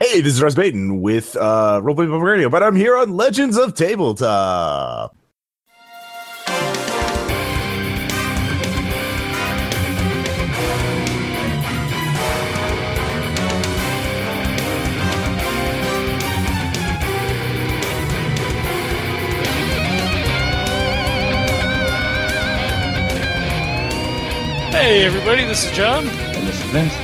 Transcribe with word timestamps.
Hey, 0.00 0.20
this 0.20 0.34
is 0.34 0.42
Ross 0.42 0.54
Payton 0.54 1.00
with 1.00 1.34
uh, 1.36 1.80
Roleplay 1.82 2.08
Public 2.08 2.22
Radio, 2.22 2.48
but 2.48 2.62
I'm 2.62 2.76
here 2.76 2.96
on 2.96 3.16
Legends 3.16 3.56
of 3.56 3.74
Tabletop. 3.74 5.16
Hey, 24.70 25.04
everybody, 25.04 25.44
this 25.44 25.64
is 25.64 25.76
John, 25.76 26.06
And 26.06 26.46
this 26.46 26.54
is 26.64 26.70
Vince, 26.70 26.94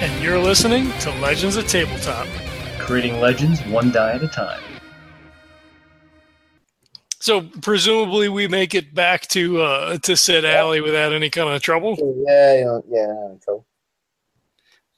and 0.00 0.22
you're 0.22 0.38
listening 0.38 0.90
to 1.00 1.10
Legends 1.20 1.56
of 1.56 1.66
Tabletop. 1.66 2.28
creating 2.78 3.18
legends 3.18 3.64
one 3.66 3.90
die 3.90 4.12
at 4.12 4.22
a 4.22 4.28
time. 4.28 4.60
So, 7.18 7.40
presumably, 7.62 8.28
we 8.28 8.46
make 8.46 8.74
it 8.74 8.94
back 8.94 9.22
to 9.28 9.62
uh, 9.62 9.98
to 9.98 10.16
Sid 10.16 10.44
Alley 10.44 10.80
without 10.80 11.12
any 11.12 11.30
kind 11.30 11.48
of 11.48 11.62
trouble. 11.62 11.96
Yeah, 12.26 12.58
you 12.58 12.84
yeah, 12.88 13.06
no 13.06 13.40
trouble. 13.42 13.66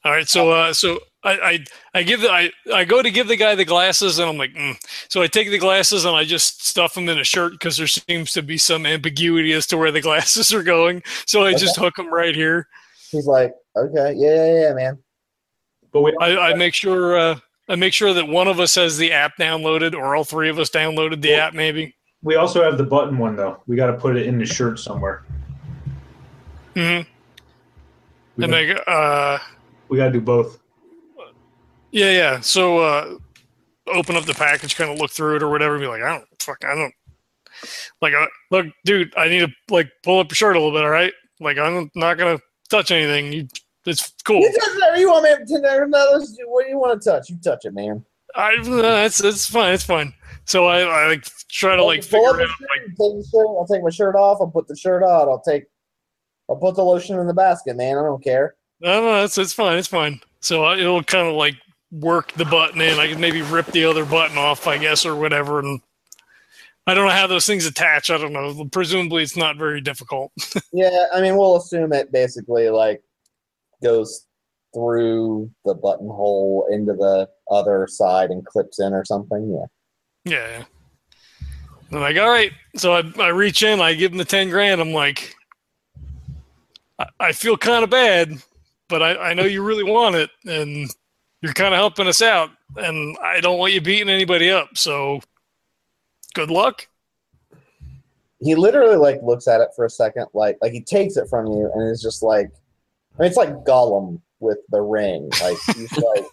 All 0.04 0.12
right, 0.12 0.28
so 0.28 0.50
uh, 0.50 0.72
so 0.72 0.98
I, 1.22 1.32
I 1.32 1.64
I 1.94 2.02
give 2.02 2.20
the 2.20 2.30
I, 2.30 2.50
I 2.74 2.84
go 2.84 3.00
to 3.00 3.10
give 3.10 3.28
the 3.28 3.36
guy 3.36 3.54
the 3.54 3.64
glasses, 3.64 4.18
and 4.18 4.28
I'm 4.28 4.36
like, 4.36 4.52
mm. 4.52 4.76
so 5.08 5.22
I 5.22 5.26
take 5.26 5.48
the 5.50 5.58
glasses 5.58 6.04
and 6.04 6.16
I 6.16 6.24
just 6.24 6.66
stuff 6.66 6.94
them 6.94 7.08
in 7.08 7.18
a 7.18 7.24
shirt 7.24 7.52
because 7.52 7.76
there 7.76 7.86
seems 7.86 8.32
to 8.32 8.42
be 8.42 8.58
some 8.58 8.84
ambiguity 8.84 9.52
as 9.52 9.66
to 9.68 9.76
where 9.76 9.92
the 9.92 10.00
glasses 10.08 10.52
are 10.52 10.62
going. 10.62 11.02
So 11.24 11.44
I 11.44 11.54
just 11.54 11.76
hook 11.76 11.96
them 11.96 12.12
right 12.12 12.34
here. 12.34 12.68
He's 13.10 13.26
like, 13.26 13.54
okay, 13.86 14.14
yeah, 14.16 14.34
yeah, 14.34 14.60
yeah, 14.68 14.74
man. 14.74 14.98
But 15.92 16.02
we 16.02 16.16
I, 16.20 16.50
I 16.50 16.54
make 16.54 16.74
sure 16.74 17.18
uh, 17.18 17.38
I 17.68 17.76
make 17.76 17.92
sure 17.92 18.12
that 18.12 18.26
one 18.26 18.48
of 18.48 18.60
us 18.60 18.74
has 18.76 18.96
the 18.98 19.12
app 19.12 19.32
downloaded, 19.38 19.94
or 19.94 20.14
all 20.16 20.24
three 20.24 20.48
of 20.48 20.58
us 20.58 20.70
downloaded 20.70 21.22
the 21.22 21.34
app, 21.34 21.54
maybe. 21.54 21.94
we 22.22 22.36
also 22.36 22.62
have 22.62 22.78
the 22.78 22.84
button 22.84 23.18
one 23.18 23.36
though. 23.36 23.62
We 23.66 23.76
got 23.76 23.86
to 23.86 23.94
put 23.94 24.16
it 24.16 24.26
in 24.26 24.38
the 24.38 24.46
shirt 24.46 24.78
somewhere. 24.78 25.24
hmm 26.74 27.00
We, 28.36 28.44
And 28.44 28.52
got, 28.52 28.76
like, 28.76 28.82
uh, 28.86 29.38
we 29.88 29.96
got 29.96 30.06
to 30.06 30.12
do 30.12 30.20
both. 30.20 30.58
yeah, 31.90 32.10
yeah. 32.10 32.40
So 32.40 32.78
uh, 32.78 33.14
open 33.86 34.16
up 34.16 34.24
the 34.24 34.34
package, 34.34 34.76
kind 34.76 34.90
of 34.90 34.98
look 34.98 35.10
through 35.10 35.36
it 35.36 35.42
or 35.42 35.50
whatever. 35.50 35.78
Be 35.78 35.86
like, 35.86 36.02
I 36.02 36.10
don't, 36.10 36.26
fuck, 36.40 36.64
I 36.64 36.74
don't. 36.74 36.94
Like, 38.00 38.14
uh, 38.14 38.26
look, 38.50 38.66
dude, 38.84 39.12
I 39.16 39.28
need 39.28 39.40
to 39.40 39.48
like 39.70 39.90
pull 40.02 40.20
up 40.20 40.30
your 40.30 40.36
shirt 40.36 40.56
a 40.56 40.58
little 40.58 40.76
bit. 40.76 40.84
All 40.84 40.90
right, 40.90 41.12
like 41.40 41.58
I'm 41.58 41.90
not 41.94 42.18
gonna 42.18 42.38
touch 42.70 42.90
anything. 42.90 43.32
You, 43.32 43.48
it's 43.88 44.12
cool. 44.24 44.40
You 44.40 44.52
touch 44.52 44.74
whatever 44.74 44.96
you 44.98 45.10
want, 45.10 45.24
man. 45.24 45.44
There's 45.46 45.88
no- 45.88 46.10
there's- 46.10 46.36
What 46.46 46.64
do 46.64 46.70
you 46.70 46.78
want 46.78 47.00
to 47.00 47.10
touch? 47.10 47.30
You 47.30 47.38
touch 47.42 47.64
it, 47.64 47.74
man. 47.74 48.04
I, 48.34 48.56
uh, 48.56 49.04
it's 49.04 49.46
fine. 49.46 49.72
It's 49.74 49.84
fine. 49.84 50.12
So 50.44 50.66
I, 50.66 50.80
I 50.80 51.08
like 51.08 51.24
try 51.50 51.76
to 51.76 51.84
like 51.84 52.02
figure 52.02 52.40
it 52.40 52.48
out. 52.48 52.56
shirt, 52.58 52.68
take 52.88 52.96
the 52.96 53.28
shirt. 53.30 53.46
I'll 53.48 53.66
take 53.66 53.82
my 53.82 53.90
shirt 53.90 54.14
off. 54.16 54.38
I'll 54.40 54.50
put 54.50 54.68
the 54.68 54.76
shirt 54.76 55.02
on. 55.02 55.28
I'll 55.28 55.40
take. 55.40 55.64
I'll 56.48 56.56
put 56.56 56.74
the 56.76 56.82
lotion 56.84 57.18
in 57.18 57.26
the 57.26 57.34
basket, 57.34 57.76
man. 57.76 57.98
I 57.98 58.02
don't 58.02 58.22
care. 58.22 58.54
No, 58.80 59.00
no, 59.02 59.24
it's 59.24 59.36
it's 59.38 59.52
fine. 59.52 59.76
It's 59.78 59.88
fine. 59.88 60.20
So 60.40 60.64
I, 60.64 60.78
it'll 60.78 61.02
kind 61.02 61.26
of 61.28 61.34
like 61.34 61.56
work 61.90 62.32
the 62.32 62.44
button 62.44 62.80
in. 62.80 62.98
I 62.98 63.08
can 63.08 63.20
maybe 63.20 63.42
rip 63.42 63.66
the 63.66 63.84
other 63.84 64.04
button 64.04 64.38
off, 64.38 64.66
I 64.66 64.78
guess, 64.78 65.04
or 65.04 65.16
whatever. 65.16 65.58
And 65.58 65.80
I 66.86 66.94
don't 66.94 67.06
know 67.06 67.12
how 67.12 67.26
those 67.26 67.46
things 67.46 67.66
attach. 67.66 68.10
I 68.10 68.16
don't 68.18 68.32
know. 68.32 68.64
Presumably, 68.72 69.22
it's 69.22 69.36
not 69.36 69.56
very 69.56 69.80
difficult. 69.80 70.32
Yeah, 70.72 71.06
I 71.12 71.20
mean, 71.22 71.36
we'll 71.36 71.56
assume 71.56 71.92
it 71.92 72.12
basically 72.12 72.68
like 72.70 73.02
goes 73.82 74.26
through 74.74 75.50
the 75.64 75.74
buttonhole 75.74 76.66
into 76.70 76.92
the 76.92 77.28
other 77.50 77.86
side 77.88 78.30
and 78.30 78.44
clips 78.44 78.78
in 78.80 78.92
or 78.92 79.04
something. 79.04 79.50
Yeah. 80.24 80.32
Yeah. 80.32 80.64
I'm 81.90 82.00
like, 82.00 82.18
all 82.18 82.28
right. 82.28 82.52
So 82.76 82.92
I, 82.92 83.02
I 83.18 83.28
reach 83.28 83.62
in, 83.62 83.80
I 83.80 83.94
give 83.94 84.12
him 84.12 84.18
the 84.18 84.24
10 84.24 84.50
grand. 84.50 84.80
I'm 84.80 84.92
like, 84.92 85.34
I, 86.98 87.06
I 87.18 87.32
feel 87.32 87.56
kind 87.56 87.82
of 87.82 87.88
bad, 87.88 88.42
but 88.88 89.02
I, 89.02 89.30
I 89.30 89.34
know 89.34 89.44
you 89.44 89.62
really 89.62 89.84
want 89.84 90.14
it 90.16 90.28
and 90.44 90.90
you're 91.40 91.54
kind 91.54 91.72
of 91.72 91.78
helping 91.78 92.06
us 92.06 92.20
out. 92.20 92.50
And 92.76 93.16
I 93.22 93.40
don't 93.40 93.58
want 93.58 93.72
you 93.72 93.80
beating 93.80 94.10
anybody 94.10 94.50
up. 94.50 94.76
So 94.76 95.20
good 96.34 96.50
luck. 96.50 96.86
he 98.40 98.54
literally 98.54 98.96
like 98.96 99.20
looks 99.22 99.48
at 99.48 99.60
it 99.60 99.70
for 99.74 99.84
a 99.86 99.90
second, 99.90 100.26
like 100.34 100.58
like 100.60 100.72
he 100.72 100.82
takes 100.82 101.16
it 101.16 101.28
from 101.28 101.46
you 101.46 101.70
and 101.74 101.90
is 101.90 102.02
just 102.02 102.22
like, 102.22 102.50
I 103.18 103.22
mean, 103.22 103.28
it's 103.28 103.36
like 103.36 103.50
Gollum 103.64 104.20
with 104.40 104.58
the 104.70 104.80
ring. 104.80 105.28
Like 105.42 105.56
he's 105.74 105.92
like, 106.14 106.24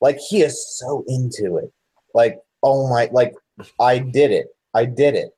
like 0.00 0.18
he 0.18 0.42
is 0.42 0.78
so 0.78 1.04
into 1.06 1.56
it. 1.58 1.72
Like 2.14 2.40
oh 2.62 2.88
my, 2.88 3.08
like 3.12 3.34
I 3.78 3.98
did 3.98 4.30
it, 4.30 4.48
I 4.74 4.86
did 4.86 5.14
it, 5.14 5.36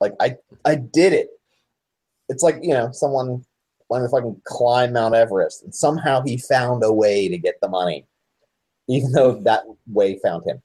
like 0.00 0.14
I 0.20 0.36
I 0.64 0.76
did 0.76 1.12
it. 1.12 1.28
It's 2.28 2.42
like 2.42 2.58
you 2.62 2.74
know 2.74 2.90
someone 2.92 3.44
wanting 3.88 4.08
to 4.08 4.10
fucking 4.10 4.40
climb 4.44 4.92
Mount 4.94 5.14
Everest 5.14 5.62
and 5.62 5.74
somehow 5.74 6.22
he 6.22 6.38
found 6.38 6.82
a 6.82 6.92
way 6.92 7.28
to 7.28 7.38
get 7.38 7.56
the 7.60 7.68
money, 7.68 8.06
even 8.88 9.12
though 9.12 9.34
that 9.42 9.62
way 9.86 10.18
found 10.18 10.44
him. 10.46 10.62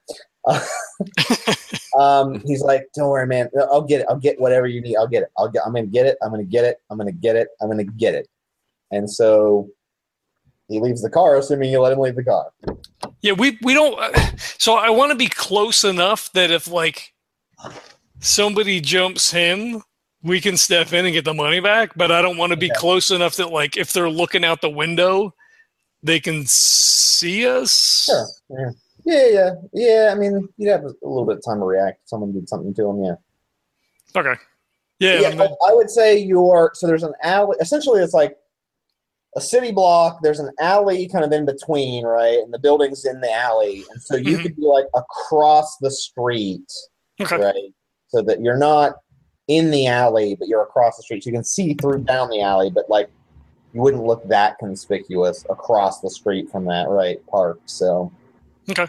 um, 1.99 2.41
he's 2.45 2.61
like, 2.61 2.87
"Don't 2.95 3.09
worry, 3.09 3.27
man. 3.27 3.49
I'll 3.71 3.81
get 3.81 4.01
it. 4.01 4.07
I'll 4.09 4.17
get 4.17 4.39
whatever 4.39 4.65
you 4.65 4.81
need. 4.81 4.95
I'll 4.95 5.07
get 5.07 5.23
it. 5.23 5.29
I'll 5.37 5.49
get. 5.49 5.63
I'm 5.65 5.73
gonna 5.73 5.85
get 5.85 6.05
it. 6.07 6.17
I'm 6.23 6.31
gonna 6.31 6.43
get 6.43 6.65
it. 6.65 6.77
I'm 6.89 6.97
gonna 6.97 7.11
get 7.11 7.35
it. 7.35 7.49
I'm 7.61 7.69
gonna 7.69 7.83
get 7.83 8.15
it." 8.15 8.27
And 8.91 9.09
so 9.09 9.69
he 10.67 10.79
leaves 10.79 11.01
the 11.01 11.09
car, 11.09 11.37
assuming 11.37 11.71
you 11.71 11.79
let 11.81 11.93
him 11.93 11.99
leave 11.99 12.15
the 12.15 12.23
car. 12.23 12.51
Yeah, 13.21 13.33
we 13.33 13.57
we 13.61 13.73
don't. 13.73 13.99
Uh, 13.99 14.11
so 14.37 14.75
I 14.75 14.89
want 14.89 15.11
to 15.11 15.17
be 15.17 15.27
close 15.27 15.83
enough 15.83 16.31
that 16.33 16.51
if 16.51 16.67
like 16.67 17.13
somebody 18.19 18.79
jumps 18.81 19.31
him, 19.31 19.81
we 20.23 20.41
can 20.41 20.57
step 20.57 20.93
in 20.93 21.05
and 21.05 21.13
get 21.13 21.25
the 21.25 21.33
money 21.33 21.59
back. 21.59 21.91
But 21.95 22.11
I 22.11 22.21
don't 22.21 22.37
want 22.37 22.51
to 22.51 22.57
be 22.57 22.71
Okay. 22.71 22.79
close 22.79 23.11
enough 23.11 23.35
that 23.37 23.51
like 23.51 23.77
if 23.77 23.93
they're 23.93 24.09
looking 24.09 24.43
out 24.45 24.61
the 24.61 24.69
window, 24.69 25.33
they 26.03 26.19
can 26.19 26.43
see 26.47 27.47
us. 27.47 28.05
Sure. 28.05 28.27
Yeah. 28.49 28.69
Yeah, 29.05 29.27
yeah, 29.31 29.51
yeah. 29.73 30.09
I 30.11 30.15
mean, 30.15 30.49
you'd 30.57 30.69
have 30.69 30.83
a 30.83 30.93
little 31.01 31.25
bit 31.25 31.37
of 31.37 31.45
time 31.45 31.59
to 31.59 31.65
react. 31.65 32.01
If 32.03 32.09
someone 32.09 32.33
did 32.33 32.49
something 32.49 32.73
to 32.73 32.89
him, 32.89 33.03
yeah. 33.05 33.15
Okay. 34.13 34.33
Yeah. 34.99 35.21
yeah, 35.21 35.29
and 35.29 35.37
but 35.37 35.51
I 35.65 35.73
would 35.73 35.89
say 35.89 36.17
you're 36.17 36.71
so 36.73 36.87
there's 36.87 37.03
an 37.03 37.13
alley. 37.23 37.55
Essentially, 37.61 38.01
it's 38.01 38.13
like 38.13 38.35
a 39.37 39.41
city 39.41 39.71
block. 39.71 40.19
There's 40.23 40.39
an 40.39 40.51
alley 40.59 41.07
kind 41.07 41.23
of 41.23 41.31
in 41.31 41.45
between, 41.45 42.05
right? 42.05 42.39
And 42.39 42.51
the 42.53 42.59
building's 42.59 43.05
in 43.05 43.21
the 43.21 43.31
alley, 43.31 43.85
and 43.91 44.01
so 44.01 44.15
you 44.17 44.37
Mhm. 44.37 44.41
could 44.41 44.55
be 44.57 44.63
like 44.63 44.85
across 44.95 45.77
the 45.77 45.91
street, 45.91 46.69
okay. 47.21 47.37
right? 47.37 47.73
So 48.09 48.21
that 48.23 48.41
you're 48.41 48.57
not 48.57 48.95
in 49.47 49.71
the 49.71 49.87
alley, 49.87 50.35
but 50.35 50.47
you're 50.49 50.63
across 50.63 50.97
the 50.97 51.03
street. 51.03 51.23
So 51.23 51.29
you 51.29 51.33
can 51.35 51.43
see 51.43 51.73
through 51.75 51.99
down 52.03 52.29
the 52.29 52.41
alley, 52.41 52.69
but 52.69 52.89
like 52.89 53.09
you 53.73 53.81
wouldn't 53.81 54.03
look 54.03 54.27
that 54.27 54.57
conspicuous 54.57 55.45
across 55.49 56.01
the 56.01 56.09
street 56.09 56.49
from 56.51 56.65
that 56.65 56.89
right 56.89 57.25
park. 57.27 57.59
So 57.65 58.11
Okay. 58.69 58.87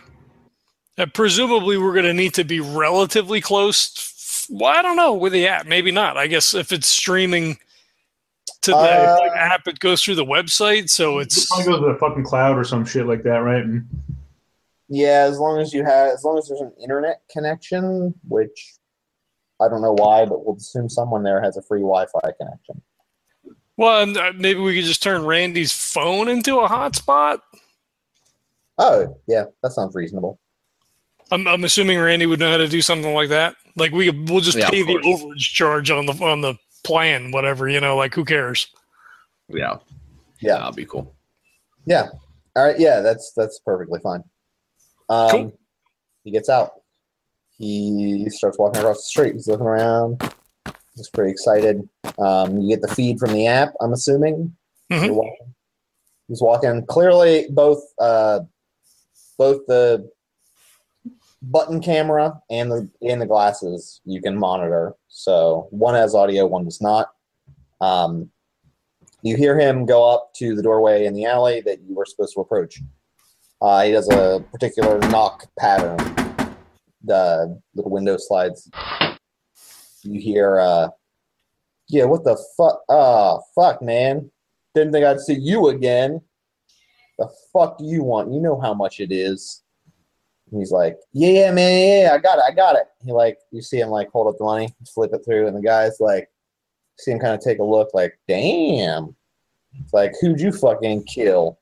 Uh, 0.96 1.06
presumably, 1.14 1.78
we're 1.78 1.92
going 1.92 2.04
to 2.06 2.12
need 2.14 2.34
to 2.34 2.42
be 2.42 2.58
relatively 2.58 3.40
close. 3.40 3.92
f- 3.96 4.46
Well, 4.50 4.72
I 4.76 4.82
don't 4.82 4.96
know 4.96 5.12
with 5.14 5.32
the 5.32 5.46
app. 5.46 5.66
Maybe 5.66 5.92
not. 5.92 6.16
I 6.16 6.26
guess 6.26 6.54
if 6.54 6.72
it's 6.72 6.88
streaming 6.88 7.58
to 8.62 8.70
the 8.72 8.76
Uh, 8.76 9.16
like, 9.20 9.32
app, 9.38 9.66
it 9.68 9.78
goes 9.78 10.02
through 10.02 10.16
the 10.16 10.24
website. 10.24 10.88
So 10.90 11.18
It's 11.18 11.36
it's 11.38 11.46
probably 11.46 11.66
go 11.66 11.86
to 11.86 11.92
the 11.92 11.98
fucking 11.98 12.24
cloud 12.24 12.58
or 12.58 12.64
some 12.64 12.84
shit 12.84 13.06
like 13.06 13.22
that, 13.22 13.38
right? 13.38 13.62
And 13.64 13.86
yeah, 14.88 15.26
as 15.28 15.38
long 15.38 15.60
as 15.60 15.72
you 15.72 15.84
have, 15.84 16.10
as 16.12 16.24
long 16.24 16.38
as 16.38 16.48
there's 16.48 16.60
an 16.60 16.72
internet 16.82 17.20
connection, 17.30 18.14
which 18.26 18.74
I 19.60 19.68
don't 19.68 19.82
know 19.82 19.92
why, 19.92 20.24
but 20.24 20.44
we'll 20.44 20.56
assume 20.56 20.88
someone 20.88 21.22
there 21.22 21.42
has 21.42 21.56
a 21.56 21.62
free 21.62 21.80
Wi-Fi 21.80 22.32
connection. 22.40 22.80
well, 23.76 24.02
and, 24.02 24.16
uh, 24.16 24.32
maybe 24.36 24.60
we 24.60 24.74
could 24.74 24.84
just 24.84 25.02
turn 25.02 25.24
Randy's 25.24 25.72
phone 25.72 26.28
into 26.28 26.58
a 26.60 26.68
hotspot. 26.68 27.40
Oh, 28.78 29.16
yeah, 29.26 29.44
that 29.62 29.72
sounds 29.72 29.94
reasonable. 29.94 30.38
I'm, 31.30 31.46
I'm 31.46 31.64
assuming 31.64 31.98
Randy 31.98 32.26
would 32.26 32.38
know 32.40 32.50
how 32.50 32.56
to 32.56 32.68
do 32.68 32.80
something 32.80 33.12
like 33.12 33.28
that. 33.28 33.56
Like 33.76 33.92
we 33.92 34.08
we'll 34.10 34.40
just 34.40 34.56
Yeah, 34.56 34.70
pay 34.70 34.82
the 34.82 34.98
course. 35.00 35.22
overage 35.22 35.38
charge 35.52 35.90
on 35.90 36.06
the 36.06 36.12
on 36.24 36.40
the 36.40 36.54
plan, 36.84 37.30
whatever 37.30 37.68
you 37.68 37.80
know. 37.80 37.96
Like 37.96 38.14
who 38.14 38.24
cares? 38.24 38.68
Yeah. 39.48 39.76
Yeah. 40.40 40.56
That'll 40.56 40.72
be 40.72 40.86
cool. 40.86 41.14
Yeah. 41.86 42.08
All 42.56 42.64
right. 42.64 42.78
Yeah, 42.78 43.00
that's 43.00 43.32
that's 43.36 43.58
perfectly 43.60 44.00
fine. 44.00 44.22
Um, 45.08 45.30
Cool. 45.30 45.58
He 46.24 46.30
gets 46.30 46.48
out. 46.48 46.72
He 47.56 48.26
starts 48.30 48.58
walking 48.58 48.80
across 48.80 48.98
the 48.98 49.02
street. 49.02 49.34
He's 49.34 49.48
looking 49.48 49.66
around. 49.66 50.22
He's 50.94 51.08
pretty 51.10 51.30
excited. 51.30 51.88
Um, 52.18 52.58
you 52.58 52.68
get 52.68 52.82
the 52.82 52.94
feed 52.94 53.18
from 53.18 53.32
the 53.32 53.46
app. 53.46 53.72
I'm 53.80 53.92
assuming. 53.92 54.54
Mhm. 54.92 55.06
You're 55.06 55.14
walking. 55.14 55.54
He's 56.28 56.42
walking. 56.42 56.84
Clearly, 56.86 57.46
both 57.50 57.82
uh, 57.98 58.40
both 59.38 59.64
the 59.66 60.08
button 61.42 61.80
camera 61.80 62.40
and 62.50 62.70
the 62.70 62.88
and 63.02 63.20
the 63.20 63.26
glasses 63.26 64.00
you 64.04 64.20
can 64.20 64.36
monitor. 64.36 64.94
So 65.08 65.68
one 65.70 65.94
has 65.94 66.14
audio, 66.14 66.46
one 66.46 66.64
does 66.64 66.80
not. 66.80 67.10
Um, 67.80 68.30
you 69.22 69.36
hear 69.36 69.58
him 69.58 69.86
go 69.86 70.08
up 70.08 70.32
to 70.36 70.54
the 70.54 70.62
doorway 70.62 71.06
in 71.06 71.14
the 71.14 71.24
alley 71.24 71.60
that 71.62 71.80
you 71.82 71.94
were 71.94 72.06
supposed 72.06 72.34
to 72.34 72.40
approach. 72.40 72.80
Uh, 73.60 73.84
he 73.84 73.92
does 73.92 74.08
a 74.10 74.44
particular 74.52 74.98
knock 75.10 75.46
pattern. 75.58 75.96
The 77.02 77.60
little 77.74 77.90
window 77.90 78.16
slides. 78.16 78.70
You 80.04 80.20
hear, 80.20 80.60
uh, 80.60 80.88
yeah, 81.88 82.04
what 82.04 82.24
the 82.24 82.36
fuck? 82.56 82.80
Ah, 82.88 83.38
fuck, 83.54 83.82
man. 83.82 84.30
Didn't 84.74 84.92
think 84.92 85.04
I'd 85.04 85.20
see 85.20 85.34
you 85.34 85.68
again. 85.68 86.20
The 87.18 87.28
fuck 87.52 87.78
do 87.78 87.84
you 87.84 88.04
want? 88.04 88.32
You 88.32 88.40
know 88.40 88.60
how 88.60 88.74
much 88.74 89.00
it 89.00 89.10
is. 89.10 89.62
He's 90.50 90.72
like, 90.72 90.96
yeah, 91.12 91.30
yeah, 91.30 91.50
man, 91.50 92.02
yeah, 92.02 92.14
I 92.14 92.18
got 92.18 92.38
it, 92.38 92.44
I 92.46 92.54
got 92.54 92.76
it. 92.76 92.84
He 93.04 93.12
like, 93.12 93.38
you 93.50 93.62
see 93.62 93.80
him 93.80 93.90
like 93.90 94.10
hold 94.10 94.28
up 94.28 94.38
the 94.38 94.44
money, 94.44 94.74
flip 94.94 95.12
it 95.12 95.24
through, 95.24 95.46
and 95.46 95.56
the 95.56 95.62
guy's 95.62 96.00
like, 96.00 96.28
see 96.98 97.12
him 97.12 97.18
kind 97.18 97.34
of 97.34 97.40
take 97.40 97.58
a 97.58 97.64
look, 97.64 97.90
like, 97.94 98.18
damn. 98.26 99.14
It's 99.80 99.92
like, 99.92 100.14
who'd 100.20 100.40
you 100.40 100.52
fucking 100.52 101.04
kill 101.04 101.58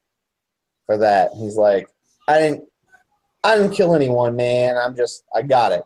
for 0.87 0.97
that? 0.99 1.31
He's 1.37 1.57
like, 1.57 1.89
I 2.29 2.39
didn't, 2.39 2.65
I 3.43 3.57
didn't 3.57 3.75
kill 3.75 3.95
anyone, 3.95 4.37
man. 4.37 4.77
I'm 4.77 4.97
just, 4.97 5.25
I 5.35 5.43
got 5.43 5.73
it. 5.73 5.85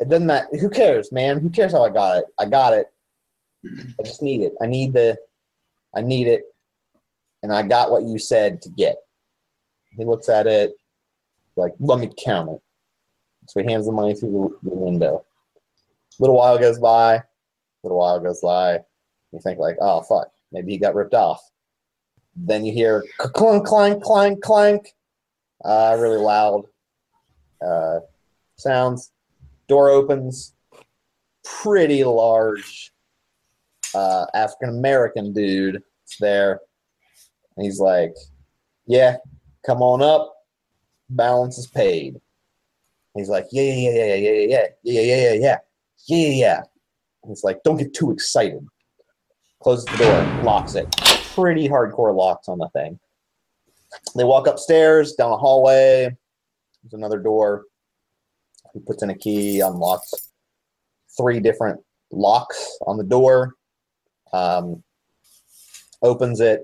It 0.00 0.08
doesn't 0.08 0.26
matter. 0.26 0.48
Who 0.58 0.70
cares, 0.70 1.10
man? 1.10 1.40
Who 1.40 1.50
cares 1.50 1.72
how 1.72 1.84
I 1.84 1.90
got 1.90 2.18
it? 2.18 2.24
I 2.38 2.46
got 2.46 2.72
it. 2.72 2.86
I 3.64 4.02
just 4.04 4.22
need 4.22 4.42
it. 4.42 4.54
I 4.62 4.66
need 4.66 4.92
the, 4.92 5.18
I 5.94 6.00
need 6.00 6.28
it, 6.28 6.44
and 7.42 7.52
I 7.52 7.62
got 7.62 7.90
what 7.90 8.04
you 8.04 8.18
said 8.18 8.62
to 8.62 8.68
get. 8.70 8.96
He 9.96 10.04
looks 10.04 10.28
at 10.28 10.46
it, 10.46 10.72
like, 11.58 11.74
let 11.80 11.98
me 11.98 12.10
count 12.24 12.50
it. 12.50 12.60
So 13.48 13.60
he 13.60 13.70
hands 13.70 13.86
the 13.86 13.92
money 13.92 14.14
through 14.14 14.58
the, 14.62 14.70
the 14.70 14.76
window. 14.76 15.24
little 16.18 16.36
while 16.36 16.58
goes 16.58 16.78
by, 16.78 17.22
little 17.82 17.98
while 17.98 18.20
goes 18.20 18.40
by. 18.40 18.80
You 19.32 19.40
think 19.40 19.58
like, 19.58 19.76
oh 19.80 20.02
fuck, 20.02 20.28
maybe 20.52 20.72
he 20.72 20.78
got 20.78 20.94
ripped 20.94 21.14
off. 21.14 21.40
Then 22.36 22.64
you 22.64 22.72
hear 22.72 23.04
clunk, 23.18 23.66
clank, 23.66 24.02
clank, 24.02 24.42
clank, 24.42 24.94
uh, 25.64 25.96
really 25.98 26.18
loud 26.18 26.64
uh, 27.66 28.00
sounds. 28.56 29.12
Door 29.66 29.90
opens. 29.90 30.54
Pretty 31.62 32.04
large 32.04 32.92
uh, 33.94 34.26
African 34.34 34.70
American 34.70 35.32
dude 35.32 35.82
there. 36.20 36.60
And 37.56 37.64
he's 37.64 37.80
like, 37.80 38.14
yeah, 38.86 39.16
come 39.64 39.82
on 39.82 40.02
up. 40.02 40.34
Balance 41.10 41.58
is 41.58 41.66
paid. 41.66 42.20
He's 43.14 43.28
like, 43.28 43.46
yeah, 43.50 43.62
yeah, 43.62 43.90
yeah, 43.90 44.14
yeah, 44.14 44.14
yeah, 44.14 44.30
yeah, 44.30 44.66
yeah, 44.82 45.00
yeah, 45.02 45.02
yeah, 45.02 45.32
yeah, 45.32 45.32
yeah, 45.34 45.58
yeah, 46.06 46.28
yeah. 46.28 46.62
He's 47.26 47.44
like, 47.44 47.62
don't 47.64 47.76
get 47.76 47.94
too 47.94 48.10
excited. 48.10 48.66
Closes 49.60 49.84
the 49.86 49.96
door, 49.96 50.42
locks 50.44 50.74
it. 50.74 50.88
Pretty 51.34 51.68
hardcore 51.68 52.14
locks 52.14 52.48
on 52.48 52.58
the 52.58 52.68
thing. 52.68 52.98
They 54.16 54.24
walk 54.24 54.46
upstairs, 54.46 55.14
down 55.14 55.32
a 55.32 55.36
hallway. 55.36 56.16
There's 56.82 56.92
another 56.92 57.18
door. 57.18 57.64
He 58.72 58.80
puts 58.80 59.02
in 59.02 59.10
a 59.10 59.16
key, 59.16 59.60
unlocks 59.60 60.12
three 61.16 61.40
different 61.40 61.80
locks 62.12 62.78
on 62.86 62.96
the 62.96 63.04
door. 63.04 63.54
Um, 64.32 64.82
opens 66.02 66.40
it, 66.40 66.62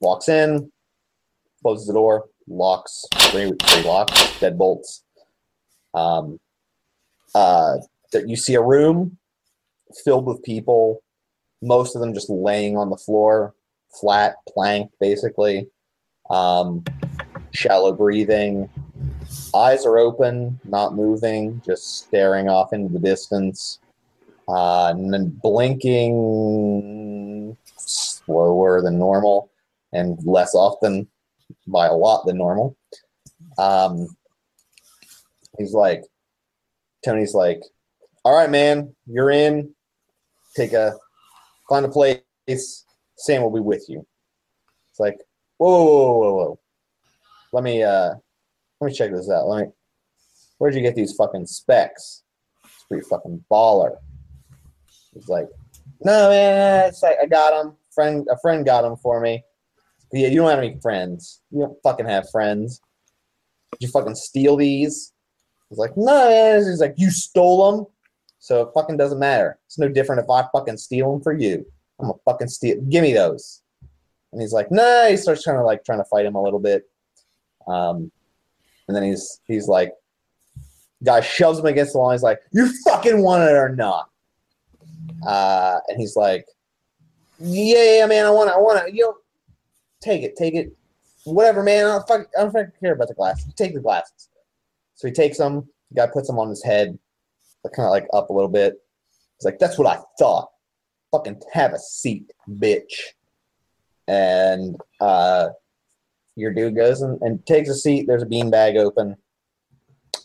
walks 0.00 0.28
in, 0.28 0.70
closes 1.62 1.86
the 1.86 1.94
door, 1.94 2.26
locks, 2.48 3.04
three, 3.14 3.52
three 3.62 3.82
locks, 3.82 4.12
deadbolts. 4.40 5.02
Um, 5.94 6.40
uh, 7.34 7.78
that 8.12 8.28
you 8.28 8.36
see 8.36 8.54
a 8.54 8.62
room 8.62 9.18
filled 10.04 10.26
with 10.26 10.42
people, 10.42 11.02
most 11.62 11.94
of 11.94 12.00
them 12.00 12.14
just 12.14 12.30
laying 12.30 12.76
on 12.76 12.90
the 12.90 12.96
floor, 12.96 13.54
flat 14.00 14.36
plank, 14.48 14.90
basically. 15.00 15.68
Um, 16.30 16.84
shallow 17.52 17.92
breathing. 17.92 18.68
Eyes 19.54 19.86
are 19.86 19.98
open, 19.98 20.58
not 20.64 20.94
moving, 20.94 21.60
just 21.64 21.98
staring 21.98 22.48
off 22.48 22.72
into 22.72 22.92
the 22.92 22.98
distance. 22.98 23.78
Uh, 24.46 24.88
and 24.88 25.12
then 25.12 25.30
blinking 25.42 25.96
slower 27.76 28.82
than 28.82 28.98
normal 28.98 29.50
and 29.92 30.18
less 30.26 30.54
often 30.54 31.08
by 31.66 31.86
a 31.86 31.94
lot 31.94 32.26
than 32.26 32.38
normal. 32.38 32.76
Um, 33.58 34.08
he's 35.58 35.72
like, 35.72 36.02
Tony's 37.04 37.34
like, 37.34 37.60
all 38.24 38.36
right, 38.36 38.50
man, 38.50 38.94
you're 39.06 39.30
in. 39.30 39.74
Take 40.56 40.72
a, 40.72 40.94
find 41.68 41.84
a 41.84 41.88
place. 41.88 42.20
Sam 43.16 43.42
will 43.42 43.50
be 43.50 43.60
with 43.60 43.84
you. 43.88 44.06
It's 44.90 45.00
like, 45.00 45.16
whoa, 45.58 45.84
whoa, 45.84 45.94
whoa, 45.94 46.18
whoa, 46.18 46.34
whoa. 46.34 46.60
Let 47.52 47.64
me, 47.64 47.82
uh, 47.82 48.14
let 48.80 48.88
me 48.88 48.94
check 48.94 49.10
this 49.10 49.30
out. 49.30 49.46
Let 49.46 49.66
me, 49.66 49.72
where'd 50.58 50.74
you 50.74 50.80
get 50.80 50.94
these 50.94 51.14
fucking 51.14 51.46
specs? 51.46 52.22
It's 52.64 52.84
pretty 52.88 53.06
fucking 53.08 53.44
baller. 53.50 53.96
He's 55.12 55.28
like, 55.28 55.48
no, 56.00 56.30
man, 56.30 56.88
it's 56.88 57.02
like 57.02 57.16
I 57.22 57.26
got 57.26 57.50
them. 57.50 57.76
Friend, 57.94 58.26
a 58.30 58.36
friend 58.38 58.64
got 58.64 58.82
them 58.82 58.96
for 58.96 59.20
me. 59.20 59.44
Yeah, 60.14 60.28
you 60.28 60.36
don't 60.36 60.50
have 60.50 60.60
any 60.60 60.78
friends. 60.80 61.40
You 61.50 61.62
don't 61.62 61.82
fucking 61.82 62.06
have 62.06 62.30
friends. 62.30 62.80
Did 63.72 63.86
you 63.86 63.88
fucking 63.88 64.14
steal 64.14 64.56
these? 64.56 65.12
He's 65.68 65.78
like, 65.78 65.96
no. 65.96 66.56
He's 66.56 66.80
like, 66.80 66.94
you 66.96 67.10
stole 67.10 67.72
them. 67.72 67.86
So 68.38 68.62
it 68.62 68.68
fucking 68.74 68.96
doesn't 68.96 69.18
matter. 69.18 69.58
It's 69.66 69.78
no 69.78 69.88
different 69.88 70.22
if 70.22 70.30
I 70.30 70.46
fucking 70.52 70.76
steal 70.76 71.10
them 71.10 71.20
for 71.20 71.32
you. 71.32 71.66
I'm 71.98 72.06
gonna 72.06 72.18
fucking 72.24 72.46
steal. 72.46 72.80
Give 72.82 73.02
me 73.02 73.12
those. 73.12 73.62
And 74.30 74.40
he's 74.40 74.52
like, 74.52 74.70
nah. 74.70 75.06
He 75.06 75.16
starts 75.16 75.42
trying 75.42 75.56
to 75.56 75.64
like 75.64 75.84
trying 75.84 75.98
to 75.98 76.04
fight 76.04 76.26
him 76.26 76.36
a 76.36 76.42
little 76.42 76.60
bit. 76.60 76.88
Um, 77.66 78.12
and 78.86 78.96
then 78.96 79.02
he's 79.02 79.40
he's 79.48 79.66
like, 79.66 79.94
guy 81.02 81.22
shoves 81.22 81.58
him 81.58 81.66
against 81.66 81.94
the 81.94 81.98
wall. 81.98 82.12
He's 82.12 82.22
like, 82.22 82.38
you 82.52 82.70
fucking 82.84 83.20
want 83.20 83.42
it 83.42 83.54
or 83.54 83.74
not? 83.74 84.10
Uh, 85.26 85.80
and 85.88 85.98
he's 85.98 86.14
like, 86.14 86.46
yeah, 87.40 87.98
yeah, 87.98 88.06
man, 88.06 88.26
I 88.26 88.30
want 88.30 88.50
it. 88.50 88.54
I 88.54 88.58
want 88.58 88.86
it. 88.86 88.94
You 88.94 89.02
know, 89.06 89.16
take 90.04 90.22
it, 90.22 90.36
take 90.36 90.54
it. 90.54 90.76
Whatever, 91.24 91.62
man. 91.62 91.86
I 91.86 91.88
don't 91.88 92.06
fuck, 92.06 92.26
I 92.38 92.42
don't 92.42 92.80
care 92.80 92.92
about 92.92 93.08
the 93.08 93.14
glasses. 93.14 93.52
Take 93.54 93.74
the 93.74 93.80
glasses. 93.80 94.28
So 94.94 95.08
he 95.08 95.12
takes 95.12 95.38
them. 95.38 95.68
The 95.90 96.02
guy 96.02 96.12
puts 96.12 96.28
them 96.28 96.38
on 96.38 96.48
his 96.48 96.62
head, 96.62 96.98
kind 97.74 97.86
of 97.86 97.90
like 97.90 98.06
up 98.12 98.30
a 98.30 98.32
little 98.32 98.50
bit. 98.50 98.74
He's 99.38 99.44
like, 99.44 99.58
"That's 99.58 99.78
what 99.78 99.88
I 99.88 100.00
thought. 100.18 100.50
Fucking 101.12 101.40
have 101.52 101.72
a 101.72 101.78
seat, 101.78 102.30
bitch." 102.48 102.92
And 104.06 104.76
uh, 105.00 105.48
your 106.36 106.52
dude 106.52 106.76
goes 106.76 107.00
and, 107.00 107.20
and 107.22 107.44
takes 107.46 107.68
a 107.68 107.74
seat. 107.74 108.06
There's 108.06 108.22
a 108.22 108.26
beanbag 108.26 108.76
open. 108.76 109.16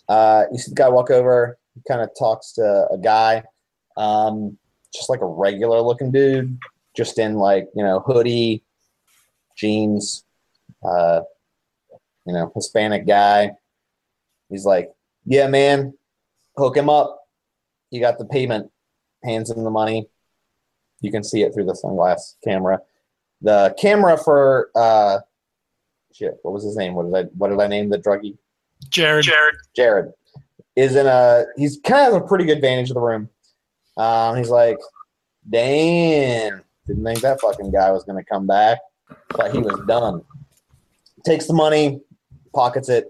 Uh, 0.07 0.43
you 0.51 0.57
see 0.57 0.71
the 0.71 0.75
guy 0.75 0.89
walk 0.89 1.11
over. 1.11 1.57
He 1.75 1.81
kind 1.87 2.01
of 2.01 2.09
talks 2.17 2.53
to 2.53 2.87
a 2.91 2.97
guy, 2.97 3.43
um, 3.95 4.57
just 4.93 5.09
like 5.09 5.21
a 5.21 5.25
regular 5.25 5.81
looking 5.81 6.11
dude, 6.11 6.57
just 6.95 7.19
in 7.19 7.35
like 7.35 7.67
you 7.75 7.83
know 7.83 8.01
hoodie, 8.01 8.63
jeans, 9.59 10.25
uh, 10.83 11.21
you 12.25 12.33
know 12.33 12.51
Hispanic 12.55 13.05
guy. 13.07 13.51
He's 14.49 14.65
like, 14.65 14.91
"Yeah, 15.25 15.47
man, 15.47 15.93
hook 16.57 16.77
him 16.77 16.89
up. 16.89 17.19
You 17.91 17.99
got 17.99 18.17
the 18.17 18.25
payment." 18.25 18.71
Hands 19.23 19.49
him 19.49 19.65
the 19.65 19.69
money. 19.69 20.07
You 21.01 21.11
can 21.11 21.23
see 21.23 21.41
it 21.41 21.53
through 21.53 21.65
the 21.65 21.73
sunglass 21.73 22.35
camera. 22.41 22.79
The 23.41 23.75
camera 23.77 24.17
for 24.17 24.69
uh, 24.75 25.19
shit. 26.13 26.37
What 26.43 26.53
was 26.53 26.63
his 26.63 26.77
name? 26.77 26.93
What 26.93 27.11
did 27.11 27.15
I 27.15 27.29
what 27.37 27.49
did 27.49 27.59
I 27.59 27.67
name 27.67 27.89
the 27.89 27.97
druggie? 27.97 28.37
Jared. 28.89 29.25
Jared. 29.25 29.55
Jared 29.75 30.13
is 30.75 30.95
in 30.95 31.05
a. 31.05 31.45
He's 31.57 31.77
kind 31.83 32.13
of 32.13 32.21
a 32.21 32.25
pretty 32.25 32.45
good 32.45 32.61
vantage 32.61 32.89
of 32.89 32.95
the 32.95 33.01
room. 33.01 33.29
Um, 33.97 34.37
he's 34.37 34.49
like, 34.49 34.77
"Damn, 35.49 36.63
didn't 36.87 37.03
think 37.03 37.19
that 37.21 37.41
fucking 37.41 37.71
guy 37.71 37.91
was 37.91 38.03
gonna 38.05 38.23
come 38.23 38.47
back, 38.47 38.79
but 39.29 39.51
he 39.51 39.59
was 39.59 39.79
done." 39.87 40.21
Takes 41.25 41.47
the 41.47 41.53
money, 41.53 42.01
pockets 42.53 42.89
it, 42.89 43.05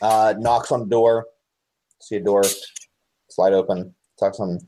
uh, 0.00 0.34
knocks 0.38 0.72
on 0.72 0.80
the 0.80 0.86
door. 0.86 1.26
See 2.00 2.16
a 2.16 2.20
door 2.20 2.42
slide 3.30 3.52
open. 3.52 3.94
Talks 4.18 4.40
on, 4.40 4.58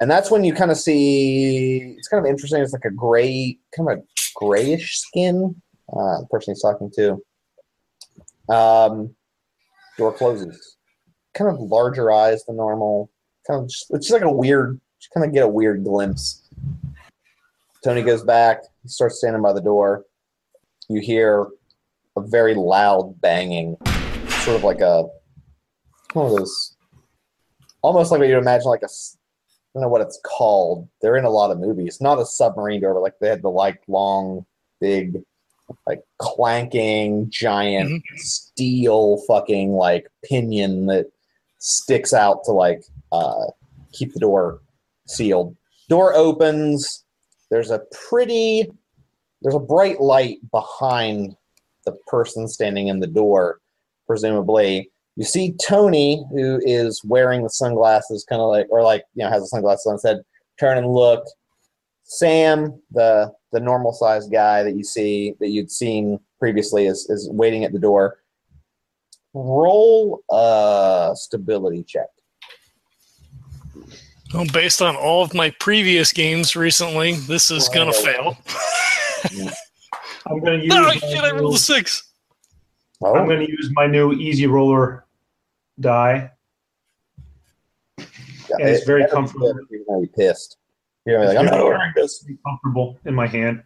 and 0.00 0.10
that's 0.10 0.30
when 0.30 0.44
you 0.44 0.54
kind 0.54 0.70
of 0.70 0.76
see. 0.76 1.94
It's 1.98 2.08
kind 2.08 2.24
of 2.24 2.30
interesting. 2.30 2.62
It's 2.62 2.72
like 2.72 2.84
a 2.84 2.90
gray, 2.90 3.58
kind 3.76 3.90
of 3.90 3.98
a 3.98 4.02
grayish 4.36 4.98
skin. 4.98 5.60
Uh, 5.92 6.20
the 6.20 6.26
person 6.30 6.54
he's 6.54 6.62
talking 6.62 6.90
to. 6.94 8.54
Um, 8.54 9.14
door 9.98 10.12
closes. 10.12 10.76
Kind 11.34 11.50
of 11.50 11.60
larger 11.60 12.12
eyes 12.12 12.44
than 12.44 12.56
normal. 12.56 13.10
Kind 13.46 13.62
of, 13.62 13.68
just, 13.68 13.86
it's 13.90 14.08
just 14.08 14.20
like 14.20 14.28
a 14.28 14.32
weird. 14.32 14.80
Just 15.00 15.12
kind 15.12 15.26
of 15.26 15.32
get 15.32 15.44
a 15.44 15.48
weird 15.48 15.84
glimpse. 15.84 16.43
Tony 17.84 18.02
goes 18.02 18.24
back. 18.24 18.62
He 18.82 18.88
starts 18.88 19.18
standing 19.18 19.42
by 19.42 19.52
the 19.52 19.60
door. 19.60 20.04
You 20.88 21.00
hear 21.00 21.46
a 22.16 22.22
very 22.22 22.54
loud 22.54 23.20
banging, 23.20 23.76
sort 24.28 24.56
of 24.56 24.64
like 24.64 24.80
a 24.80 25.04
one 26.14 26.26
of 26.26 26.36
those, 26.38 26.76
almost 27.82 28.10
like 28.10 28.20
what 28.20 28.28
you'd 28.28 28.38
imagine 28.38 28.68
like 28.68 28.82
a 28.82 28.88
I 29.74 29.80
don't 29.80 29.82
know 29.82 29.88
what 29.88 30.00
it's 30.00 30.20
called. 30.24 30.88
They're 31.02 31.16
in 31.16 31.24
a 31.24 31.30
lot 31.30 31.50
of 31.50 31.58
movies. 31.58 32.00
Not 32.00 32.20
a 32.20 32.24
submarine 32.24 32.80
door, 32.80 32.94
but 32.94 33.02
like 33.02 33.18
they 33.20 33.28
had 33.28 33.42
the 33.42 33.50
like 33.50 33.82
long, 33.88 34.46
big 34.80 35.20
like 35.86 36.02
clanking 36.18 37.28
giant 37.30 38.02
steel 38.16 39.22
fucking 39.26 39.72
like 39.72 40.06
pinion 40.24 40.86
that 40.86 41.06
sticks 41.58 42.14
out 42.14 42.44
to 42.44 42.52
like 42.52 42.82
uh, 43.12 43.46
keep 43.92 44.14
the 44.14 44.20
door 44.20 44.60
sealed. 45.06 45.56
Door 45.88 46.14
opens. 46.14 47.03
There's 47.50 47.70
a 47.70 47.82
pretty, 48.08 48.70
there's 49.42 49.54
a 49.54 49.60
bright 49.60 50.00
light 50.00 50.38
behind 50.50 51.36
the 51.84 51.92
person 52.06 52.48
standing 52.48 52.88
in 52.88 53.00
the 53.00 53.06
door, 53.06 53.60
presumably. 54.06 54.90
You 55.16 55.24
see 55.24 55.54
Tony, 55.64 56.24
who 56.30 56.60
is 56.64 57.02
wearing 57.04 57.42
the 57.42 57.50
sunglasses, 57.50 58.24
kind 58.28 58.42
of 58.42 58.48
like, 58.48 58.66
or 58.70 58.82
like, 58.82 59.04
you 59.14 59.24
know, 59.24 59.30
has 59.30 59.42
the 59.42 59.48
sunglasses 59.48 59.86
on 59.86 59.94
his 59.94 60.02
head, 60.04 60.22
turn 60.58 60.78
and 60.78 60.92
look. 60.92 61.24
Sam, 62.04 62.80
the 62.90 63.32
the 63.52 63.60
normal 63.60 63.92
sized 63.92 64.30
guy 64.30 64.62
that 64.62 64.76
you 64.76 64.84
see 64.84 65.34
that 65.40 65.48
you'd 65.48 65.70
seen 65.70 66.18
previously, 66.38 66.86
is 66.86 67.08
is 67.08 67.30
waiting 67.30 67.64
at 67.64 67.72
the 67.72 67.78
door. 67.78 68.18
Roll 69.32 70.22
a 70.30 71.12
stability 71.14 71.82
check. 71.82 72.08
Well, 74.34 74.46
based 74.52 74.82
on 74.82 74.96
all 74.96 75.22
of 75.22 75.32
my 75.32 75.50
previous 75.60 76.12
games 76.12 76.56
recently, 76.56 77.12
this 77.12 77.50
is 77.52 77.68
gonna 77.68 77.92
fail. 77.92 78.36
I'm 80.26 80.40
going 80.40 80.58
to 80.60 80.64
use. 80.64 80.74
No, 80.74 80.82
my 80.82 80.94
shit! 80.96 81.22
I 81.22 81.30
new- 81.30 81.38
rolled 81.42 81.54
a 81.54 81.58
six. 81.58 82.10
Oh, 83.00 83.14
I'm 83.14 83.26
going 83.26 83.44
to 83.46 83.50
use 83.50 83.70
my 83.74 83.86
new 83.86 84.12
easy 84.12 84.46
roller 84.46 85.04
die. 85.78 86.30
yeah, 87.98 88.04
and 88.58 88.68
it's 88.68 88.82
it- 88.82 88.86
very 88.86 89.06
comfortable. 89.08 89.52
good 89.52 89.62
if 89.62 89.70
You're 89.70 89.84
gonna 89.88 90.00
be 90.02 90.08
pissed. 90.08 90.56
You're 91.06 91.18
gonna 91.18 91.30
be 91.30 91.36
like, 91.36 91.46
I'm 91.46 91.50
not 91.52 91.60
ordering 91.60 91.92
this. 91.94 92.24
It's 92.28 92.40
comfortable 92.44 92.98
in 93.04 93.14
my 93.14 93.26
hand. 93.26 93.62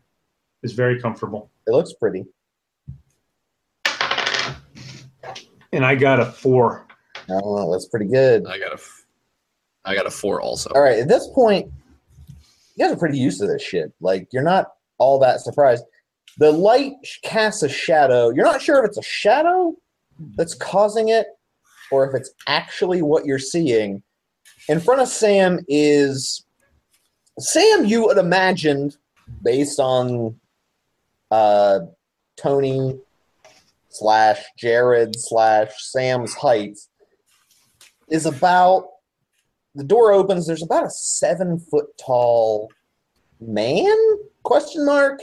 It's 0.63 0.73
very 0.75 1.01
comfortable. 1.01 1.51
It 1.67 1.71
looks 1.71 1.93
pretty. 1.95 2.25
And 5.73 5.85
I 5.85 5.95
got 5.95 6.19
a 6.21 6.27
four. 6.27 6.87
Oh, 7.31 7.71
that's 7.71 7.87
pretty 7.87 8.07
good. 8.07 8.47
I 8.47 8.59
got 8.59 8.71
a, 8.71 8.75
f- 8.75 8.98
I 9.85 9.95
got 9.95 10.07
a 10.07 10.11
four 10.11 10.41
also. 10.41 10.71
All 10.75 10.83
right, 10.83 10.99
at 10.99 11.09
this 11.09 11.29
point, 11.35 11.71
you 12.77 12.85
guys 12.85 12.93
are 12.93 12.99
pretty 12.99 13.19
used 13.19 13.41
to 13.41 13.47
this 13.47 13.63
shit. 13.63 13.93
Like, 14.01 14.29
you're 14.33 14.43
not 14.43 14.73
all 14.99 15.19
that 15.21 15.41
surprised. 15.41 15.85
The 16.39 16.53
light 16.53 16.95
casts 17.25 17.63
a 17.63 17.69
shadow. 17.69 18.31
You're 18.31 18.45
not 18.45 18.63
sure 18.63 18.79
if 18.79 18.89
it's 18.89 18.99
a 18.99 19.03
shadow 19.03 19.75
that's 20.37 20.55
causing 20.55 21.09
it 21.09 21.27
or 21.91 22.09
if 22.09 22.15
it's 22.15 22.31
actually 22.47 23.03
what 23.03 23.27
you're 23.27 23.39
seeing. 23.39 24.03
In 24.69 24.81
front 24.81 25.01
of 25.01 25.09
Sam 25.09 25.65
is 25.69 26.45
Sam, 27.39 27.87
you 27.87 28.05
would 28.05 28.19
imagined, 28.19 28.97
based 29.43 29.81
on 29.81 30.39
uh, 31.31 31.81
Tony 32.37 32.99
slash 33.89 34.41
Jared 34.57 35.19
slash 35.19 35.71
Sam's 35.79 36.35
height, 36.35 36.79
is 38.09 38.27
about 38.27 38.89
the 39.79 39.85
door 39.85 40.13
opens 40.13 40.47
there's 40.47 40.63
about 40.63 40.87
a 40.87 40.91
seven 40.91 41.61
foot 41.61 41.87
tall 42.05 42.69
man? 43.41 43.97
Question 44.43 44.85
mark. 44.85 45.21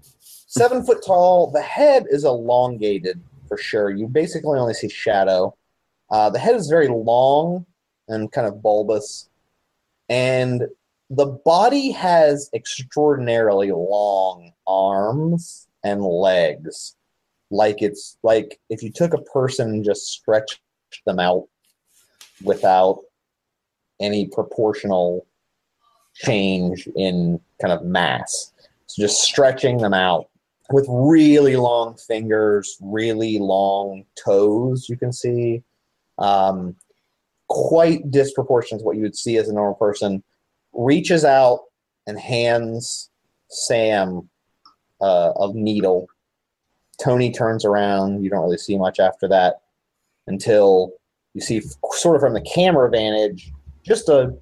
Seven 0.00 0.84
foot 0.84 1.04
tall. 1.04 1.50
The 1.50 1.60
head 1.60 2.06
is 2.08 2.24
elongated 2.24 3.20
for 3.48 3.58
sure. 3.58 3.90
You 3.90 4.06
basically 4.06 4.60
only 4.60 4.74
see 4.74 4.88
shadow. 4.88 5.56
Uh, 6.08 6.30
the 6.30 6.38
head 6.38 6.54
is 6.54 6.68
very 6.68 6.86
long 6.86 7.66
and 8.06 8.30
kind 8.30 8.46
of 8.46 8.62
bulbous. 8.62 9.28
And 10.08 10.68
the 11.08 11.26
body 11.26 11.90
has 11.90 12.48
extraordinarily 12.54 13.72
long 13.72 14.52
arms 14.68 15.66
and 15.82 16.04
legs. 16.04 16.94
Like 17.50 17.82
it's 17.82 18.16
like 18.22 18.60
if 18.70 18.84
you 18.84 18.92
took 18.92 19.14
a 19.14 19.22
person 19.22 19.70
and 19.70 19.84
just 19.84 20.06
stretched 20.06 20.60
them 21.06 21.18
out 21.18 21.48
without 22.44 23.00
any 24.00 24.26
proportional 24.28 25.26
change 26.14 26.88
in 26.96 27.40
kind 27.60 27.72
of 27.72 27.84
mass. 27.84 28.52
So 28.86 29.02
just 29.02 29.22
stretching 29.22 29.78
them 29.78 29.94
out 29.94 30.28
with 30.72 30.86
really 30.88 31.56
long 31.56 31.96
fingers, 31.96 32.76
really 32.80 33.38
long 33.38 34.04
toes, 34.22 34.88
you 34.88 34.96
can 34.96 35.12
see. 35.12 35.62
Um, 36.18 36.76
quite 37.48 38.10
disproportionate 38.10 38.80
to 38.80 38.84
what 38.84 38.96
you 38.96 39.02
would 39.02 39.16
see 39.16 39.36
as 39.36 39.48
a 39.48 39.52
normal 39.52 39.74
person. 39.74 40.22
Reaches 40.72 41.24
out 41.24 41.64
and 42.06 42.18
hands 42.18 43.10
Sam 43.48 44.28
uh, 45.00 45.32
a 45.36 45.52
needle. 45.52 46.06
Tony 47.02 47.32
turns 47.32 47.64
around. 47.64 48.22
You 48.22 48.30
don't 48.30 48.42
really 48.42 48.58
see 48.58 48.76
much 48.76 49.00
after 49.00 49.26
that 49.28 49.62
until 50.26 50.92
you 51.34 51.40
see, 51.40 51.62
sort 51.92 52.16
of 52.16 52.20
from 52.20 52.34
the 52.34 52.40
camera 52.40 52.90
vantage, 52.90 53.52
just 53.82 54.08
a 54.08 54.34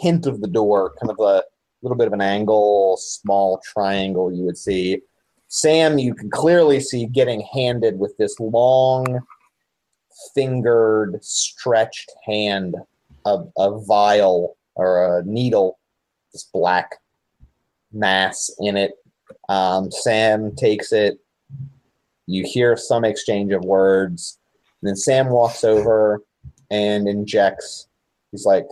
hint 0.00 0.26
of 0.26 0.40
the 0.40 0.48
door, 0.48 0.94
kind 1.00 1.10
of 1.10 1.18
a 1.20 1.42
little 1.82 1.96
bit 1.96 2.06
of 2.06 2.12
an 2.12 2.20
angle, 2.20 2.96
small 2.98 3.60
triangle 3.64 4.32
you 4.32 4.44
would 4.44 4.58
see. 4.58 5.00
Sam, 5.48 5.98
you 5.98 6.14
can 6.14 6.30
clearly 6.30 6.80
see 6.80 7.06
getting 7.06 7.40
handed 7.52 7.98
with 7.98 8.16
this 8.16 8.38
long, 8.38 9.20
fingered, 10.34 11.18
stretched 11.24 12.12
hand, 12.24 12.76
of 13.24 13.50
a 13.58 13.78
vial 13.80 14.56
or 14.74 15.18
a 15.18 15.24
needle, 15.24 15.78
this 16.32 16.44
black 16.52 16.96
mass 17.92 18.50
in 18.60 18.76
it. 18.76 18.92
Um, 19.48 19.90
Sam 19.90 20.54
takes 20.54 20.92
it. 20.92 21.18
You 22.26 22.44
hear 22.46 22.76
some 22.76 23.04
exchange 23.04 23.52
of 23.52 23.64
words. 23.64 24.38
Then 24.82 24.96
Sam 24.96 25.28
walks 25.28 25.64
over 25.64 26.22
and 26.70 27.08
injects. 27.08 27.88
He's 28.32 28.46
like, 28.46 28.66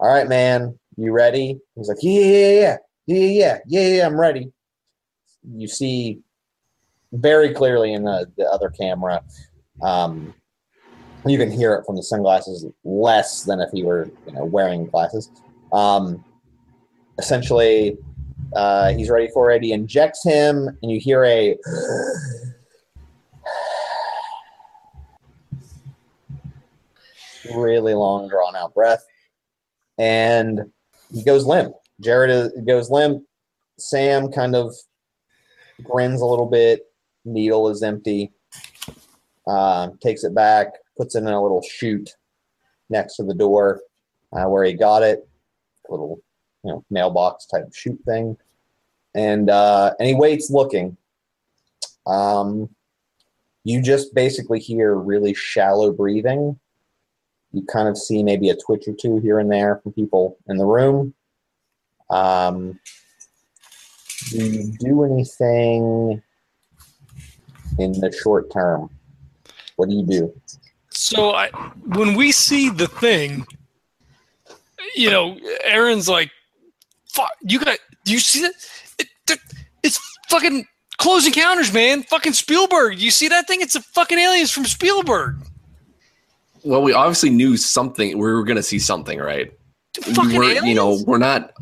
"All 0.00 0.12
right, 0.12 0.28
man, 0.28 0.78
you 0.96 1.12
ready?" 1.12 1.58
He's 1.76 1.88
like, 1.88 1.98
"Yeah, 2.02 2.20
yeah, 2.20 2.50
yeah, 2.50 2.76
yeah, 3.06 3.16
yeah, 3.16 3.58
yeah, 3.66 3.88
yeah, 3.96 4.06
I'm 4.06 4.18
ready." 4.18 4.52
You 5.56 5.68
see 5.68 6.20
very 7.12 7.52
clearly 7.54 7.92
in 7.92 8.04
the, 8.04 8.26
the 8.36 8.44
other 8.44 8.70
camera. 8.70 9.22
Um, 9.82 10.34
you 11.26 11.38
can 11.38 11.50
hear 11.50 11.74
it 11.74 11.84
from 11.86 11.96
the 11.96 12.02
sunglasses 12.02 12.66
less 12.84 13.44
than 13.44 13.60
if 13.60 13.70
he 13.70 13.82
were, 13.82 14.10
you 14.26 14.32
know, 14.32 14.44
wearing 14.44 14.86
glasses. 14.86 15.30
Um, 15.72 16.24
essentially, 17.18 17.96
uh, 18.54 18.92
he's 18.92 19.08
ready 19.10 19.28
for 19.32 19.50
it. 19.50 19.62
He 19.62 19.72
injects 19.72 20.24
him, 20.24 20.68
and 20.82 20.90
you 20.90 21.00
hear 21.00 21.24
a 21.24 21.56
really 27.56 27.94
long, 27.94 28.28
drawn 28.28 28.56
out 28.56 28.74
breath, 28.74 29.04
and 29.98 30.60
he 31.12 31.22
goes 31.22 31.46
limp. 31.46 31.74
Jared 32.00 32.52
goes 32.66 32.90
limp. 32.90 33.24
Sam 33.78 34.30
kind 34.30 34.54
of 34.54 34.74
grins 35.82 36.20
a 36.20 36.26
little 36.26 36.46
bit. 36.46 36.82
Needle 37.24 37.68
is 37.68 37.82
empty. 37.82 38.32
Uh, 39.46 39.90
takes 40.00 40.24
it 40.24 40.34
back, 40.34 40.68
puts 40.96 41.14
it 41.14 41.20
in 41.20 41.28
a 41.28 41.42
little 41.42 41.62
chute 41.62 42.10
next 42.88 43.16
to 43.16 43.24
the 43.24 43.34
door 43.34 43.82
uh, 44.32 44.44
where 44.44 44.64
he 44.64 44.72
got 44.72 45.02
it. 45.02 45.28
A 45.88 45.92
little, 45.92 46.22
you 46.62 46.70
know, 46.70 46.84
mailbox 46.90 47.46
type 47.46 47.66
chute 47.74 48.00
thing, 48.06 48.38
and 49.14 49.50
uh, 49.50 49.92
and 49.98 50.08
he 50.08 50.14
waits 50.14 50.50
looking. 50.50 50.96
Um, 52.06 52.70
you 53.64 53.82
just 53.82 54.14
basically 54.14 54.60
hear 54.60 54.94
really 54.94 55.34
shallow 55.34 55.92
breathing 55.92 56.58
you 57.54 57.62
kind 57.62 57.88
of 57.88 57.96
see 57.96 58.22
maybe 58.22 58.50
a 58.50 58.56
twitch 58.56 58.88
or 58.88 58.92
two 58.94 59.18
here 59.18 59.38
and 59.38 59.50
there 59.50 59.76
from 59.82 59.92
people 59.92 60.36
in 60.48 60.56
the 60.56 60.64
room. 60.66 61.14
Um, 62.10 62.78
do 64.30 64.44
you 64.44 64.72
do 64.78 65.04
anything 65.04 66.22
in 67.78 67.92
the 67.92 68.12
short 68.22 68.50
term? 68.50 68.90
What 69.76 69.88
do 69.88 69.94
you 69.96 70.04
do? 70.04 70.40
So 70.90 71.32
I, 71.34 71.48
when 71.96 72.14
we 72.14 72.32
see 72.32 72.70
the 72.70 72.86
thing, 72.88 73.46
you 74.94 75.10
know, 75.10 75.36
Aaron's 75.64 76.08
like, 76.08 76.30
"Fuck, 77.12 77.30
you 77.42 77.58
got, 77.58 77.78
do 78.04 78.12
you 78.12 78.18
see 78.20 78.42
that? 78.42 78.52
It, 78.98 79.08
it- 79.30 79.40
it's 79.82 80.00
fucking 80.30 80.66
Close 80.96 81.26
Encounters, 81.26 81.70
man. 81.74 82.04
Fucking 82.04 82.32
Spielberg. 82.32 82.98
You 82.98 83.10
see 83.10 83.28
that 83.28 83.46
thing? 83.46 83.60
It's 83.60 83.74
a 83.74 83.82
fucking 83.82 84.18
aliens 84.18 84.50
from 84.50 84.64
Spielberg. 84.64 85.36
Well, 86.64 86.82
we 86.82 86.92
obviously 86.92 87.30
knew 87.30 87.56
something. 87.56 88.16
We 88.16 88.32
were 88.32 88.42
going 88.44 88.56
to 88.56 88.62
see 88.62 88.78
something, 88.78 89.18
right? 89.18 89.52
We 90.06 90.14
Fucking 90.14 90.36
were, 90.36 90.44
aliens. 90.44 90.66
you 90.66 90.74
know, 90.74 90.98
we're 91.06 91.18
not. 91.18 91.52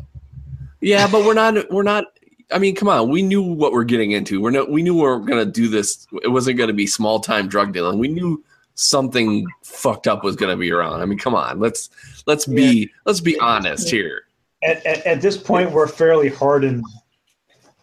Yeah, 0.81 1.07
but 1.07 1.25
we're 1.25 1.33
not. 1.33 1.69
We're 1.71 1.83
not. 1.83 2.05
I 2.51 2.59
mean, 2.59 2.75
come 2.75 2.87
on. 2.89 3.09
We 3.09 3.21
knew 3.21 3.41
what 3.41 3.71
we're 3.73 3.83
getting 3.83 4.11
into. 4.11 4.41
We're 4.41 4.51
not. 4.51 4.69
We 4.69 4.81
knew 4.83 4.95
we 4.95 5.01
were 5.01 5.19
going 5.19 5.43
to 5.45 5.51
do 5.51 5.67
this. 5.67 6.07
It 6.23 6.29
wasn't 6.29 6.57
going 6.57 6.67
to 6.69 6.73
be 6.73 6.87
small 6.87 7.19
time 7.19 7.47
drug 7.47 7.73
dealing. 7.73 7.99
We 7.99 8.07
knew 8.07 8.43
something 8.75 9.45
fucked 9.63 10.07
up 10.07 10.23
was 10.23 10.35
going 10.35 10.51
to 10.51 10.57
be 10.59 10.71
around. 10.71 11.01
I 11.01 11.05
mean, 11.05 11.19
come 11.19 11.35
on. 11.35 11.59
Let's 11.59 11.89
let's 12.25 12.45
be 12.45 12.89
let's 13.05 13.21
be 13.21 13.37
honest 13.39 13.89
here. 13.89 14.23
At, 14.63 14.85
at, 14.85 15.05
at 15.05 15.21
this 15.21 15.35
point, 15.37 15.71
we're 15.71 15.87
fairly 15.87 16.29
hardened 16.29 16.83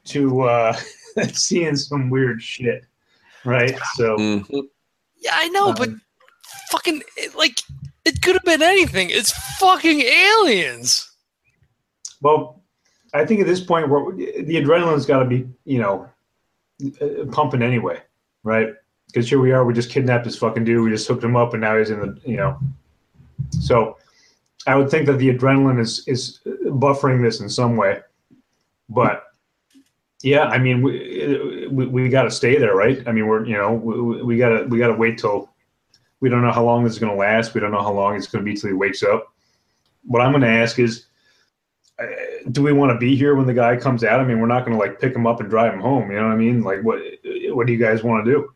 to 0.07 0.43
uh, 0.43 0.73
seeing 1.33 1.77
some 1.77 2.09
weird 2.11 2.43
shit, 2.43 2.85
right? 3.45 3.79
So 3.95 4.17
Mhm. 4.17 4.63
Yeah, 5.19 5.33
I 5.35 5.49
know, 5.49 5.75
but 5.75 5.91
Um, 5.91 6.01
fucking 6.71 7.03
like 7.37 7.61
it 8.05 8.23
could 8.23 8.35
have 8.35 8.45
been 8.45 8.63
anything. 8.63 9.11
It's 9.11 9.33
fucking 9.59 10.01
aliens. 10.01 11.11
Well, 12.23 12.63
I 13.13 13.25
think 13.25 13.41
at 13.41 13.47
this 13.47 13.61
point, 13.61 13.89
the 13.89 14.57
adrenaline's 14.57 15.07
got 15.07 15.21
to 15.21 15.25
be, 15.25 15.49
you 15.65 15.79
know, 15.79 16.09
pumping 17.33 17.63
anyway, 17.63 18.01
right? 18.43 18.75
Because 19.07 19.29
here 19.29 19.41
we 19.41 19.53
are, 19.53 19.65
we 19.65 19.75
just 19.75 19.91
kidnapped 19.91 20.25
this 20.25 20.37
fucking 20.37 20.65
dude, 20.65 20.85
we 20.85 20.91
just 20.91 21.09
hooked 21.09 21.25
him 21.25 21.37
up, 21.37 21.53
and 21.53 21.61
now 21.61 21.77
he's 21.77 21.91
in 21.91 22.01
the, 22.01 22.21
you 22.25 22.37
know. 22.37 22.59
So, 23.51 23.97
I 24.67 24.77
would 24.77 24.91
think 24.91 25.07
that 25.07 25.19
the 25.19 25.35
adrenaline 25.35 25.81
is 25.81 26.07
is 26.07 26.41
buffering 26.47 27.23
this 27.23 27.41
in 27.41 27.49
some 27.49 27.77
way, 27.77 28.01
but 28.89 29.25
yeah, 30.23 30.45
I 30.45 30.59
mean, 30.59 30.83
we 30.83 31.67
we, 31.71 31.87
we 31.87 32.09
got 32.09 32.25
to 32.25 32.31
stay 32.31 32.59
there, 32.59 32.77
right? 32.77 33.03
I 33.09 33.13
mean, 33.13 33.27
we're 33.27 33.45
you 33.47 33.57
know 33.57 33.73
we, 33.73 34.23
we 34.23 34.37
gotta 34.37 34.67
we 34.67 34.79
gotta 34.79 34.95
wait 34.95 35.19
till 35.19 35.51
we 36.21 36.29
don't 36.29 36.43
know 36.43 36.53
how 36.53 36.65
long 36.65 36.85
this 36.85 36.93
is 36.95 36.99
going 36.99 37.13
to 37.13 37.19
last. 37.19 37.55
We 37.55 37.61
don't 37.61 37.73
know 37.73 37.83
how 37.83 37.93
long 37.93 38.17
it's 38.17 38.27
going 38.27 38.45
to 38.45 38.51
be 38.51 38.57
till 38.59 38.69
he 38.71 38.75
wakes 38.75 39.03
up. 39.03 39.33
What 40.05 40.21
I'm 40.23 40.33
going 40.33 40.43
to 40.43 40.49
ask 40.49 40.79
is 40.79 41.07
uh, 41.99 42.07
do 42.51 42.63
we 42.63 42.73
want 42.73 42.93
to 42.93 42.99
be 42.99 43.17
here 43.17 43.35
when 43.35 43.47
the 43.47 43.55
guy 43.55 43.77
comes 43.77 44.05
out? 44.05 44.21
I 44.21 44.25
mean, 44.25 44.41
we're 44.41 44.47
not 44.47 44.65
going 44.65 44.73
to 44.73 44.79
like 44.79 45.01
pick 45.01 45.15
him 45.15 45.27
up 45.27 45.41
and 45.41 45.51
drive 45.51 45.73
him 45.73 45.81
home. 45.81 46.11
You 46.11 46.17
know 46.19 46.29
what 46.29 46.33
I 46.33 46.37
mean? 46.37 46.63
Like, 46.63 46.83
what 46.83 47.01
what 47.51 47.67
do 47.67 47.73
you 47.73 47.79
guys 47.79 48.03
want 48.03 48.25
to 48.25 48.31
do? 48.31 48.55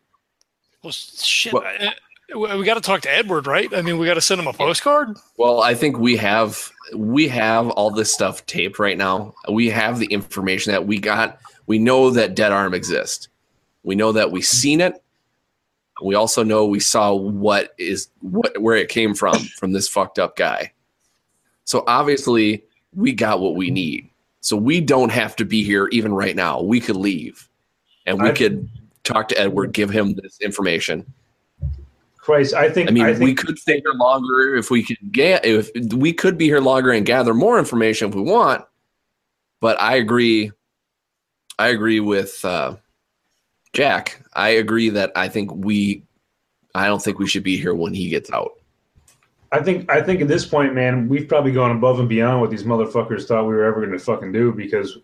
Well, 0.83 0.91
shit. 0.91 1.53
Well- 1.53 1.63
I- 1.63 1.93
we 2.33 2.57
we 2.57 2.65
got 2.65 2.73
to 2.73 2.81
talk 2.81 3.01
to 3.01 3.11
Edward, 3.11 3.45
right? 3.45 3.71
I 3.73 3.83
mean, 3.83 3.99
we 3.99 4.07
got 4.07 4.15
to 4.15 4.21
send 4.21 4.41
him 4.41 4.47
a 4.47 4.53
postcard. 4.53 5.15
Well, 5.37 5.61
I 5.61 5.75
think 5.75 5.99
we 5.99 6.17
have 6.17 6.71
we 6.95 7.27
have 7.27 7.69
all 7.69 7.91
this 7.91 8.11
stuff 8.11 8.43
taped 8.47 8.79
right 8.79 8.97
now. 8.97 9.35
We 9.47 9.69
have 9.69 9.99
the 9.99 10.07
information 10.07 10.71
that 10.71 10.87
we 10.87 10.99
got. 10.99 11.37
We 11.67 11.77
know 11.77 12.09
that 12.09 12.35
Dead 12.35 12.51
Arm 12.51 12.73
exists. 12.73 13.27
We 13.83 13.93
know 13.93 14.11
that 14.13 14.31
we've 14.31 14.43
seen 14.43 14.81
it. 14.81 15.01
We 16.01 16.15
also 16.15 16.43
know 16.43 16.65
we 16.65 16.79
saw 16.79 17.13
what 17.13 17.73
is 17.77 18.09
what 18.21 18.59
where 18.61 18.75
it 18.75 18.89
came 18.89 19.13
from 19.13 19.37
from 19.59 19.71
this 19.71 19.87
fucked 19.87 20.19
up 20.19 20.35
guy. 20.35 20.71
So 21.63 21.83
obviously 21.87 22.63
we 22.93 23.13
got 23.13 23.39
what 23.39 23.55
we 23.55 23.71
need. 23.71 24.09
So 24.41 24.55
we 24.55 24.81
don't 24.81 25.11
have 25.11 25.35
to 25.37 25.45
be 25.45 25.63
here 25.63 25.87
even 25.87 26.13
right 26.13 26.35
now. 26.35 26.61
We 26.61 26.79
could 26.79 26.97
leave 26.97 27.49
and 28.05 28.21
we 28.21 28.29
I- 28.29 28.33
could 28.33 28.69
talk 29.03 29.27
to 29.29 29.39
Edward, 29.39 29.71
give 29.71 29.89
him 29.89 30.13
this 30.15 30.39
information. 30.41 31.05
Christ, 32.17 32.55
I 32.55 32.71
think 32.71 32.89
I 32.89 32.91
mean, 32.91 33.05
I 33.05 33.13
we 33.13 33.35
could 33.35 33.59
stay 33.59 33.81
here 33.81 33.93
longer 33.93 34.55
if 34.55 34.71
we 34.71 34.81
could 34.81 35.11
get 35.11 35.45
if 35.45 35.69
we 35.93 36.11
could 36.11 36.39
be 36.39 36.45
here 36.45 36.59
longer 36.59 36.91
and 36.91 37.05
gather 37.05 37.35
more 37.35 37.59
information 37.59 38.09
if 38.09 38.15
we 38.15 38.21
want. 38.21 38.65
But 39.61 39.79
I 39.79 39.97
agree. 39.97 40.51
I 41.59 41.67
agree 41.67 41.99
with 41.99 42.43
uh, 42.43 42.77
Jack. 43.75 44.21
I 44.33 44.49
agree 44.49 44.89
that 44.89 45.11
I 45.15 45.27
think 45.27 45.51
we. 45.53 46.03
I 46.73 46.87
don't 46.87 47.01
think 47.01 47.19
we 47.19 47.27
should 47.27 47.43
be 47.43 47.57
here 47.57 47.75
when 47.75 47.93
he 47.93 48.09
gets 48.09 48.31
out. 48.31 48.53
I 49.51 49.61
think 49.61 49.91
I 49.91 50.01
think 50.01 50.21
at 50.21 50.29
this 50.29 50.45
point, 50.45 50.73
man, 50.73 51.09
we've 51.09 51.27
probably 51.27 51.51
gone 51.51 51.71
above 51.71 51.99
and 51.99 52.07
beyond 52.07 52.41
what 52.41 52.49
these 52.49 52.63
motherfuckers 52.63 53.27
thought 53.27 53.43
we 53.43 53.53
were 53.53 53.65
ever 53.65 53.81
going 53.81 53.91
to 53.91 53.99
fucking 53.99 54.31
do. 54.31 54.53
Because, 54.53 54.97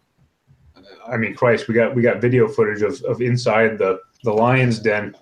I 1.05 1.17
mean, 1.17 1.35
Christ, 1.35 1.67
we 1.67 1.73
got 1.73 1.93
we 1.95 2.01
got 2.01 2.21
video 2.21 2.47
footage 2.47 2.81
of, 2.81 3.01
of 3.03 3.21
inside 3.21 3.77
the 3.77 3.99
the 4.23 4.31
lion's 4.31 4.79
den. 4.79 5.15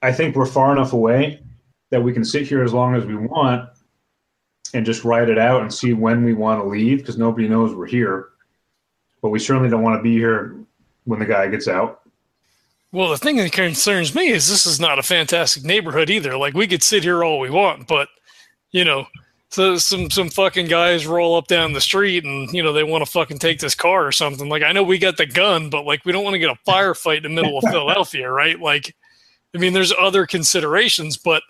I 0.00 0.10
think 0.12 0.34
we're 0.34 0.46
far 0.46 0.72
enough 0.72 0.94
away 0.94 1.42
that 1.90 2.02
we 2.02 2.14
can 2.14 2.24
sit 2.24 2.46
here 2.46 2.62
as 2.62 2.72
long 2.72 2.94
as 2.94 3.04
we 3.04 3.16
want 3.16 3.68
and 4.72 4.86
just 4.86 5.04
ride 5.04 5.28
it 5.28 5.38
out 5.38 5.62
and 5.62 5.72
see 5.72 5.92
when 5.92 6.24
we 6.24 6.32
want 6.32 6.62
to 6.62 6.68
leave 6.68 6.98
because 6.98 7.18
nobody 7.18 7.46
knows 7.46 7.74
we're 7.74 7.86
here. 7.86 8.30
But 9.20 9.30
we 9.30 9.38
certainly 9.38 9.68
don't 9.68 9.82
want 9.82 9.98
to 9.98 10.02
be 10.02 10.12
here 10.12 10.60
when 11.04 11.18
the 11.18 11.26
guy 11.26 11.48
gets 11.48 11.68
out. 11.68 12.07
Well, 12.90 13.10
the 13.10 13.18
thing 13.18 13.36
that 13.36 13.52
concerns 13.52 14.14
me 14.14 14.28
is 14.28 14.48
this 14.48 14.64
is 14.66 14.80
not 14.80 14.98
a 14.98 15.02
fantastic 15.02 15.62
neighborhood 15.62 16.08
either. 16.08 16.36
Like 16.38 16.54
we 16.54 16.66
could 16.66 16.82
sit 16.82 17.02
here 17.02 17.22
all 17.22 17.38
we 17.38 17.50
want, 17.50 17.86
but 17.86 18.08
you 18.70 18.84
know, 18.84 19.06
so 19.50 19.76
some 19.76 20.10
some 20.10 20.28
fucking 20.30 20.66
guys 20.66 21.06
roll 21.06 21.36
up 21.36 21.48
down 21.48 21.72
the 21.72 21.80
street 21.80 22.24
and 22.24 22.50
you 22.52 22.62
know 22.62 22.72
they 22.72 22.84
want 22.84 23.04
to 23.04 23.10
fucking 23.10 23.38
take 23.38 23.60
this 23.60 23.74
car 23.74 24.06
or 24.06 24.12
something. 24.12 24.48
Like 24.48 24.62
I 24.62 24.72
know 24.72 24.82
we 24.82 24.98
got 24.98 25.18
the 25.18 25.26
gun, 25.26 25.68
but 25.68 25.84
like 25.84 26.04
we 26.04 26.12
don't 26.12 26.24
want 26.24 26.34
to 26.34 26.38
get 26.38 26.50
a 26.50 26.70
firefight 26.70 27.18
in 27.18 27.22
the 27.34 27.42
middle 27.42 27.58
of 27.58 27.64
Philadelphia, 27.70 28.30
right? 28.30 28.58
Like, 28.58 28.94
I 29.54 29.58
mean, 29.58 29.74
there's 29.74 29.92
other 29.98 30.26
considerations, 30.26 31.18
but 31.18 31.42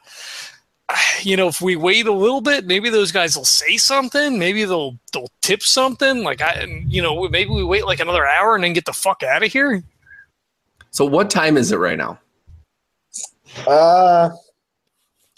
you 1.22 1.36
know, 1.36 1.48
if 1.48 1.60
we 1.60 1.76
wait 1.76 2.06
a 2.06 2.12
little 2.12 2.40
bit, 2.40 2.66
maybe 2.66 2.88
those 2.88 3.12
guys 3.12 3.36
will 3.36 3.44
say 3.44 3.76
something. 3.76 4.38
Maybe 4.38 4.64
they'll 4.64 4.98
they'll 5.12 5.30
tip 5.40 5.62
something. 5.62 6.22
Like 6.22 6.40
I, 6.40 6.64
you 6.86 7.02
know, 7.02 7.28
maybe 7.28 7.50
we 7.50 7.64
wait 7.64 7.84
like 7.84 8.00
another 8.00 8.26
hour 8.26 8.54
and 8.54 8.64
then 8.64 8.72
get 8.72 8.86
the 8.86 8.92
fuck 8.92 9.22
out 9.22 9.42
of 9.42 9.52
here. 9.52 9.84
So 10.98 11.04
what 11.04 11.30
time 11.30 11.56
is 11.56 11.70
it 11.70 11.76
right 11.76 11.96
now? 11.96 12.18
Uh, 13.68 14.30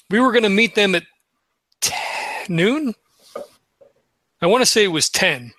we 0.09 0.19
were 0.19 0.33
going 0.33 0.45
to 0.45 0.49
meet 0.49 0.75
them 0.75 0.95
at 0.95 1.03
10, 1.83 1.97
noon. 2.49 2.95
I 4.41 4.47
want 4.47 4.63
to 4.63 4.67
say 4.67 4.85
it 4.85 4.89
was 4.89 5.11
10 5.11 5.53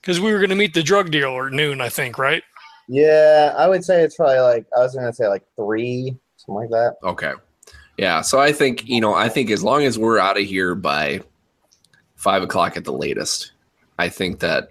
because 0.00 0.20
we 0.20 0.30
were 0.30 0.38
going 0.38 0.50
to 0.50 0.54
meet 0.54 0.74
the 0.74 0.82
drug 0.84 1.10
dealer 1.10 1.48
at 1.48 1.52
noon, 1.52 1.80
I 1.80 1.88
think, 1.88 2.18
right? 2.18 2.44
yeah, 2.86 3.52
I 3.58 3.66
would 3.66 3.84
say 3.84 4.04
it's 4.04 4.14
probably 4.14 4.38
like 4.38 4.64
I 4.76 4.78
was 4.78 4.94
gonna 4.94 5.12
say 5.12 5.26
like 5.26 5.42
three, 5.56 6.16
something 6.36 6.54
like 6.54 6.70
that. 6.70 6.94
Okay. 7.02 7.32
Yeah. 7.96 8.20
So 8.20 8.38
I 8.38 8.52
think, 8.52 8.88
you 8.88 9.00
know, 9.00 9.14
I 9.14 9.28
think 9.28 9.50
as 9.50 9.64
long 9.64 9.82
as 9.82 9.98
we're 9.98 10.20
out 10.20 10.38
of 10.38 10.44
here 10.44 10.76
by 10.76 11.20
five 12.14 12.44
o'clock 12.44 12.76
at 12.76 12.84
the 12.84 12.92
latest, 12.92 13.50
I 13.98 14.08
think 14.08 14.38
that 14.38 14.70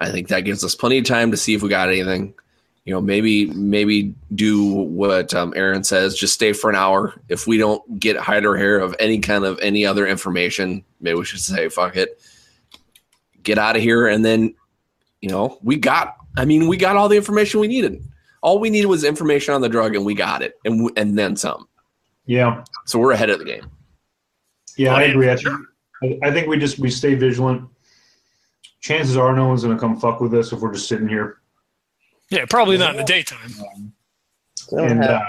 I 0.00 0.10
think 0.10 0.26
that 0.30 0.40
gives 0.40 0.64
us 0.64 0.74
plenty 0.74 0.98
of 0.98 1.04
time 1.04 1.30
to 1.30 1.36
see 1.36 1.54
if 1.54 1.62
we 1.62 1.68
got 1.68 1.90
anything. 1.90 2.34
You 2.84 2.92
know, 2.92 3.00
maybe 3.00 3.46
maybe 3.46 4.14
do 4.34 4.70
what 4.70 5.32
um, 5.32 5.54
Aaron 5.56 5.84
says, 5.84 6.14
just 6.14 6.34
stay 6.34 6.52
for 6.52 6.68
an 6.68 6.76
hour. 6.76 7.14
If 7.30 7.46
we 7.46 7.56
don't 7.56 7.98
get 7.98 8.16
hide 8.18 8.44
or 8.44 8.56
hair 8.56 8.78
of 8.78 8.94
any 9.00 9.20
kind 9.20 9.44
of 9.44 9.58
any 9.60 9.86
other 9.86 10.06
information, 10.06 10.84
maybe 11.00 11.18
we 11.18 11.24
should 11.24 11.40
say 11.40 11.68
fuck 11.70 11.96
it. 11.96 12.20
Get 13.42 13.58
out 13.58 13.76
of 13.76 13.82
here 13.82 14.06
and 14.06 14.24
then 14.24 14.54
you 15.22 15.30
know, 15.30 15.58
we 15.62 15.76
got 15.76 16.16
I 16.36 16.44
mean, 16.44 16.68
we 16.68 16.76
got 16.76 16.96
all 16.96 17.08
the 17.08 17.16
information 17.16 17.60
we 17.60 17.68
needed. 17.68 18.04
All 18.42 18.58
we 18.58 18.68
needed 18.68 18.88
was 18.88 19.04
information 19.04 19.54
on 19.54 19.62
the 19.62 19.68
drug 19.70 19.96
and 19.96 20.04
we 20.04 20.14
got 20.14 20.42
it 20.42 20.58
and 20.66 20.74
w- 20.76 20.94
and 20.98 21.18
then 21.18 21.36
some. 21.36 21.66
Yeah, 22.26 22.64
So 22.86 22.98
we're 22.98 23.12
ahead 23.12 23.30
of 23.30 23.38
the 23.38 23.44
game. 23.44 23.70
Yeah, 24.76 24.94
I 24.94 25.02
agree. 25.04 25.28
I, 25.28 25.36
sure. 25.36 25.58
think, 26.02 26.22
I 26.22 26.28
I 26.28 26.32
think 26.32 26.48
we 26.48 26.58
just 26.58 26.78
we 26.78 26.90
stay 26.90 27.14
vigilant. 27.14 27.66
Chances 28.80 29.16
are 29.16 29.34
no 29.34 29.48
one's 29.48 29.62
gonna 29.62 29.78
come 29.78 29.98
fuck 29.98 30.20
with 30.20 30.34
us 30.34 30.52
if 30.52 30.60
we're 30.60 30.72
just 30.72 30.88
sitting 30.88 31.08
here. 31.08 31.38
Yeah, 32.34 32.46
probably 32.46 32.76
not 32.76 32.90
in 32.92 32.96
the 32.96 33.04
daytime. 33.04 33.52
They 34.72 34.84
And 34.84 35.04
uh, 35.04 35.20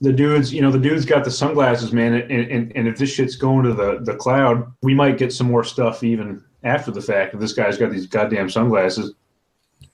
the 0.00 0.12
dudes, 0.12 0.52
you 0.52 0.60
know, 0.60 0.72
the 0.72 0.78
dude's 0.78 1.04
got 1.04 1.24
the 1.24 1.30
sunglasses, 1.30 1.92
man. 1.92 2.14
And, 2.14 2.50
and, 2.50 2.72
and 2.74 2.88
if 2.88 2.98
this 2.98 3.10
shit's 3.10 3.36
going 3.36 3.64
to 3.64 3.74
the, 3.74 4.00
the 4.02 4.16
cloud, 4.16 4.72
we 4.82 4.92
might 4.92 5.18
get 5.18 5.32
some 5.32 5.46
more 5.46 5.62
stuff 5.62 6.02
even 6.02 6.42
after 6.64 6.90
the 6.90 7.00
fact. 7.00 7.34
If 7.34 7.38
this 7.40 7.52
guy's 7.52 7.78
got 7.78 7.92
these 7.92 8.06
goddamn 8.06 8.50
sunglasses, 8.50 9.14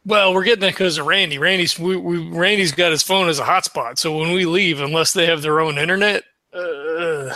Well, 0.06 0.32
we're 0.32 0.44
getting 0.44 0.60
that 0.60 0.72
because 0.72 0.96
of 0.96 1.04
Randy. 1.04 1.36
Randy's 1.36 1.78
we, 1.78 1.96
we, 1.96 2.16
Randy's 2.30 2.72
got 2.72 2.92
his 2.92 3.02
phone 3.02 3.28
as 3.28 3.38
a 3.38 3.44
hotspot, 3.44 3.98
so 3.98 4.16
when 4.16 4.32
we 4.32 4.46
leave, 4.46 4.80
unless 4.80 5.12
they 5.12 5.26
have 5.26 5.42
their 5.42 5.60
own 5.60 5.76
internet, 5.76 6.24
uh, 6.54 7.34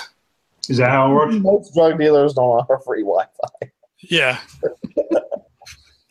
is 0.71 0.79
that 0.79 0.89
how 0.89 1.11
it 1.11 1.15
works? 1.15 1.35
Most 1.35 1.75
drug 1.75 1.99
dealers 1.99 2.33
don't 2.33 2.45
offer 2.45 2.79
free 2.87 3.03
Wi-Fi. 3.03 3.71
yeah, 3.99 4.39
Hey, 4.63 5.19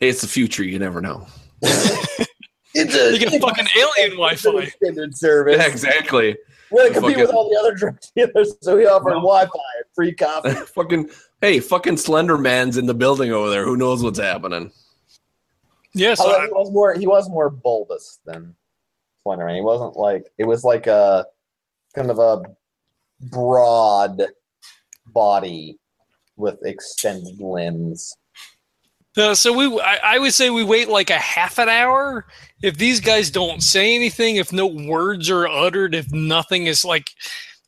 it's 0.08 0.20
the 0.20 0.28
future. 0.28 0.62
You 0.62 0.78
never 0.78 1.00
know. 1.00 1.26
It's 2.74 2.94
you 2.94 3.18
get 3.18 3.40
fucking 3.40 3.66
alien 3.76 4.12
Wi-Fi. 4.16 4.58
extended 4.62 5.16
service. 5.16 5.56
Yeah, 5.58 5.66
exactly. 5.66 6.36
We're 6.70 6.82
gonna 6.88 6.94
compete 6.94 7.10
Fucking- 7.16 7.26
with 7.26 7.34
all 7.34 7.48
the 7.50 7.56
other 7.58 7.74
drug 7.74 7.98
dealers, 8.14 8.54
so 8.60 8.76
we 8.76 8.86
offer 8.86 9.10
Wi-Fi, 9.10 9.48
and 9.48 9.84
free 9.94 10.14
coffee. 10.14 10.50
fucking 10.74 11.10
hey, 11.40 11.58
fucking 11.58 11.96
Slender 11.96 12.38
Man's 12.38 12.76
in 12.76 12.86
the 12.86 12.94
building 12.94 13.32
over 13.32 13.50
there. 13.50 13.64
Who 13.64 13.76
knows 13.76 14.02
what's 14.04 14.20
happening? 14.20 14.70
Yeah, 15.94 16.14
so 16.14 16.28
he 16.40 16.46
was 16.52 16.70
more 16.70 16.94
he 16.94 17.06
was 17.08 17.28
more 17.28 17.50
bulbous 17.50 18.20
than 18.24 18.54
Slender 19.24 19.46
Man. 19.46 19.56
He 19.56 19.62
wasn't 19.62 19.96
like 19.96 20.30
it 20.38 20.44
was 20.44 20.62
like 20.62 20.86
a 20.86 21.26
kind 21.94 22.10
of 22.10 22.20
a 22.20 22.42
broad 23.20 24.22
body 25.06 25.78
with 26.36 26.64
extended 26.64 27.40
limbs. 27.40 28.16
Uh, 29.16 29.34
so 29.34 29.52
we, 29.52 29.80
I, 29.80 29.98
I 30.04 30.18
would 30.18 30.32
say 30.32 30.50
we 30.50 30.62
wait 30.62 30.88
like 30.88 31.10
a 31.10 31.18
half 31.18 31.58
an 31.58 31.68
hour. 31.68 32.26
If 32.62 32.76
these 32.76 33.00
guys 33.00 33.30
don't 33.30 33.62
say 33.62 33.94
anything, 33.94 34.36
if 34.36 34.52
no 34.52 34.66
words 34.66 35.28
are 35.30 35.48
uttered, 35.48 35.94
if 35.94 36.10
nothing 36.12 36.66
is 36.66 36.84
like, 36.84 37.10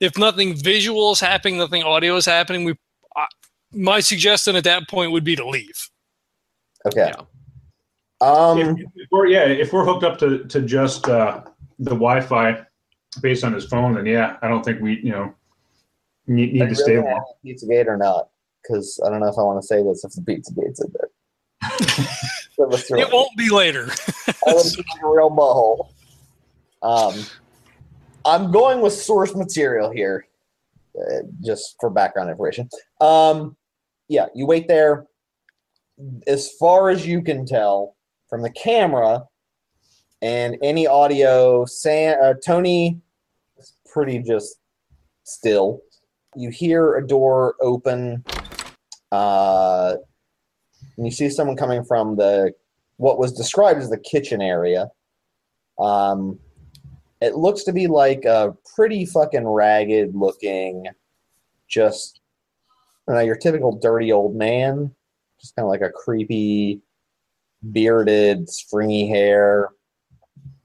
if 0.00 0.16
nothing 0.16 0.54
visual 0.54 1.12
is 1.12 1.20
happening, 1.20 1.58
nothing 1.58 1.82
audio 1.82 2.16
is 2.16 2.26
happening, 2.26 2.64
we, 2.64 2.74
uh, 3.16 3.26
my 3.72 4.00
suggestion 4.00 4.54
at 4.54 4.64
that 4.64 4.88
point 4.88 5.10
would 5.10 5.24
be 5.24 5.34
to 5.34 5.46
leave. 5.46 5.88
Okay. 6.86 7.12
Yeah. 7.14 7.24
Um. 8.20 8.58
if, 8.58 8.78
if 8.94 9.08
we're 9.10 9.26
yeah, 9.26 9.46
if 9.46 9.72
we're 9.72 9.84
hooked 9.84 10.04
up 10.04 10.18
to 10.18 10.44
to 10.44 10.62
just 10.62 11.08
uh, 11.08 11.42
the 11.80 11.90
Wi-Fi 11.90 12.64
based 13.20 13.42
on 13.42 13.52
his 13.52 13.64
phone, 13.64 13.94
then 13.94 14.06
yeah, 14.06 14.36
I 14.42 14.48
don't 14.48 14.64
think 14.64 14.80
we 14.80 15.00
you 15.02 15.10
know 15.10 15.34
need, 16.26 16.52
need 16.52 16.68
to 16.68 16.74
stay 16.74 16.96
really 16.96 17.02
gonna 17.02 17.16
long. 17.16 17.34
Pizzagate 17.44 17.86
or 17.88 17.96
not? 17.96 18.28
Because 18.62 19.00
I 19.04 19.10
don't 19.10 19.20
know 19.20 19.28
if 19.28 19.38
I 19.38 19.42
want 19.42 19.60
to 19.60 19.66
say 19.66 19.82
this 19.82 20.04
if 20.04 20.12
the 20.12 20.20
Pizzagate's 20.20 20.80
in 20.80 20.92
there. 20.92 21.08
Of 22.58 22.72
a 22.72 22.78
story. 22.78 23.00
It 23.00 23.12
won't 23.12 23.36
be 23.36 23.50
later. 23.50 23.88
I 24.46 24.52
was 24.52 24.78
a 24.78 24.82
real 25.02 25.30
butthole. 25.30 25.88
Um, 26.82 27.24
I'm 28.24 28.50
going 28.52 28.80
with 28.80 28.92
source 28.92 29.34
material 29.34 29.90
here, 29.90 30.26
uh, 30.98 31.22
just 31.42 31.76
for 31.80 31.90
background 31.90 32.30
information. 32.30 32.68
Um, 33.00 33.56
yeah, 34.08 34.26
you 34.34 34.46
wait 34.46 34.68
there. 34.68 35.06
As 36.26 36.52
far 36.52 36.90
as 36.90 37.06
you 37.06 37.22
can 37.22 37.46
tell 37.46 37.96
from 38.28 38.42
the 38.42 38.50
camera 38.50 39.24
and 40.20 40.56
any 40.62 40.86
audio, 40.86 41.64
Sam, 41.64 42.18
uh, 42.22 42.34
Tony 42.44 43.00
is 43.58 43.74
pretty 43.92 44.18
just 44.20 44.56
still. 45.24 45.80
You 46.34 46.50
hear 46.50 46.96
a 46.96 47.06
door 47.06 47.54
open, 47.60 48.24
uh, 49.10 49.96
and 50.96 51.06
you 51.06 51.12
see 51.12 51.28
someone 51.28 51.56
coming 51.56 51.84
from 51.84 52.16
the 52.16 52.52
what 52.96 53.18
was 53.18 53.32
described 53.32 53.80
as 53.80 53.90
the 53.90 53.98
kitchen 53.98 54.40
area. 54.40 54.90
Um, 55.78 56.38
it 57.20 57.36
looks 57.36 57.64
to 57.64 57.72
be 57.72 57.86
like 57.86 58.24
a 58.24 58.54
pretty 58.74 59.06
fucking 59.06 59.46
ragged 59.46 60.14
looking, 60.14 60.86
just 61.68 62.20
you 63.08 63.14
know, 63.14 63.20
your 63.20 63.36
typical 63.36 63.78
dirty 63.78 64.12
old 64.12 64.36
man, 64.36 64.94
just 65.40 65.56
kind 65.56 65.64
of 65.64 65.70
like 65.70 65.80
a 65.80 65.90
creepy, 65.90 66.80
bearded, 67.72 68.48
stringy 68.48 69.08
hair. 69.08 69.70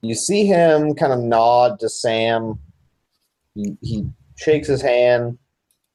You 0.02 0.16
see 0.16 0.46
him 0.46 0.94
kind 0.94 1.14
of 1.14 1.20
nod 1.20 1.80
to 1.80 1.90
Sam. 1.90 2.60
He, 3.56 3.76
he 3.82 4.08
shakes 4.36 4.68
his 4.68 4.82
hand. 4.82 5.38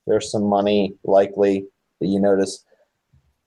There's 0.07 0.31
some 0.31 0.45
money, 0.45 0.97
likely, 1.05 1.66
that 2.01 2.09
you 2.09 2.18
notice 2.18 2.64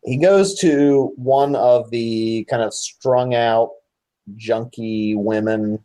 he 0.05 0.17
goes 0.17 0.59
to 0.59 1.11
one 1.15 1.55
of 1.55 1.89
the 1.89 2.45
kind 2.49 2.61
of 2.61 2.73
strung 2.73 3.33
out 3.33 3.71
junky 4.37 5.15
women 5.15 5.83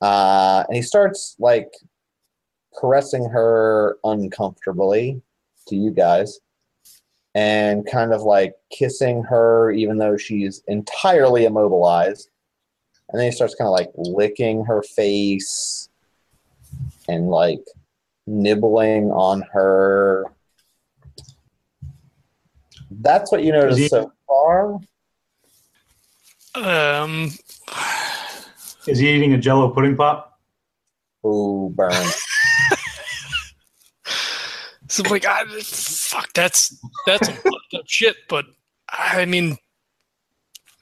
uh, 0.00 0.64
and 0.66 0.76
he 0.76 0.82
starts 0.82 1.36
like 1.38 1.70
caressing 2.78 3.28
her 3.28 3.98
uncomfortably 4.04 5.20
to 5.68 5.76
you 5.76 5.90
guys 5.90 6.40
and 7.34 7.86
kind 7.86 8.12
of 8.12 8.22
like 8.22 8.54
kissing 8.72 9.22
her 9.22 9.70
even 9.70 9.98
though 9.98 10.16
she's 10.16 10.62
entirely 10.68 11.44
immobilized. 11.44 12.30
And 13.10 13.20
then 13.20 13.26
he 13.26 13.32
starts 13.36 13.54
kind 13.54 13.66
of 13.66 13.72
like 13.72 13.90
licking 13.96 14.64
her 14.64 14.82
face 14.82 15.88
and 17.08 17.28
like 17.28 17.64
nibbling 18.26 19.10
on 19.10 19.42
her 19.52 20.26
that's 22.90 23.30
what 23.32 23.42
you 23.44 23.52
noticed 23.52 23.78
he- 23.78 23.88
so 23.88 24.12
far. 24.26 24.80
Um, 26.54 27.30
Is 28.86 28.98
he 28.98 29.08
eating 29.08 29.32
a 29.34 29.38
Jello 29.38 29.70
pudding 29.70 29.96
pop? 29.96 30.40
Ooh, 31.24 31.72
burn. 31.74 31.92
so 34.88 35.02
like, 35.08 35.24
I, 35.26 35.44
fuck, 35.62 36.32
that's 36.34 36.76
that's 37.06 37.26
some 37.28 37.36
fucked 37.36 37.74
up 37.74 37.82
shit. 37.86 38.16
But 38.28 38.46
I 38.88 39.24
mean, 39.26 39.56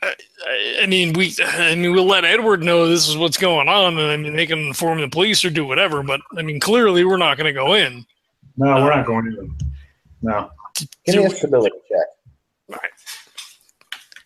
I, 0.03 0.15
I- 0.47 0.79
I 0.83 0.87
mean, 0.87 1.13
we, 1.13 1.35
I 1.45 1.75
mean, 1.75 1.93
we'll 1.93 2.07
let 2.07 2.25
Edward 2.25 2.63
know 2.63 2.89
this 2.89 3.09
is 3.09 3.17
what's 3.17 3.37
going 3.37 3.69
on, 3.69 3.99
and 3.99 4.11
I 4.11 4.17
mean, 4.17 4.35
they 4.37 4.47
can 4.47 4.61
inform 4.61 5.01
the 5.01 5.09
police 5.09 5.45
or 5.45 5.51
do 5.51 5.67
whatever. 5.67 6.03
But 6.03 6.21
I 6.37 6.43
mean, 6.43 6.61
clearly, 6.61 7.05
we're 7.05 7.17
not 7.19 7.37
going 7.37 7.53
to 7.53 7.53
go 7.53 7.75
in. 7.75 8.07
No, 8.57 8.75
we're 8.83 8.95
not 8.95 9.07
going 9.07 9.27
in. 9.27 9.57
No. 10.23 10.51
Give 10.77 11.17
me 11.17 11.25
a 11.25 11.29
Do- 11.29 11.35
stability 11.35 11.77
check. 11.89 12.81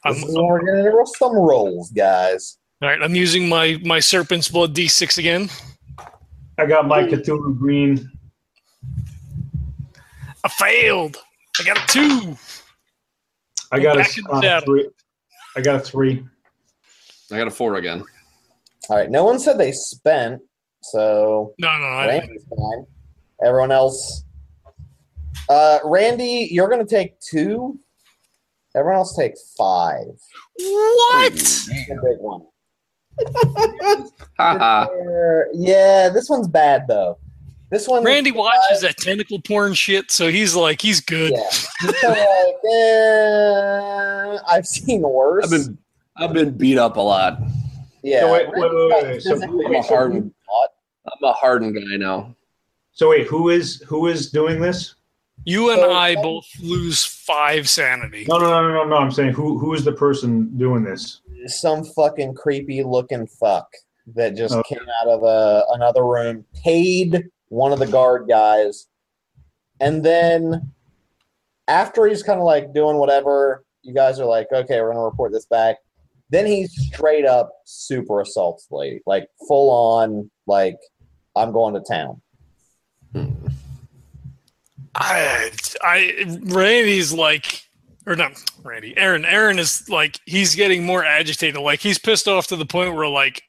I'm, 0.05 0.15
This 0.15 0.25
is 0.25 0.35
when 0.35 0.47
we're 0.47 0.65
gonna 0.67 0.91
roll 0.91 1.07
some 1.07 1.33
rolls, 1.37 1.91
guys. 1.91 2.59
all 2.83 2.89
right, 2.89 3.01
I'm 3.01 3.15
using 3.15 3.49
my 3.49 3.79
my 3.85 4.01
serpent's 4.01 4.49
blood 4.49 4.75
d6 4.75 5.19
again. 5.19 5.49
I 6.59 6.67
got 6.67 6.87
my 6.87 7.05
Cthulhu 7.05 7.57
green. 7.59 8.11
I 10.45 10.49
failed. 10.49 11.17
I 11.61 11.63
got 11.65 11.79
a 11.79 11.87
two. 11.87 12.37
I 13.71 13.79
got 13.79 13.97
a 13.97 14.01
uh, 14.01 14.61
three. 14.61 14.89
I 15.57 15.61
got 15.61 15.77
a 15.77 15.81
three. 15.81 16.25
I 17.31 17.39
got 17.39 17.47
a 17.47 17.51
four 17.51 17.77
again. 17.77 18.05
All 18.91 18.97
right, 18.97 19.09
no 19.11 19.25
one 19.25 19.39
said 19.39 19.57
they 19.59 19.71
spent, 19.73 20.43
so 20.83 21.55
No, 21.59 21.79
no, 21.79 21.85
I, 21.85 22.07
Randy's 22.09 22.45
fine. 22.45 22.85
Everyone 23.45 23.71
else, 23.71 24.25
uh, 25.49 25.79
Randy, 25.85 26.49
you're 26.51 26.69
gonna 26.69 26.85
take 26.87 27.19
two. 27.21 27.79
Everyone 28.75 28.99
else 28.99 29.15
take 29.17 29.35
five. 29.59 30.07
what? 30.57 31.35
The 31.35 32.01
big 32.03 32.19
one. 32.21 32.47
Yeah, 35.55 36.09
this 36.09 36.29
one's 36.29 36.49
bad 36.49 36.87
though. 36.89 37.19
This 37.71 37.89
one, 37.89 38.05
Randy 38.05 38.33
watches 38.33 38.83
that 38.83 38.97
tentacle 38.99 39.41
porn 39.41 39.73
shit, 39.73 40.11
so 40.11 40.29
he's 40.31 40.55
like, 40.55 40.83
he's 40.83 41.01
good. 41.01 41.33
Yeah, 41.33 41.51
he's 41.81 42.01
kind 42.03 42.19
like, 42.19 42.55
eh, 42.71 44.39
I've 44.47 44.67
seen 44.67 45.01
worse. 45.03 45.45
I've 45.45 45.51
been 45.51 45.79
I've 46.17 46.33
been 46.35 46.57
beat 46.57 46.77
up 46.79 46.97
a 46.97 47.01
lot. 47.01 47.39
yeah. 48.03 48.21
So 48.21 48.33
wait, 48.33 48.49
wait, 48.49 48.61
wait, 48.61 48.73
wait, 48.75 49.05
wait. 49.05 49.23
So- 49.23 49.43
I'm 49.43 49.75
a 49.75 49.83
hard- 49.83 50.13
a 50.13 50.17
lot. 50.17 50.71
I'm 51.07 51.25
a 51.25 51.33
hardened 51.33 51.75
guy 51.75 51.97
now. 51.97 52.35
So 52.93 53.09
wait, 53.11 53.27
who 53.27 53.49
is 53.49 53.83
who 53.89 54.07
is 54.09 54.31
doing 54.31 54.61
this? 54.61 54.95
You 55.45 55.71
and 55.71 55.81
So- 55.81 55.93
I 55.93 56.15
both 56.15 56.47
lose 56.61 57.05
five 57.05 57.69
sanity. 57.69 58.25
No, 58.29 58.39
no, 58.39 58.47
no, 58.49 58.63
no, 58.69 58.75
no, 58.85 58.89
no. 58.91 58.97
I'm 58.97 59.11
saying 59.11 59.33
who 59.33 59.59
who 59.59 59.75
is 59.75 59.85
the 59.85 59.93
person 59.93 60.57
doing 60.57 60.85
this? 60.85 61.21
some 61.47 61.83
fucking 61.85 62.33
creepy 62.35 62.85
looking 62.85 63.27
fuck 63.27 63.67
that 64.15 64.37
just 64.37 64.55
Okay. 64.55 64.77
came 64.77 64.87
out 65.01 65.09
of 65.09 65.25
a, 65.25 65.65
another 65.71 66.05
room, 66.05 66.45
paid 66.63 67.29
one 67.49 67.73
of 67.73 67.81
the 67.81 67.87
guard 67.87 68.29
guys, 68.29 68.87
and 69.81 70.05
then 70.05 70.73
after 71.67 72.07
he's 72.07 72.23
kind 72.23 72.39
of 72.39 72.45
like 72.45 72.73
doing 72.73 72.97
whatever, 72.97 73.65
you 73.83 73.93
guys 73.93 74.21
are 74.21 74.25
like, 74.27 74.47
okay, 74.53 74.81
we're 74.81 74.93
gonna 74.93 75.05
report 75.05 75.33
this 75.33 75.47
back. 75.47 75.79
Then 76.31 76.47
he 76.47 76.67
straight 76.69 77.27
up 77.27 77.53
super 77.65 78.21
assaults 78.21 78.67
the 78.67 78.77
lady, 78.77 79.01
like 79.05 79.27
full 79.49 79.71
on, 79.71 80.31
like 80.47 80.79
I'm 81.35 81.51
going 81.53 81.75
to 81.75 81.81
town. 81.81 82.23
I, 84.95 85.51
I, 85.83 86.39
Randy's 86.43 87.13
like, 87.13 87.67
or 88.07 88.17
not 88.17 88.33
Randy, 88.63 88.97
Aaron. 88.97 89.25
Aaron 89.25 89.59
is 89.59 89.89
like, 89.89 90.21
he's 90.27 90.55
getting 90.55 90.85
more 90.85 91.05
agitated. 91.05 91.61
Like 91.61 91.81
he's 91.81 91.99
pissed 91.99 92.29
off 92.29 92.47
to 92.49 92.57
the 92.57 92.67
point 92.67 92.95
where 92.95 93.09
like 93.09 93.43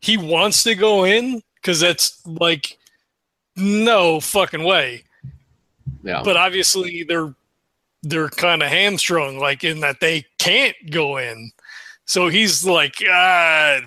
he 0.00 0.16
wants 0.16 0.62
to 0.64 0.74
go 0.74 1.04
in 1.04 1.42
because 1.56 1.80
that's 1.80 2.24
like 2.26 2.78
no 3.56 4.20
fucking 4.20 4.64
way. 4.64 5.02
Yeah. 6.02 6.22
But 6.24 6.36
obviously 6.36 7.02
they're 7.02 7.34
they're 8.02 8.28
kind 8.28 8.62
of 8.62 8.68
hamstrung, 8.68 9.38
like 9.38 9.64
in 9.64 9.80
that 9.80 10.00
they 10.00 10.24
can't 10.38 10.76
go 10.90 11.16
in. 11.16 11.50
So 12.04 12.28
he's 12.28 12.64
like, 12.64 12.94
ah. 13.08 13.80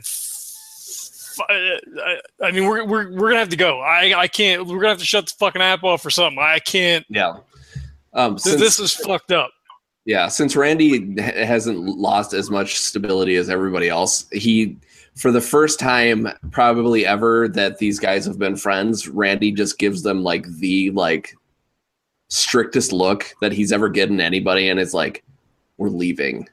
I, 1.48 2.20
I 2.44 2.52
mean, 2.52 2.66
we're, 2.66 2.86
we're, 2.86 3.12
we're 3.12 3.30
gonna 3.30 3.40
have 3.40 3.50
to 3.50 3.56
go. 3.58 3.80
I 3.80 4.14
I 4.18 4.28
can't. 4.28 4.66
We're 4.66 4.78
gonna 4.78 4.90
have 4.90 5.00
to 5.00 5.06
shut 5.06 5.28
the 5.28 5.34
fucking 5.38 5.62
app 5.62 5.84
off 5.84 6.06
or 6.06 6.10
something. 6.10 6.40
I 6.40 6.60
can't. 6.60 7.06
yeah. 7.10 7.38
Um, 8.14 8.34
Th- 8.38 8.42
since, 8.42 8.62
this 8.62 8.80
is 8.80 8.94
fucked 8.96 9.32
up. 9.32 9.52
yeah, 10.06 10.28
since 10.28 10.56
Randy 10.56 11.22
hasn't 11.22 11.80
lost 11.80 12.34
as 12.34 12.50
much 12.50 12.80
stability 12.80 13.36
as 13.36 13.50
everybody 13.50 13.88
else, 13.90 14.28
he 14.32 14.78
for 15.16 15.32
the 15.32 15.42
first 15.42 15.80
time 15.80 16.28
probably 16.52 17.06
ever 17.06 17.48
that 17.50 17.78
these 17.78 18.00
guys 18.00 18.26
have 18.26 18.40
been 18.40 18.56
friends, 18.56 19.08
Randy 19.08 19.52
just 19.52 19.78
gives 19.78 20.02
them 20.02 20.24
like 20.24 20.48
the 20.58 20.92
like 20.92 21.36
strictest 22.30 22.94
look 22.94 23.34
that 23.42 23.52
he's 23.52 23.72
ever 23.72 23.90
given 23.90 24.22
anybody 24.22 24.70
and 24.70 24.80
it's 24.80 24.94
like 24.94 25.24
we're 25.78 25.90
leaving 25.90 26.48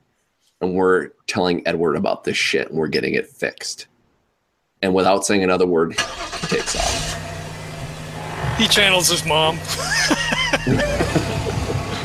and 0.60 0.74
we're 0.74 1.10
telling 1.26 1.62
Edward 1.66 1.96
about 1.96 2.24
this 2.24 2.36
shit 2.36 2.68
and 2.68 2.78
we're 2.78 2.88
getting 2.88 3.14
it 3.14 3.26
fixed. 3.28 3.86
And 4.86 4.94
without 4.94 5.26
saying 5.26 5.42
another 5.42 5.66
word, 5.66 5.98
he 5.98 6.46
takes 6.46 6.76
off. 6.76 8.56
He 8.56 8.68
channels 8.68 9.08
his 9.08 9.26
mom. 9.26 9.58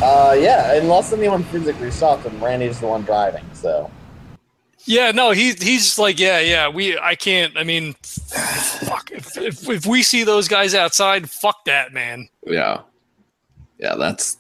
Uh, 0.02 0.34
yeah, 0.34 0.74
unless 0.74 1.14
anyone 1.14 1.44
physically 1.44 1.92
stops 1.92 2.26
him, 2.26 2.44
Randy's 2.44 2.80
the 2.80 2.88
one 2.88 3.04
driving. 3.04 3.46
So 3.54 3.92
Yeah, 4.86 5.12
no, 5.12 5.30
he 5.30 5.54
he's 5.54 5.86
just 5.86 6.00
like, 6.00 6.18
yeah, 6.18 6.40
yeah. 6.40 6.70
We, 6.70 6.98
I 6.98 7.14
can't. 7.14 7.56
I 7.56 7.64
mean, 7.64 7.94
fuck. 8.02 9.12
If, 9.12 9.38
if 9.38 9.70
if 9.70 9.86
we 9.86 10.02
see 10.02 10.24
those 10.24 10.48
guys 10.48 10.74
outside, 10.74 11.30
fuck 11.30 11.66
that, 11.66 11.94
man. 11.94 12.28
Yeah. 12.48 12.82
Yeah, 13.78 13.94
that's 13.94 14.38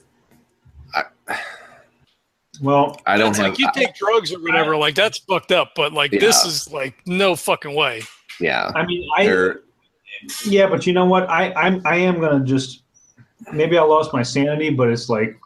Well, 2.59 2.99
I 3.05 3.17
don't 3.17 3.27
That's 3.27 3.37
have 3.37 3.49
like 3.51 3.59
you 3.59 3.69
take 3.73 3.95
drugs 3.95 4.33
or 4.33 4.41
whatever. 4.41 4.75
Like 4.75 4.95
that's 4.95 5.19
fucked 5.19 5.51
up. 5.51 5.73
But 5.75 5.93
like 5.93 6.09
this 6.09 6.43
is 6.43 6.71
like 6.71 6.95
no 7.05 7.35
fucking 7.35 7.75
way. 7.75 8.01
Yeah. 8.41 8.71
I 8.75 8.85
mean, 8.85 9.07
I 9.17 9.25
They're- 9.25 9.61
yeah, 10.45 10.67
but 10.67 10.85
you 10.85 10.93
know 10.93 11.05
what? 11.05 11.29
I 11.29 11.53
I'm 11.53 11.81
I 11.85 11.95
am 11.95 12.19
gonna 12.19 12.43
just 12.45 12.83
maybe 13.51 13.77
I 13.77 13.81
lost 13.83 14.13
my 14.13 14.23
sanity, 14.23 14.69
but 14.69 14.89
it's 14.89 15.09
like 15.09 15.39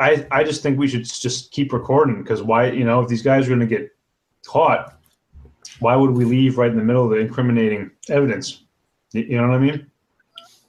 I 0.00 0.26
I 0.30 0.42
just 0.44 0.62
think 0.62 0.78
we 0.78 0.88
should 0.88 1.04
just 1.04 1.50
keep 1.52 1.72
recording 1.72 2.22
because 2.22 2.42
why 2.42 2.70
you 2.70 2.84
know 2.84 3.00
if 3.00 3.08
these 3.08 3.22
guys 3.22 3.44
are 3.46 3.48
going 3.48 3.60
to 3.60 3.66
get 3.66 3.94
caught, 4.46 4.98
why 5.80 5.94
would 5.94 6.10
we 6.10 6.24
leave 6.24 6.58
right 6.58 6.70
in 6.70 6.76
the 6.76 6.82
middle 6.84 7.04
of 7.04 7.10
the 7.10 7.16
incriminating 7.16 7.90
evidence? 8.08 8.64
You, 9.12 9.22
you 9.22 9.36
know 9.36 9.48
what 9.48 9.54
I 9.56 9.58
mean? 9.58 9.86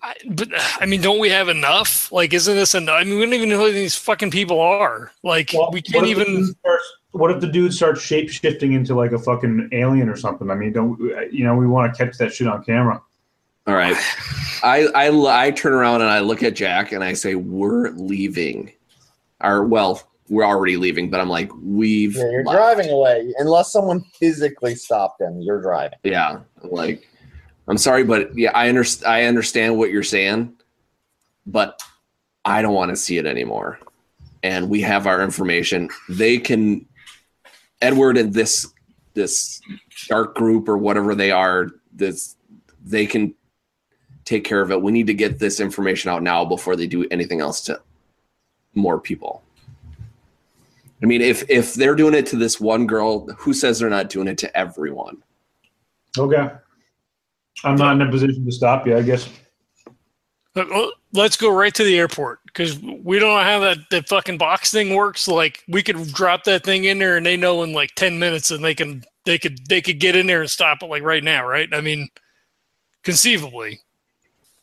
I, 0.02 0.14
but 0.30 0.48
I 0.80 0.86
mean, 0.86 1.02
don't 1.02 1.20
we 1.20 1.30
have 1.30 1.50
enough? 1.50 2.12
Like, 2.12 2.34
isn't 2.34 2.56
this 2.56 2.74
enough? 2.76 2.96
I 3.02 3.04
mean, 3.04 3.20
we 3.20 3.26
don't 3.26 3.34
even 3.34 3.50
know 3.50 3.60
who 3.60 3.72
these 3.72 3.96
fucking 3.96 4.32
people 4.32 4.60
are. 4.62 5.12
Like, 5.24 5.52
Well, 5.54 5.72
we 5.74 5.82
can't 5.82 6.04
what 6.04 6.10
if 6.10 6.16
the 6.18 6.22
even. 6.32 6.46
starts- 6.56 6.94
what 7.12 7.32
if 7.32 7.41
the 7.41 7.48
dude 7.48 7.74
starts 7.74 8.02
shape 8.02 8.30
shifting 8.30 8.74
into 8.74 8.95
like 8.95 9.12
a 9.12 9.19
fucking 9.19 9.69
alien 9.72 10.10
or 10.10 10.15
something? 10.15 10.50
I 10.50 10.56
mean, 10.56 10.74
don't 10.74 11.00
you 11.32 11.43
know 11.43 11.56
we 11.56 11.67
want 11.67 11.93
to 11.93 12.06
catch 12.06 12.17
that 12.17 12.34
shit 12.34 12.48
on 12.48 12.63
camera? 12.63 13.02
All 13.67 13.76
right. 13.76 13.95
I, 14.63 14.88
I 14.95 15.45
I 15.48 15.52
turn 15.52 15.74
around 15.74 16.02
and 16.02 16.10
I 16.10 16.19
look 16.19 16.43
at 16.43 16.56
Jack 16.56 16.91
and 16.91 17.04
I 17.04 17.13
say, 17.13 17.36
"We're 17.36 17.91
leaving." 17.91 18.72
Or 19.41 19.63
well, 19.63 20.02
we're 20.28 20.45
already 20.45 20.78
leaving, 20.78 21.10
but 21.10 21.19
I'm 21.19 21.30
like, 21.30 21.52
"We've." 21.62 22.15
Yeah, 22.15 22.30
you're 22.32 22.43
left." 22.43 22.58
driving 22.58 22.89
away 22.89 23.34
unless 23.38 23.72
someone 23.72 24.04
physically 24.19 24.76
stopped 24.76 25.22
him. 25.22 25.41
You're 25.41 25.62
driving. 25.62 26.00
Yeah, 26.04 26.39
like 26.63 27.08
I'm 27.67 27.78
sorry, 27.78 28.04
but 28.04 28.36
yeah, 28.38 28.52
I 28.54 28.67
understand. 28.67 29.12
I 29.13 29.24
understand 29.26 29.78
what 29.78 29.91
you're 29.91 30.04
saying, 30.04 30.54
but 31.45 31.82
I 32.43 32.62
don't 32.62 32.74
want 32.74 32.89
to 32.89 32.95
see 32.95 33.17
it 33.17 33.28
anymore. 33.28 33.80
And 34.41 34.69
we 34.69 34.82
have 34.82 35.06
our 35.06 35.22
information. 35.22 35.89
They 36.08 36.39
can, 36.39 36.86
Edward 37.82 38.18
and 38.18 38.34
this 38.34 38.68
this 39.13 39.62
dark 40.08 40.36
group 40.36 40.68
or 40.70 40.78
whatever 40.78 41.15
they 41.15 41.32
are. 41.32 41.70
This 41.94 42.36
they 42.86 43.06
can 43.06 43.34
take 44.26 44.44
care 44.44 44.62
of 44.62 44.72
it. 44.72 44.82
We 44.82 44.92
need 44.92 45.08
to 45.08 45.13
get 45.13 45.39
this 45.39 45.60
information 45.60 46.12
out 46.12 46.24
now 46.24 46.46
before 46.46 46.76
they 46.76 46.88
do 46.88 47.06
anything 47.10 47.42
else 47.42 47.62
to 47.62 47.82
more 48.76 49.00
people. 49.00 49.44
I 51.02 51.06
mean, 51.06 51.22
if 51.22 51.50
if 51.50 51.74
they're 51.74 51.96
doing 51.96 52.13
it 52.13 52.26
to 52.28 52.36
this 52.36 52.60
one 52.60 52.86
girl, 52.86 53.28
who 53.38 53.54
says 53.54 53.80
they're 53.80 53.89
not 53.89 54.10
doing 54.10 54.28
it 54.28 54.38
to 54.39 54.58
everyone? 54.58 55.24
Okay, 56.18 56.52
I'm 57.63 57.76
not 57.76 57.96
in 57.96 58.02
a 58.02 58.12
position 58.12 58.46
to 58.46 58.52
stop 58.52 58.86
you. 58.86 58.98
I 58.98 59.02
guess. 59.02 59.30
Uh, 60.56 60.65
well, 60.70 60.92
Let's 61.12 61.38
go 61.38 61.52
right 61.52 61.74
to 61.74 61.84
the 61.84 61.98
airport 61.98 62.39
because 62.45 62.80
we 62.80 63.17
don't 63.17 63.36
know 63.36 63.43
how 63.43 63.60
that, 63.60 63.78
that 63.89 64.08
fucking 64.08 64.38
box 64.38 64.69
thing 64.69 64.93
works. 64.93 65.28
Like, 65.28 65.63
we 65.67 65.82
could 65.82 66.13
drop 66.13 66.43
that 66.43 66.63
thing 66.63 66.84
in 66.84 67.00
there, 67.00 67.17
and 67.17 67.26
they 67.26 67.36
know 67.36 67.63
in 67.63 67.74
like 67.74 67.95
ten 67.95 68.19
minutes, 68.19 68.52
and 68.52 68.63
they 68.63 68.76
can 68.76 69.04
they 69.26 69.39
could 69.39 69.60
they 69.67 69.82
could 69.82 70.00
get 70.00 70.15
in 70.15 70.28
there 70.28 70.41
and 70.41 70.50
stop 70.50 70.84
it 70.84 70.86
like 70.86 71.02
right 71.02 71.24
now, 71.24 71.48
right? 71.48 71.67
I 71.74 71.82
mean, 71.82 72.10
conceivably. 73.04 73.80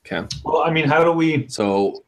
Okay. 0.06 0.26
Well, 0.44 0.62
I 0.62 0.70
mean, 0.70 0.87
how 0.88 1.02
do 1.02 1.11
we? 1.11 1.48
So 1.48 2.04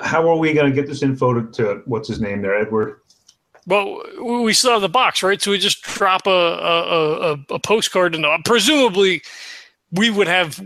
How 0.00 0.28
are 0.28 0.36
we 0.36 0.54
going 0.54 0.70
to 0.70 0.74
get 0.74 0.86
this 0.88 1.02
info 1.02 1.34
to, 1.34 1.52
to 1.52 1.82
what's 1.84 2.08
his 2.08 2.20
name 2.20 2.40
there, 2.40 2.54
Edward? 2.54 3.00
Well, 3.66 4.02
we 4.16 4.40
we 4.40 4.52
still 4.54 4.72
have 4.72 4.80
the 4.80 4.88
box, 4.88 5.22
right? 5.22 5.40
So 5.40 5.50
we 5.50 5.58
just 5.58 5.82
drop 5.82 6.26
a 6.26 6.30
a, 6.30 7.32
a, 7.32 7.38
a 7.50 7.58
postcard, 7.58 8.14
and 8.14 8.24
presumably 8.44 9.22
we 9.92 10.08
would 10.08 10.26
have 10.26 10.58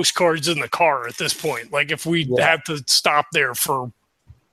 postcards 0.00 0.48
in 0.48 0.60
the 0.60 0.68
car 0.68 1.06
at 1.06 1.16
this 1.16 1.34
point. 1.34 1.72
Like 1.72 1.90
if 1.90 2.06
we 2.06 2.22
Yeah. 2.22 2.46
had 2.46 2.64
to 2.66 2.82
stop 2.86 3.26
there 3.32 3.54
for, 3.54 3.92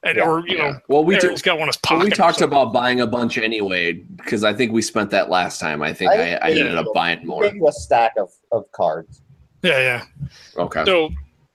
and, 0.04 0.18
Yeah. 0.18 0.24
or 0.28 0.48
you 0.48 0.58
know, 0.58 0.80
well, 0.88 1.04
we 1.04 1.16
Aaron's 1.16 1.42
got 1.42 1.60
one 1.60 1.70
well, 1.90 2.00
we 2.04 2.10
talked 2.10 2.42
about 2.42 2.74
buying 2.74 3.02
a 3.02 3.08
bunch 3.08 3.38
anyway 3.38 3.94
because 3.94 4.44
I 4.44 4.54
think 4.54 4.72
we 4.72 4.82
spent 4.82 5.12
that 5.12 5.30
last 5.30 5.60
time. 5.60 5.82
I 5.82 5.94
think 5.94 6.12
I, 6.12 6.34
I- 6.36 6.48
I, 6.48 6.50
ended 6.52 6.76
up 6.76 6.88
buying 6.94 7.26
more. 7.26 7.44
Give 7.44 7.56
you 7.56 7.68
a 7.68 7.72
stack 7.72 8.14
of, 8.18 8.32
of 8.52 8.70
cards. 8.72 9.22
Yeah, 9.64 9.80
yeah. 9.80 10.30
Okay. 10.58 10.84
So 10.86 11.10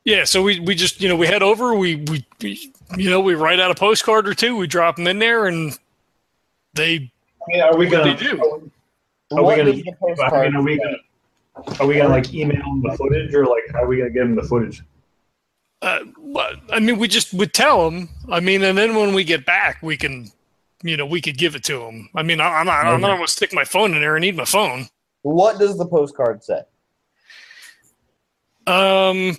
yeah, 0.05 0.25
so 0.25 0.43
we 0.43 0.59
we 0.61 0.75
just 0.75 1.01
you 1.01 1.09
know 1.09 1.17
we 1.17 1.27
head 1.27 1.43
over, 1.43 1.75
we 1.75 1.97
we, 1.97 2.25
we 2.41 2.73
you 2.97 3.11
know 3.11 3.21
we 3.21 3.35
write 3.35 3.61
out 3.61 3.71
a 3.71 3.75
postcard 3.75 4.27
or 4.29 4.35
two, 4.35 4.57
we 4.57 4.67
drop 4.67 4.97
them 4.97 5.07
in 5.07 5.19
there, 5.19 5.47
and 5.47 5.79
they 6.75 7.11
I 7.49 7.49
mean, 7.49 7.61
are 7.61 7.77
we 7.77 7.87
What 7.87 7.91
going 7.93 8.17
they 8.17 8.23
do. 8.25 8.37
to? 8.37 8.43
Are 9.37 9.43
What 9.43 9.57
we 9.57 9.65
does 9.65 9.73
going 9.73 9.77
the 9.77 9.83
to? 9.85 9.91
I 9.91 9.95
postcard 10.01 10.53
mean, 10.53 10.57
are 10.57 10.63
we 10.65 10.77
say? 10.79 11.01
Going 11.55 11.65
to? 11.77 11.83
Are 11.83 11.87
we 11.87 11.95
going 11.95 12.07
to 12.07 12.13
like 12.13 12.33
email 12.35 12.59
them 12.63 12.83
the 12.83 12.97
footage, 12.97 13.35
or 13.35 13.47
like 13.47 13.63
how 13.73 13.83
are 13.85 13.87
we 13.87 13.99
going 13.99 14.09
to 14.09 14.15
get 14.15 14.21
them 14.21 14.35
the 14.37 14.43
footage? 14.43 14.83
Uh, 15.81 16.01
but 16.33 16.61
I 16.71 16.79
mean, 16.79 16.99
we 16.99 17.09
just 17.09 17.35
would 17.35 17.53
tell 17.53 17.91
them. 17.91 18.09
I 18.31 18.41
mean, 18.41 18.63
and 18.63 18.79
then 18.79 18.95
when 18.95 19.15
we 19.15 19.25
get 19.25 19.45
back, 19.45 19.83
we 19.83 19.97
can, 19.97 20.31
you 20.83 20.97
know, 20.97 21.07
we 21.07 21.21
could 21.21 21.37
give 21.37 21.55
it 21.57 21.65
to 21.65 21.79
them. 21.81 22.09
I 22.15 22.23
mean, 22.23 22.41
I, 22.41 22.47
I'm 22.47 22.67
not, 22.67 22.85
I'm 22.87 23.01
not 23.01 23.09
going 23.17 23.27
to 23.27 23.33
stick 23.33 23.53
my 23.53 23.65
phone 23.65 23.95
in 23.95 24.01
there. 24.01 24.15
and 24.17 24.23
need 24.23 24.37
my 24.37 24.45
phone. 24.45 24.87
What 25.23 25.59
does 25.59 25.77
the 25.79 25.87
postcard 25.87 26.45
say? 26.45 26.63
Um, 28.67 29.37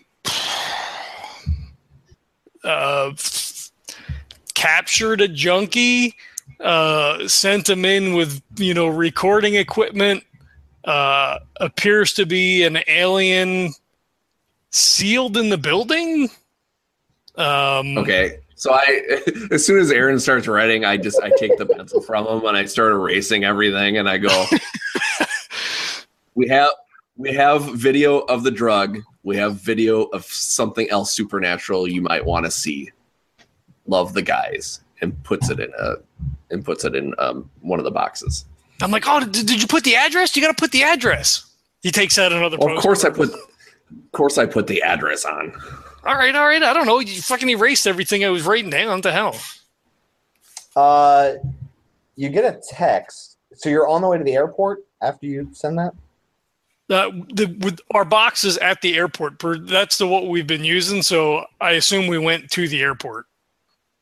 uh, 2.63 3.11
f- 3.13 3.71
captured 4.53 5.21
a 5.21 5.27
junkie. 5.27 6.15
Uh, 6.59 7.27
sent 7.27 7.69
him 7.69 7.83
in 7.83 8.13
with 8.13 8.41
you 8.57 8.73
know 8.73 8.87
recording 8.87 9.55
equipment. 9.55 10.23
Uh, 10.83 11.39
appears 11.57 12.13
to 12.13 12.25
be 12.25 12.63
an 12.63 12.79
alien 12.87 13.73
sealed 14.69 15.37
in 15.37 15.49
the 15.49 15.57
building. 15.57 16.29
Um, 17.35 17.97
Okay. 17.97 18.39
So 18.55 18.73
I, 18.73 19.19
as 19.51 19.65
soon 19.65 19.79
as 19.79 19.91
Aaron 19.91 20.19
starts 20.19 20.47
writing, 20.47 20.85
I 20.85 20.95
just 20.95 21.21
I 21.21 21.31
take 21.37 21.57
the 21.57 21.65
pencil 21.65 22.01
from 22.01 22.25
him 22.25 22.45
and 22.45 22.55
I 22.55 22.63
start 22.65 22.93
erasing 22.93 23.43
everything, 23.43 23.97
and 23.97 24.07
I 24.07 24.17
go, 24.17 24.45
"We 26.35 26.47
have 26.47 26.69
we 27.17 27.33
have 27.33 27.63
video 27.75 28.19
of 28.19 28.43
the 28.43 28.51
drug. 28.51 28.99
We 29.23 29.35
have 29.35 29.55
video 29.55 30.03
of 30.03 30.23
something 30.25 30.89
else 30.89 31.11
supernatural 31.11 31.89
you 31.89 32.01
might 32.01 32.23
want 32.23 32.45
to 32.45 32.51
see. 32.51 32.91
Love 33.85 34.13
the 34.13 34.21
guys." 34.21 34.79
And 35.01 35.21
puts 35.25 35.49
it 35.49 35.59
in 35.59 35.69
a 35.77 35.95
and 36.49 36.63
puts 36.63 36.85
it 36.85 36.95
in 36.95 37.13
um, 37.19 37.49
one 37.59 37.79
of 37.79 37.83
the 37.83 37.91
boxes. 37.91 38.45
I'm 38.83 38.91
like, 38.91 39.05
oh, 39.07 39.21
did, 39.21 39.45
did 39.45 39.61
you 39.61 39.67
put 39.67 39.83
the 39.85 39.95
address? 39.95 40.35
You 40.35 40.41
got 40.41 40.55
to 40.55 40.61
put 40.61 40.71
the 40.71 40.83
address. 40.83 41.45
He 41.81 41.91
takes 41.91 42.17
out 42.17 42.33
another. 42.33 42.57
Well, 42.59 42.75
of 42.75 42.83
course 42.83 43.05
I 43.05 43.09
put, 43.09 43.29
of 43.33 44.11
course 44.11 44.37
I 44.37 44.45
put 44.45 44.67
the 44.67 44.81
address 44.83 45.23
on. 45.25 45.53
All 46.05 46.15
right, 46.15 46.35
all 46.35 46.45
right. 46.45 46.61
I 46.61 46.73
don't 46.73 46.85
know. 46.85 46.99
You 46.99 47.21
fucking 47.21 47.49
erased 47.49 47.87
everything 47.87 48.25
I 48.25 48.29
was 48.29 48.45
writing 48.45 48.69
down. 48.69 48.89
What 48.89 49.03
the 49.03 49.11
hell? 49.13 49.35
Uh, 50.75 51.33
you 52.15 52.29
get 52.29 52.43
a 52.43 52.61
text. 52.69 53.37
So 53.55 53.69
you're 53.69 53.87
on 53.87 54.01
the 54.01 54.07
way 54.07 54.17
to 54.17 54.23
the 54.23 54.33
airport 54.33 54.79
after 55.01 55.27
you 55.27 55.49
send 55.53 55.77
that? 55.77 55.93
Uh, 56.89 57.11
the, 57.33 57.55
with 57.61 57.79
our 57.93 58.03
boxes 58.03 58.57
at 58.57 58.81
the 58.81 58.97
airport. 58.97 59.39
Per, 59.39 59.57
that's 59.59 59.97
the 59.97 60.07
what 60.07 60.27
we've 60.27 60.47
been 60.47 60.65
using. 60.65 61.01
So 61.01 61.45
I 61.61 61.71
assume 61.71 62.07
we 62.07 62.17
went 62.17 62.49
to 62.51 62.67
the 62.67 62.81
airport. 62.81 63.27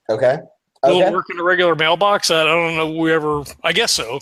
Okay. 0.10 0.40
Will 0.84 0.98
Okay. 0.98 1.08
it 1.08 1.14
work 1.14 1.28
in 1.30 1.40
a 1.40 1.44
regular 1.44 1.76
mailbox? 1.76 2.32
I 2.32 2.44
don't 2.44 2.76
know. 2.76 2.92
We 2.92 3.14
ever? 3.14 3.44
I 3.64 3.74
guess 3.74 3.92
so. 3.92 4.20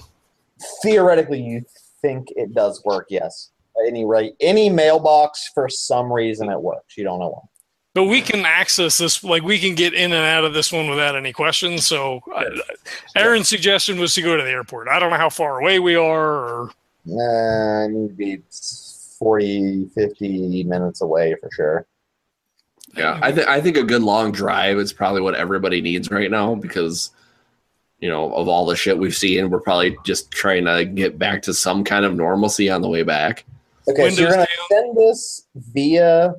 Theoretically, 0.81 1.41
you 1.41 1.63
think 2.01 2.27
it 2.35 2.53
does 2.53 2.83
work, 2.85 3.07
yes. 3.09 3.51
At 3.77 3.87
any 3.87 4.05
rate, 4.05 4.33
any 4.41 4.69
mailbox, 4.69 5.51
for 5.53 5.69
some 5.69 6.11
reason, 6.11 6.49
it 6.49 6.61
works. 6.61 6.97
You 6.97 7.03
don't 7.03 7.19
know 7.19 7.29
why. 7.29 7.41
But 7.95 8.05
we 8.05 8.21
can 8.21 8.45
access 8.45 8.97
this. 8.97 9.23
Like 9.23 9.43
we 9.43 9.57
can 9.59 9.75
get 9.75 9.93
in 9.93 10.11
and 10.11 10.25
out 10.25 10.45
of 10.45 10.53
this 10.53 10.71
one 10.71 10.89
without 10.89 11.15
any 11.15 11.33
questions. 11.33 11.85
So 11.85 12.21
uh, 12.33 12.43
I, 12.45 13.19
Aaron's 13.19 13.49
suggestion 13.49 13.99
was 13.99 14.13
to 14.15 14.21
go 14.21 14.37
to 14.37 14.43
the 14.43 14.49
airport. 14.49 14.87
I 14.87 14.99
don't 14.99 15.09
know 15.09 15.17
how 15.17 15.29
far 15.29 15.59
away 15.59 15.79
we 15.79 15.95
are. 15.95 16.35
Or 16.35 16.71
Nah, 17.05 17.83
I 17.83 17.87
need 17.87 18.09
to 18.09 18.13
be 18.13 18.41
40, 19.17 19.89
50 19.95 20.63
minutes 20.65 21.01
away 21.01 21.35
for 21.41 21.49
sure. 21.51 21.87
Yeah, 22.95 23.19
I 23.21 23.31
think 23.31 23.47
I 23.47 23.61
think 23.61 23.77
a 23.77 23.83
good 23.83 24.01
long 24.01 24.31
drive 24.31 24.77
is 24.77 24.93
probably 24.93 25.21
what 25.21 25.35
everybody 25.35 25.79
needs 25.79 26.09
right 26.09 26.31
now 26.31 26.55
because 26.55 27.11
you 27.99 28.09
know 28.09 28.33
of 28.33 28.47
all 28.47 28.65
the 28.65 28.75
shit 28.75 28.97
we've 28.97 29.15
seen, 29.15 29.49
we're 29.49 29.59
probably 29.59 29.97
just 30.05 30.31
trying 30.31 30.65
to 30.65 30.85
get 30.85 31.17
back 31.17 31.41
to 31.43 31.53
some 31.53 31.83
kind 31.83 32.05
of 32.05 32.15
normalcy 32.15 32.69
on 32.69 32.81
the 32.81 32.89
way 32.89 33.03
back. 33.03 33.45
Okay, 33.88 34.09
so 34.09 34.21
you're 34.21 34.31
going 34.31 34.45
to 34.45 34.65
send 34.69 34.97
this 34.97 35.47
via 35.55 36.35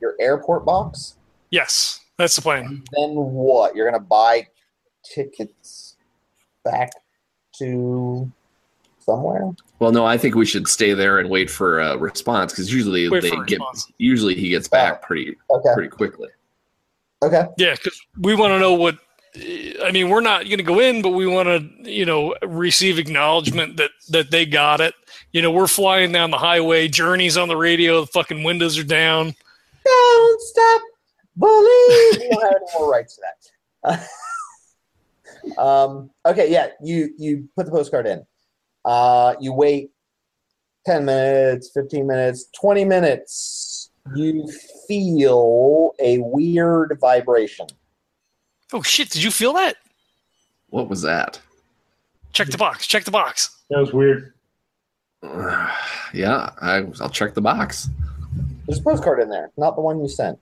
your 0.00 0.14
airport 0.20 0.64
box? 0.64 1.16
yes, 1.50 2.00
that's 2.16 2.36
the 2.36 2.42
plan. 2.42 2.82
Then 2.92 3.10
what? 3.14 3.74
You're 3.74 3.88
going 3.90 4.00
to 4.00 4.06
buy 4.06 4.46
tickets 5.04 5.96
back 6.64 6.90
to 7.58 8.30
somewhere? 8.98 9.50
Well, 9.78 9.92
no, 9.92 10.04
I 10.04 10.18
think 10.18 10.34
we 10.34 10.44
should 10.44 10.68
stay 10.68 10.92
there 10.94 11.18
and 11.18 11.30
wait 11.30 11.50
for 11.50 11.80
a 11.80 11.96
response 11.96 12.52
because 12.52 12.72
usually 12.72 13.08
Wait 13.08 13.22
they 13.22 13.30
get 13.30 13.60
response. 13.60 13.92
usually 13.98 14.34
he 14.34 14.50
gets 14.50 14.68
back 14.68 15.00
oh, 15.02 15.06
pretty 15.06 15.36
Okay. 15.50 15.70
pretty 15.74 15.88
quickly. 15.88 16.28
Okay. 17.22 17.46
Yeah, 17.56 17.74
because 17.74 17.98
we 18.20 18.34
want 18.34 18.52
to 18.52 18.58
know 18.58 18.74
what. 18.74 18.98
I 19.84 19.90
mean, 19.92 20.08
we're 20.08 20.20
not 20.20 20.44
going 20.44 20.58
to 20.58 20.64
go 20.64 20.80
in, 20.80 21.02
but 21.02 21.10
we 21.10 21.26
want 21.26 21.48
to, 21.48 21.90
you 21.90 22.04
know, 22.04 22.34
receive 22.42 22.98
acknowledgement 22.98 23.76
that 23.76 23.90
that 24.10 24.30
they 24.30 24.46
got 24.46 24.80
it. 24.80 24.94
You 25.32 25.42
know, 25.42 25.50
we're 25.50 25.66
flying 25.68 26.12
down 26.12 26.30
the 26.30 26.38
highway. 26.38 26.88
Journey's 26.88 27.36
on 27.36 27.48
the 27.48 27.56
radio. 27.56 28.00
The 28.00 28.06
fucking 28.08 28.42
windows 28.42 28.78
are 28.78 28.84
down. 28.84 29.34
Don't 29.84 30.40
stop 30.42 30.82
believe. 31.38 32.22
you 32.22 32.28
don't 32.30 32.42
have 32.42 32.52
any 32.56 32.78
more 32.78 32.90
rights 32.90 33.16
to 33.16 33.22
that. 33.84 34.08
um, 35.58 36.10
okay, 36.26 36.50
yeah, 36.50 36.68
you 36.82 37.14
you 37.16 37.48
put 37.56 37.66
the 37.66 37.72
postcard 37.72 38.06
in. 38.06 38.26
Uh, 38.84 39.34
you 39.40 39.52
wait 39.52 39.90
10 40.86 41.04
minutes, 41.04 41.70
15 41.74 42.06
minutes, 42.06 42.46
20 42.58 42.84
minutes. 42.84 43.90
You 44.16 44.50
feel 44.88 45.92
a 46.00 46.18
weird 46.18 46.96
vibration. 47.00 47.66
Oh 48.72 48.82
shit! 48.82 49.10
Did 49.10 49.22
you 49.22 49.30
feel 49.30 49.52
that? 49.54 49.76
What 50.70 50.88
was 50.88 51.02
that? 51.02 51.40
Check 52.32 52.48
the 52.48 52.58
box. 52.58 52.86
Check 52.86 53.04
the 53.04 53.10
box. 53.10 53.56
That 53.70 53.80
was 53.80 53.92
weird. 53.92 54.34
yeah, 56.12 56.50
I, 56.60 56.86
I'll 57.00 57.10
check 57.10 57.34
the 57.34 57.40
box. 57.40 57.88
There's 58.66 58.78
a 58.78 58.82
postcard 58.82 59.20
in 59.20 59.30
there, 59.30 59.50
not 59.56 59.76
the 59.76 59.80
one 59.80 60.00
you 60.00 60.08
sent. 60.08 60.38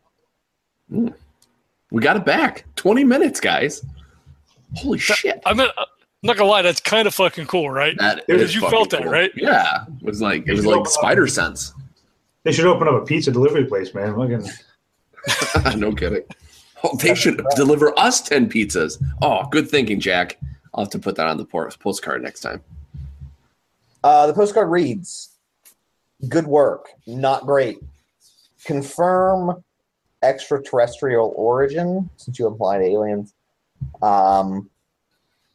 Hmm. 0.90 1.08
We 1.90 2.02
got 2.02 2.16
it 2.16 2.24
back. 2.24 2.64
20 2.76 3.04
minutes, 3.04 3.40
guys. 3.40 3.84
Holy 4.74 4.98
shit. 4.98 5.40
I'm 5.46 5.56
not, 5.56 5.72
I'm 5.78 5.86
not 6.22 6.36
gonna 6.36 6.50
lie. 6.50 6.62
That's 6.62 6.80
kind 6.80 7.06
of 7.06 7.14
fucking 7.14 7.46
cool, 7.46 7.70
right? 7.70 7.96
That 7.98 8.26
Because 8.26 8.54
you 8.54 8.60
fucking 8.62 8.76
felt 8.76 8.90
that, 8.90 9.06
right? 9.06 9.30
Yeah. 9.36 9.84
It 10.00 10.04
was 10.04 10.20
like 10.20 10.48
it 10.48 10.52
was 10.52 10.66
like 10.66 10.86
spider 10.88 11.26
sense. 11.28 11.72
They 12.42 12.52
should 12.52 12.66
open 12.66 12.88
up 12.88 12.94
a 12.94 13.04
pizza 13.04 13.30
delivery 13.30 13.64
place, 13.64 13.94
man. 13.94 14.14
Fucking 14.14 14.50
no 15.80 15.92
kidding. 15.92 16.22
Oh, 16.82 16.96
they 16.96 17.14
should 17.14 17.42
deliver 17.54 17.98
us 17.98 18.20
10 18.20 18.50
pizzas. 18.50 19.02
Oh, 19.22 19.46
good 19.50 19.68
thinking, 19.68 19.98
Jack. 19.98 20.38
I'll 20.74 20.84
have 20.84 20.92
to 20.92 20.98
put 20.98 21.16
that 21.16 21.26
on 21.26 21.38
the 21.38 21.44
postcard 21.44 22.22
next 22.22 22.40
time. 22.40 22.62
Uh, 24.04 24.26
the 24.26 24.34
postcard 24.34 24.70
reads 24.70 25.36
Good 26.28 26.46
work, 26.46 26.88
not 27.06 27.44
great. 27.44 27.78
Confirm 28.64 29.62
extraterrestrial 30.22 31.32
origin, 31.36 32.10
since 32.16 32.38
you 32.38 32.46
implied 32.46 32.82
aliens. 32.82 33.34
Um, 34.02 34.70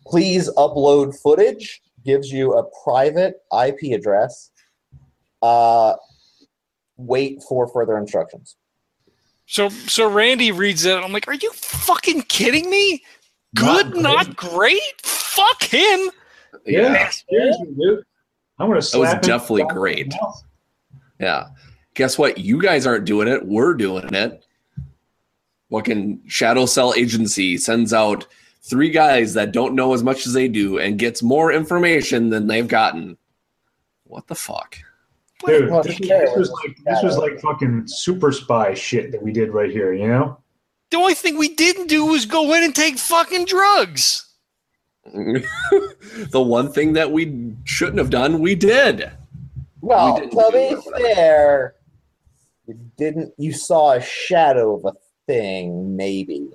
please 0.05 0.49
upload 0.55 1.19
footage, 1.19 1.81
gives 2.05 2.31
you 2.31 2.53
a 2.53 2.63
private 2.83 3.41
IP 3.51 3.93
address. 3.93 4.51
Uh, 5.41 5.95
wait 6.97 7.41
for 7.47 7.67
further 7.67 7.97
instructions. 7.97 8.55
So 9.51 9.67
so 9.67 10.09
Randy 10.09 10.53
reads 10.53 10.85
it. 10.85 10.95
I'm 10.95 11.11
like, 11.11 11.27
are 11.27 11.33
you 11.33 11.51
fucking 11.51 12.21
kidding 12.23 12.69
me? 12.69 13.03
Good, 13.53 13.93
Not 13.95 14.01
not 14.01 14.35
great. 14.37 15.01
Fuck 15.03 15.63
him. 15.63 16.09
yeah, 16.65 17.09
seriously, 17.29 17.67
dude. 17.77 18.05
I'm 18.59 18.69
gonna 18.69 18.81
slap 18.81 19.15
him 19.15 19.29
definitely 19.29 19.65
great. 19.65 20.13
Yeah. 21.19 21.47
Guess 21.95 22.17
what? 22.17 22.37
You 22.37 22.61
guys 22.61 22.87
aren't 22.87 23.03
doing 23.03 23.27
it. 23.27 23.45
We're 23.45 23.73
doing 23.73 24.13
it. 24.13 24.45
Fucking 25.69 26.21
Shadow 26.27 26.65
Cell 26.65 26.93
Agency 26.95 27.57
sends 27.57 27.91
out 27.91 28.25
three 28.61 28.89
guys 28.89 29.33
that 29.33 29.51
don't 29.51 29.75
know 29.75 29.93
as 29.93 30.01
much 30.01 30.25
as 30.25 30.31
they 30.31 30.47
do 30.47 30.79
and 30.79 30.97
gets 30.97 31.21
more 31.21 31.51
information 31.51 32.29
than 32.29 32.47
they've 32.47 32.69
gotten. 32.69 33.17
What 34.05 34.27
the 34.27 34.35
fuck? 34.35 34.77
Dude, 35.45 35.69
Well, 35.69 35.83
this, 35.83 35.97
this 35.99 36.29
was 36.35 36.49
was 36.49 36.51
like 36.51 36.77
this 36.85 37.03
was 37.03 37.17
like 37.17 37.39
fucking 37.39 37.83
super 37.87 38.31
spy 38.31 38.73
shit 38.73 39.11
that 39.11 39.21
we 39.21 39.31
did 39.31 39.49
right 39.51 39.71
here. 39.71 39.93
You 39.93 40.07
know? 40.07 40.37
The 40.91 40.97
only 40.97 41.13
thing 41.13 41.37
we 41.37 41.55
didn't 41.55 41.87
do 41.87 42.05
was 42.05 42.25
go 42.25 42.53
in 42.53 42.63
and 42.63 42.75
take 42.75 42.97
fucking 42.97 43.45
drugs. 43.45 44.27
the 45.05 45.43
one 46.33 46.71
thing 46.71 46.93
that 46.93 47.11
we 47.11 47.55
shouldn't 47.63 47.97
have 47.97 48.09
done, 48.11 48.39
we 48.39 48.53
did. 48.55 49.09
Well, 49.81 50.13
We 50.13 50.21
didn't 50.21 50.31
to 50.37 50.51
be 50.51 50.57
it, 50.57 50.77
whatever. 50.85 51.13
fair, 51.15 51.75
you 52.67 52.79
didn't. 52.97 53.33
You 53.37 53.51
saw 53.51 53.93
a 53.93 54.01
shadow 54.01 54.75
of 54.75 54.85
a 54.85 54.93
thing, 55.25 55.95
maybe. 55.95 56.49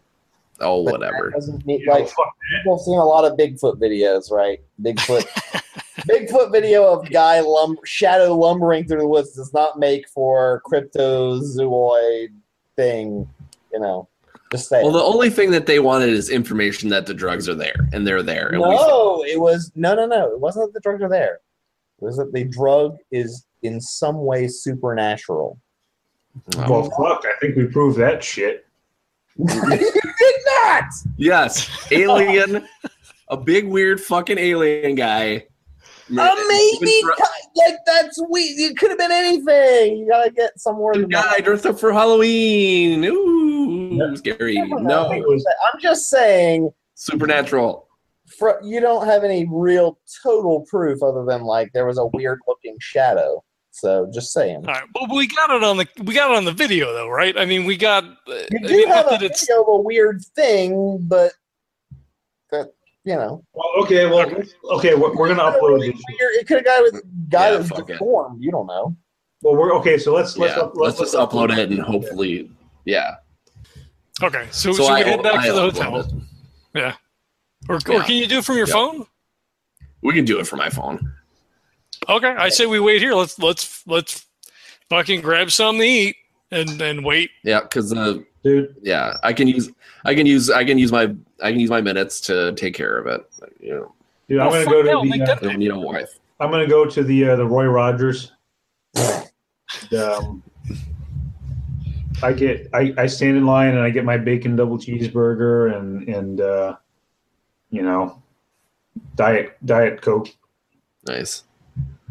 Oh, 0.61 0.85
But 0.85 0.93
whatever. 0.93 1.31
That 1.31 1.41
doesn't 1.41 1.67
mean, 1.67 1.81
You 1.81 1.87
know, 1.87 1.93
like 1.95 2.09
fuck 2.09 2.35
people 2.57 2.79
have 2.79 2.85
seen 2.85 2.99
a 2.99 3.05
lot 3.05 3.25
of 3.25 3.37
Bigfoot 3.37 3.79
videos, 3.81 4.31
right? 4.31 4.61
Bigfoot, 4.81 5.27
Bigfoot 6.01 6.53
video 6.53 6.87
of 6.93 7.11
guy 7.11 7.41
lum- 7.41 7.79
shadow 7.85 8.35
lumbering 8.37 8.87
through 8.87 9.01
the 9.01 9.09
woods 9.09 9.33
does 9.33 9.53
not 9.53 9.79
make 9.79 10.09
for 10.09 10.63
cryptozoid 10.67 12.29
thing. 12.77 13.29
You 13.73 13.81
know, 13.81 14.09
just 14.53 14.69
say 14.69 14.83
Well, 14.83 14.93
the 14.93 15.03
only 15.03 15.31
thing 15.31 15.51
that 15.51 15.67
they 15.67 15.81
wanted 15.81 16.11
is 16.11 16.31
information 16.31 16.89
that 16.91 17.07
the 17.07 17.15
drugs 17.15 17.49
are 17.49 17.55
there, 17.55 17.89
and 17.93 18.07
they're 18.07 18.23
there. 18.23 18.49
And 18.49 18.61
no. 18.61 19.25
It 19.25 19.41
was 19.41 19.73
no, 19.75 19.95
no, 19.95 20.07
no. 20.07 20.33
It 20.33 20.41
wasn't 20.41 20.67
that 20.69 20.75
the 20.75 20.81
drugs 20.81 21.03
are 21.03 21.09
there. 21.09 21.41
It 22.01 22.05
was 22.05 22.17
that 22.19 22.33
the 22.33 22.45
drug 22.45 22.99
is 23.11 23.47
in 23.63 23.81
some 23.81 24.25
way 24.25 24.49
supernatural. 24.49 25.59
Oh. 26.57 26.71
Well, 26.71 26.91
fuck. 26.91 27.25
I 27.25 27.33
think 27.41 27.57
we 27.57 27.67
proved 27.67 27.99
that 27.99 28.23
shit. 28.23 28.67
you 29.37 29.47
did 29.47 30.35
not. 30.47 30.85
Yes, 31.17 31.71
alien, 31.91 32.67
a 33.29 33.37
big 33.37 33.67
weird 33.67 34.01
fucking 34.01 34.39
alien 34.39 34.95
guy. 34.95 35.47
Uh, 36.09 36.35
maybe 36.49 37.03
like 37.57 37.75
that's 37.85 38.23
we. 38.31 38.41
It 38.43 38.77
could 38.77 38.91
have 38.91 38.99
been 38.99 39.11
anything. 39.11 39.97
You 39.99 40.09
gotta 40.09 40.31
get 40.31 40.59
some 40.61 40.77
more 40.77 40.93
guy 40.95 41.37
that. 41.37 41.45
dressed 41.45 41.67
up 41.67 41.81
for 41.81 41.93
Halloween. 41.93 43.05
Ooh, 43.05 43.97
Yeah. 43.97 44.15
scary. 44.15 44.55
No. 44.55 45.11
I'm 45.11 45.81
just 45.81 46.09
saying. 46.09 46.71
supernatural. 46.95 47.89
For, 48.39 48.61
you 48.63 48.81
don't 48.81 49.07
have 49.07 49.23
any 49.25 49.47
real 49.51 49.99
total 50.23 50.65
proof 50.69 51.03
other 51.03 51.25
than 51.25 51.43
like 51.43 51.73
there 51.73 51.87
was 51.87 51.99
a 51.99 52.07
weird 52.07 52.41
looking 52.47 52.77
shadow. 52.81 53.43
So 53.71 54.09
just 54.13 54.33
saying. 54.33 54.65
All 54.67 54.75
right, 54.75 54.85
but 54.95 55.11
we 55.15 55.27
got 55.27 55.51
it 55.51 55.63
on 55.63 55.77
the 55.77 55.87
we 56.05 56.15
got 56.15 56.31
it 56.31 56.37
on 56.37 56.45
the 56.45 56.53
video 56.53 56.93
though, 56.93 57.09
right? 57.09 57.37
I 57.37 57.45
mean, 57.45 57.65
we 57.67 57.77
got. 57.77 58.05
uh, 58.05 58.33
You 58.51 58.59
I 58.65 58.67
do 58.69 58.77
mean, 58.77 58.89
have 58.89 59.07
a 59.07 59.11
that 59.11 59.23
it's 59.23 59.41
video 59.41 59.63
of 59.63 59.69
a 59.69 59.81
weird 59.81 60.25
thing, 60.35 60.99
but 61.03 61.33
that 62.53 62.73
you 63.07 63.15
know. 63.15 63.43
Well, 63.55 63.71
okay. 63.85 64.05
Well, 64.07 64.31
okay. 64.79 64.95
We're, 64.95 65.15
we're 65.17 65.29
gonna 65.29 65.43
upload 65.51 65.77
Really 65.79 65.97
It 66.39 66.47
could 66.47 66.59
have 66.59 66.65
got 66.67 66.83
with 66.83 67.03
guy 67.31 67.47
Yeah, 67.53 67.59
that 67.59 67.59
was 67.73 67.81
it. 67.81 67.87
deformed. 67.87 68.43
You 68.43 68.51
don't 68.51 68.67
know. 68.67 68.95
Well, 69.43 69.57
we're 69.57 69.75
okay. 69.77 69.97
So 69.97 70.13
let's 70.13 70.37
let's 70.37 70.57
yeah, 70.57 70.63
up- 70.65 70.73
let's 70.77 70.99
just 70.99 71.15
upload 71.15 71.57
it 71.57 71.71
and 71.71 71.81
hopefully, 71.81 72.51
yeah. 72.85 73.17
okay. 74.23 74.49
So, 74.51 74.73
So 74.73 74.85
so 74.85 74.95
we 74.95 75.01
head 75.03 75.23
back 75.23 75.37
I 75.37 75.47
to 75.47 75.53
the 75.53 75.61
upload 75.71 75.73
hotel, 75.73 76.01
it. 76.75 76.95
or, 77.69 77.77
or 77.77 77.81
Yeah. 77.95 78.05
can 78.05 78.17
you 78.17 78.27
do 78.27 78.39
it 78.39 78.45
from 78.45 78.57
your 78.57 78.67
Yeah. 78.67 78.73
phone? 78.75 79.07
We 80.03 80.13
can 80.15 80.25
do 80.25 80.39
it 80.41 80.47
from 80.47 80.59
my 80.59 80.69
phone. 80.69 81.13
Okay, 82.09 82.29
I 82.29 82.49
say 82.49 82.67
we 82.67 82.81
wait 82.81 83.01
here. 83.01 83.15
Let's 83.15 83.39
let's 83.39 83.87
let's 83.87 84.27
fucking 84.91 85.21
grab 85.21 85.51
something 85.51 85.81
to 85.81 85.87
eat 85.87 86.17
and 86.51 86.81
and 86.81 87.05
wait. 87.05 87.31
Yeah, 87.45 87.61
because 87.63 87.93
uh, 87.93 88.19
dude. 88.47 88.77
yeah, 88.83 89.17
I 89.25 89.33
can 89.33 89.49
use, 89.49 89.71
I 90.05 90.15
can 90.15 90.25
use, 90.27 90.51
I 90.51 90.65
can 90.65 90.79
use 90.79 90.93
my, 90.93 91.13
I 91.43 91.51
can 91.51 91.59
use 91.61 91.71
my 91.71 91.81
minutes 91.81 92.21
to 92.23 92.53
take 92.53 92.75
care 92.75 92.97
of 92.99 93.07
it. 93.07 93.21
You 93.61 93.71
know, 93.75 93.93
Dude, 94.29 94.41
I'm 94.41 94.49
Oh, 94.49 94.51
gonna 94.51 94.65
fuck 94.65 94.73
go 94.73 94.83
yeah, 94.85 94.93
I'll 94.93 95.03
to 95.03 95.09
make 95.09 95.25
the. 95.25 95.33
Uh, 95.33 95.35
that- 95.41 95.51
and 95.53 95.63
you 95.63 95.69
know 95.69 95.81
why? 95.81 96.05
I'm 96.41 96.51
gonna 96.51 96.67
go 96.69 96.85
to 96.87 97.03
the 97.03 97.31
uh, 97.31 97.37
the 97.37 97.47
Roy 97.47 97.65
Rogers. 97.67 98.33
um, 99.99 100.43
I 102.23 102.33
get 102.33 102.69
I, 102.73 102.95
I 102.97 103.07
stand 103.07 103.37
in 103.37 103.47
line 103.47 103.71
and 103.71 103.81
I 103.81 103.91
get 103.91 104.05
my 104.05 104.17
bacon 104.17 104.57
double 104.57 104.79
cheeseburger 104.79 105.77
and 105.77 106.09
and 106.09 106.41
uh, 106.41 106.77
you 107.71 107.83
know 107.83 108.23
diet 109.17 109.57
diet 109.65 110.01
coke. 110.03 110.29
Nice. 111.07 111.45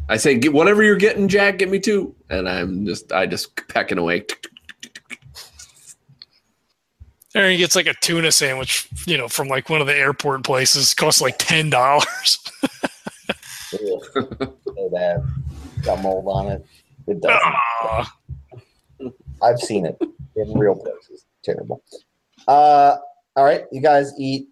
I 0.07 0.17
say, 0.17 0.35
get 0.37 0.53
whatever 0.53 0.83
you're 0.83 0.95
getting, 0.97 1.27
Jack. 1.27 1.57
Get 1.57 1.69
me 1.69 1.79
two, 1.79 2.13
and 2.29 2.47
I'm 2.47 2.85
just, 2.85 3.11
I 3.11 3.25
just 3.25 3.55
pecking 3.69 3.97
away. 3.97 4.23
Aaron 7.35 7.51
he 7.51 7.57
gets 7.57 7.75
like 7.75 7.85
a 7.85 7.93
tuna 8.01 8.31
sandwich, 8.31 8.87
you 9.05 9.17
know, 9.17 9.27
from 9.27 9.49
like 9.49 9.69
one 9.69 9.81
of 9.81 9.87
the 9.87 9.95
airport 9.95 10.43
places. 10.43 10.93
Costs 10.93 11.21
like 11.21 11.35
ten 11.37 11.69
dollars. 11.69 12.39
So 13.71 14.89
bad. 14.93 15.21
Got 15.83 16.01
mold 16.01 16.25
on 16.27 16.49
it. 16.51 16.65
It 17.07 17.21
does. 17.21 17.37
Ah, 17.43 18.15
I've 19.43 19.59
seen 19.59 19.85
it 19.85 19.97
in 20.35 20.57
real 20.57 20.75
places. 20.75 21.25
Terrible. 21.43 21.83
Uh, 22.47 22.97
all 23.35 23.43
right, 23.43 23.65
you 23.71 23.81
guys 23.81 24.13
eat. 24.17 24.47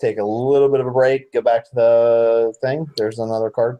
Take 0.00 0.18
a 0.18 0.24
little 0.24 0.68
bit 0.68 0.80
of 0.80 0.86
a 0.86 0.90
break. 0.90 1.32
Go 1.32 1.40
back 1.40 1.64
to 1.70 1.74
the 1.74 2.54
thing. 2.60 2.86
There's 2.96 3.18
another 3.18 3.48
card. 3.48 3.78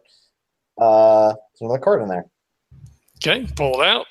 Uh, 0.78 1.34
there's 1.34 1.60
another 1.60 1.78
card 1.78 2.02
in 2.02 2.08
there. 2.08 2.26
okay, 3.16 3.46
pull 3.56 3.80
it 3.80 3.86
out. 3.86 4.06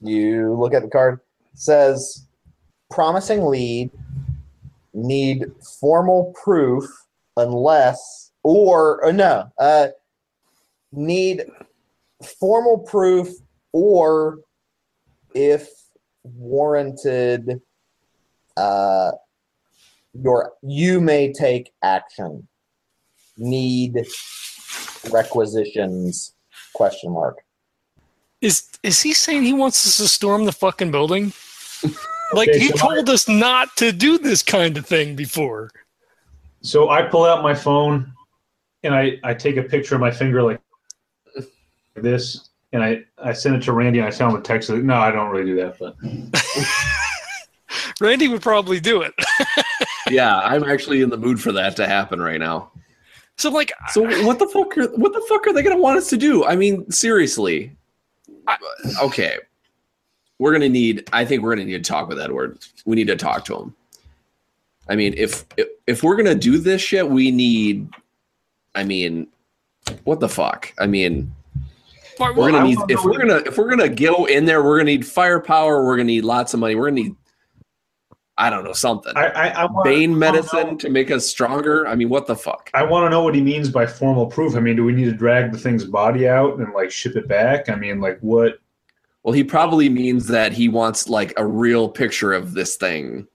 You 0.00 0.54
look 0.54 0.74
at 0.74 0.82
the 0.82 0.88
card. 0.88 1.20
Says, 1.54 2.26
promising 2.92 3.44
lead. 3.44 3.90
Need 4.94 5.50
formal 5.80 6.34
proof 6.42 6.84
unless 7.36 8.30
or, 8.42 9.02
or 9.04 9.12
no. 9.12 9.50
Uh, 9.58 9.88
need 10.92 11.44
formal 12.38 12.78
proof 12.78 13.28
or 13.72 14.38
if 15.34 15.68
warranted 16.24 17.60
uh 18.56 19.10
your 20.12 20.52
you 20.62 21.00
may 21.00 21.32
take 21.32 21.72
action 21.82 22.46
need 23.36 24.04
requisitions 25.10 26.34
question 26.74 27.12
mark 27.12 27.38
Is 28.40 28.68
is 28.82 29.02
he 29.02 29.14
saying 29.14 29.42
he 29.42 29.52
wants 29.52 29.86
us 29.86 29.96
to 29.96 30.08
storm 30.08 30.44
the 30.44 30.52
fucking 30.52 30.90
building? 30.90 31.32
Like 32.32 32.48
Okay, 32.48 32.58
he 32.58 32.68
so 32.68 32.76
told 32.76 33.08
us 33.10 33.28
not 33.28 33.68
to 33.76 33.92
do 33.92 34.18
this 34.18 34.42
kind 34.42 34.76
of 34.78 34.86
thing 34.86 35.14
before. 35.16 35.70
So 36.62 36.90
I 36.90 37.02
pull 37.02 37.24
out 37.24 37.42
my 37.42 37.54
phone 37.54 38.12
and 38.82 38.94
I 38.94 39.18
I 39.24 39.34
take 39.34 39.56
a 39.56 39.62
picture 39.62 39.94
of 39.94 40.00
my 40.00 40.10
finger 40.10 40.42
like 40.42 40.60
this 41.94 42.48
and 42.72 42.82
I 42.82 43.04
I 43.18 43.32
send 43.32 43.56
it 43.56 43.62
to 43.64 43.72
Randy 43.72 43.98
and 43.98 44.08
I 44.08 44.10
tell 44.10 44.30
him 44.30 44.36
to 44.36 44.42
text 44.42 44.70
it. 44.70 44.82
No, 44.84 44.94
I 44.96 45.10
don't 45.10 45.30
really 45.30 45.44
do 45.44 45.56
that, 45.56 45.78
but 45.78 45.96
Randy 48.00 48.28
would 48.28 48.42
probably 48.42 48.80
do 48.80 49.02
it. 49.02 49.14
Yeah, 50.10 50.40
I'm 50.40 50.64
actually 50.64 51.00
in 51.00 51.08
the 51.10 51.16
mood 51.16 51.40
for 51.40 51.52
that 51.52 51.76
to 51.76 51.86
happen 51.86 52.20
right 52.20 52.38
now. 52.40 52.70
So 53.38 53.50
like, 53.50 53.72
So 53.92 54.02
what 54.26 54.38
the 54.38 54.46
fuck 54.48 54.76
are 54.76 54.88
what 54.96 55.12
the 55.14 55.24
fuck 55.28 55.46
are 55.46 55.52
they 55.54 55.62
gonna 55.62 55.80
want 55.80 55.96
us 55.96 56.10
to 56.10 56.16
do? 56.18 56.44
I 56.44 56.54
mean, 56.56 56.90
seriously. 56.90 57.74
I- 58.46 58.58
okay. 59.02 59.38
We're 60.38 60.52
gonna 60.52 60.68
need 60.68 61.08
I 61.12 61.24
think 61.24 61.42
we're 61.42 61.54
gonna 61.54 61.66
need 61.66 61.84
to 61.84 61.90
talk 61.90 62.08
with 62.08 62.20
Edward. 62.20 62.58
We 62.84 62.96
need 62.96 63.06
to 63.08 63.16
talk 63.16 63.44
to 63.46 63.56
him. 63.56 63.74
I 64.88 64.96
mean, 64.96 65.14
if 65.16 65.44
if, 65.56 65.68
if 65.86 66.02
we're 66.02 66.16
gonna 66.16 66.34
do 66.34 66.58
this 66.58 66.82
shit, 66.82 67.08
we 67.08 67.30
need 67.30 67.88
I 68.74 68.84
mean, 68.84 69.28
what 70.04 70.20
the 70.20 70.28
fuck? 70.28 70.72
I 70.78 70.86
mean, 70.86 71.32
why- 72.16 72.32
we're 72.32 72.48
I 72.48 72.52
gonna 72.52 72.64
need 72.64 72.78
if 72.88 72.96
know 72.96 73.04
we're 73.04 73.18
gonna 73.18 73.42
if 73.46 73.58
we're 73.58 73.70
gonna 73.70 73.88
go 73.88 74.24
in 74.26 74.44
there, 74.44 74.62
we're 74.62 74.78
gonna 74.78 74.90
need 74.90 75.06
firepower, 75.06 75.84
we're 75.84 75.96
gonna 75.96 76.04
need 76.04 76.24
lots 76.24 76.54
of 76.54 76.60
money, 76.60 76.74
we're 76.74 76.88
gonna 76.88 77.02
need 77.02 77.16
I 78.38 78.48
don't 78.48 78.64
know, 78.64 78.72
something. 78.72 79.12
I, 79.14 79.26
I, 79.26 79.48
I 79.48 79.64
want, 79.66 79.84
Bane 79.84 80.18
medicine 80.18 80.78
wanna 80.78 80.90
make 80.90 81.10
us 81.10 81.26
stronger. 81.26 81.86
I 81.86 81.94
mean, 81.94 82.08
what 82.08 82.26
the 82.26 82.34
fuck? 82.34 82.70
I 82.72 82.82
want 82.82 83.04
to 83.04 83.10
know 83.10 83.22
what 83.22 83.34
he 83.34 83.42
means 83.42 83.68
by 83.68 83.86
formal 83.86 84.26
proof. 84.26 84.56
I 84.56 84.60
mean, 84.60 84.74
do 84.74 84.84
we 84.84 84.92
need 84.92 85.04
to 85.04 85.12
drag 85.12 85.52
the 85.52 85.58
thing's 85.58 85.84
body 85.84 86.26
out 86.26 86.58
and 86.58 86.72
like 86.72 86.90
ship 86.90 87.14
it 87.16 87.28
back? 87.28 87.68
I 87.68 87.74
mean, 87.74 88.00
like 88.00 88.18
what? 88.20 88.58
Well, 89.22 89.32
he 89.32 89.44
probably 89.44 89.88
means 89.88 90.26
that 90.28 90.52
he 90.52 90.68
wants 90.68 91.08
like 91.08 91.32
a 91.36 91.46
real 91.46 91.88
picture 91.88 92.32
of 92.32 92.54
this 92.54 92.76
thing, 92.76 93.26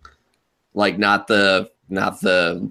like 0.74 0.98
not 0.98 1.28
the 1.28 1.72
not 1.90 2.20
the 2.22 2.70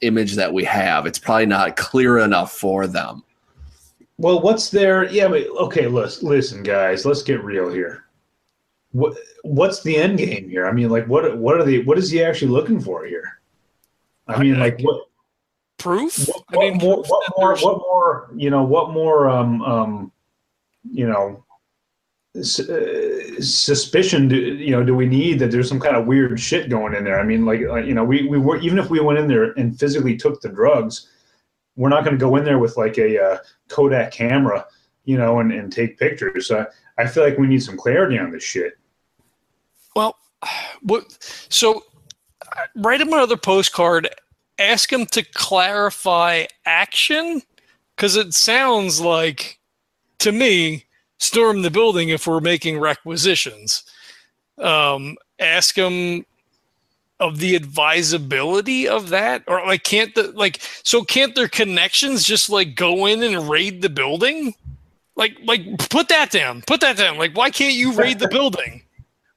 image 0.00 0.34
that 0.34 0.52
we 0.52 0.64
have. 0.64 1.06
It's 1.06 1.18
probably 1.18 1.46
not 1.46 1.76
clear 1.76 2.18
enough 2.18 2.52
for 2.52 2.86
them. 2.86 3.24
Well, 4.18 4.40
what's 4.40 4.70
there? 4.70 5.10
Yeah, 5.10 5.28
but 5.28 5.46
okay. 5.48 5.88
Listen, 5.88 6.28
listen, 6.28 6.62
guys. 6.62 7.04
Let's 7.04 7.22
get 7.22 7.42
real 7.42 7.72
here. 7.72 8.04
What 8.92 9.16
what's 9.42 9.82
the 9.82 9.96
end 9.96 10.18
game 10.18 10.48
here? 10.48 10.66
I 10.66 10.72
mean, 10.72 10.90
like, 10.90 11.06
what 11.08 11.36
what 11.38 11.56
are 11.56 11.64
the 11.64 11.82
what 11.84 11.98
is 11.98 12.10
he 12.10 12.22
actually 12.22 12.52
looking 12.52 12.80
for 12.80 13.04
here? 13.06 13.40
I 14.28 14.38
mean, 14.40 14.60
like, 14.60 14.78
what 14.80 15.06
proof? 15.78 16.28
what, 16.28 16.44
I 16.50 16.56
mean, 16.58 16.78
what 16.78 16.82
more 16.82 16.94
proof 17.02 17.08
what 17.08 17.24
more 17.36 17.56
what 17.56 17.78
more 17.78 18.30
you 18.36 18.50
know 18.50 18.62
what 18.62 18.90
more 18.90 19.28
um 19.28 19.62
um 19.62 20.12
you 20.90 21.08
know 21.08 21.18
s- 21.28 21.41
suspicion 22.40 24.26
do 24.26 24.36
you 24.36 24.70
know 24.70 24.82
do 24.82 24.94
we 24.94 25.04
need 25.04 25.38
that 25.38 25.50
there's 25.50 25.68
some 25.68 25.78
kind 25.78 25.94
of 25.94 26.06
weird 26.06 26.40
shit 26.40 26.70
going 26.70 26.94
in 26.94 27.04
there 27.04 27.20
i 27.20 27.22
mean 27.22 27.44
like, 27.44 27.60
like 27.68 27.84
you 27.84 27.92
know 27.92 28.04
we 28.04 28.26
we 28.26 28.38
were 28.38 28.56
even 28.60 28.78
if 28.78 28.88
we 28.88 29.00
went 29.00 29.18
in 29.18 29.28
there 29.28 29.52
and 29.52 29.78
physically 29.78 30.16
took 30.16 30.40
the 30.40 30.48
drugs 30.48 31.10
we're 31.76 31.90
not 31.90 32.04
going 32.04 32.16
to 32.16 32.24
go 32.24 32.36
in 32.36 32.44
there 32.44 32.58
with 32.58 32.78
like 32.78 32.96
a 32.96 33.22
uh, 33.22 33.38
kodak 33.68 34.12
camera 34.12 34.64
you 35.04 35.18
know 35.18 35.40
and, 35.40 35.52
and 35.52 35.70
take 35.70 35.98
pictures 35.98 36.46
so 36.46 36.64
i 36.96 37.06
feel 37.06 37.22
like 37.22 37.36
we 37.36 37.46
need 37.46 37.62
some 37.62 37.76
clarity 37.76 38.18
on 38.18 38.30
this 38.30 38.42
shit 38.42 38.78
Well, 39.94 40.16
what? 40.82 41.18
So, 41.50 41.84
uh, 42.40 42.66
write 42.76 43.00
him 43.00 43.12
another 43.12 43.36
postcard. 43.36 44.08
Ask 44.58 44.92
him 44.92 45.06
to 45.06 45.22
clarify 45.22 46.46
action, 46.64 47.42
because 47.94 48.16
it 48.16 48.34
sounds 48.34 49.00
like, 49.00 49.58
to 50.18 50.32
me, 50.32 50.86
storm 51.22 51.62
the 51.62 51.70
building 51.70 52.08
if 52.08 52.26
we're 52.26 52.40
making 52.40 52.78
requisitions. 52.78 53.84
Um, 54.58 55.16
ask 55.38 55.74
them 55.74 56.26
of 57.20 57.38
the 57.38 57.54
advisability 57.54 58.88
of 58.88 59.10
that, 59.10 59.44
or 59.46 59.64
like, 59.64 59.84
can't 59.84 60.14
the 60.14 60.32
like, 60.32 60.60
so 60.82 61.02
can't 61.04 61.34
their 61.34 61.48
connections 61.48 62.24
just 62.24 62.50
like 62.50 62.74
go 62.74 63.06
in 63.06 63.22
and 63.22 63.48
raid 63.48 63.80
the 63.80 63.88
building? 63.88 64.54
Like, 65.14 65.36
like, 65.44 65.78
put 65.90 66.08
that 66.08 66.30
down. 66.30 66.62
Put 66.66 66.80
that 66.80 66.96
down. 66.96 67.18
Like, 67.18 67.36
why 67.36 67.50
can't 67.50 67.74
you 67.74 67.92
raid 67.92 68.18
the 68.18 68.28
building? 68.28 68.82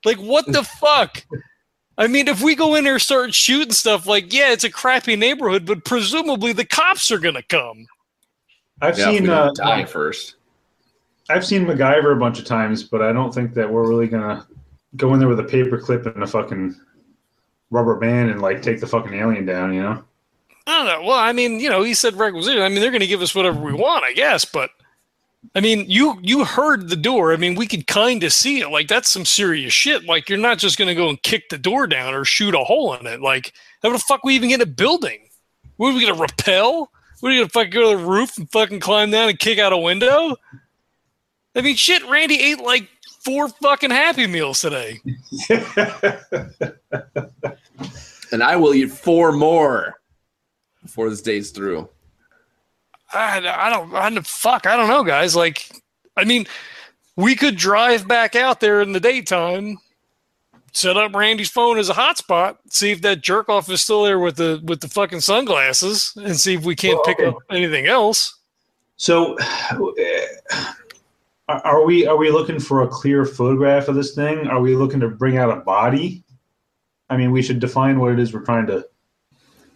Like, 0.05 0.17
what 0.17 0.45
the 0.47 0.63
fuck? 0.63 1.23
I 1.97 2.07
mean, 2.07 2.27
if 2.27 2.41
we 2.41 2.55
go 2.55 2.75
in 2.75 2.85
there 2.85 2.93
and 2.93 3.01
start 3.01 3.33
shooting 3.33 3.73
stuff, 3.73 4.07
like, 4.07 4.33
yeah, 4.33 4.51
it's 4.51 4.63
a 4.63 4.69
crappy 4.69 5.15
neighborhood, 5.15 5.65
but 5.65 5.85
presumably 5.85 6.53
the 6.53 6.65
cops 6.65 7.11
are 7.11 7.19
gonna 7.19 7.43
come. 7.43 7.87
i've 8.81 8.97
Yeah, 8.97 9.05
seen 9.05 9.23
we 9.23 9.29
uh, 9.29 9.45
don't 9.45 9.57
die 9.57 9.85
first. 9.85 10.34
I've 11.29 11.45
seen 11.45 11.65
MacGyver 11.65 12.15
a 12.15 12.19
bunch 12.19 12.39
of 12.39 12.45
times, 12.45 12.83
but 12.83 13.01
I 13.01 13.11
don't 13.11 13.33
think 13.33 13.53
that 13.55 13.71
we're 13.71 13.87
really 13.87 14.07
gonna 14.07 14.45
go 14.95 15.13
in 15.13 15.19
there 15.19 15.27
with 15.27 15.39
a 15.39 15.43
paper 15.43 15.77
clip 15.77 16.05
and 16.05 16.23
a 16.23 16.27
fucking 16.27 16.75
rubber 17.71 17.95
band 17.95 18.29
and 18.29 18.41
like 18.41 18.61
take 18.61 18.79
the 18.79 18.87
fucking 18.87 19.13
alien 19.13 19.45
down. 19.45 19.73
You 19.73 19.81
know? 19.81 20.03
I 20.67 20.77
don't 20.77 20.85
know. 20.87 21.07
Well, 21.07 21.17
I 21.17 21.31
mean, 21.31 21.59
you 21.59 21.69
know, 21.69 21.83
he 21.83 21.93
said 21.93 22.15
requisition. 22.15 22.61
I 22.61 22.69
mean, 22.69 22.79
they're 22.79 22.91
gonna 22.91 23.07
give 23.07 23.21
us 23.21 23.33
whatever 23.33 23.59
we 23.59 23.73
want, 23.73 24.03
I 24.03 24.13
guess. 24.13 24.45
But 24.45 24.69
I 25.55 25.61
mean, 25.61 25.85
you 25.89 26.19
you 26.21 26.45
heard 26.45 26.89
the 26.89 26.95
door. 26.95 27.33
I 27.33 27.37
mean, 27.37 27.55
we 27.55 27.67
could 27.67 27.87
kind 27.87 28.23
of 28.23 28.31
see 28.31 28.61
it. 28.61 28.69
Like 28.69 28.87
that's 28.87 29.09
some 29.09 29.25
serious 29.25 29.73
shit. 29.73 30.05
Like 30.05 30.29
you're 30.29 30.37
not 30.37 30.59
just 30.59 30.77
gonna 30.77 30.95
go 30.95 31.09
and 31.09 31.21
kick 31.23 31.49
the 31.49 31.57
door 31.57 31.87
down 31.87 32.13
or 32.13 32.23
shoot 32.23 32.53
a 32.53 32.59
hole 32.59 32.93
in 32.93 33.07
it. 33.07 33.21
Like 33.21 33.53
how 33.81 33.91
the 33.91 33.99
fuck 33.99 34.23
we 34.23 34.35
even 34.35 34.49
get 34.49 34.61
a 34.61 34.65
building? 34.67 35.27
What 35.77 35.89
are 35.89 35.95
we 35.95 36.05
gonna 36.05 36.21
repel? 36.21 36.91
What 37.19 37.31
are 37.31 37.35
gonna 37.35 37.49
fucking 37.49 37.71
go 37.71 37.91
to 37.91 37.97
the 37.97 38.05
roof 38.05 38.37
and 38.37 38.51
fucking 38.51 38.79
climb 38.79 39.11
down 39.11 39.29
and 39.29 39.39
kick 39.39 39.59
out 39.59 39.73
a 39.73 39.77
window? 39.77 40.35
I 41.55 41.61
mean, 41.61 41.75
shit. 41.75 42.07
Randy 42.09 42.39
ate 42.39 42.59
like 42.59 42.89
four 43.23 43.47
fucking 43.49 43.91
Happy 43.91 44.27
Meals 44.27 44.61
today. 44.61 44.99
And 48.31 48.43
I 48.43 48.55
will 48.55 48.73
eat 48.73 48.91
four 48.91 49.31
more 49.31 50.01
before 50.81 51.09
this 51.09 51.21
day's 51.21 51.51
through. 51.51 51.87
I, 53.13 53.37
I 53.37 53.69
don't, 53.69 53.93
I 53.93 54.09
don't, 54.09 54.25
fuck, 54.27 54.65
I 54.65 54.75
don't 54.75 54.89
know, 54.89 55.03
guys. 55.03 55.35
Like, 55.35 55.69
I 56.17 56.25
mean, 56.25 56.45
we 57.15 57.35
could 57.35 57.55
drive 57.55 58.07
back 58.07 58.35
out 58.35 58.59
there 58.59 58.81
in 58.81 58.91
the 58.91 58.99
daytime, 58.99 59.77
set 60.73 60.97
up 60.97 61.15
Randy's 61.15 61.49
phone 61.51 61.77
as 61.77 61.87
a 61.89 61.93
hotspot, 61.93 62.57
see 62.69 62.91
if 62.91 63.01
that 63.03 63.21
jerk 63.21 63.47
off 63.47 63.69
is 63.69 63.81
still 63.83 64.03
there 64.03 64.19
with 64.19 64.35
the 64.37 64.59
with 64.65 64.81
the 64.81 64.89
fucking 64.89 65.21
sunglasses, 65.21 66.11
and 66.17 66.37
see 66.37 66.55
if 66.55 66.65
we 66.65 66.75
can't 66.75 66.95
Well, 66.95 67.03
pick 67.05 67.19
okay. 67.19 67.27
up 67.29 67.37
anything 67.51 67.85
else. 67.85 68.35
so, 68.97 69.37
uh, 69.37 70.73
are 71.47 71.65
are 71.65 71.85
we 71.85 72.07
are 72.07 72.17
we 72.17 72.31
looking 72.31 72.59
for 72.59 72.83
a 72.83 72.87
clear 72.87 73.25
photograph 73.25 73.87
of 73.87 73.95
this 73.95 74.15
thing? 74.15 74.47
Are 74.47 74.61
we 74.61 74.75
looking 74.75 74.99
to 75.01 75.09
bring 75.09 75.37
out 75.37 75.55
a 75.55 75.61
body? 75.61 76.23
I 77.09 77.17
mean, 77.17 77.31
we 77.31 77.41
should 77.41 77.59
define 77.59 77.99
what 77.99 78.11
it 78.11 78.19
is 78.19 78.33
we're 78.33 78.45
trying 78.45 78.67
to. 78.67 78.85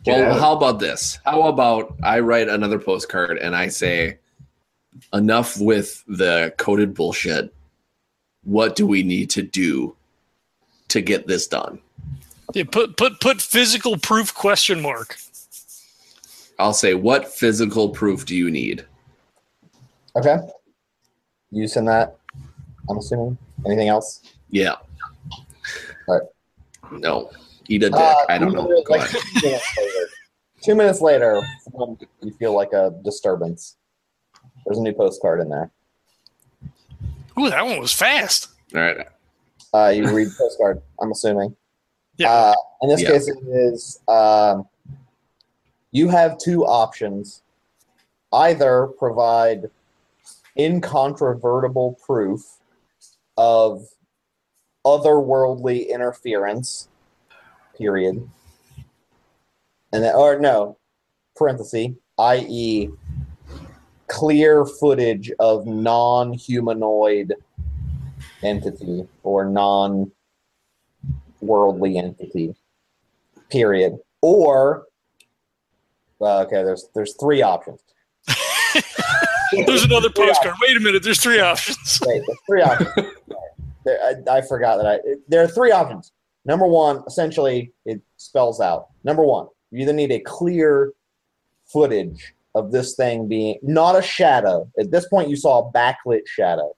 Well, 0.06 0.32
out 0.32 0.40
how 0.40 0.56
about 0.56 0.80
this? 0.80 1.20
How 1.26 1.44
about 1.44 1.96
I 2.04 2.22
write 2.22 2.48
another 2.48 2.80
postcard 2.80 3.38
and 3.38 3.56
I 3.56 3.68
say, 3.68 4.18
enough 5.14 5.60
with 5.60 6.04
the 6.08 6.54
coded 6.58 6.94
bullshit. 6.94 7.54
What 8.44 8.76
do 8.76 8.88
we 8.88 9.04
need 9.04 9.30
to 9.32 9.42
do 9.42 9.96
to 10.88 11.02
get 11.02 11.28
this 11.28 11.48
done? 11.48 11.80
Yeah, 12.54 12.64
put 12.72 12.98
put 12.98 13.20
put 13.20 13.42
physical 13.42 13.98
proof 13.98 14.34
question 14.34 14.82
mark. 14.82 15.18
I'll 16.58 16.74
say, 16.74 16.94
what 16.94 17.28
physical 17.28 17.90
proof 17.90 18.26
do 18.26 18.36
you 18.36 18.50
need? 18.50 18.86
Okay. 20.16 20.38
You 21.52 21.68
send 21.68 21.88
that. 21.88 22.18
I'm 22.90 22.98
assuming. 22.98 23.38
Anything 23.66 23.90
else? 23.90 24.22
Yeah. 24.50 24.76
Right. 26.08 26.22
No. 26.92 27.32
Eat 27.68 27.84
a 27.84 27.90
dick. 27.90 28.00
Uh, 28.00 28.16
I 28.30 28.38
don't 28.38 28.54
know. 28.54 28.62
literally, 28.62 28.84
Go 28.84 28.94
like, 28.96 29.10
ahead. 29.10 29.22
two 29.42 29.46
minutes 29.46 29.78
later. 29.78 30.08
Two 30.62 30.76
minutes 30.76 31.02
later, 31.02 31.42
um, 31.80 31.98
you 32.22 32.32
feel 32.34 32.54
like 32.54 32.74
a 32.74 32.92
disturbance. 33.04 33.78
There's 34.66 34.78
a 34.78 34.82
new 34.82 34.94
postcard 34.94 35.40
in 35.40 35.50
there. 35.50 35.72
Ooh, 37.40 37.50
that 37.50 37.66
one 37.66 37.80
was 37.80 37.94
fast. 37.94 38.50
All 38.76 38.82
right. 38.82 39.08
Uh, 39.74 39.90
you 39.96 40.04
read 40.14 40.28
the 40.28 40.36
postcard. 40.38 40.82
I'm 41.02 41.12
assuming. 41.12 41.56
Yeah. 42.18 42.32
Uh, 42.32 42.54
in 42.82 42.90
this 42.90 43.02
Yeah. 43.02 43.12
case, 43.12 43.28
it 43.30 43.38
is 43.48 44.00
um, 44.08 44.68
you 45.92 46.10
have 46.10 46.38
two 46.38 46.66
options. 46.66 47.42
Either 48.34 48.88
provide 49.00 49.70
incontrovertible 50.60 51.98
proof 52.06 52.42
of 53.38 53.88
otherworldly 54.86 55.90
interference, 55.90 56.90
period. 57.78 58.30
And 59.94 60.04
then, 60.04 60.14
or 60.14 60.38
no, 60.38 60.78
parenthesis, 61.36 61.92
i.e., 62.20 62.90
clear 64.08 64.66
footage 64.66 65.32
of 65.40 65.66
non 65.66 66.34
humanoid 66.34 67.34
entity 68.44 69.08
or 69.24 69.46
non 69.46 70.12
worldly 71.40 71.98
entity, 71.98 72.54
period. 73.50 73.98
Or, 74.22 74.88
okay, 76.22 76.64
there's 76.64 76.90
there's 76.94 77.16
three 77.16 77.42
options. 77.42 77.80
There's 79.66 79.84
another 79.84 80.10
postcard. 80.10 80.56
Wait 80.62 80.78
a 80.78 80.80
minute. 80.80 81.04
There's 81.04 81.22
three 81.22 81.40
options. 81.40 82.00
Wait, 82.06 82.22
there's 82.26 82.40
three 82.48 82.62
options. 82.62 82.92
There, 83.86 83.98
I, 84.28 84.40
I 84.40 84.42
forgot 84.42 84.76
that 84.76 84.86
I. 84.86 85.00
There 85.30 85.42
are 85.42 85.48
three 85.48 85.72
options. 85.72 86.12
Number 86.44 86.68
one, 86.68 87.02
essentially, 87.08 87.72
it 87.86 88.02
spells 88.18 88.60
out. 88.60 88.88
Number 89.06 89.24
one, 89.24 89.48
you 89.72 89.80
either 89.82 89.94
need 89.94 90.12
a 90.12 90.20
clear 90.20 90.92
footage 91.66 92.34
of 92.56 92.74
this 92.74 92.96
thing 92.96 93.30
being 93.30 93.58
not 93.64 93.98
a 93.98 94.02
shadow. 94.02 94.70
At 94.78 94.92
this 94.92 95.08
point, 95.08 95.30
you 95.30 95.38
saw 95.38 95.60
a 95.60 95.72
backlit 95.72 96.28
shadow. 96.28 96.76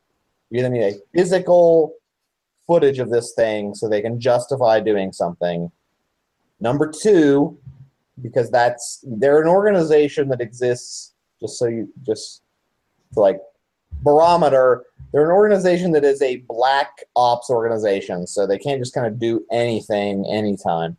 You 0.52 0.60
either 0.60 0.70
need 0.70 0.84
a 0.84 1.00
physical 1.16 1.96
footage 2.68 3.00
of 3.00 3.10
this 3.10 3.34
thing 3.34 3.74
so 3.74 3.90
they 3.90 4.02
can 4.02 4.20
justify 4.20 4.80
doing 4.80 5.12
something. 5.12 5.72
Number 6.60 6.92
two, 6.92 7.58
because 8.22 8.52
that's 8.52 9.04
they're 9.04 9.42
an 9.42 9.48
organization 9.48 10.30
that 10.30 10.42
exists 10.42 11.14
just 11.40 11.58
so 11.58 11.66
you 11.68 11.92
just 12.04 12.44
like 13.16 13.40
barometer. 14.04 14.84
They're 15.12 15.26
an 15.26 15.32
organization 15.32 15.92
that 15.92 16.04
is 16.04 16.22
a 16.22 16.38
black 16.48 17.04
ops 17.16 17.50
organization, 17.50 18.28
so 18.28 18.48
they 18.48 18.58
can't 18.58 18.80
just 18.80 18.94
kind 18.94 19.08
of 19.08 19.20
do 19.20 19.46
anything 19.52 20.26
anytime. 20.28 20.98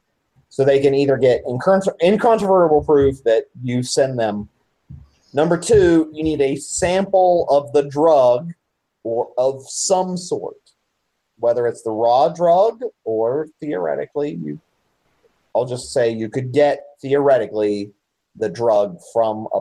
So 0.50 0.64
they 0.64 0.80
can 0.80 0.94
either 0.94 1.16
get 1.16 1.44
incon- 1.46 1.98
incontrovertible 2.02 2.84
proof 2.84 3.24
that 3.24 3.44
you 3.62 3.82
send 3.82 4.18
them. 4.18 4.50
Number 5.32 5.56
two, 5.56 6.10
you 6.12 6.22
need 6.22 6.42
a 6.42 6.56
sample 6.56 7.46
of 7.48 7.72
the 7.72 7.88
drug 7.88 8.52
or 9.02 9.30
of 9.38 9.62
some 9.66 10.18
sort, 10.18 10.56
whether 11.38 11.66
it's 11.66 11.82
the 11.82 11.90
raw 11.90 12.28
drug 12.28 12.82
or 13.04 13.48
theoretically 13.60 14.32
you. 14.34 14.60
I'll 15.54 15.66
just 15.66 15.92
say 15.92 16.10
you 16.10 16.28
could 16.28 16.52
get 16.52 16.84
theoretically 17.00 17.92
the 18.36 18.48
drug 18.48 18.98
from 19.12 19.48
a 19.54 19.60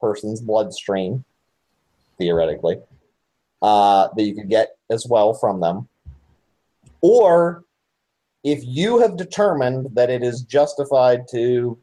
person's 0.00 0.40
bloodstream, 0.40 1.24
theoretically, 2.20 2.76
uh, 3.62 4.08
that 4.14 4.22
you 4.22 4.34
could 4.34 4.48
get 4.48 4.76
as 4.90 5.06
well 5.08 5.34
from 5.34 5.60
them. 5.60 5.88
Or 7.00 7.64
if 8.44 8.60
you 8.62 9.00
have 9.00 9.16
determined 9.16 9.88
that 9.94 10.10
it 10.10 10.22
is 10.22 10.42
justified 10.42 11.26
to 11.32 11.78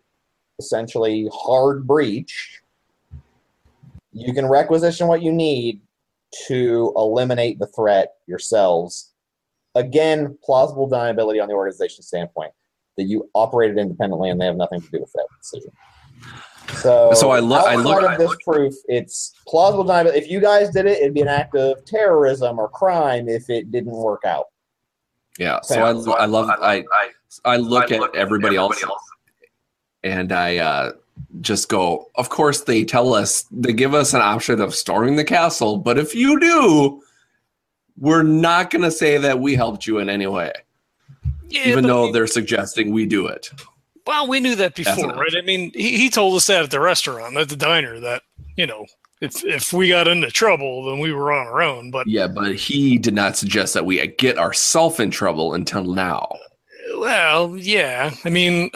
essentially 0.60 1.30
hard 1.34 1.86
breach, 1.86 2.62
you 4.14 4.34
can 4.34 4.48
requisition 4.48 5.08
what 5.08 5.22
you 5.22 5.32
need 5.32 5.82
to 6.48 6.94
eliminate 6.96 7.60
the 7.60 7.68
threat 7.68 8.14
yourselves. 8.26 9.14
Again, 9.76 10.38
plausible 10.44 10.90
deniability 10.90 11.42
on 11.42 11.48
the 11.48 11.54
organization 11.54 12.04
standpoint 12.04 12.52
that 12.98 13.04
you 13.04 13.30
operated 13.36 13.78
independently 13.78 14.30
and 14.30 14.42
they 14.42 14.46
have 14.46 14.56
nothing 14.56 14.82
to 14.82 14.90
do 14.90 15.00
with 15.00 15.12
that 15.14 15.28
decision. 15.40 15.72
So, 16.76 17.11
So 17.13 17.32
I 17.32 17.39
look- 17.39 17.65
I 17.65 17.76
look- 17.76 18.03
of 18.03 18.09
I 18.11 18.18
this 18.18 18.28
look- 18.30 18.41
proof. 18.41 18.74
It's 18.88 19.34
plausible 19.47 19.86
deniability. 19.86 20.15
If 20.18 20.30
you 20.30 20.39
guys 20.39 20.70
did 20.70 20.86
it, 20.86 20.99
it'd 20.99 21.13
be 21.13 21.22
an 21.22 21.28
act 21.28 21.55
of 21.55 21.84
terrorism 21.86 22.59
or 22.59 22.68
crime 22.70 23.28
if 23.30 23.49
it 23.49 23.72
didn't 23.72 23.91
work 23.93 24.24
out. 24.26 24.45
Yeah. 25.39 25.61
So 25.61 25.82
I, 25.82 25.89
I 26.24 26.26
love 26.26 26.49
I 26.49 26.84
I 27.45 27.57
look 27.57 27.91
at 27.91 28.15
everybody 28.15 28.55
else 28.55 28.84
and 30.03 30.32
I 30.32 30.57
uh, 30.57 30.91
just 31.41 31.70
go. 31.70 32.09
Of 32.15 32.30
course, 32.30 32.61
they 32.61 32.84
tell 32.84 33.13
us 33.13 33.45
they 33.51 33.74
give 33.74 33.93
us 33.93 34.13
an 34.13 34.22
option 34.22 34.59
of 34.61 34.74
storming 34.74 35.15
the 35.15 35.24
castle, 35.24 35.78
but 35.78 35.97
if 35.99 36.15
you 36.15 36.39
do, 36.39 37.01
we're 37.99 38.24
not 38.24 38.70
going 38.72 38.84
to 38.84 38.91
say 38.91 39.18
that 39.18 39.39
we 39.39 39.55
helped 39.55 39.86
you 39.88 39.99
in 39.99 40.09
any 40.09 40.28
way, 40.28 40.51
Yeah, 41.49 41.68
even 41.68 41.86
though 41.86 42.05
mean- 42.05 42.13
they're 42.13 42.28
suggesting 42.28 42.91
we 42.91 43.05
do 43.05 43.28
it. 43.28 43.51
Well, 44.08 44.28
we 44.28 44.39
knew 44.39 44.55
that 44.55 44.76
before, 44.76 45.14
right? 45.14 45.36
I 45.38 45.41
mean, 45.41 45.72
he, 45.74 45.97
he 45.97 46.10
told 46.10 46.36
us 46.36 46.47
that 46.47 46.64
at 46.64 46.72
the 46.72 46.80
restaurant, 46.80 47.36
at 47.36 47.49
the 47.49 47.55
diner, 47.58 47.99
that 47.99 48.24
you 48.55 48.66
know, 48.66 48.86
if 49.22 49.43
if 49.43 49.74
we 49.74 49.89
got 49.89 50.08
into 50.08 50.32
trouble, 50.32 50.86
then 50.86 50.99
we 50.99 51.12
were 51.12 51.32
on 51.32 51.45
our 51.47 51.62
own. 51.62 51.91
But 51.91 52.08
Yeah, 52.08 52.28
but 52.28 52.55
he 52.55 52.97
did 52.97 53.14
not 53.14 53.36
suggest 53.38 53.74
that 53.74 53.86
we 53.86 54.05
get 54.18 54.38
ourselves 54.38 54.99
in 54.99 55.12
trouble 55.12 55.53
until 55.53 55.84
now. 55.84 56.34
well, 56.97 57.58
yeah, 57.58 58.12
I 58.24 58.30
mean, 58.30 58.72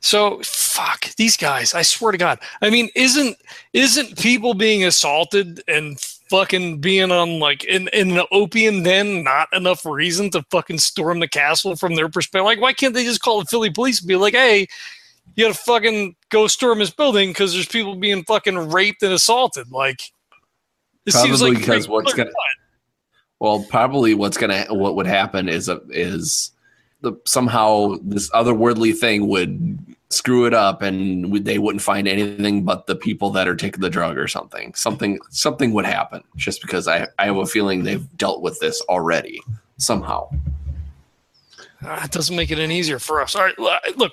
so 0.00 0.40
fuck 0.42 1.14
these 1.16 1.36
guys. 1.36 1.74
I 1.74 1.82
swear 1.82 2.12
to 2.12 2.18
God. 2.18 2.40
I 2.60 2.70
mean, 2.70 2.88
isn't 2.96 3.36
isn't 3.72 4.18
people 4.18 4.54
being 4.54 4.84
assaulted 4.84 5.62
and 5.68 5.98
fucking 6.32 6.78
being 6.80 7.12
on 7.12 7.38
like 7.38 7.62
in 7.64 7.88
in 7.92 8.16
an 8.18 8.24
opium 8.32 8.82
den 8.82 9.22
not 9.22 9.48
enough 9.52 9.84
reason 9.84 10.30
to 10.30 10.42
fucking 10.50 10.78
storm 10.78 11.20
the 11.20 11.28
castle 11.28 11.76
from 11.76 11.94
their 11.94 12.08
perspective? 12.08 12.46
Like, 12.46 12.58
why 12.60 12.72
can't 12.72 12.94
they 12.94 13.04
just 13.04 13.20
call 13.20 13.40
the 13.40 13.44
Philly 13.46 13.68
police 13.68 14.00
and 14.00 14.08
be 14.08 14.16
like, 14.16 14.32
hey? 14.32 14.66
You 15.36 15.44
gotta 15.44 15.58
fucking 15.58 16.16
go 16.30 16.46
storm 16.46 16.78
this 16.78 16.90
building 16.90 17.30
because 17.30 17.52
there's 17.52 17.68
people 17.68 17.94
being 17.94 18.24
fucking 18.24 18.70
raped 18.72 19.02
and 19.02 19.12
assaulted. 19.12 19.70
Like, 19.70 20.00
it 21.06 21.12
seems 21.22 21.40
like 21.42 21.58
because 21.58 21.86
what's 21.88 22.12
gonna- 22.16 22.30
Well, 23.38 23.64
probably 23.68 24.14
what's 24.14 24.36
gonna 24.38 24.64
what 24.70 24.96
would 24.96 25.06
happen 25.06 25.48
is 25.48 25.68
a, 25.68 25.80
is 25.90 26.50
the 27.02 27.12
somehow 27.26 27.96
this 28.02 28.30
otherworldly 28.30 28.96
thing 28.96 29.28
would 29.28 29.78
screw 30.12 30.46
it 30.46 30.54
up, 30.54 30.82
and 30.82 31.30
we- 31.30 31.40
they 31.40 31.58
wouldn't 31.58 31.82
find 31.82 32.06
anything 32.06 32.64
but 32.64 32.86
the 32.86 32.94
people 32.94 33.30
that 33.30 33.48
are 33.48 33.56
taking 33.56 33.80
the 33.80 33.90
drug 33.90 34.16
or 34.18 34.28
something. 34.28 34.74
Something 34.74 35.18
something 35.30 35.72
would 35.72 35.84
happen 35.86 36.22
just 36.36 36.60
because 36.62 36.86
I 36.88 37.08
I 37.18 37.26
have 37.26 37.36
a 37.36 37.46
feeling 37.46 37.82
they've 37.84 38.06
dealt 38.16 38.42
with 38.42 38.58
this 38.60 38.80
already 38.88 39.40
somehow. 39.78 40.28
Ah, 41.84 42.04
it 42.04 42.10
doesn't 42.12 42.36
make 42.36 42.50
it 42.50 42.58
any 42.58 42.78
easier 42.78 42.98
for 42.98 43.20
us. 43.20 43.34
All 43.34 43.42
right, 43.42 43.58
look, 43.58 44.12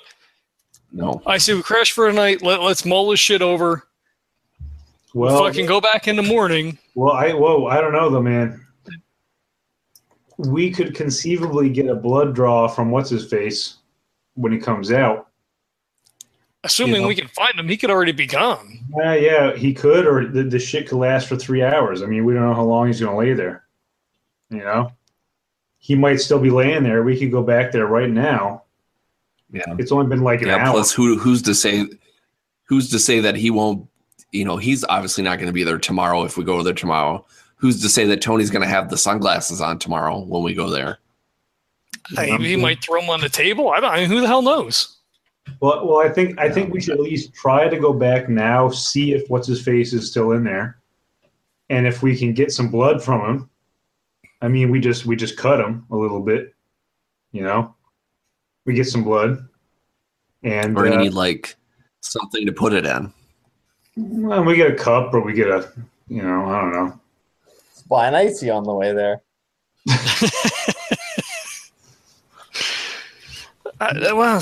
No, 0.92 1.22
I 1.24 1.38
say 1.38 1.54
we 1.54 1.62
crash 1.62 1.92
for 1.92 2.08
a 2.08 2.12
night. 2.12 2.42
Let, 2.42 2.62
let's 2.62 2.84
mull 2.84 3.10
this 3.10 3.20
shit 3.20 3.42
over. 3.42 3.86
Well, 5.14 5.44
fucking 5.44 5.66
go 5.66 5.80
back 5.80 6.08
in 6.08 6.16
the 6.16 6.22
morning. 6.22 6.78
well, 6.96 7.12
I 7.12 7.32
whoa, 7.32 7.66
I 7.66 7.80
don't 7.80 7.92
know 7.92 8.10
though, 8.10 8.22
man. 8.22 8.64
We 10.38 10.70
could 10.70 10.94
conceivably 10.94 11.68
get 11.68 11.86
a 11.86 11.94
blood 11.94 12.34
draw 12.34 12.66
from 12.66 12.90
what's 12.90 13.10
his 13.10 13.26
face 13.26 13.76
when 14.34 14.52
he 14.52 14.58
comes 14.58 14.90
out. 14.90 15.28
Assuming 16.64 16.96
You 16.96 17.00
know. 17.02 17.08
we 17.08 17.14
can 17.14 17.28
find 17.28 17.58
him, 17.58 17.68
he 17.68 17.76
could 17.76 17.90
already 17.90 18.12
be 18.12 18.26
gone. 18.26 18.78
Yeah, 18.98 19.14
yeah, 19.14 19.56
he 19.56 19.72
could, 19.72 20.06
or 20.06 20.26
the, 20.26 20.42
the 20.42 20.58
shit 20.58 20.88
could 20.88 20.98
last 20.98 21.26
for 21.26 21.36
three 21.36 21.62
hours. 21.62 22.02
I 22.02 22.06
mean, 22.06 22.24
we 22.24 22.34
don't 22.34 22.42
know 22.42 22.54
how 22.54 22.64
long 22.64 22.86
he's 22.88 23.00
going 23.00 23.12
to 23.12 23.18
lay 23.18 23.32
there. 23.32 23.64
You 24.50 24.58
know, 24.58 24.92
he 25.78 25.94
might 25.94 26.20
still 26.20 26.38
be 26.40 26.50
laying 26.50 26.82
there. 26.82 27.02
We 27.02 27.18
could 27.18 27.30
go 27.30 27.42
back 27.42 27.72
there 27.72 27.86
right 27.86 28.10
now. 28.10 28.64
yeah, 29.52 29.62
It's 29.78 29.92
only 29.92 30.06
been 30.06 30.22
like 30.22 30.42
an 30.42 30.48
yeah. 30.48 30.66
hour. 30.66 30.72
Plus, 30.72 30.92
who 30.92 31.16
who's 31.18 31.40
to 31.42 31.54
say 31.54 31.86
who's 32.64 32.90
to 32.90 32.98
say 32.98 33.20
that 33.20 33.36
he 33.36 33.50
won't? 33.50 33.86
You 34.32 34.44
know, 34.44 34.56
he's 34.58 34.84
obviously 34.84 35.24
not 35.24 35.36
going 35.38 35.46
to 35.46 35.52
be 35.52 35.64
there 35.64 35.78
tomorrow 35.78 36.24
if 36.24 36.36
we 36.36 36.44
go 36.44 36.62
there 36.62 36.74
tomorrow. 36.74 37.24
Who's 37.56 37.80
to 37.82 37.88
say 37.88 38.04
that 38.06 38.20
Tony's 38.22 38.50
going 38.50 38.62
to 38.62 38.68
have 38.68 38.90
the 38.90 38.96
sunglasses 38.96 39.60
on 39.60 39.78
tomorrow 39.78 40.18
when 40.18 40.42
we 40.42 40.54
go 40.54 40.68
there? 40.68 40.98
I 42.16 42.26
mean, 42.38 42.40
he 42.40 42.56
might 42.56 42.82
throw 42.82 43.00
them 43.00 43.10
on 43.10 43.20
the 43.20 43.28
table. 43.28 43.70
I 43.70 43.80
don't. 43.80 43.92
I 43.92 44.00
mean, 44.00 44.08
who 44.10 44.20
the 44.20 44.26
hell 44.26 44.42
knows? 44.42 44.96
Well, 45.60 45.86
well, 45.86 45.98
I 45.98 46.08
think 46.08 46.38
I 46.38 46.48
think 46.48 46.72
we 46.72 46.80
should 46.80 46.94
at 46.94 47.00
least 47.00 47.34
try 47.34 47.68
to 47.68 47.78
go 47.78 47.92
back 47.92 48.28
now, 48.28 48.70
see 48.70 49.12
if 49.12 49.28
what's 49.28 49.48
his 49.48 49.62
face 49.62 49.92
is 49.92 50.10
still 50.10 50.32
in 50.32 50.44
there, 50.44 50.78
and 51.68 51.86
if 51.86 52.02
we 52.02 52.16
can 52.16 52.32
get 52.32 52.52
some 52.52 52.70
blood 52.70 53.02
from 53.02 53.20
him. 53.28 53.50
I 54.42 54.48
mean, 54.48 54.70
we 54.70 54.80
just 54.80 55.04
we 55.06 55.16
just 55.16 55.36
cut 55.36 55.60
him 55.60 55.86
a 55.90 55.96
little 55.96 56.20
bit, 56.20 56.54
you 57.32 57.42
know. 57.42 57.74
We 58.64 58.74
get 58.74 58.86
some 58.86 59.04
blood, 59.04 59.46
and 60.42 60.76
Or 60.78 60.86
you 60.86 60.94
uh, 60.94 60.98
need 60.98 61.12
like 61.14 61.56
something 62.00 62.46
to 62.46 62.52
put 62.52 62.72
it 62.72 62.86
in. 62.86 63.12
well, 63.96 64.44
we 64.44 64.56
get 64.56 64.70
a 64.70 64.76
cup, 64.76 65.12
or 65.12 65.20
we 65.20 65.34
get 65.34 65.48
a, 65.48 65.70
you 66.08 66.22
know, 66.22 66.46
I 66.46 66.60
don't 66.60 66.72
know. 66.72 67.00
Let's 67.46 67.82
buy 67.82 68.08
an 68.08 68.14
ICEE 68.14 68.50
on 68.50 68.64
the 68.64 68.74
way 68.74 68.92
there. 68.92 69.22
Uh, 73.80 73.94
well, 74.14 74.40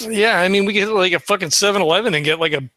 yeah. 0.00 0.40
I 0.40 0.48
mean, 0.48 0.64
we 0.64 0.72
get 0.72 0.88
like 0.88 1.12
a 1.12 1.20
fucking 1.20 1.48
7-Eleven 1.48 2.14
and 2.14 2.24
get 2.24 2.40
like 2.40 2.52
a 2.52 2.68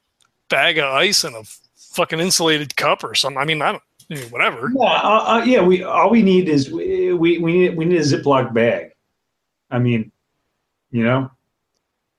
bag 0.50 0.78
of 0.78 0.86
ice 0.86 1.24
and 1.24 1.36
a 1.36 1.44
fucking 1.76 2.20
insulated 2.20 2.76
cup 2.76 3.04
or 3.04 3.16
something. 3.16 3.40
I 3.40 3.46
mean, 3.46 3.62
I 3.62 3.72
don't. 3.74 3.84
I 4.12 4.16
mean, 4.16 4.30
whatever. 4.30 4.72
Yeah, 4.76 4.86
uh, 4.86 5.24
uh, 5.28 5.44
yeah. 5.46 5.62
We 5.62 5.84
all 5.84 6.10
we 6.10 6.24
need 6.24 6.50
is 6.50 6.72
we 6.72 7.14
we 7.14 7.38
we 7.38 7.54
need 7.54 7.78
we 7.78 7.86
need 7.86 8.00
a 8.00 8.04
Ziploc 8.04 8.54
bag. 8.54 8.94
I 9.70 9.78
mean, 9.78 10.12
you 10.90 11.04
know, 11.04 11.30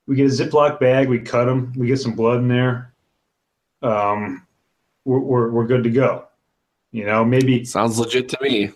we 0.07 0.15
get 0.15 0.27
a 0.27 0.35
Ziploc 0.35 0.79
bag. 0.79 1.09
We 1.09 1.19
cut 1.19 1.47
them. 1.47 1.73
We 1.77 1.89
get 1.89 1.99
some 1.99 2.15
blood 2.15 2.39
in 2.39 2.49
there. 2.49 2.95
Um, 3.83 4.47
we're 5.05 5.19
we're, 5.19 5.51
we're 5.51 5.67
good 5.67 5.83
to 5.83 5.91
go. 5.91 6.27
You 6.93 7.07
know, 7.07 7.25
maybe 7.25 7.65
Sounds 7.65 7.99
legit 7.99 8.29
to 8.29 8.39
me. 8.41 8.71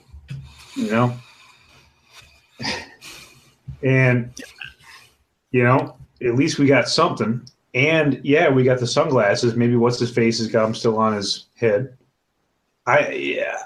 you 0.76 0.90
know, 0.90 1.16
and 3.82 4.32
you 5.52 5.62
know, 5.62 5.96
at 6.24 6.34
least 6.34 6.58
we 6.58 6.66
got 6.66 6.88
something. 6.88 7.42
And 7.74 8.20
yeah, 8.22 8.48
we 8.48 8.62
got 8.64 8.78
the 8.78 8.86
sunglasses. 8.86 9.56
Maybe 9.56 9.76
what's 9.76 9.98
his 9.98 10.10
face 10.12 10.38
has 10.38 10.46
got 10.48 10.62
them 10.64 10.74
still 10.74 10.96
on 10.98 11.12
his 11.14 11.46
head. 11.56 11.96
I 12.86 13.08
yeah, 13.10 13.56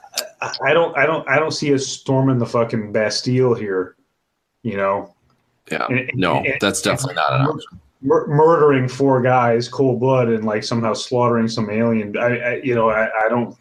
I 0.63 0.73
don't 0.73 0.97
I 0.97 1.05
don't 1.05 1.29
I 1.29 1.39
don't 1.39 1.51
see 1.51 1.75
us 1.75 1.87
storming 1.87 2.39
the 2.39 2.47
fucking 2.47 2.93
Bastille 2.93 3.55
here. 3.55 3.97
You 4.63 4.77
know, 4.77 5.15
Yeah. 5.71 5.87
And- 5.91 6.11
No, 6.15 6.37
and- 6.39 6.55
that's 6.61 6.81
definitely 6.83 7.15
not 7.17 7.33
an 7.33 7.47
option. 7.47 7.81
mur- 8.01 8.27
murdering 8.29 8.89
four 8.89 9.21
guys 9.21 9.69
cold 9.69 10.01
blood 10.01 10.29
and 10.29 10.45
like 10.45 10.63
somehow 10.65 10.95
slaughtering 10.95 11.49
some 11.49 11.69
alien. 11.69 12.17
I, 12.17 12.39
I 12.39 12.55
you 12.63 12.75
know 12.75 12.89
I, 12.91 13.09
I 13.25 13.29
don't 13.29 13.57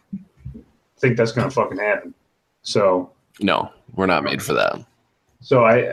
think 0.98 1.16
that's 1.16 1.32
gonna 1.32 1.50
fucking 1.50 1.78
happen. 1.78 2.14
So 2.62 3.10
No, 3.40 3.70
we're 3.94 4.06
not 4.06 4.22
made 4.24 4.42
for 4.42 4.52
that. 4.54 4.78
so 5.40 5.64
I 5.64 5.92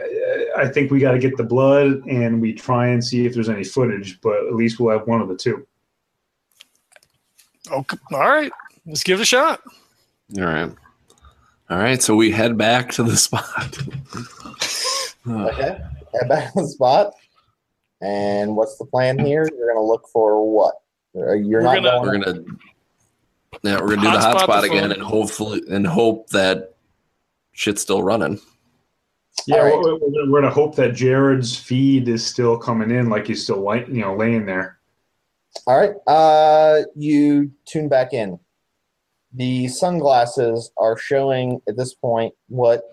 I 0.58 0.68
think 0.68 0.92
we 0.92 1.00
got 1.00 1.12
to 1.12 1.20
get 1.20 1.38
the 1.38 1.44
blood 1.44 2.06
and 2.08 2.42
we 2.42 2.54
try 2.54 2.88
and 2.88 3.04
see 3.04 3.26
if 3.26 3.34
there's 3.34 3.50
any 3.50 3.64
footage, 3.64 4.20
but 4.22 4.38
at 4.48 4.54
least 4.56 4.80
we'll 4.80 4.98
have 4.98 5.08
one 5.08 5.22
of 5.22 5.28
the 5.28 5.36
two. 5.36 5.66
Okay. 7.72 7.98
All 8.12 8.20
right. 8.20 8.52
Let's 8.86 9.04
give 9.04 9.20
it 9.20 9.24
a 9.24 9.26
shot. 9.26 9.62
All 10.38 10.44
right. 10.46 10.72
All 11.68 11.78
right, 11.80 12.00
so 12.02 12.16
we 12.16 12.30
head 12.30 12.58
back 12.60 12.92
to 12.92 13.04
the 13.04 13.18
spot. 13.18 13.78
Okay. 15.28 15.80
Head 16.14 16.30
back 16.30 16.54
to 16.54 16.62
the 16.62 16.68
spot. 16.68 17.14
And 18.02 18.56
what's 18.56 18.78
the 18.78 18.86
plan 18.86 19.18
here? 19.18 19.48
You're 19.58 19.74
gonna 19.74 19.86
look 19.86 20.08
for 20.14 20.48
what? 20.48 20.76
You're 21.16 21.40
We're 21.44 21.62
not 21.62 21.76
gonna- 21.76 21.90
going. 21.90 22.02
we're 22.20 22.24
gonna 22.24 22.44
yeah, 23.64 23.80
we're 23.82 23.96
gonna 23.96 24.02
do 24.02 24.12
the 24.12 24.18
Hotspot 24.18 24.36
hotspot 24.42 24.64
again 24.64 24.82
phone. 24.84 24.92
and 24.92 25.02
hopefully 25.02 25.62
and 25.72 25.88
hope 25.88 26.30
that 26.30 26.76
shit's 27.54 27.82
still 27.82 28.04
running. 28.04 28.40
Yeah, 29.48 29.58
right. 29.58 29.78
we're, 29.78 29.98
we're, 29.98 30.32
we're 30.32 30.42
gonna 30.42 30.54
hope 30.54 30.76
that 30.76 30.96
Jared's 30.96 31.56
feed 31.56 32.08
is 32.08 32.26
still 32.26 32.58
coming 32.58 32.92
in, 32.92 33.10
like 33.10 33.28
he's 33.28 33.44
still 33.44 33.62
like 33.62 33.88
you 33.88 34.02
know 34.02 34.16
laying 34.16 34.46
there. 34.46 34.80
All 35.68 35.78
right. 35.78 35.96
Uh, 36.08 36.84
you 36.96 37.52
tune 37.66 37.90
back 37.90 38.14
in. 38.14 38.40
The 39.34 39.68
sunglasses 39.68 40.72
are 40.78 40.98
showing 40.98 41.62
at 41.68 41.78
this 41.78 41.94
point 41.94 42.34
what 42.48 42.84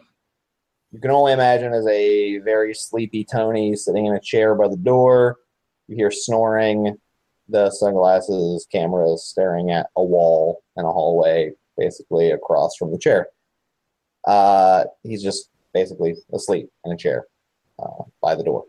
you 0.90 1.00
can 1.00 1.10
only 1.10 1.32
imagine 1.32 1.72
as 1.72 1.86
a 1.86 2.38
very 2.38 2.74
sleepy 2.74 3.24
Tony 3.24 3.74
sitting 3.76 4.06
in 4.06 4.14
a 4.14 4.20
chair 4.20 4.54
by 4.54 4.68
the 4.68 4.76
door. 4.76 5.38
You 5.88 5.96
hear 5.96 6.10
snoring. 6.10 6.96
The 7.48 7.70
sunglasses 7.70 8.66
camera 8.70 9.12
is 9.12 9.24
staring 9.24 9.70
at 9.70 9.86
a 9.96 10.02
wall 10.02 10.62
in 10.76 10.84
a 10.84 10.92
hallway, 10.92 11.52
basically 11.76 12.30
across 12.30 12.76
from 12.76 12.92
the 12.92 12.98
chair. 12.98 13.28
Uh, 14.26 14.84
he's 15.02 15.22
just 15.22 15.50
basically 15.72 16.14
asleep 16.32 16.70
in 16.84 16.92
a 16.92 16.96
chair 16.96 17.26
uh, 17.78 18.04
by 18.20 18.34
the 18.34 18.44
door. 18.44 18.64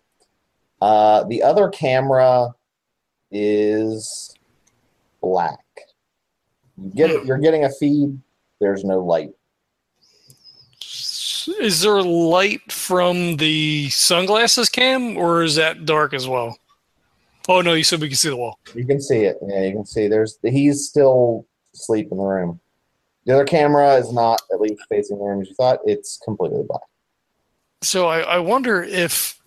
Uh, 0.82 1.24
the 1.26 1.42
other 1.42 1.70
camera 1.70 2.50
is 3.32 4.36
black. 5.22 5.60
You 6.78 6.92
get, 6.94 7.26
you're 7.26 7.38
getting 7.38 7.66
a 7.66 7.70
feed. 7.70 8.20
There's 8.60 8.84
no 8.84 9.00
light. 9.00 9.32
Is 11.60 11.82
there 11.82 12.02
light 12.02 12.72
from 12.72 13.38
the 13.38 13.90
sunglasses 13.90 14.70
cam, 14.70 15.18
or 15.18 15.44
is 15.44 15.56
that 15.56 15.86
dark 15.86 16.14
as 16.14 16.28
well? 16.28 16.58
Oh 17.50 17.62
no, 17.62 17.74
you 17.74 17.84
said 17.84 18.00
we 18.00 18.08
can 18.08 18.16
see 18.16 18.30
the 18.30 18.38
wall. 18.38 18.60
You 18.74 18.86
can 18.86 19.02
see 19.02 19.24
it. 19.24 19.38
Yeah, 19.46 19.64
you 19.64 19.74
can 19.74 19.86
see. 19.86 20.08
There's 20.08 20.38
he's 20.42 20.88
still 20.88 21.46
asleep 21.74 22.08
in 22.12 22.18
the 22.18 22.24
room. 22.24 22.62
The 23.26 23.34
other 23.34 23.46
camera 23.46 23.96
is 23.96 24.14
not 24.14 24.42
at 24.54 24.62
least 24.62 24.82
facing 24.90 25.18
the 25.18 25.24
room 25.24 25.42
as 25.42 25.50
you 25.50 25.56
thought. 25.56 25.80
It's 25.86 26.18
completely 26.24 26.64
black. 26.68 26.82
So 27.84 28.08
I, 28.08 28.20
I 28.22 28.40
wonder 28.40 28.82
if 28.82 29.40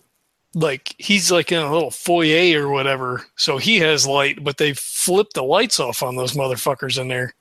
like 0.53 0.95
he's 0.97 1.31
like 1.31 1.51
in 1.51 1.59
a 1.59 1.71
little 1.71 1.91
foyer 1.91 2.67
or 2.67 2.69
whatever, 2.69 3.25
so 3.35 3.57
he 3.57 3.79
has 3.79 4.07
light, 4.07 4.43
but 4.43 4.57
they 4.57 4.73
flipped 4.73 5.33
the 5.33 5.43
lights 5.43 5.79
off 5.79 6.03
on 6.03 6.15
those 6.15 6.33
motherfuckers 6.33 6.99
in 6.99 7.07
there. 7.07 7.33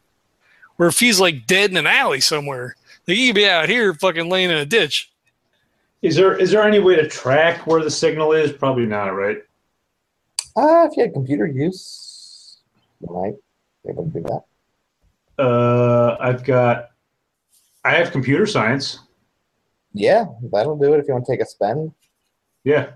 Or 0.79 0.87
if 0.87 0.99
he's 1.01 1.21
like 1.21 1.47
dead 1.47 1.71
in 1.71 1.77
an 1.77 1.87
alley 1.87 2.21
somewhere, 2.21 2.77
like 3.07 3.17
he 3.17 3.29
could 3.29 3.37
be 3.37 3.49
out 3.49 3.69
here 3.69 3.95
fucking 3.95 4.29
laying 4.29 4.51
in 4.51 4.57
a 4.57 4.67
ditch. 4.67 5.11
Is 6.03 6.17
there 6.17 6.37
is 6.37 6.51
there 6.51 6.63
any 6.63 6.79
way 6.79 6.97
to 6.97 7.09
track 7.09 7.67
where 7.67 7.83
the 7.83 7.91
signal 7.91 8.33
is? 8.33 8.53
Probably 8.53 8.87
not, 8.87 9.09
right? 9.09 9.39
Uh, 10.57 10.89
if 10.91 10.97
you 10.97 11.03
had 11.03 11.13
computer 11.13 11.47
use, 11.47 12.59
you 13.01 13.15
might 13.15 13.35
be 13.85 13.91
able 13.91 14.05
to 14.05 14.11
do 14.11 14.23
that. 14.23 15.43
Uh, 15.43 16.17
I've 16.19 16.45
got, 16.45 16.91
I 17.85 17.95
have 17.95 18.11
computer 18.11 18.47
science. 18.47 19.01
Yeah, 19.97 20.27
that'll 20.53 20.79
do 20.79 20.93
it 20.95 21.01
if 21.01 21.09
you 21.09 21.15
want 21.15 21.25
to 21.27 21.33
take 21.33 21.41
a 21.41 21.47
spend. 21.47 21.93
Yeah, 22.65 22.91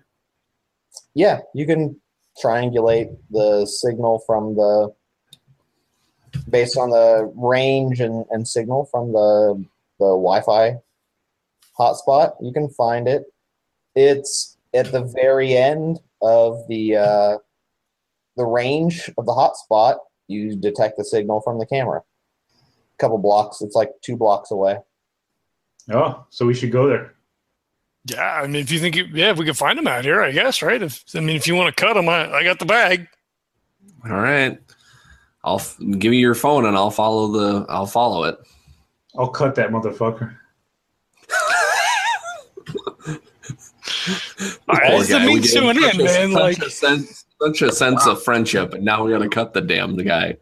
Yeah, 1.15 1.41
you 1.55 1.67
can 1.67 2.01
triangulate 2.43 3.17
the 3.31 3.67
signal 3.67 4.23
from 4.27 4.55
the 4.55 4.93
based 6.49 6.77
on 6.77 6.91
the 6.91 7.33
range 7.35 8.01
and, 8.01 8.25
and 8.31 8.47
signal 8.47 8.87
from 8.91 9.13
the 9.13 9.65
the 9.99 10.07
Wi-Fi 10.07 10.77
hotspot. 11.79 12.33
You 12.41 12.53
can 12.53 12.69
find 12.71 13.09
it. 13.09 13.25
It's 13.95 14.57
at 14.75 14.93
the 14.93 15.05
very 15.05 15.57
end 15.57 16.01
of 16.23 16.67
the 16.69 16.97
uh, 16.97 17.39
the 18.37 18.45
range 18.45 19.11
of 19.17 19.27
the 19.27 19.33
hotspot. 19.33 19.99
You 20.29 20.57
detect 20.57 20.97
the 20.97 21.05
signal 21.05 21.41
from 21.41 21.59
the 21.59 21.67
camera. 21.67 22.03
A 22.55 22.99
couple 22.99 23.19
blocks. 23.19 23.63
It's 23.63 23.75
like 23.75 23.91
two 24.03 24.17
blocks 24.17 24.51
away. 24.51 24.79
Oh, 25.93 26.25
so 26.31 26.47
we 26.47 26.55
should 26.55 26.73
go 26.73 26.89
there. 26.89 27.15
Yeah, 28.07 28.41
I 28.43 28.47
mean, 28.47 28.63
if 28.63 28.71
you 28.71 28.79
think, 28.81 28.97
you, 28.97 29.05
yeah, 29.13 29.31
if 29.31 29.39
we 29.39 29.45
can 29.45 29.55
find 29.55 29.79
him 29.79 29.87
out 29.87 30.05
here, 30.05 30.23
I 30.23 30.31
guess, 30.33 30.63
right? 30.63 30.81
If 30.83 31.05
I 31.15 31.21
mean, 31.21 31.37
if 31.37 31.47
you 31.47 31.55
want 31.55 31.75
to 31.75 31.81
cut 31.85 31.97
him, 31.97 32.09
I, 32.09 32.33
I 32.33 32.43
got 32.45 32.59
the 32.59 32.65
bag. 32.65 33.07
All 34.05 34.13
right. 34.13 34.59
I'll 35.45 35.57
f- 35.59 35.77
give 35.79 36.11
me 36.11 36.19
your 36.19 36.35
phone 36.35 36.67
and 36.67 36.77
I'll 36.77 36.91
follow 36.91 37.29
the 37.29 37.67
I'll 37.69 37.87
follow 37.87 38.25
it. 38.25 38.39
I'll 39.19 39.29
cut 39.29 39.55
that 39.57 39.71
motherfucker. 39.71 40.37
All 44.69 44.77
right, 44.77 44.91
Poor 44.91 45.01
it's 45.01 45.09
the 45.09 45.15
guy. 45.19 45.27
We 45.27 45.35
meat 45.35 45.43
gave 45.43 45.63
him 45.63 45.75
soon 45.75 45.83
such 45.83 45.95
in, 45.95 46.01
a- 46.01 46.05
man. 46.05 46.33
Such 46.33 46.41
Like, 46.41 46.59
a 46.59 46.71
sense, 46.71 47.25
such 47.43 47.63
a 47.63 47.73
sense 47.73 48.07
of 48.07 48.23
friendship, 48.23 48.75
and 48.75 48.85
now 48.85 49.05
we 49.05 49.13
gotta 49.13 49.29
cut 49.29 49.53
the 49.53 49.61
damn 49.61 49.97
guy. 49.97 50.37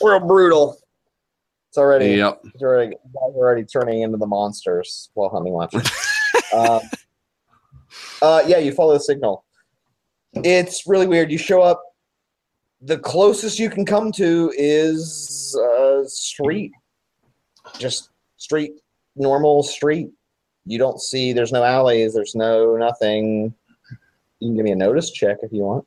Real 0.00 0.20
brutal. 0.20 0.78
It's 1.72 1.78
already 1.78 2.16
Yep. 2.16 2.42
It's 2.52 2.62
already 2.62 2.90
guys 2.90 3.34
already 3.34 3.64
turning 3.64 4.02
into 4.02 4.18
the 4.18 4.26
monsters 4.26 5.08
while 5.14 5.30
hunting 5.30 5.54
lunch. 5.54 5.72
um, 6.54 6.80
uh, 8.20 8.42
yeah, 8.46 8.58
you 8.58 8.72
follow 8.72 8.92
the 8.92 9.00
signal. 9.00 9.46
It's 10.34 10.86
really 10.86 11.06
weird. 11.06 11.32
You 11.32 11.38
show 11.38 11.62
up. 11.62 11.82
The 12.82 12.98
closest 12.98 13.58
you 13.58 13.70
can 13.70 13.86
come 13.86 14.12
to 14.12 14.52
is 14.54 15.58
uh, 15.58 16.04
street, 16.04 16.72
just 17.78 18.10
street, 18.36 18.72
normal 19.16 19.62
street. 19.62 20.10
You 20.66 20.76
don't 20.76 21.00
see. 21.00 21.32
There's 21.32 21.52
no 21.52 21.64
alleys. 21.64 22.12
There's 22.12 22.34
no 22.34 22.76
nothing. 22.76 23.54
You 24.40 24.48
can 24.48 24.56
give 24.56 24.64
me 24.66 24.72
a 24.72 24.76
notice 24.76 25.10
check 25.10 25.38
if 25.40 25.50
you 25.50 25.62
want. 25.62 25.86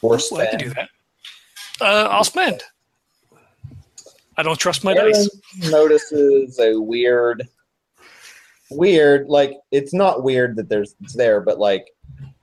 Or 0.00 0.18
well, 0.32 0.40
I 0.40 0.46
can 0.46 0.58
do 0.58 0.70
that. 0.70 0.88
Uh, 1.80 2.08
I'll 2.10 2.24
spend. 2.24 2.64
I 4.36 4.42
don't 4.42 4.58
trust 4.58 4.84
my 4.84 4.94
Aaron 4.94 5.12
dice. 5.12 5.30
notices 5.70 6.58
a 6.58 6.80
weird, 6.80 7.46
weird. 8.70 9.28
Like 9.28 9.52
it's 9.70 9.92
not 9.92 10.22
weird 10.22 10.56
that 10.56 10.68
there's 10.68 10.94
it's 11.02 11.14
there, 11.14 11.40
but 11.40 11.58
like 11.58 11.86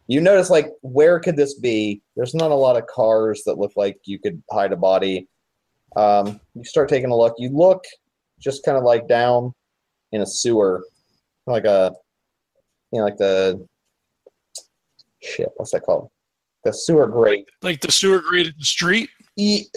you 0.07 0.21
notice, 0.21 0.49
like 0.49 0.71
where 0.81 1.19
could 1.19 1.35
this 1.35 1.53
be? 1.59 2.01
There's 2.15 2.33
not 2.33 2.51
a 2.51 2.55
lot 2.55 2.77
of 2.77 2.87
cars 2.87 3.43
that 3.45 3.59
look 3.59 3.73
like 3.75 3.97
you 4.05 4.19
could 4.19 4.41
hide 4.51 4.71
a 4.71 4.75
body. 4.75 5.27
Um, 5.95 6.39
you 6.55 6.63
start 6.63 6.89
taking 6.89 7.11
a 7.11 7.15
look. 7.15 7.35
You 7.37 7.49
look 7.49 7.83
just 8.39 8.63
kind 8.63 8.77
of 8.77 8.83
like 8.83 9.07
down 9.07 9.53
in 10.11 10.21
a 10.21 10.25
sewer, 10.25 10.83
like 11.45 11.65
a, 11.65 11.93
you 12.91 12.99
know, 12.99 13.05
like 13.05 13.17
the 13.17 13.67
shit. 15.21 15.49
What's 15.57 15.71
that 15.71 15.81
called? 15.81 16.09
The 16.63 16.73
sewer 16.73 17.07
grate 17.07 17.47
Like 17.61 17.79
the 17.79 17.91
sewer 17.91 18.19
grate 18.19 18.47
at 18.47 18.57
the 18.57 18.65
street. 18.65 19.09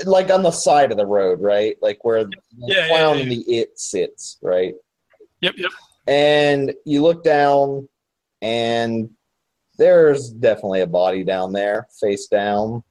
Like 0.04 0.30
on 0.30 0.42
the 0.42 0.50
side 0.50 0.90
of 0.90 0.96
the 0.96 1.06
road, 1.06 1.40
right? 1.40 1.76
Like 1.82 2.04
where 2.04 2.24
the 2.24 2.32
Yeah, 2.56 2.76
yeah, 2.78 2.88
clown 2.88 3.16
yeah. 3.16 3.22
and 3.22 3.32
the 3.32 3.40
it 3.48 3.78
sits, 3.78 4.38
right? 4.42 4.74
Yep, 5.40 5.54
yep. 5.56 5.70
And 6.06 6.72
you 6.84 7.02
look 7.02 7.22
down, 7.22 7.88
and 8.40 9.10
there's 9.78 10.30
definitely 10.30 10.80
a 10.80 10.86
body 10.86 11.24
down 11.24 11.52
there, 11.52 11.86
face 12.00 12.26
down 12.26 12.82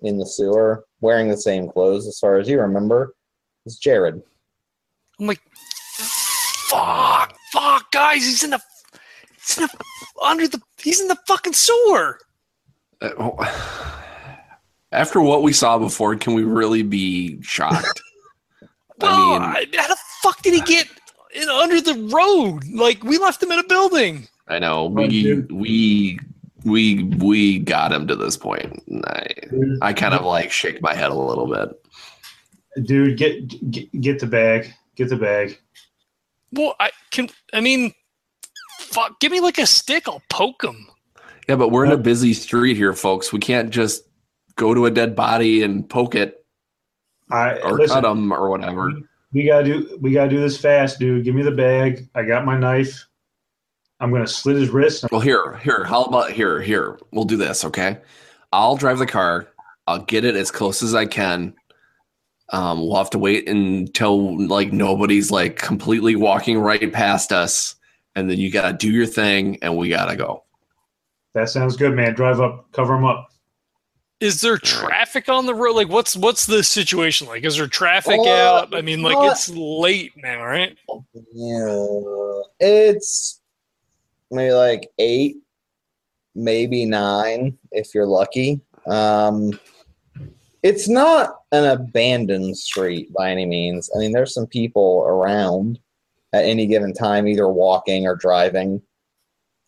in 0.00 0.18
the 0.18 0.26
sewer, 0.26 0.84
wearing 1.00 1.28
the 1.28 1.36
same 1.36 1.68
clothes 1.68 2.06
as 2.06 2.18
far 2.18 2.38
as 2.38 2.48
you 2.48 2.60
remember. 2.60 3.14
It's 3.64 3.78
Jared. 3.78 4.22
I'm 5.18 5.26
like, 5.26 5.40
fuck, 6.68 7.34
fuck, 7.52 7.90
guys, 7.92 8.24
he's 8.24 8.44
in 8.44 8.50
the, 8.50 8.60
he's 9.38 9.58
in 9.58 9.64
the, 9.64 9.84
under 10.22 10.46
the, 10.48 10.60
he's 10.78 11.00
in 11.00 11.08
the 11.08 11.18
fucking 11.26 11.54
sewer. 11.54 12.18
Uh, 13.00 13.10
oh. 13.18 13.95
After 14.96 15.20
what 15.20 15.42
we 15.42 15.52
saw 15.52 15.78
before, 15.78 16.16
can 16.16 16.32
we 16.32 16.42
really 16.42 16.82
be 16.82 17.40
shocked? 17.42 18.02
Well, 18.98 19.34
I 19.34 19.66
mean, 19.66 19.78
how 19.78 19.88
the 19.88 19.96
fuck 20.22 20.40
did 20.40 20.54
he 20.54 20.62
get 20.62 20.88
in 21.34 21.50
under 21.50 21.82
the 21.82 22.08
road? 22.14 22.64
Like 22.66 23.04
we 23.04 23.18
left 23.18 23.42
him 23.42 23.52
in 23.52 23.58
a 23.58 23.64
building. 23.64 24.26
I 24.48 24.58
know 24.58 24.86
we 24.86 25.34
we 25.50 26.18
we 26.64 27.04
we 27.04 27.58
got 27.58 27.92
him 27.92 28.06
to 28.06 28.16
this 28.16 28.38
point. 28.38 28.82
I 29.06 29.26
I 29.82 29.92
kind 29.92 30.14
of 30.14 30.24
like 30.24 30.50
shake 30.50 30.80
my 30.80 30.94
head 30.94 31.10
a 31.10 31.14
little 31.14 31.46
bit. 31.46 32.86
Dude, 32.86 33.18
get, 33.18 33.70
get 33.70 34.00
get 34.00 34.18
the 34.18 34.26
bag. 34.26 34.72
Get 34.94 35.10
the 35.10 35.16
bag. 35.16 35.58
Well, 36.52 36.74
I 36.80 36.90
can. 37.10 37.28
I 37.52 37.60
mean, 37.60 37.92
fuck, 38.78 39.20
give 39.20 39.30
me 39.30 39.40
like 39.40 39.58
a 39.58 39.66
stick. 39.66 40.08
I'll 40.08 40.22
poke 40.30 40.64
him. 40.64 40.86
Yeah, 41.50 41.56
but 41.56 41.70
we're 41.70 41.84
in 41.84 41.92
a 41.92 41.98
busy 41.98 42.32
street 42.32 42.78
here, 42.78 42.94
folks. 42.94 43.30
We 43.30 43.40
can't 43.40 43.68
just 43.68 44.05
go 44.56 44.74
to 44.74 44.86
a 44.86 44.90
dead 44.90 45.14
body 45.14 45.62
and 45.62 45.88
poke 45.88 46.14
it 46.14 46.44
I 47.30 47.58
or 47.58 47.72
listen, 47.78 47.94
cut 47.94 48.08
them 48.08 48.32
or 48.32 48.50
whatever. 48.50 48.92
we 49.32 49.44
gotta 49.44 49.64
do 49.64 49.98
we 50.00 50.12
gotta 50.12 50.30
do 50.30 50.40
this 50.40 50.58
fast, 50.58 50.98
dude. 50.98 51.24
Give 51.24 51.34
me 51.34 51.42
the 51.42 51.50
bag. 51.50 52.08
I 52.14 52.22
got 52.22 52.44
my 52.44 52.58
knife. 52.58 53.06
I'm 54.00 54.10
gonna 54.10 54.26
slit 54.26 54.56
his 54.56 54.68
wrist. 54.68 55.06
Well, 55.10 55.20
here, 55.20 55.56
here. 55.58 55.84
How 55.84 56.04
about 56.04 56.32
here, 56.32 56.60
here? 56.60 56.98
We'll 57.12 57.24
do 57.24 57.36
this, 57.36 57.64
okay? 57.64 57.98
I'll 58.52 58.76
drive 58.76 58.98
the 58.98 59.06
car. 59.06 59.48
I'll 59.86 60.02
get 60.02 60.24
it 60.24 60.36
as 60.36 60.50
close 60.50 60.82
as 60.82 60.94
I 60.94 61.06
can. 61.06 61.54
Um, 62.50 62.80
we'll 62.80 62.96
have 62.96 63.10
to 63.10 63.18
wait 63.18 63.48
until 63.48 64.46
like 64.46 64.72
nobody's 64.72 65.30
like 65.30 65.56
completely 65.56 66.14
walking 66.14 66.58
right 66.58 66.92
past 66.92 67.32
us, 67.32 67.74
and 68.14 68.30
then 68.30 68.38
you 68.38 68.50
gotta 68.50 68.76
do 68.76 68.90
your 68.90 69.06
thing, 69.06 69.58
and 69.62 69.76
we 69.76 69.88
gotta 69.88 70.16
go. 70.16 70.44
That 71.34 71.48
sounds 71.48 71.76
good, 71.76 71.94
man. 71.94 72.14
Drive 72.14 72.40
up, 72.40 72.70
cover 72.72 72.94
them 72.94 73.04
up. 73.04 73.30
Is 74.18 74.40
there 74.40 74.56
traffic 74.56 75.28
on 75.28 75.44
the 75.44 75.54
road? 75.54 75.76
Like, 75.76 75.88
what's 75.88 76.16
what's 76.16 76.46
the 76.46 76.62
situation 76.64 77.26
like? 77.26 77.44
Is 77.44 77.56
there 77.58 77.66
traffic 77.66 78.18
Uh, 78.18 78.30
out? 78.30 78.74
I 78.74 78.80
mean, 78.80 79.02
like 79.02 79.14
not- 79.14 79.32
it's 79.32 79.50
late 79.50 80.12
now, 80.16 80.42
right? 80.42 80.76
Yeah, 81.34 82.40
it's 82.58 83.42
maybe 84.30 84.52
like 84.54 84.88
eight, 84.98 85.36
maybe 86.34 86.86
nine 86.86 87.58
if 87.72 87.94
you're 87.94 88.06
lucky. 88.06 88.60
Um, 88.86 89.58
it's 90.62 90.88
not 90.88 91.40
an 91.52 91.64
abandoned 91.64 92.56
street 92.56 93.12
by 93.12 93.30
any 93.30 93.44
means. 93.44 93.90
I 93.94 93.98
mean, 93.98 94.12
there's 94.12 94.32
some 94.32 94.46
people 94.46 95.04
around 95.06 95.78
at 96.32 96.44
any 96.44 96.66
given 96.66 96.94
time, 96.94 97.28
either 97.28 97.48
walking 97.48 98.06
or 98.06 98.16
driving. 98.16 98.80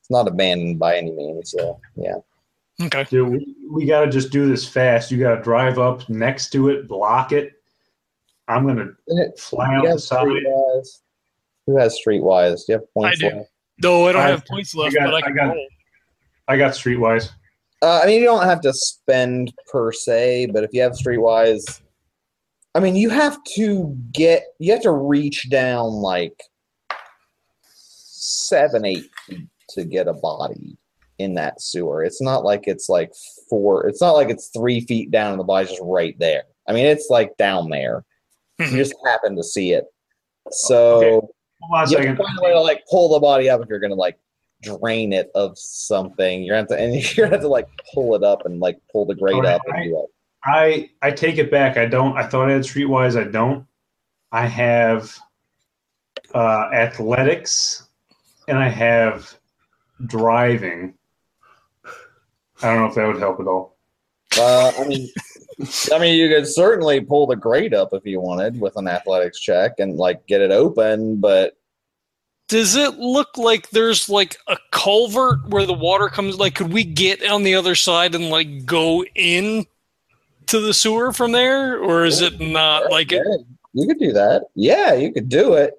It's 0.00 0.10
not 0.10 0.26
abandoned 0.26 0.78
by 0.78 0.96
any 0.96 1.10
means. 1.12 1.50
So 1.50 1.78
yeah, 1.96 2.16
Okay. 2.80 3.04
Dude, 3.10 3.28
we, 3.28 3.54
we 3.70 3.86
got 3.86 4.04
to 4.04 4.10
just 4.10 4.30
do 4.30 4.48
this 4.48 4.66
fast. 4.66 5.10
You 5.10 5.18
got 5.18 5.36
to 5.36 5.42
drive 5.42 5.78
up 5.78 6.08
next 6.08 6.50
to 6.50 6.68
it, 6.68 6.86
block 6.88 7.32
it. 7.32 7.52
I'm 8.46 8.66
gonna 8.66 8.92
fly 9.36 9.72
You 9.82 9.88
out 9.88 9.94
the 9.94 9.98
side. 9.98 10.26
Streetwise? 10.26 10.88
Who 11.66 11.76
has 11.76 11.98
Streetwise? 12.06 12.64
Do 12.66 12.72
you 12.72 12.78
have 12.78 12.94
points? 12.94 13.22
I 13.22 13.28
do. 13.28 13.36
left? 13.36 13.50
No, 13.82 14.06
I 14.08 14.12
don't 14.12 14.22
I- 14.22 14.28
have 14.30 14.46
points 14.46 14.74
left, 14.74 14.94
got- 14.94 15.06
but 15.10 15.14
I 15.14 15.18
I 15.18 15.20
can 15.22 15.34
got- 15.36 15.54
roll. 15.54 15.66
I 16.48 16.56
got 16.56 16.72
Streetwise. 16.72 17.30
Uh, 17.82 18.00
I 18.02 18.06
mean, 18.06 18.20
you 18.20 18.24
don't 18.24 18.44
have 18.46 18.60
to 18.62 18.72
spend 18.72 19.52
per 19.70 19.92
se, 19.92 20.46
but 20.46 20.64
if 20.64 20.70
you 20.72 20.80
have 20.80 20.92
Streetwise, 20.92 21.80
I 22.74 22.80
mean, 22.80 22.96
you 22.96 23.10
have 23.10 23.38
to 23.56 23.94
get, 24.12 24.44
you 24.58 24.72
have 24.72 24.82
to 24.82 24.92
reach 24.92 25.50
down 25.50 25.90
like 25.90 26.40
seven, 27.74 28.84
eight 28.84 29.10
feet 29.26 29.46
to 29.70 29.84
get 29.84 30.08
a 30.08 30.14
body 30.14 30.76
in 31.18 31.34
that 31.34 31.60
sewer. 31.60 32.04
It's 32.04 32.20
not 32.20 32.44
like 32.44 32.64
it's 32.66 32.88
like 32.88 33.12
four, 33.48 33.86
it's 33.86 34.00
not 34.00 34.12
like 34.12 34.30
it's 34.30 34.48
three 34.48 34.80
feet 34.80 35.10
down 35.10 35.32
and 35.32 35.40
the 35.40 35.44
body's 35.44 35.70
just 35.70 35.82
right 35.82 36.18
there. 36.18 36.44
I 36.68 36.72
mean, 36.72 36.86
it's 36.86 37.08
like 37.10 37.36
down 37.36 37.70
there. 37.70 38.04
You 38.58 38.66
just 38.70 38.94
happen 39.04 39.36
to 39.36 39.44
see 39.44 39.72
it. 39.72 39.84
So 40.50 40.96
Okay. 40.96 41.26
Hold 41.60 41.74
on 41.74 41.86
a 41.86 41.90
you 41.90 41.96
second. 41.96 42.16
find 42.16 42.38
a 42.38 42.42
way 42.42 42.52
to 42.52 42.60
like 42.60 42.82
pull 42.90 43.08
the 43.12 43.20
body 43.20 43.50
up 43.50 43.60
if 43.60 43.68
you're 43.68 43.80
gonna 43.80 43.94
like 43.94 44.18
drain 44.62 45.12
it 45.12 45.30
of 45.34 45.58
something. 45.58 46.42
You're 46.42 46.54
gonna 46.56 46.62
have 46.62 46.78
to 46.78 46.84
and 46.84 46.94
you're 47.16 47.26
gonna 47.26 47.36
have 47.36 47.42
to 47.42 47.48
like 47.48 47.68
pull 47.94 48.14
it 48.14 48.22
up 48.22 48.46
and 48.46 48.60
like 48.60 48.78
pull 48.92 49.06
the 49.06 49.14
grate 49.14 49.34
Alright, 49.36 49.54
up 49.54 49.62
and 49.66 49.84
do 49.84 49.98
it. 49.98 50.10
I 50.44 50.90
I 51.02 51.10
take 51.10 51.38
it 51.38 51.50
back. 51.50 51.76
I 51.76 51.86
don't. 51.86 52.16
I 52.16 52.26
thought 52.26 52.48
I 52.48 52.52
had 52.52 52.62
Streetwise. 52.62 53.20
I 53.20 53.30
don't. 53.30 53.66
I 54.30 54.46
have 54.46 55.16
uh, 56.34 56.68
athletics, 56.72 57.88
and 58.46 58.58
I 58.58 58.68
have 58.68 59.34
driving. 60.06 60.94
I 62.62 62.68
don't 62.72 62.80
know 62.80 62.86
if 62.86 62.94
that 62.94 63.06
would 63.06 63.18
help 63.18 63.40
at 63.40 63.46
all. 63.46 63.76
Uh, 64.38 64.72
I 64.78 64.84
mean, 64.86 65.08
I 65.92 65.98
mean, 65.98 66.18
you 66.18 66.28
could 66.28 66.46
certainly 66.46 67.00
pull 67.00 67.26
the 67.26 67.36
grade 67.36 67.74
up 67.74 67.92
if 67.92 68.04
you 68.04 68.20
wanted 68.20 68.60
with 68.60 68.76
an 68.76 68.86
athletics 68.88 69.40
check 69.40 69.72
and 69.78 69.96
like 69.96 70.26
get 70.26 70.40
it 70.40 70.50
open, 70.50 71.20
but 71.20 71.56
Does 72.48 72.76
it 72.76 72.94
look 72.98 73.36
like 73.36 73.68
there's 73.70 74.08
like 74.08 74.38
a 74.48 74.56
culvert 74.70 75.46
where 75.48 75.66
the 75.66 75.74
water 75.74 76.08
comes? 76.08 76.38
Like, 76.38 76.54
could 76.54 76.72
we 76.72 76.82
get 76.82 77.22
on 77.28 77.42
the 77.42 77.54
other 77.54 77.74
side 77.74 78.14
and 78.14 78.30
like 78.30 78.64
go 78.64 79.04
in 79.14 79.66
to 80.46 80.60
the 80.60 80.72
sewer 80.72 81.12
from 81.12 81.32
there, 81.32 81.78
or 81.78 82.06
is 82.06 82.22
it 82.22 82.40
not 82.40 82.90
like 82.90 83.12
it? 83.12 83.22
You 83.74 83.86
could 83.86 83.98
do 83.98 84.12
that. 84.12 84.44
Yeah, 84.54 84.94
you 84.94 85.12
could 85.12 85.28
do 85.28 85.54
it 85.54 85.74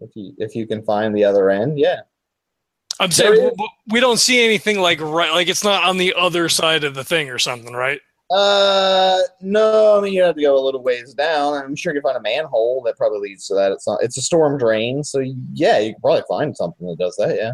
if 0.00 0.10
you 0.14 0.34
if 0.38 0.54
you 0.54 0.68
can 0.68 0.82
find 0.84 1.14
the 1.16 1.24
other 1.24 1.50
end. 1.50 1.78
Yeah. 1.78 2.02
I'm 3.00 3.10
There 3.10 3.34
saying 3.34 3.50
is- 3.50 3.68
we 3.88 4.00
don't 4.00 4.18
see 4.18 4.44
anything 4.44 4.80
like 4.80 5.00
right, 5.00 5.30
like 5.32 5.48
it's 5.48 5.64
not 5.64 5.84
on 5.84 5.98
the 5.98 6.14
other 6.16 6.48
side 6.48 6.84
of 6.84 6.94
the 6.94 7.04
thing 7.04 7.30
or 7.30 7.38
something, 7.38 7.72
right? 7.72 8.00
Uh, 8.30 9.18
no. 9.40 9.98
I 9.98 10.02
mean, 10.02 10.12
you 10.12 10.22
have 10.22 10.34
to 10.34 10.42
go 10.42 10.58
a 10.58 10.62
little 10.62 10.82
ways 10.82 11.14
down. 11.14 11.54
I'm 11.54 11.74
sure 11.74 11.94
you 11.94 12.00
can 12.00 12.10
find 12.12 12.18
a 12.18 12.20
manhole 12.20 12.82
that 12.82 12.96
probably 12.98 13.20
leads 13.20 13.46
to 13.46 13.54
that. 13.54 13.72
It's 13.72 13.86
not. 13.86 14.02
It's 14.02 14.18
a 14.18 14.22
storm 14.22 14.58
drain, 14.58 15.02
so 15.02 15.20
yeah, 15.54 15.78
you 15.78 15.92
can 15.94 16.00
probably 16.02 16.24
find 16.28 16.56
something 16.56 16.86
that 16.88 16.98
does 16.98 17.16
that. 17.16 17.36
Yeah. 17.36 17.52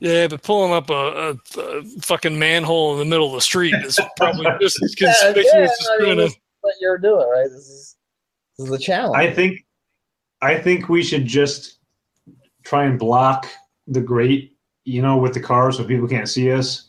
Yeah, 0.00 0.26
but 0.28 0.42
pulling 0.42 0.72
up 0.72 0.90
a, 0.90 1.30
a, 1.56 1.60
a 1.60 1.82
fucking 2.02 2.38
manhole 2.38 2.92
in 2.92 2.98
the 2.98 3.04
middle 3.04 3.28
of 3.28 3.32
the 3.32 3.40
street 3.40 3.74
is 3.74 3.98
probably 4.16 4.46
just 4.60 4.82
as 4.82 4.94
conspicuous 4.94 5.46
yeah, 5.54 5.60
as 5.62 5.88
I 5.92 6.04
mean, 6.04 6.16
this 6.18 6.36
what 6.60 6.74
you're 6.80 6.98
doing, 6.98 7.26
right? 7.28 7.48
This 7.48 7.68
is 7.68 7.96
this 8.58 8.68
is 8.68 8.72
a 8.72 8.78
challenge. 8.78 9.16
I 9.16 9.32
think 9.32 9.64
I 10.42 10.56
think 10.58 10.88
we 10.88 11.02
should 11.02 11.26
just 11.26 11.78
try 12.64 12.84
and 12.84 12.98
block 12.98 13.48
the 13.86 14.00
grate, 14.00 14.56
you 14.84 15.02
know, 15.02 15.16
with 15.16 15.34
the 15.34 15.40
car 15.40 15.72
so 15.72 15.84
people 15.84 16.08
can't 16.08 16.28
see 16.28 16.50
us, 16.52 16.84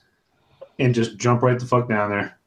and 0.79 0.93
just 0.93 1.17
jump 1.17 1.41
right 1.41 1.59
the 1.59 1.65
fuck 1.65 1.87
down 1.89 2.09
there. 2.09 2.37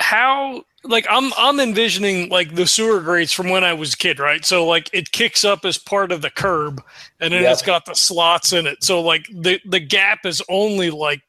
how 0.00 0.62
like 0.84 1.06
I'm 1.10 1.30
I'm 1.36 1.60
envisioning 1.60 2.30
like 2.30 2.54
the 2.54 2.66
sewer 2.66 3.00
grates 3.00 3.32
from 3.32 3.50
when 3.50 3.64
I 3.64 3.74
was 3.74 3.92
a 3.94 3.96
kid, 3.98 4.18
right? 4.18 4.44
So 4.44 4.66
like 4.66 4.88
it 4.94 5.12
kicks 5.12 5.44
up 5.44 5.64
as 5.66 5.76
part 5.76 6.10
of 6.10 6.22
the 6.22 6.30
curb 6.30 6.82
and 7.20 7.32
then 7.34 7.42
Yep. 7.42 7.52
it's 7.52 7.62
got 7.62 7.84
the 7.84 7.94
slots 7.94 8.52
in 8.54 8.66
it. 8.66 8.82
So 8.82 9.00
like 9.02 9.26
the 9.32 9.60
the 9.66 9.80
gap 9.80 10.24
is 10.24 10.42
only 10.48 10.90
like 10.90 11.20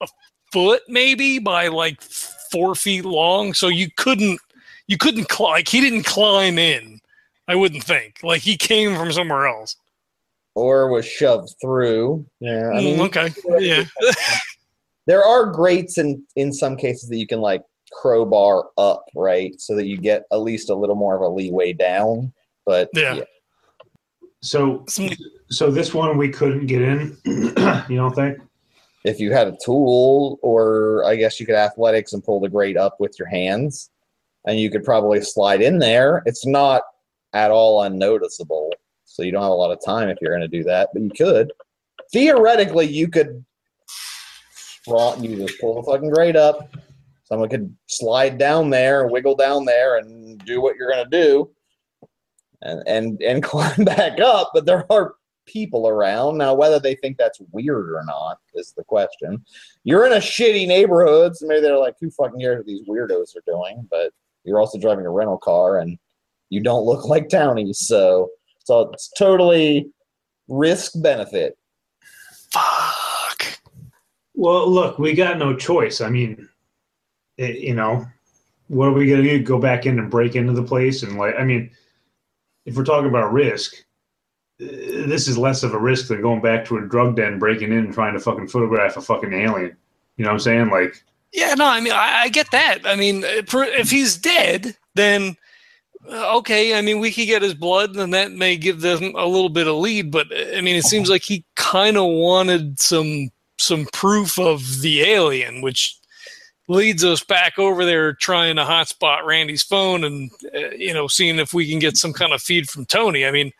a 0.00 0.08
foot 0.50 0.82
maybe 0.88 1.38
by 1.38 1.68
like 1.68 2.00
four 2.00 2.74
feet 2.74 3.04
long. 3.04 3.52
So 3.52 3.68
you 3.68 3.90
couldn't 3.96 4.40
you 4.86 4.96
couldn't 4.96 5.30
cl- 5.30 5.50
like 5.50 5.68
he 5.68 5.80
didn't 5.82 6.04
climb 6.04 6.58
in. 6.58 7.00
I 7.46 7.54
wouldn't 7.56 7.84
think. 7.84 8.20
Like 8.22 8.40
he 8.40 8.56
came 8.56 8.96
from 8.96 9.12
somewhere 9.12 9.46
else. 9.46 9.76
Or 10.54 10.90
was 10.90 11.06
shoved 11.06 11.54
through. 11.60 12.26
Yeah. 12.40 12.70
I 12.70 12.80
mean, 12.80 12.98
Mm, 12.98 13.06
okay. 13.06 13.32
Yeah. 13.58 13.84
there 15.06 15.24
are 15.24 15.46
grates 15.46 15.98
in 15.98 16.24
in 16.36 16.52
some 16.52 16.76
cases 16.76 17.08
that 17.08 17.16
you 17.16 17.26
can 17.26 17.40
like 17.40 17.62
crowbar 17.92 18.70
up, 18.78 19.04
right, 19.14 19.58
so 19.60 19.74
that 19.76 19.86
you 19.86 19.96
get 19.96 20.24
at 20.32 20.38
least 20.38 20.70
a 20.70 20.74
little 20.74 20.96
more 20.96 21.14
of 21.14 21.22
a 21.22 21.28
leeway 21.28 21.72
down. 21.72 22.32
But 22.66 22.88
Yeah. 22.92 23.20
So 24.42 24.84
so 25.50 25.70
this 25.70 25.94
one 25.94 26.16
we 26.18 26.28
couldn't 26.28 26.66
get 26.66 26.82
in. 26.82 27.16
you 27.24 27.96
don't 27.96 28.14
think? 28.14 28.38
if 29.04 29.20
you 29.20 29.32
had 29.32 29.46
a 29.46 29.56
tool, 29.64 30.38
or 30.42 31.04
I 31.04 31.16
guess 31.16 31.38
you 31.38 31.46
could 31.46 31.54
athletics 31.54 32.14
and 32.14 32.24
pull 32.24 32.40
the 32.40 32.48
grate 32.48 32.76
up 32.76 32.96
with 32.98 33.18
your 33.18 33.28
hands, 33.28 33.90
and 34.46 34.58
you 34.58 34.70
could 34.70 34.82
probably 34.82 35.20
slide 35.20 35.60
in 35.60 35.78
there. 35.78 36.22
It's 36.26 36.46
not 36.46 36.82
at 37.34 37.50
all 37.50 37.82
unnoticeable, 37.82 38.72
so 39.14 39.22
you 39.22 39.30
don't 39.30 39.42
have 39.42 39.52
a 39.52 39.54
lot 39.54 39.70
of 39.70 39.78
time 39.84 40.08
if 40.08 40.18
you're 40.20 40.36
going 40.36 40.40
to 40.40 40.48
do 40.48 40.64
that, 40.64 40.88
but 40.92 41.00
you 41.00 41.10
could. 41.16 41.52
Theoretically, 42.12 42.86
you 42.86 43.06
could. 43.06 43.44
Well, 44.88 45.16
you 45.24 45.36
just 45.36 45.60
pull 45.60 45.76
the 45.76 45.84
fucking 45.84 46.10
grate 46.10 46.34
up. 46.34 46.74
Someone 47.22 47.48
could 47.48 47.72
slide 47.86 48.38
down 48.38 48.70
there, 48.70 49.06
wiggle 49.06 49.36
down 49.36 49.66
there, 49.66 49.98
and 49.98 50.44
do 50.44 50.60
what 50.60 50.74
you're 50.74 50.90
going 50.90 51.08
to 51.08 51.22
do, 51.22 51.48
and 52.62 52.82
and 52.88 53.22
and 53.22 53.42
climb 53.52 53.84
back 53.84 54.18
up. 54.18 54.50
But 54.52 54.66
there 54.66 54.84
are 54.90 55.14
people 55.46 55.86
around 55.86 56.38
now. 56.38 56.52
Whether 56.52 56.80
they 56.80 56.96
think 56.96 57.16
that's 57.16 57.40
weird 57.52 57.90
or 57.92 58.02
not 58.04 58.38
is 58.54 58.74
the 58.76 58.82
question. 58.82 59.44
You're 59.84 60.06
in 60.06 60.12
a 60.14 60.16
shitty 60.16 60.66
neighborhood, 60.66 61.36
so 61.36 61.46
maybe 61.46 61.60
they're 61.60 61.78
like, 61.78 61.94
"Who 62.00 62.10
fucking 62.10 62.40
cares 62.40 62.56
what 62.56 62.66
these 62.66 62.84
weirdos 62.88 63.36
are 63.36 63.44
doing?" 63.46 63.86
But 63.88 64.10
you're 64.42 64.58
also 64.58 64.76
driving 64.76 65.06
a 65.06 65.10
rental 65.10 65.38
car, 65.38 65.78
and 65.78 65.96
you 66.50 66.60
don't 66.60 66.84
look 66.84 67.04
like 67.04 67.28
townies, 67.28 67.78
so 67.78 68.28
so 68.64 68.90
it's 68.92 69.10
totally 69.16 69.90
risk 70.48 70.92
benefit. 71.02 71.56
Fuck. 72.50 73.60
Well, 74.34 74.68
look, 74.68 74.98
we 74.98 75.14
got 75.14 75.38
no 75.38 75.56
choice. 75.56 76.00
I 76.00 76.08
mean, 76.08 76.48
it, 77.36 77.60
you 77.60 77.74
know, 77.74 78.04
what 78.68 78.88
are 78.88 78.92
we 78.92 79.08
gonna 79.08 79.22
do? 79.22 79.42
Go 79.42 79.58
back 79.58 79.86
in 79.86 79.98
and 79.98 80.10
break 80.10 80.34
into 80.34 80.52
the 80.52 80.62
place 80.62 81.02
and 81.02 81.16
like, 81.18 81.34
I 81.38 81.44
mean, 81.44 81.70
if 82.64 82.76
we're 82.76 82.84
talking 82.84 83.10
about 83.10 83.32
risk, 83.32 83.74
uh, 84.60 84.66
this 85.06 85.28
is 85.28 85.36
less 85.36 85.62
of 85.62 85.74
a 85.74 85.78
risk 85.78 86.08
than 86.08 86.22
going 86.22 86.40
back 86.40 86.64
to 86.66 86.78
a 86.78 86.82
drug 86.82 87.16
den, 87.16 87.38
breaking 87.38 87.72
in, 87.72 87.78
and 87.78 87.94
trying 87.94 88.14
to 88.14 88.20
fucking 88.20 88.48
photograph 88.48 88.96
a 88.96 89.02
fucking 89.02 89.32
alien. 89.32 89.76
You 90.16 90.24
know 90.24 90.30
what 90.30 90.34
I'm 90.34 90.40
saying? 90.40 90.70
Like, 90.70 91.04
Yeah, 91.32 91.54
no, 91.54 91.66
I 91.66 91.80
mean, 91.80 91.92
I, 91.92 92.22
I 92.22 92.28
get 92.28 92.50
that. 92.52 92.86
I 92.86 92.96
mean, 92.96 93.24
if 93.24 93.52
if 93.52 93.90
he's 93.90 94.16
dead, 94.16 94.76
then 94.94 95.36
okay. 96.08 96.76
I 96.76 96.82
mean, 96.82 97.00
we 97.00 97.12
could 97.12 97.26
get 97.26 97.42
his 97.42 97.54
blood, 97.54 97.96
and 97.96 98.12
that 98.14 98.32
may 98.32 98.56
give 98.56 98.80
them 98.80 99.14
a 99.16 99.26
little 99.26 99.48
bit 99.48 99.66
of 99.66 99.76
lead. 99.76 100.10
But 100.10 100.26
I 100.56 100.60
mean, 100.60 100.76
it 100.76 100.84
seems 100.84 101.08
like 101.08 101.22
he 101.22 101.44
kind 101.56 101.96
of 101.96 102.06
wanted 102.06 102.80
some 102.80 103.30
some 103.58 103.86
proof 103.92 104.38
of 104.38 104.80
the 104.80 105.02
alien, 105.02 105.62
which 105.62 105.96
leads 106.66 107.04
us 107.04 107.22
back 107.22 107.58
over 107.58 107.84
there 107.84 108.14
trying 108.14 108.56
to 108.56 108.62
hotspot 108.62 109.24
Randy's 109.24 109.62
phone 109.62 110.04
and 110.04 110.30
uh, 110.54 110.70
you 110.70 110.94
know 110.94 111.06
seeing 111.06 111.38
if 111.38 111.52
we 111.52 111.68
can 111.68 111.78
get 111.78 111.96
some 111.96 112.12
kind 112.12 112.32
of 112.32 112.42
feed 112.42 112.68
from 112.68 112.86
Tony. 112.86 113.26
I 113.26 113.30
mean. 113.30 113.52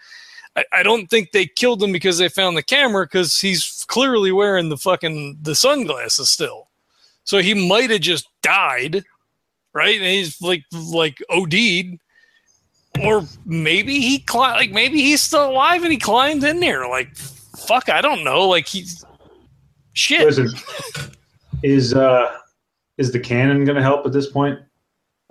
I, 0.56 0.64
I 0.72 0.82
don't 0.84 1.08
think 1.08 1.32
they 1.32 1.46
killed 1.46 1.82
him 1.82 1.90
because 1.90 2.18
they 2.18 2.28
found 2.28 2.56
the 2.56 2.62
camera 2.62 3.06
because 3.06 3.40
he's 3.40 3.84
clearly 3.88 4.30
wearing 4.30 4.68
the 4.68 4.76
fucking 4.76 5.38
the 5.42 5.56
sunglasses 5.56 6.30
still. 6.30 6.68
So 7.24 7.38
he 7.38 7.68
might 7.68 7.90
have 7.90 8.02
just 8.02 8.28
died 8.40 9.04
right? 9.74 9.96
And 9.96 10.06
he's 10.06 10.40
like 10.40 10.64
like 10.72 11.18
OD'd, 11.28 11.98
or 13.02 13.24
maybe 13.44 14.00
he 14.00 14.18
climbed, 14.20 14.56
like 14.56 14.70
maybe 14.70 15.00
he's 15.00 15.22
still 15.22 15.50
alive 15.50 15.82
and 15.82 15.92
he 15.92 15.98
climbed 15.98 16.44
in 16.44 16.60
there. 16.60 16.88
Like, 16.88 17.14
fuck, 17.16 17.88
I 17.88 18.00
don't 18.00 18.24
know. 18.24 18.48
Like 18.48 18.66
he's 18.66 19.04
shit. 19.92 20.24
Listen, 20.26 20.50
is 21.62 21.94
uh 21.94 22.36
is 22.98 23.12
the 23.12 23.18
cannon 23.20 23.64
going 23.64 23.76
to 23.76 23.82
help 23.82 24.06
at 24.06 24.12
this 24.12 24.28
point? 24.28 24.60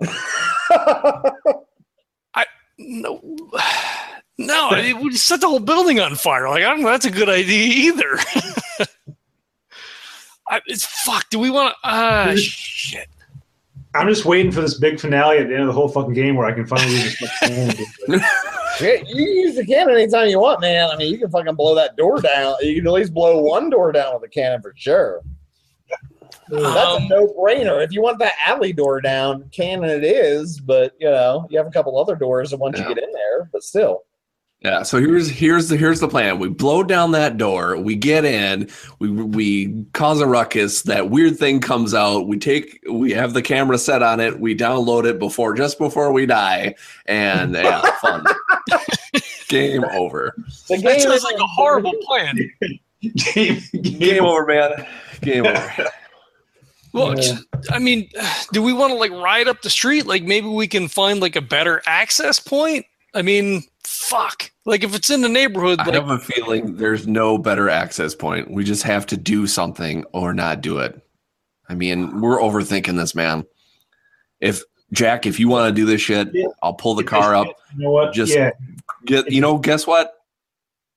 I 0.70 2.44
no, 2.78 3.20
no, 4.38 4.70
it 4.72 4.98
would 4.98 5.14
set 5.14 5.40
the 5.40 5.48
whole 5.48 5.60
building 5.60 6.00
on 6.00 6.16
fire. 6.16 6.48
Like 6.48 6.64
I 6.64 6.70
don't 6.70 6.82
know, 6.82 6.90
that's 6.90 7.06
a 7.06 7.10
good 7.10 7.28
idea 7.28 7.66
either. 7.90 8.18
I, 10.46 10.60
it's 10.66 10.84
fuck. 10.84 11.30
Do 11.30 11.38
we 11.38 11.50
want 11.50 11.72
to? 11.72 11.76
Ah, 11.84 12.32
shit. 12.36 13.08
I'm 13.94 14.08
just 14.08 14.24
waiting 14.24 14.50
for 14.50 14.60
this 14.60 14.74
big 14.74 14.98
finale 14.98 15.38
at 15.38 15.46
the 15.48 15.52
end 15.54 15.62
of 15.62 15.68
the 15.68 15.72
whole 15.72 15.88
fucking 15.88 16.14
game 16.14 16.34
where 16.36 16.46
I 16.46 16.52
can 16.52 16.66
finally 16.66 16.92
use 16.94 17.18
this 17.18 17.30
fucking 17.38 17.78
you 19.06 19.24
can 19.26 19.36
use 19.36 19.54
the 19.54 19.64
cannon 19.64 19.94
anytime 19.94 20.28
you 20.28 20.40
want, 20.40 20.60
man. 20.60 20.90
I 20.90 20.96
mean, 20.96 21.12
you 21.12 21.18
can 21.18 21.30
fucking 21.30 21.54
blow 21.54 21.74
that 21.76 21.96
door 21.96 22.20
down. 22.20 22.56
You 22.60 22.74
can 22.76 22.86
at 22.88 22.92
least 22.92 23.14
blow 23.14 23.40
one 23.40 23.70
door 23.70 23.92
down 23.92 24.14
with 24.14 24.24
a 24.24 24.28
cannon 24.28 24.60
for 24.62 24.74
sure. 24.76 25.20
That's 26.48 26.76
Um, 26.76 27.04
a 27.04 27.08
no-brainer. 27.08 27.82
If 27.84 27.92
you 27.92 28.02
want 28.02 28.18
that 28.18 28.32
alley 28.44 28.72
door 28.72 29.00
down, 29.00 29.48
cannon 29.50 29.88
it 29.90 30.02
is. 30.04 30.58
But 30.60 30.92
you 30.98 31.08
know, 31.08 31.46
you 31.48 31.56
have 31.58 31.66
a 31.66 31.70
couple 31.70 31.98
other 31.98 32.16
doors 32.16 32.54
once 32.54 32.78
Yeah. 32.78 32.88
you 32.88 32.94
get 32.96 33.04
in 33.04 33.12
there. 33.12 33.48
But 33.52 33.62
still, 33.62 34.02
Yeah, 34.64 34.82
so 34.82 34.98
here's 34.98 35.28
here's 35.28 35.68
the 35.68 35.76
here's 35.76 36.00
the 36.00 36.08
plan. 36.08 36.38
We 36.38 36.48
blow 36.48 36.82
down 36.82 37.12
that 37.12 37.36
door, 37.36 37.76
we 37.76 37.96
get 37.96 38.24
in, 38.24 38.70
we 38.98 39.10
we 39.10 39.84
cause 39.92 40.22
a 40.22 40.26
ruckus, 40.26 40.82
that 40.82 41.10
weird 41.10 41.36
thing 41.36 41.60
comes 41.60 41.92
out, 41.92 42.26
we 42.28 42.38
take 42.38 42.82
we 42.90 43.10
have 43.12 43.34
the 43.34 43.42
camera 43.42 43.76
set 43.76 44.02
on 44.02 44.20
it, 44.20 44.40
we 44.40 44.56
download 44.56 45.04
it 45.04 45.18
before 45.18 45.52
just 45.52 45.76
before 45.78 46.12
we 46.12 46.24
die, 46.24 46.74
and 47.04 47.52
yeah, 47.54 47.82
fun. 48.00 48.24
Game 49.48 49.84
over. 49.84 50.34
the 50.68 50.76
game 50.76 50.82
That 50.84 51.00
sounds 51.02 51.24
like 51.24 51.36
a 51.38 51.46
horrible 51.46 51.92
plan. 52.00 52.38
game, 53.02 53.60
Game 53.82 54.24
over, 54.24 54.46
man. 54.46 54.86
Game 55.20 55.46
over. 55.46 55.72
Well, 56.94 57.20
Yeah. 57.20 57.38
I 57.70 57.80
mean, 57.80 58.08
do 58.52 58.62
we 58.62 58.72
want 58.72 58.92
to 58.92 58.96
like 58.96 59.10
ride 59.10 59.48
up 59.48 59.62
the 59.62 59.68
street? 59.68 60.06
Like 60.06 60.22
maybe 60.22 60.46
we 60.46 60.68
can 60.68 60.86
find 60.86 61.18
like 61.18 61.34
a 61.34 61.40
better 61.40 61.82
access 61.86 62.38
point. 62.38 62.86
I 63.14 63.22
mean, 63.22 63.64
fuck. 63.82 64.52
Like 64.66 64.82
if 64.82 64.94
it's 64.94 65.10
in 65.10 65.20
the 65.20 65.28
neighborhood, 65.28 65.78
I 65.80 65.84
like 65.84 65.94
have 65.94 66.10
a 66.10 66.18
feeling 66.18 66.76
there's 66.76 67.06
no 67.06 67.36
better 67.36 67.68
access 67.68 68.14
point. 68.14 68.50
We 68.50 68.64
just 68.64 68.82
have 68.84 69.04
to 69.06 69.16
do 69.16 69.46
something 69.46 70.04
or 70.12 70.32
not 70.32 70.62
do 70.62 70.78
it. 70.78 71.00
I 71.68 71.74
mean, 71.74 72.20
we're 72.20 72.38
overthinking 72.38 72.96
this, 72.96 73.14
man. 73.14 73.44
If 74.40 74.62
Jack, 74.92 75.26
if 75.26 75.38
you 75.40 75.48
want 75.48 75.68
to 75.68 75.74
do 75.80 75.84
this 75.86 76.00
shit, 76.00 76.28
Yeah. 76.32 76.46
I'll 76.62 76.74
pull 76.74 76.94
the 76.94 77.04
car 77.04 77.34
up. 77.34 77.46
You 77.76 77.84
know 77.84 77.90
what? 77.90 78.14
Just- 78.14 78.34
yeah, 78.34 78.50
Get 79.06 79.30
you 79.30 79.40
know, 79.40 79.58
guess 79.58 79.86
what? 79.86 80.12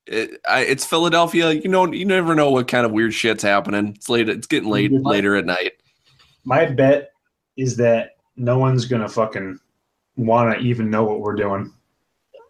It, 0.05 0.39
I, 0.47 0.61
it's 0.61 0.86
Philadelphia. 0.86 1.51
You 1.51 1.68
know, 1.68 1.91
you 1.91 2.05
never 2.05 2.34
know 2.36 2.49
what 2.49 2.70
kind 2.70 2.86
of 2.86 2.93
weird 2.93 3.13
shit's 3.13 3.43
happening. 3.43 3.89
It's 3.95 4.07
late. 4.07 4.30
It's 4.30 4.47
getting 4.47 4.70
late 4.70 4.91
Mhm. 4.91 5.03
later 5.05 5.36
at 5.36 5.45
night. 5.45 5.74
my 6.45 6.65
bet 6.65 7.11
is 7.57 7.76
that 7.76 8.11
no 8.38 8.57
one's 8.57 8.86
gonna 8.86 9.09
fucking 9.09 9.59
want 10.15 10.57
to 10.57 10.65
even 10.65 10.89
know 10.89 11.03
what 11.03 11.20
we're 11.20 11.36
doing. 11.36 11.74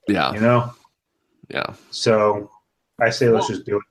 Yeah, 0.07 0.33
You 0.33 0.39
know. 0.41 0.71
Yeah. 1.49 1.73
So 1.91 2.49
I 3.01 3.09
say 3.09 3.29
let's 3.29 3.47
just 3.47 3.65
do 3.65 3.77
it. 3.77 3.83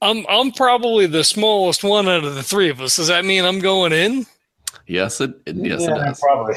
I'm 0.00 0.24
I'm 0.28 0.50
probably 0.52 1.06
the 1.06 1.24
smallest 1.24 1.84
one 1.84 2.08
out 2.08 2.24
of 2.24 2.34
the 2.34 2.42
three 2.42 2.68
of 2.70 2.80
us. 2.80 2.96
Does 2.96 3.08
that 3.08 3.24
mean 3.24 3.44
I'm 3.44 3.60
going 3.60 3.92
in? 3.92 4.26
Yes, 4.86 5.20
it. 5.20 5.30
it 5.46 5.56
yes, 5.56 5.82
yeah, 5.82 5.94
it 5.94 6.04
does. 6.04 6.20
probably. 6.20 6.54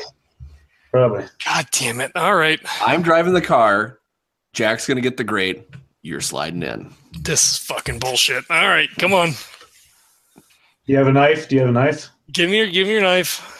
Probably. 0.91 1.25
God 1.43 1.67
damn 1.73 1.99
it! 1.99 2.11
All 2.15 2.35
right, 2.35 2.59
I'm 2.81 3.01
driving 3.01 3.33
the 3.33 3.41
car. 3.41 3.99
Jack's 4.53 4.87
gonna 4.87 5.01
get 5.01 5.17
the 5.17 5.23
grate. 5.25 5.67
You're 6.01 6.21
sliding 6.21 6.63
in. 6.63 6.93
this 7.21 7.51
is 7.51 7.57
fucking 7.57 7.99
bullshit. 7.99 8.45
All 8.49 8.67
right, 8.69 8.89
come 8.97 9.13
on, 9.13 9.31
Do 9.31 9.33
you 10.85 10.97
have 10.97 11.07
a 11.07 11.11
knife? 11.11 11.49
Do 11.49 11.55
you 11.55 11.61
have 11.61 11.69
a 11.69 11.73
knife? 11.73 12.09
give 12.31 12.49
me 12.49 12.57
your 12.57 12.67
give 12.67 12.87
me 12.87 12.93
your 12.93 13.01
knife. 13.01 13.51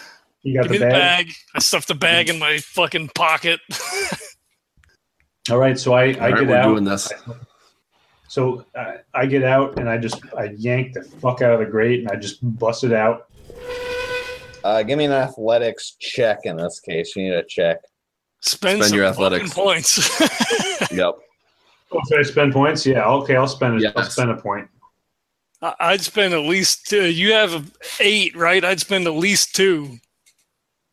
You 0.44 0.54
got 0.56 0.64
Give 0.64 0.72
me 0.74 0.78
the 0.78 0.86
the 0.86 0.92
bag? 0.92 1.26
bag. 1.28 1.36
I 1.56 1.60
stuffed 1.60 1.88
the 1.90 1.96
bag 1.96 2.30
in 2.30 2.40
my 2.40 2.60
fucking 2.60 3.10
pocket. 3.10 3.60
All 5.52 5.58
right. 5.58 5.78
So 5.78 5.94
I, 5.94 6.04
I 6.04 6.06
All 6.14 6.20
right, 6.20 6.40
get 6.40 6.48
we're 6.48 6.56
out. 6.56 6.70
doing 6.70 6.84
this. 6.84 7.12
So 8.28 8.66
I, 8.76 8.98
I 9.14 9.26
get 9.28 9.44
out 9.44 9.80
and 9.80 9.88
I 9.90 9.98
just 9.98 10.20
I 10.38 10.46
yank 10.58 10.94
the 10.94 11.04
fuck 11.04 11.42
out 11.42 11.54
of 11.54 11.60
the 11.60 11.66
grate 11.66 12.00
and 12.00 12.10
I 12.10 12.16
just 12.16 12.40
bust 12.58 12.84
it 12.84 12.92
out. 12.94 13.28
uh, 14.64 14.82
give 14.84 14.98
me 14.98 15.06
an 15.06 15.12
athletics 15.12 15.96
check 16.00 16.40
in 16.44 16.58
this 16.58 16.80
case. 16.80 17.16
You 17.16 17.24
need 17.24 17.34
a 17.34 17.44
check. 17.44 17.78
Spend, 18.42 18.78
Spend 18.80 18.90
some 18.90 18.98
your 18.98 19.06
athletics. 19.08 19.54
points. 19.54 20.22
Yep. 20.92 21.16
Oh, 21.92 22.02
should 22.08 22.20
I 22.20 22.24
spend 22.24 22.54
points? 22.54 22.86
Yeah. 22.86 23.06
Okay. 23.06 23.36
I'll 23.36 23.48
spend 23.48 23.82
it. 23.82 23.94
I'll 23.96 24.04
spend 24.04 24.30
a 24.30 24.36
point. 24.38 24.68
I- 25.62 25.74
I'd 25.80 26.02
spend 26.02 26.34
at 26.34 26.42
least 26.42 26.88
two. 26.88 27.06
You 27.06 27.32
have 27.34 27.72
eight, 28.00 28.36
right? 28.36 28.64
I'd 28.64 28.80
spend 28.80 29.08
at 29.08 29.14
least 29.14 29.56
two. 29.56 29.98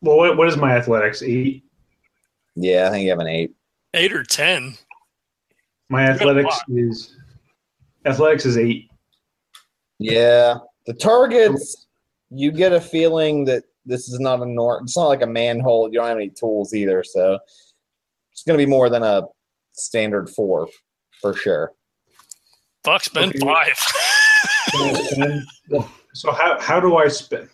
Well, 0.01 0.17
what, 0.17 0.37
what 0.37 0.47
is 0.47 0.57
my 0.57 0.75
athletics? 0.75 1.21
Eight. 1.21 1.63
Yeah, 2.55 2.87
I 2.87 2.91
think 2.91 3.03
you 3.03 3.09
have 3.11 3.19
an 3.19 3.27
eight. 3.27 3.51
Eight 3.93 4.13
or 4.13 4.23
ten. 4.23 4.75
My 5.89 6.03
athletics 6.03 6.55
is 6.69 7.15
athletics 8.05 8.45
is 8.45 8.57
eight. 8.57 8.89
Yeah, 9.99 10.55
the 10.87 10.93
targets. 10.93 11.87
You 12.31 12.51
get 12.51 12.73
a 12.73 12.81
feeling 12.81 13.45
that 13.45 13.63
this 13.85 14.09
is 14.09 14.19
not 14.19 14.41
a 14.41 14.45
nor. 14.45 14.81
It's 14.81 14.97
not 14.97 15.07
like 15.07 15.21
a 15.21 15.27
manhole. 15.27 15.87
You 15.91 15.99
don't 15.99 16.07
have 16.07 16.17
any 16.17 16.29
tools 16.29 16.73
either, 16.73 17.03
so 17.03 17.37
it's 18.31 18.43
going 18.43 18.57
to 18.57 18.65
be 18.65 18.69
more 18.69 18.89
than 18.89 19.03
a 19.03 19.23
standard 19.73 20.29
four 20.29 20.67
for 21.21 21.35
sure. 21.35 21.73
Fuck, 22.83 23.13
been 23.13 23.29
Okay. 23.29 23.39
five. 23.39 23.79
Can 24.71 24.95
I 24.95 25.03
spend- 25.03 25.43
so 26.15 26.31
how 26.31 26.59
how 26.59 26.79
do 26.79 26.95
I 26.97 27.07
spend? 27.09 27.47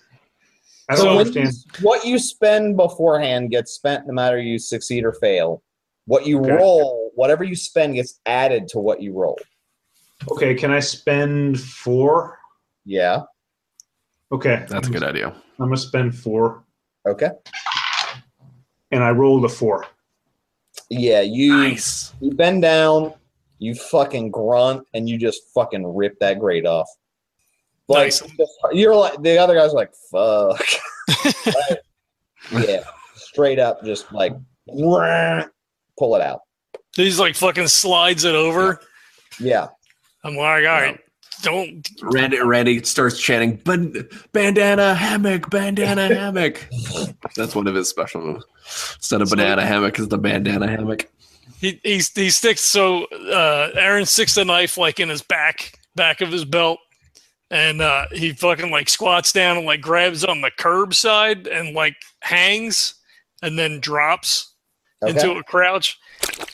I 0.90 0.96
don't 0.96 1.04
So 1.04 1.16
when 1.18 1.34
you- 1.34 1.42
understand. 1.42 1.76
what 1.82 2.06
you 2.06 2.18
spend 2.18 2.78
beforehand 2.78 3.52
gets 3.52 3.74
spent 3.74 4.08
no 4.08 4.14
matter 4.14 4.40
you 4.40 4.58
succeed 4.58 5.04
or 5.04 5.12
fail. 5.14 5.62
What 6.10 6.26
you 6.26 6.39
Okay. 6.39 6.53
roll, 6.53 7.12
whatever 7.14 7.43
you 7.43 7.55
spend, 7.55 7.93
gets 7.93 8.20
added 8.26 8.68
to 8.70 8.80
what 8.80 8.99
you 8.99 9.14
roll. 9.14 9.38
Okay, 10.32 10.55
can 10.55 10.72
I 10.72 10.80
spend 10.80 11.60
four? 11.62 12.39
Yeah. 12.84 13.22
Okay, 14.32 14.66
That's 14.68 14.88
a 14.88 14.91
good 14.91 15.03
idea. 15.03 15.28
I'm 15.60 15.68
gonna 15.68 15.78
spend 15.78 16.18
four, 16.18 16.64
Okay. 17.07 17.30
and 18.89 19.03
I 19.03 19.12
rolled 19.12 19.45
a 19.45 19.49
four. 19.49 19.86
Yeah, 20.89 21.22
you 21.22 21.53
Nice. 21.55 22.12
you 22.22 22.32
bend 22.32 22.64
down, 22.64 23.14
you 23.60 23.76
fucking 23.76 24.32
grunt, 24.32 24.88
and 24.95 25.07
you 25.07 25.16
just 25.20 25.43
fucking 25.53 25.86
rip 25.95 26.18
that 26.22 26.39
grate 26.39 26.66
off. 26.66 26.89
Like 27.88 28.05
Nice. 28.05 28.24
you're 28.72 28.95
like 28.95 29.22
the 29.22 29.38
other 29.38 29.53
guys 29.53 29.74
like 29.74 29.91
fuck. 30.12 30.66
Like, 32.51 32.68
yeah, 32.68 32.84
straight 33.16 33.60
up, 33.60 33.84
just 33.84 34.12
like 34.12 34.34
pull 36.00 36.16
it 36.16 36.22
out. 36.22 36.39
He's 36.95 37.20
like 37.20 37.36
fucking 37.36 37.68
slides 37.68 38.24
it 38.24 38.34
over. 38.34 38.80
Yeah, 39.39 39.68
I'm 40.24 40.36
like, 40.36 40.45
all 40.66 40.82
right, 40.82 41.00
don't. 41.43 41.88
Randy, 42.02 42.39
Randy 42.39 42.84
starts 42.84 43.20
chanting, 43.20 43.58
"Ban- 43.58 44.08
bandana 44.34 44.95
hammock, 44.95 45.50
bandana 45.50 46.08
hammock. 46.16 46.68
That's 47.36 47.54
one 47.56 47.68
of 47.68 47.76
his 47.76 47.88
special 47.89 48.22
moves. 48.22 48.45
Instead 48.95 49.22
of 49.22 49.30
So- 49.30 49.36
banana 49.36 49.66
hammock, 49.66 50.00
is 50.00 50.08
the 50.08 50.18
bandana 50.18 50.68
hammock. 50.68 51.08
He 51.60 51.80
he 51.84 52.02
he 52.16 52.30
sticks. 52.30 52.62
So 52.62 53.06
uh, 53.06 53.70
Aaron 53.76 54.06
sticks 54.06 54.36
the 54.36 54.45
knife 54.45 54.78
like 54.78 55.00
in 55.00 55.10
his 55.10 55.22
back 55.22 55.74
back 55.95 56.22
of 56.22 56.32
his 56.32 56.45
belt, 56.45 56.80
and 57.52 57.82
uh, 57.82 58.06
he 58.12 58.32
fucking 58.34 58.72
like 58.72 58.88
squats 58.89 59.32
down 59.34 59.58
and 59.58 59.66
like 59.66 59.82
grabs 59.82 60.24
on 60.24 60.41
the 60.41 60.52
curb 60.58 60.93
side 60.93 61.47
and 61.47 61.76
like 61.76 61.95
hangs, 62.22 62.95
and 63.41 63.60
then 63.60 63.80
drops 63.82 64.54
okay. 65.02 65.12
into 65.12 65.32
a 65.39 65.43
crouch. 65.43 66.00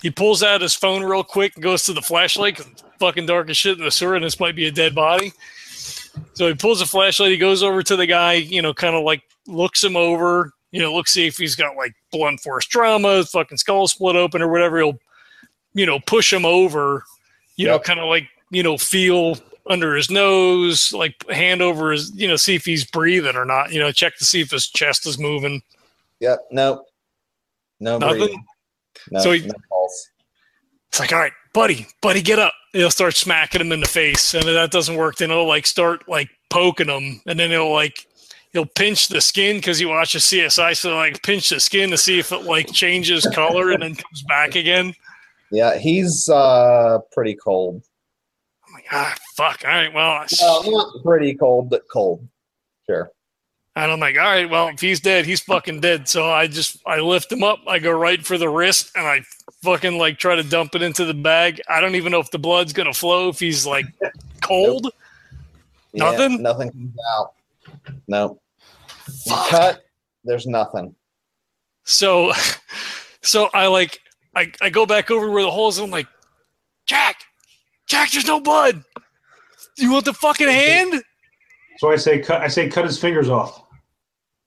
He 0.02 0.12
pulls 0.12 0.44
out 0.44 0.62
his 0.62 0.74
phone 0.74 1.04
real 1.04 1.24
quick 1.24 1.56
and 1.56 1.64
goes 1.64 1.84
to 1.86 1.94
the 1.94 2.02
flashlight. 2.02 2.60
it's 2.60 2.84
fucking 3.00 3.26
dark 3.26 3.50
as 3.50 3.58
shit 3.58 3.78
in 3.78 3.84
the 3.84 3.92
sewer, 3.92 4.16
and 4.16 4.24
this 4.24 4.40
might 4.40 4.56
be 4.56 4.68
a 4.68 4.72
dead 4.72 4.96
body. 4.96 5.34
So 6.34 6.48
he 6.48 6.54
pulls 6.54 6.82
a 6.82 6.86
flashlight. 6.86 7.32
He 7.32 7.38
goes 7.38 7.64
over 7.64 7.84
to 7.84 7.96
the 7.96 8.06
guy, 8.06 8.34
you 8.34 8.62
know, 8.62 8.74
kind 8.74 8.96
of 8.96 9.04
like 9.04 9.24
looks 9.48 9.84
him 9.84 9.96
over, 9.96 10.52
you 10.72 10.82
know, 10.82 10.94
looks 10.94 11.12
see 11.12 11.28
if 11.28 11.38
he's 11.38 11.56
got 11.56 11.76
like 11.76 11.94
blunt 12.12 12.40
force 12.40 12.66
trauma, 12.66 13.24
fucking 13.26 13.58
skull 13.58 13.88
split 13.88 14.16
open 14.16 14.42
or 14.42 14.50
whatever. 14.50 14.78
He'll, 14.78 15.00
you 15.74 15.86
know, 15.86 16.00
push 16.00 16.32
him 16.32 16.46
over, 16.46 17.04
you 17.58 17.68
know, 17.68 17.80
kind 17.80 18.00
of 18.00 18.08
like 18.08 18.28
you 18.52 18.64
know, 18.64 18.78
feel 18.78 19.38
under 19.70 19.96
his 19.96 20.10
nose, 20.10 20.94
like 20.94 21.16
hand 21.30 21.62
over 21.62 21.92
his, 21.92 22.12
you 22.16 22.28
know, 22.28 22.36
see 22.36 22.56
if 22.56 22.66
he's 22.66 22.86
breathing 22.86 23.36
or 23.36 23.46
not. 23.46 23.72
You 23.74 23.80
know, 23.80 23.92
check 23.92 24.18
to 24.18 24.26
see 24.26 24.42
if 24.42 24.52
his 24.52 24.68
chest 24.68 25.06
is 25.06 25.18
moving. 25.18 25.62
Yep. 26.20 26.40
No. 26.52 26.86
No 27.80 27.98
Nothing? 27.98 28.18
breathing. 28.20 28.46
No, 29.12 29.20
So 29.20 29.32
he- 29.32 29.46
no. 29.48 29.54
It's 30.90 31.00
like, 31.00 31.12
all 31.12 31.20
right, 31.20 31.34
buddy, 31.54 31.88
buddy, 32.02 32.22
get 32.22 32.40
up. 32.40 32.54
He'll 32.72 32.90
start 32.92 33.16
smacking 33.16 33.60
him 33.60 33.72
in 33.74 33.82
the 33.82 33.86
face, 33.88 34.34
and 34.34 34.46
if 34.46 34.54
that 34.54 34.72
doesn't 34.72 34.96
work, 34.96 35.18
then 35.18 35.30
he'll 35.30 35.46
like 35.48 35.66
start 35.66 36.08
like 36.08 36.30
poking 36.50 36.88
him, 36.88 37.22
and 37.28 37.38
then 37.38 37.50
he'll 37.52 37.72
like 37.74 38.08
he'll 38.54 38.66
pinch 38.66 39.10
the 39.10 39.20
skin 39.20 39.58
because 39.58 39.78
he 39.78 39.86
watches 39.86 40.24
CSI, 40.24 40.76
so 40.78 40.96
like 40.96 41.22
pinch 41.22 41.50
the 41.50 41.60
skin 41.60 41.90
to 41.92 41.98
see 41.98 42.18
if 42.20 42.32
it 42.32 42.44
like 42.44 42.72
changes 42.72 43.26
color 43.34 43.72
and 43.72 43.84
then 43.84 43.96
comes 43.96 44.24
back 44.30 44.56
again. 44.56 44.94
Yeah, 45.52 45.78
he's 45.78 46.30
uh 46.30 47.00
pretty 47.12 47.36
cold. 47.36 47.84
I'm 48.68 48.74
like, 48.76 48.86
ah, 48.94 49.16
fuck. 49.36 49.64
All 49.66 49.72
right, 49.72 49.94
well, 49.94 50.26
Well, 50.42 50.72
not 50.72 51.04
pretty 51.04 51.36
cold, 51.36 51.70
but 51.70 51.82
cold. 51.92 52.26
Sure. 52.90 53.12
And 53.76 53.92
I'm 53.92 54.00
like, 54.00 54.18
all 54.18 54.24
right, 54.24 54.50
well, 54.50 54.70
if 54.70 54.80
he's 54.80 55.02
dead, 55.02 55.26
he's 55.26 55.42
fucking 55.42 55.82
dead. 55.82 56.08
So 56.08 56.30
I 56.32 56.48
just 56.48 56.82
I 56.86 57.00
lift 57.00 57.32
him 57.32 57.44
up, 57.44 57.60
I 57.68 57.80
go 57.80 57.92
right 57.92 58.24
for 58.26 58.38
the 58.38 58.50
wrist, 58.50 58.92
and 58.96 59.06
I 59.06 59.22
fucking 59.64 59.98
like 59.98 60.18
try 60.18 60.36
to 60.36 60.44
dump 60.44 60.76
it 60.76 60.82
into 60.82 61.06
the 61.06 61.14
bag. 61.14 61.62
I 61.68 61.82
don't 61.82 61.96
even 61.96 62.12
know 62.12 62.20
if 62.20 62.32
the 62.32 62.40
blood's 62.40 62.74
gonna 62.74 62.94
flow 62.94 63.30
if 63.30 63.40
he's 63.40 63.66
like 63.66 63.86
cold. 64.42 64.92
Yeah, 65.92 66.12
Nothing? 66.12 66.42
Nothing 66.42 66.72
comes 66.72 66.96
out. 67.18 67.34
No. 68.08 68.40
Cut. 69.50 69.86
There's 70.24 70.48
nothing. 70.48 70.96
So, 71.84 72.32
so 73.22 73.50
I 73.54 73.68
like 73.68 74.00
I, 74.36 74.52
I 74.62 74.70
go 74.70 74.86
back 74.86 75.12
over 75.12 75.30
where 75.30 75.44
the 75.44 75.52
hole 75.52 75.70
is. 75.70 75.78
And 75.78 75.86
I'm 75.86 75.92
like, 75.92 76.08
Jack, 76.86 77.18
Jack, 77.88 78.12
there's 78.12 78.28
no 78.28 78.40
blood. 78.40 78.84
You 79.78 79.92
want 79.92 80.06
the 80.06 80.14
fucking 80.14 80.48
hand? 80.48 81.04
So 81.78 81.92
I 81.92 81.96
say 81.98 82.20
cut. 82.20 82.42
I 82.42 82.48
say 82.48 82.70
cut 82.70 82.86
his 82.86 82.98
fingers 82.98 83.30
off. 83.30 83.65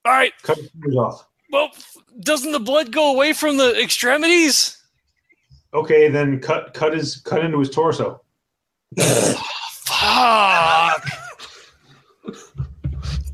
All 0.08 0.14
right. 0.14 0.32
Cut 0.42 0.56
his 0.56 0.70
fingers 0.70 0.96
off. 0.96 1.26
Well, 1.50 1.68
doesn't 2.20 2.52
the 2.52 2.60
blood 2.60 2.92
go 2.92 3.12
away 3.12 3.34
from 3.34 3.58
the 3.58 3.78
extremities? 3.78 4.82
Okay, 5.74 6.08
then 6.08 6.40
cut 6.40 6.72
cut 6.72 6.94
his 6.94 7.16
cut 7.16 7.44
into 7.44 7.58
his 7.58 7.68
torso. 7.68 8.22
Fuck. 8.96 11.04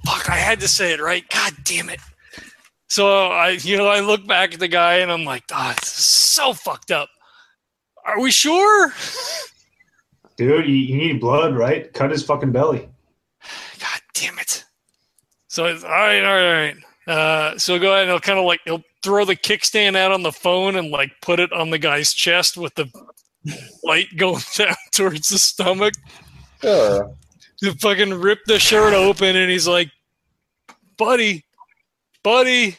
Fuck, 0.04 0.30
I 0.30 0.36
had 0.36 0.58
to 0.60 0.66
say 0.66 0.92
it 0.92 1.00
right. 1.00 1.24
God 1.28 1.52
damn 1.62 1.90
it. 1.90 2.00
So 2.88 3.28
I, 3.28 3.50
you 3.50 3.76
know, 3.76 3.86
I 3.86 4.00
look 4.00 4.26
back 4.26 4.52
at 4.52 4.58
the 4.58 4.66
guy 4.66 4.94
and 4.94 5.12
I'm 5.12 5.24
like, 5.24 5.44
oh, 5.52 5.74
this 5.80 5.96
is 5.96 6.06
so 6.06 6.54
fucked 6.54 6.90
up. 6.90 7.08
Are 8.04 8.18
we 8.18 8.32
sure? 8.32 8.92
Dude, 10.36 10.66
you, 10.66 10.74
you 10.74 10.96
need 10.96 11.20
blood, 11.20 11.54
right? 11.54 11.92
Cut 11.92 12.10
his 12.10 12.24
fucking 12.24 12.50
belly. 12.50 12.88
God 13.78 14.00
damn 14.12 14.40
it. 14.40 14.64
So 15.54 15.66
it's 15.66 15.84
all 15.84 15.90
right, 15.90 16.24
all 16.24 16.34
right, 16.34 16.46
all 16.46 16.52
right. 16.52 16.76
Uh, 17.06 17.58
so 17.58 17.78
go 17.78 17.92
ahead 17.92 18.02
and 18.02 18.10
he'll 18.10 18.18
kind 18.18 18.40
of 18.40 18.44
like 18.44 18.58
he'll 18.64 18.82
throw 19.04 19.24
the 19.24 19.36
kickstand 19.36 19.94
out 19.94 20.10
on 20.10 20.24
the 20.24 20.32
phone 20.32 20.74
and 20.74 20.90
like 20.90 21.12
put 21.22 21.38
it 21.38 21.52
on 21.52 21.70
the 21.70 21.78
guy's 21.78 22.12
chest 22.12 22.56
with 22.56 22.74
the 22.74 22.90
light 23.84 24.08
going 24.16 24.42
down 24.56 24.74
towards 24.90 25.28
the 25.28 25.38
stomach. 25.38 25.94
Sure. 26.60 27.14
to 27.62 27.72
fucking 27.74 28.14
rip 28.14 28.40
the 28.46 28.58
shirt 28.58 28.94
open 28.94 29.36
and 29.36 29.48
he's 29.48 29.68
like, 29.68 29.92
buddy, 30.96 31.44
buddy, 32.24 32.76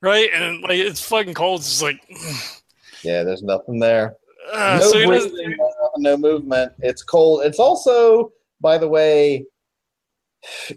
right? 0.00 0.28
And 0.34 0.60
like 0.62 0.78
it's 0.78 1.06
fucking 1.06 1.34
cold. 1.34 1.60
It's 1.60 1.68
just 1.68 1.82
like, 1.82 2.00
Yeah, 3.04 3.22
there's 3.22 3.44
nothing 3.44 3.78
there. 3.78 4.16
uh, 4.52 4.78
no 4.80 4.90
so 4.90 5.06
breathing, 5.06 5.56
no 5.98 6.16
movement. 6.16 6.72
It's 6.80 7.04
cold. 7.04 7.44
It's 7.44 7.60
also, 7.60 8.32
by 8.60 8.76
the 8.76 8.88
way, 8.88 9.46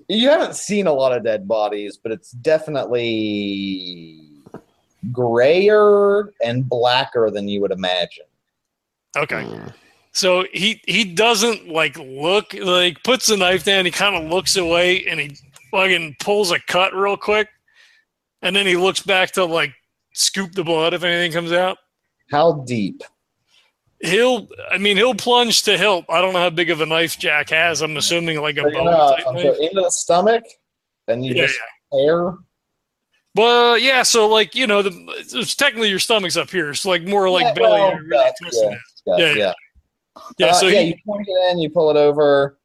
you 0.07 0.29
haven't 0.29 0.55
seen 0.55 0.87
a 0.87 0.93
lot 0.93 1.15
of 1.15 1.23
dead 1.23 1.47
bodies, 1.47 1.97
but 2.01 2.11
it's 2.11 2.31
definitely 2.31 4.21
grayer 5.11 6.33
and 6.43 6.67
blacker 6.67 7.29
than 7.31 7.47
you 7.47 7.61
would 7.61 7.71
imagine. 7.71 8.25
okay. 9.17 9.43
Hmm. 9.43 9.67
So 10.11 10.45
he 10.53 10.81
he 10.87 11.03
doesn't 11.03 11.67
like 11.67 11.97
look 11.99 12.53
like 12.53 13.03
puts 13.03 13.27
the 13.27 13.35
knife 13.35 13.65
down. 13.65 13.83
He 13.83 13.91
kind 13.91 14.15
of 14.15 14.31
looks 14.31 14.55
away 14.55 15.05
and 15.05 15.19
he 15.19 15.35
fucking 15.71 16.15
pulls 16.21 16.51
a 16.51 16.59
cut 16.59 16.95
real 16.95 17.17
quick, 17.17 17.49
and 18.41 18.55
then 18.55 18.65
he 18.65 18.77
looks 18.77 19.01
back 19.01 19.31
to 19.31 19.43
like 19.43 19.73
scoop 20.13 20.53
the 20.53 20.63
blood 20.63 20.93
if 20.93 21.03
anything 21.03 21.33
comes 21.33 21.51
out. 21.51 21.79
How 22.31 22.63
deep? 22.65 23.03
He'll, 24.05 24.47
I 24.71 24.77
mean, 24.77 24.97
he'll 24.97 25.15
plunge 25.15 25.63
to 25.63 25.77
help. 25.77 26.05
I 26.09 26.21
don't 26.21 26.33
know 26.33 26.39
how 26.39 26.49
big 26.49 26.69
of 26.69 26.81
a 26.81 26.85
knife 26.85 27.17
Jack 27.17 27.49
has. 27.49 27.81
I'm 27.81 27.97
assuming 27.97 28.41
like 28.41 28.57
a 28.57 28.61
So, 28.61 28.67
you 28.67 28.73
bone 28.73 28.85
know, 28.85 29.15
into 29.35 29.81
the 29.81 29.89
stomach, 29.89 30.43
then 31.07 31.23
you 31.23 31.33
Yeah, 31.35 31.47
just 31.47 31.59
hair. 31.91 32.33
Well, 33.35 33.77
yeah. 33.77 34.03
So, 34.03 34.27
like, 34.27 34.55
you 34.55 34.65
know, 34.65 34.81
the 34.81 34.91
it's 35.17 35.55
technically 35.55 35.89
your 35.89 35.99
stomach's 35.99 36.37
up 36.37 36.49
here. 36.49 36.73
So, 36.73 36.89
like, 36.89 37.03
more 37.03 37.29
like 37.29 37.47
Yeah, 37.47 37.53
belly. 37.53 37.81
well, 37.81 37.95
really 37.95 38.31
yeah. 38.51 38.51
Yeah, 38.61 38.77
Yeah, 39.05 39.17
yeah. 39.17 39.33
yeah. 39.35 39.53
Yeah. 40.37 40.47
Uh, 40.47 40.53
so 40.53 40.67
yeah, 40.67 40.79
he, 40.81 40.87
you 40.87 40.95
point 41.05 41.27
it 41.27 41.51
in, 41.51 41.59
you 41.59 41.69
pull 41.69 41.91
it 41.91 41.97
over, 41.97 42.57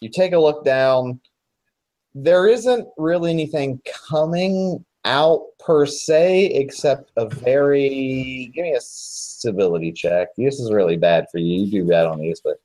you 0.00 0.10
take 0.10 0.32
a 0.32 0.38
look 0.38 0.64
down. 0.64 1.20
There 2.14 2.46
isn't 2.46 2.86
really 2.96 3.30
anything 3.30 3.80
coming 4.08 4.84
out 5.04 5.40
per 5.58 5.86
se, 5.86 6.46
except 6.46 7.10
a 7.16 7.26
very. 7.26 8.50
Give 8.54 8.64
me 8.64 8.72
a 8.72 8.80
stability 8.80 9.92
check. 9.92 10.28
This 10.36 10.58
is 10.60 10.72
really 10.72 10.96
bad 10.96 11.26
for 11.30 11.38
you. 11.38 11.64
You 11.64 11.70
do 11.70 11.88
bad 11.88 12.06
on 12.06 12.18
these, 12.20 12.40
but 12.40 12.60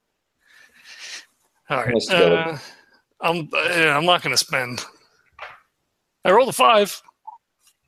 all 1.69 1.83
right. 1.83 2.09
Uh, 2.09 2.57
I'm. 3.21 3.49
Yeah, 3.53 3.97
I'm 3.97 4.05
not 4.05 4.21
going 4.21 4.33
to 4.33 4.37
spend. 4.37 4.85
I 6.25 6.31
rolled 6.31 6.49
a 6.49 6.53
five. 6.53 7.01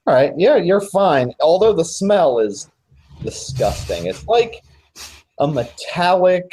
all 0.05 0.13
right, 0.13 0.33
yeah, 0.37 0.57
you're 0.57 0.81
fine. 0.81 1.33
Although 1.39 1.73
the 1.73 1.85
smell 1.85 2.39
is 2.39 2.69
disgusting. 3.23 4.07
It's 4.07 4.27
like 4.27 4.61
a 5.39 5.47
metallic, 5.47 6.51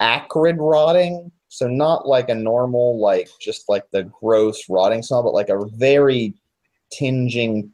acrid 0.00 0.56
rotting. 0.58 1.30
So 1.48 1.68
not 1.68 2.08
like 2.08 2.30
a 2.30 2.34
normal, 2.34 2.98
like 2.98 3.28
just 3.38 3.68
like 3.68 3.90
the 3.90 4.04
gross 4.04 4.62
rotting 4.70 5.02
smell, 5.02 5.22
but 5.22 5.34
like 5.34 5.50
a 5.50 5.66
very 5.76 6.34
tinging, 6.92 7.72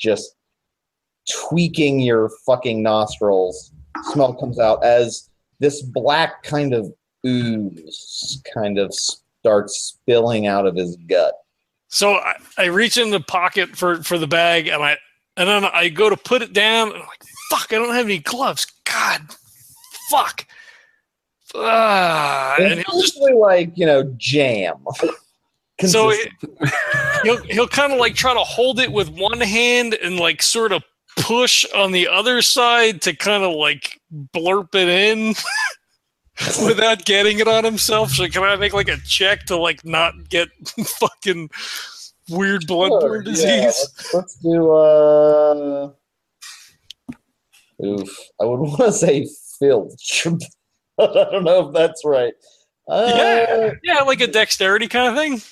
just 0.00 0.34
tweaking 1.30 2.00
your 2.00 2.30
fucking 2.46 2.82
nostrils 2.82 3.72
smell 4.02 4.34
comes 4.34 4.58
out 4.58 4.84
as 4.84 5.30
this 5.60 5.82
black 5.82 6.42
kind 6.42 6.74
of 6.74 6.92
ooze 7.26 8.42
kind 8.52 8.78
of 8.78 8.92
starts 8.94 9.78
spilling 9.78 10.46
out 10.46 10.66
of 10.66 10.76
his 10.76 10.96
gut. 11.08 11.34
So 11.88 12.14
I, 12.14 12.34
I 12.58 12.64
reach 12.66 12.98
in 12.98 13.10
the 13.10 13.20
pocket 13.20 13.76
for 13.76 14.02
for 14.02 14.18
the 14.18 14.26
bag, 14.26 14.68
and 14.68 14.82
I 14.82 14.98
and 15.36 15.48
then 15.48 15.64
I 15.64 15.88
go 15.88 16.10
to 16.10 16.16
put 16.16 16.42
it 16.42 16.52
down, 16.52 16.88
and 16.88 16.96
I'm 16.96 17.06
like, 17.06 17.22
"Fuck! 17.50 17.72
I 17.72 17.76
don't 17.76 17.94
have 17.94 18.06
any 18.06 18.18
gloves. 18.18 18.66
God, 18.84 19.22
fuck." 20.10 20.46
Ah, 21.54 22.56
and 22.58 22.80
It's 22.80 22.90
he'll 22.90 23.00
just 23.00 23.20
like 23.20 23.76
you 23.76 23.86
know 23.86 24.02
jam. 24.16 24.84
So 25.80 26.10
Consistent. 26.10 26.34
he'll 27.24 27.42
he'll 27.44 27.68
kind 27.68 27.92
of 27.92 27.98
like 27.98 28.14
try 28.14 28.32
to 28.32 28.40
hold 28.40 28.78
it 28.78 28.92
with 28.92 29.08
one 29.10 29.40
hand 29.40 29.94
and 29.94 30.18
like 30.20 30.40
sort 30.42 30.70
of 30.72 30.82
push 31.16 31.64
on 31.74 31.90
the 31.92 32.06
other 32.08 32.42
side 32.42 33.02
to 33.02 33.14
kind 33.14 33.42
of 33.44 33.54
like 33.54 34.00
blurp 34.32 34.74
it 34.74 34.88
in 34.88 35.34
without 36.66 37.04
getting 37.04 37.40
it 37.40 37.48
on 37.48 37.64
himself. 37.64 38.10
So 38.10 38.28
can 38.28 38.44
I 38.44 38.54
make 38.56 38.72
like 38.72 38.88
a 38.88 38.98
check 38.98 39.46
to 39.46 39.56
like 39.56 39.84
not 39.84 40.28
get 40.28 40.48
fucking 40.86 41.50
weird 42.30 42.62
Sure, 42.68 42.88
bloodborne 42.90 43.26
yeah, 43.26 43.32
disease? 43.32 43.64
let's, 43.64 44.14
let's 44.14 44.34
do. 44.36 44.70
uh 44.72 45.90
Oof, 47.84 48.18
I 48.40 48.44
would 48.44 48.60
want 48.60 48.76
to 48.78 48.92
say 48.92 49.26
filch, 49.58 50.26
but 50.96 51.16
I 51.16 51.30
don't 51.32 51.44
know 51.44 51.66
if 51.68 51.74
that's 51.74 52.02
right. 52.04 52.34
Uh, 52.88 53.12
Yeah. 53.16 53.70
Yeah, 53.82 54.02
like 54.02 54.20
a 54.20 54.26
dexterity 54.28 54.86
kind 54.88 55.08
of 55.08 55.16
thing. 55.16 55.42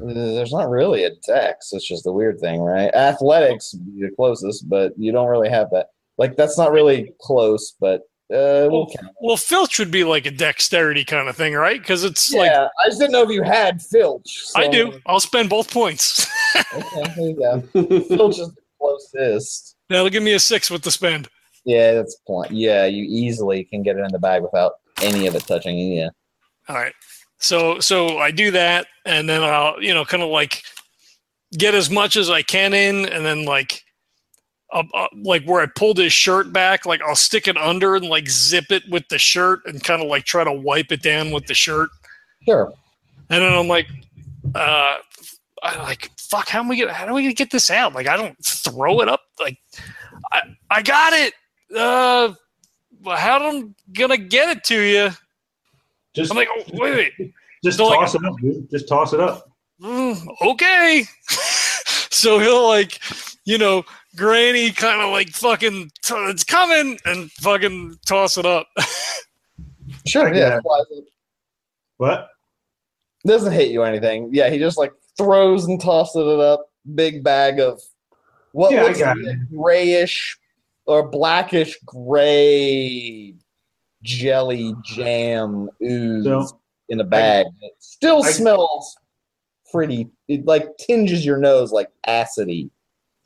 There's 0.00 0.52
not 0.52 0.68
really 0.68 1.04
a 1.04 1.10
dex. 1.26 1.72
It's 1.72 1.86
just 1.86 2.04
the 2.04 2.12
weird 2.12 2.38
thing, 2.40 2.60
right? 2.60 2.92
Athletics 2.94 3.72
be 3.74 4.02
the 4.02 4.10
closest, 4.14 4.68
but 4.68 4.92
you 4.98 5.12
don't 5.12 5.28
really 5.28 5.48
have 5.48 5.70
that. 5.70 5.88
Like 6.18 6.36
that's 6.36 6.58
not 6.58 6.72
really 6.72 7.12
close, 7.20 7.74
but 7.80 8.02
uh, 8.32 8.66
we'll 8.70 8.86
Well, 8.86 9.12
well, 9.20 9.36
filch 9.36 9.78
would 9.78 9.90
be 9.90 10.02
like 10.02 10.26
a 10.26 10.30
dexterity 10.30 11.04
kind 11.04 11.28
of 11.28 11.36
thing, 11.36 11.54
right? 11.54 11.80
Because 11.80 12.02
it's 12.04 12.32
like 12.32 12.50
I 12.50 12.68
just 12.86 12.98
didn't 12.98 13.12
know 13.12 13.22
if 13.22 13.30
you 13.30 13.42
had 13.42 13.80
filch. 13.80 14.46
I 14.56 14.66
do. 14.68 14.98
I'll 15.06 15.20
spend 15.20 15.48
both 15.50 15.70
points. 15.70 16.26
Okay, 16.56 17.02
there 17.16 17.28
you 17.28 17.36
go. 17.36 17.60
Filch 18.16 18.38
is 18.38 18.48
the 18.48 18.62
closest. 18.80 19.76
That'll 19.90 20.08
give 20.08 20.22
me 20.22 20.32
a 20.32 20.40
six 20.40 20.70
with 20.70 20.82
the 20.82 20.90
spend. 20.90 21.28
Yeah, 21.66 21.92
that's 21.92 22.16
point. 22.26 22.50
Yeah, 22.50 22.86
you 22.86 23.04
easily 23.04 23.64
can 23.64 23.82
get 23.82 23.96
it 23.96 24.00
in 24.00 24.10
the 24.10 24.18
bag 24.18 24.42
without 24.42 24.74
any 25.02 25.26
of 25.26 25.34
it 25.34 25.46
touching 25.46 25.76
you. 25.76 26.00
Yeah. 26.00 26.08
All 26.68 26.76
right. 26.76 26.94
So 27.38 27.80
so 27.80 28.18
I 28.18 28.30
do 28.30 28.50
that, 28.52 28.86
and 29.04 29.28
then 29.28 29.42
I'll 29.42 29.82
you 29.82 29.92
know 29.94 30.04
kind 30.04 30.22
of 30.22 30.30
like 30.30 30.62
get 31.56 31.74
as 31.74 31.90
much 31.90 32.16
as 32.16 32.30
I 32.30 32.42
can 32.42 32.74
in, 32.74 33.06
and 33.06 33.24
then 33.24 33.44
like. 33.44 33.82
I'll, 34.72 34.82
I'll- 34.94 35.08
like 35.22 35.44
where 35.44 35.62
I 35.62 35.66
pulled 35.66 35.96
his 35.98 36.12
shirt 36.12 36.52
back, 36.52 36.84
like 36.86 37.00
I'll 37.00 37.14
stick 37.14 37.46
it 37.46 37.56
under 37.56 37.94
and 37.94 38.06
like 38.06 38.28
zip 38.28 38.72
it 38.72 38.82
with 38.90 39.06
the 39.08 39.16
shirt 39.16 39.60
and 39.64 39.82
kind 39.82 40.02
of 40.02 40.08
like 40.08 40.24
try 40.24 40.42
to 40.42 40.52
wipe 40.52 40.90
it 40.90 41.02
down 41.02 41.30
with 41.30 41.46
the 41.46 41.54
shirt. 41.54 41.88
Sure. 42.44 42.74
And 43.30 43.42
then 43.44 43.52
I'm 43.52 43.68
like, 43.68 43.86
uh, 44.56 44.96
I'm 45.62 45.78
like, 45.84 46.10
fuck, 46.18 46.48
how 46.48 46.58
am 46.58 46.68
we 46.68 46.80
gonna, 46.80 46.92
how 46.92 47.06
are 47.06 47.14
we 47.14 47.22
gonna 47.22 47.32
get 47.32 47.52
this 47.52 47.70
out? 47.70 47.94
Like, 47.94 48.08
I 48.08 48.16
don't 48.16 48.36
throw 48.44 49.00
it 49.02 49.08
up. 49.08 49.20
Like, 49.38 49.56
I, 50.32 50.40
I 50.68 50.82
got 50.82 51.12
it. 51.12 51.32
Uh, 51.74 52.34
how 53.06 53.40
am 53.48 53.56
I 53.56 53.92
gonna 53.96 54.16
get 54.16 54.48
it 54.48 54.64
to 54.64 54.80
you? 54.80 55.10
Just 56.16 56.30
I'm 56.32 56.36
like, 56.36 56.48
oh, 56.50 56.62
wait, 56.72 57.12
wait. 57.18 57.34
just 57.64 57.78
so, 57.78 57.86
like- 57.86 58.00
toss 58.00 58.14
it 58.14 58.24
up, 58.24 58.34
dude. 58.40 58.70
Just 58.70 58.88
toss 58.88 59.12
it 59.12 59.20
up. 59.20 59.50
"Mm, 59.80 60.26
okay. 60.42 61.04
so 62.10 62.38
he'll 62.38 62.66
like, 62.66 62.98
you 63.44 63.58
know, 63.58 63.84
Granny 64.16 64.70
kind 64.72 65.02
of 65.02 65.10
like 65.10 65.28
fucking, 65.28 65.90
t- 66.02 66.14
it's 66.14 66.42
coming 66.44 66.98
and 67.04 67.30
fucking 67.32 67.98
toss 68.06 68.38
it 68.38 68.46
up. 68.46 68.66
Sure, 70.04 70.32
yeah. 70.32 70.50
got 70.50 70.58
it. 70.58 70.62
flies 70.62 70.84
it. 70.90 71.04
What? 71.96 72.28
Doesn't 73.26 73.52
hit 73.52 73.70
you 73.70 73.82
or 73.82 73.86
anything. 73.86 74.30
Yeah, 74.32 74.50
he 74.50 74.58
just 74.58 74.78
like 74.78 74.92
throws 75.16 75.64
and 75.66 75.80
tosses 75.80 76.26
it 76.26 76.40
up. 76.40 76.66
Big 76.94 77.22
bag 77.24 77.58
of 77.60 77.80
what 78.52 78.72
Yeah, 78.72 78.82
I 78.82 78.86
looks 78.86 79.00
like 79.00 79.16
grayish 79.50 80.38
or 80.86 81.08
blackish 81.08 81.76
gray 81.84 83.34
jelly 84.06 84.72
jam 84.84 85.68
ooze 85.82 86.24
So 86.24 86.60
in 86.88 87.00
a 87.00 87.04
bag. 87.04 87.46
it 87.60 87.72
still 87.80 88.24
I- 88.24 88.30
smells 88.30 88.96
pretty. 89.72 90.08
It 90.28 90.46
like 90.46 90.76
tinges 90.78 91.26
your 91.26 91.36
nose 91.38 91.72
like 91.72 91.90
acidy. 92.08 92.70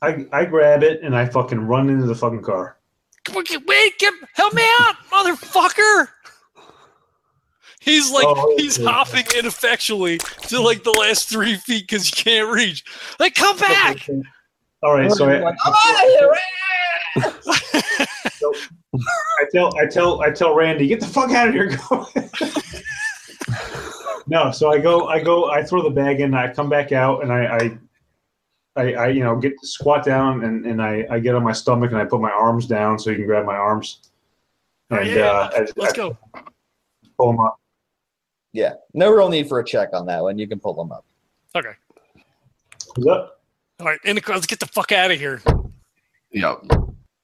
I, 0.01 0.25
I 0.33 0.45
grab 0.45 0.81
it 0.81 1.01
and 1.03 1.15
I 1.15 1.27
fucking 1.27 1.59
run 1.59 1.89
into 1.89 2.07
the 2.07 2.15
fucking 2.15 2.41
car. 2.41 2.77
Come 3.23 3.37
on, 3.37 3.43
Wait, 3.67 3.99
get, 3.99 4.13
help 4.33 4.51
me 4.55 4.63
out, 4.79 4.95
motherfucker. 5.11 6.07
He's 7.79 8.11
like, 8.11 8.25
Oh, 8.27 8.55
he's 8.57 8.79
okay. 8.79 8.89
hopping 8.89 9.25
ineffectually 9.37 10.17
to 10.47 10.59
like 10.59 10.83
the 10.83 10.91
last 10.91 11.29
three 11.29 11.55
feet 11.55 11.87
because 11.87 12.09
you 12.09 12.23
can't 12.23 12.51
reach. 12.51 12.83
Like, 13.19 13.35
come 13.35 13.57
back. 13.57 14.07
All 14.83 14.93
right, 14.95 15.11
so 15.11 15.29
I, 15.29 15.39
Like, 15.39 15.55
I'm 15.63 15.73
out 15.73 16.03
of 16.05 16.09
here. 16.09 16.35
I 17.17 18.17
tell 19.53 19.77
I 19.77 19.85
tell 19.85 20.21
I 20.21 20.31
tell 20.31 20.55
Randy, 20.55 20.87
get 20.87 20.99
the 20.99 21.07
fuck 21.07 21.31
out 21.31 21.47
of 21.49 21.53
here. 21.53 21.77
Go. 21.89 22.07
no, 24.27 24.51
so 24.51 24.71
I 24.71 24.79
go 24.79 25.07
I 25.07 25.21
go 25.23 25.49
I 25.49 25.63
throw 25.63 25.81
the 25.83 25.89
bag 25.89 26.21
in, 26.21 26.33
I 26.33 26.53
come 26.53 26.69
back 26.69 26.91
out 26.91 27.23
and 27.23 27.31
I 27.31 27.57
I, 27.57 27.77
I, 28.81 28.93
I 28.93 29.07
you 29.09 29.23
know 29.23 29.35
get 29.37 29.53
squat 29.63 30.05
down 30.05 30.43
and, 30.43 30.65
and 30.65 30.81
I, 30.81 31.05
I 31.09 31.19
get 31.19 31.35
on 31.35 31.43
my 31.43 31.51
stomach 31.53 31.91
and 31.91 31.99
I 31.99 32.05
put 32.05 32.21
my 32.21 32.31
arms 32.31 32.67
down 32.67 32.99
so 32.99 33.09
you 33.09 33.17
can 33.17 33.25
grab 33.25 33.45
my 33.45 33.55
arms. 33.55 34.09
Oh, 34.91 34.97
And 34.97 35.09
yeah. 35.09 35.21
uh, 35.25 35.49
I, 35.53 35.59
Let's 35.75 35.93
I 35.93 35.95
go. 35.95 36.17
pull 37.17 37.31
them 37.31 37.39
up. 37.39 37.57
Yeah, 38.53 38.73
no 38.93 39.11
real 39.11 39.29
need 39.29 39.47
for 39.47 39.59
a 39.59 39.65
check 39.65 39.89
on 39.93 40.05
that 40.07 40.21
one. 40.21 40.37
You 40.37 40.47
can 40.47 40.59
pull 40.59 40.73
them 40.73 40.91
up. 40.91 41.05
Okay. 41.55 41.71
What's 42.95 43.07
up? 43.07 43.41
All 43.79 43.87
right, 43.87 43.99
in 44.03 44.15
the 44.15 44.21
car. 44.21 44.35
Let's 44.35 44.47
get 44.47 44.59
the 44.59 44.65
fuck 44.67 44.91
out 44.91 45.11
of 45.11 45.17
here. 45.17 45.41
Yeah, 46.33 46.55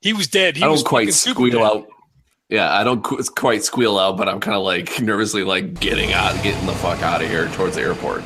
He 0.01 0.13
was 0.13 0.27
dead. 0.27 0.57
He 0.57 0.63
I 0.63 0.67
don't 0.67 0.85
quite 0.85 1.13
squeal 1.13 1.59
dead. 1.59 1.61
out. 1.61 1.87
Yeah, 2.49 2.73
I 2.73 2.83
don't 2.83 3.03
qu- 3.03 3.21
quite 3.35 3.63
squeal 3.63 3.99
out, 3.99 4.15
but 4.17 4.29
I'm 4.29 4.39
kind 4.39 4.55
of 4.55 4.63
like 4.63 5.01
nervously 5.01 5.43
like 5.43 5.79
getting 5.79 6.13
out, 6.13 6.41
getting 6.43 6.65
the 6.65 6.73
fuck 6.73 7.01
out 7.01 7.21
of 7.21 7.29
here 7.29 7.47
towards 7.49 7.75
the 7.75 7.81
airport. 7.81 8.23